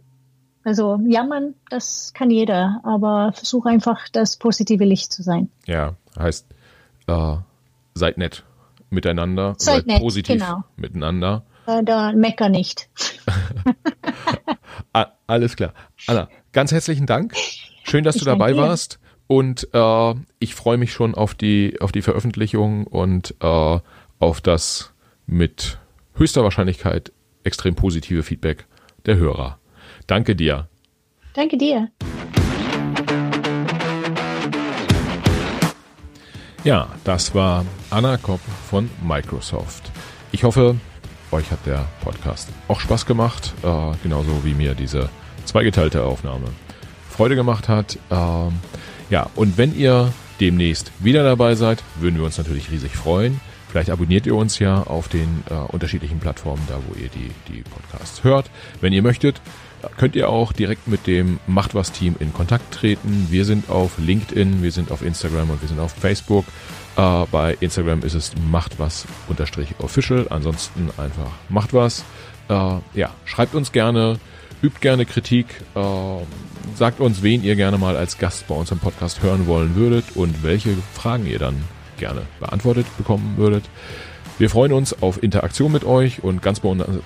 also 0.65 0.99
jammern, 1.05 1.55
das 1.69 2.13
kann 2.13 2.29
jeder, 2.29 2.79
aber 2.83 3.33
versuch 3.33 3.65
einfach 3.65 4.07
das 4.11 4.37
positive 4.37 4.85
Licht 4.85 5.11
zu 5.11 5.21
sein. 5.21 5.49
Ja, 5.65 5.95
heißt 6.17 6.47
äh, 7.07 7.35
seid 7.93 8.17
nett 8.17 8.43
miteinander, 8.89 9.55
seid, 9.57 9.75
seid 9.75 9.87
nett, 9.87 9.99
positiv 9.99 10.39
genau. 10.41 10.63
miteinander. 10.77 11.43
Äh, 11.65 11.83
da 11.83 12.11
mecker 12.13 12.49
nicht. 12.49 12.89
Alles 15.27 15.55
klar. 15.55 15.73
Anna, 16.07 16.29
ganz 16.51 16.71
herzlichen 16.71 17.05
Dank. 17.07 17.33
Schön, 17.83 18.03
dass 18.03 18.15
ich 18.15 18.21
du 18.21 18.25
dabei 18.25 18.55
warst. 18.55 18.99
Und 19.27 19.67
äh, 19.73 20.13
ich 20.39 20.53
freue 20.53 20.77
mich 20.77 20.93
schon 20.93 21.15
auf 21.15 21.33
die, 21.33 21.77
auf 21.79 21.91
die 21.91 22.01
Veröffentlichung 22.01 22.85
und 22.85 23.35
äh, 23.39 23.79
auf 24.19 24.41
das 24.41 24.92
mit 25.25 25.79
höchster 26.15 26.43
Wahrscheinlichkeit 26.43 27.11
extrem 27.43 27.75
positive 27.75 28.23
Feedback 28.23 28.65
der 29.05 29.17
Hörer. 29.17 29.59
Danke 30.07 30.35
dir. 30.35 30.67
Danke 31.33 31.57
dir. 31.57 31.89
Ja, 36.63 36.87
das 37.03 37.35
war 37.35 37.65
Anna 37.89 38.17
Kopp 38.17 38.39
von 38.69 38.89
Microsoft. 39.05 39.91
Ich 40.31 40.43
hoffe, 40.43 40.77
euch 41.31 41.51
hat 41.51 41.65
der 41.65 41.85
Podcast 42.01 42.49
auch 42.67 42.79
Spaß 42.79 43.05
gemacht, 43.05 43.53
äh, 43.63 43.91
genauso 44.01 44.45
wie 44.45 44.53
mir 44.53 44.73
diese 44.73 45.09
zweigeteilte 45.45 46.03
Aufnahme 46.03 46.45
Freude 47.09 47.35
gemacht 47.35 47.67
hat. 47.67 47.97
Ähm, 48.09 48.53
ja, 49.09 49.29
und 49.35 49.57
wenn 49.57 49.77
ihr 49.77 50.13
demnächst 50.39 50.91
wieder 50.99 51.23
dabei 51.23 51.55
seid, 51.55 51.83
würden 51.99 52.17
wir 52.17 52.25
uns 52.25 52.37
natürlich 52.37 52.71
riesig 52.71 52.95
freuen. 52.95 53.41
Vielleicht 53.73 53.89
abonniert 53.89 54.27
ihr 54.27 54.35
uns 54.35 54.59
ja 54.59 54.83
auf 54.83 55.07
den 55.07 55.43
äh, 55.49 55.55
unterschiedlichen 55.55 56.19
Plattformen, 56.19 56.61
da 56.67 56.77
wo 56.87 56.93
ihr 56.93 57.09
die, 57.09 57.31
die 57.51 57.63
Podcasts 57.63 58.23
hört. 58.23 58.51
Wenn 58.81 58.93
ihr 58.93 59.01
möchtet, 59.01 59.41
könnt 59.97 60.15
ihr 60.15 60.29
auch 60.29 60.53
direkt 60.53 60.87
mit 60.87 61.07
dem 61.07 61.39
Macht 61.47 61.73
was 61.73 61.91
Team 61.91 62.15
in 62.19 62.33
Kontakt 62.33 62.71
treten. 62.71 63.29
Wir 63.31 63.45
sind 63.45 63.71
auf 63.71 63.97
LinkedIn, 63.97 64.61
wir 64.61 64.71
sind 64.71 64.91
auf 64.91 65.01
Instagram 65.01 65.49
und 65.49 65.59
wir 65.59 65.67
sind 65.67 65.79
auf 65.79 65.91
Facebook. 65.91 66.45
Äh, 66.97 67.25
bei 67.31 67.57
Instagram 67.61 68.03
ist 68.03 68.13
es 68.13 68.33
macht 68.47 68.77
was 68.77 69.07
official. 69.79 70.27
Ansonsten 70.29 70.91
einfach 70.97 71.31
macht 71.49 71.73
was. 71.73 72.05
Äh, 72.49 72.75
ja, 72.93 73.09
schreibt 73.25 73.55
uns 73.55 73.71
gerne, 73.71 74.19
übt 74.61 74.81
gerne 74.81 75.07
Kritik, 75.07 75.47
äh, 75.73 75.79
sagt 76.75 76.99
uns, 76.99 77.23
wen 77.23 77.43
ihr 77.43 77.55
gerne 77.55 77.79
mal 77.79 77.97
als 77.97 78.19
Gast 78.19 78.47
bei 78.47 78.53
uns 78.53 78.69
im 78.69 78.77
Podcast 78.77 79.23
hören 79.23 79.47
wollen 79.47 79.73
würdet 79.73 80.05
und 80.13 80.43
welche 80.43 80.77
Fragen 80.93 81.25
ihr 81.25 81.39
dann 81.39 81.55
gerne 82.03 82.23
beantwortet 82.39 82.85
bekommen 82.97 83.35
würdet. 83.37 83.63
Wir 84.37 84.49
freuen 84.49 84.73
uns 84.73 85.01
auf 85.01 85.21
Interaktion 85.21 85.71
mit 85.71 85.85
euch 85.85 86.23
und 86.23 86.41
ganz 86.41 86.61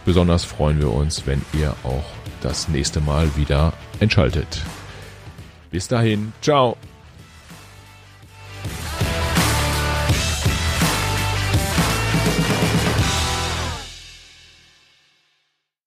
besonders 0.05 0.45
freuen 0.45 0.79
wir 0.79 0.91
uns, 0.91 1.27
wenn 1.27 1.41
ihr 1.53 1.75
auch 1.83 2.05
das 2.41 2.67
nächste 2.69 2.99
Mal 2.99 3.35
wieder 3.35 3.73
einschaltet. 3.99 4.61
Bis 5.69 5.87
dahin, 5.87 6.33
ciao. 6.41 6.77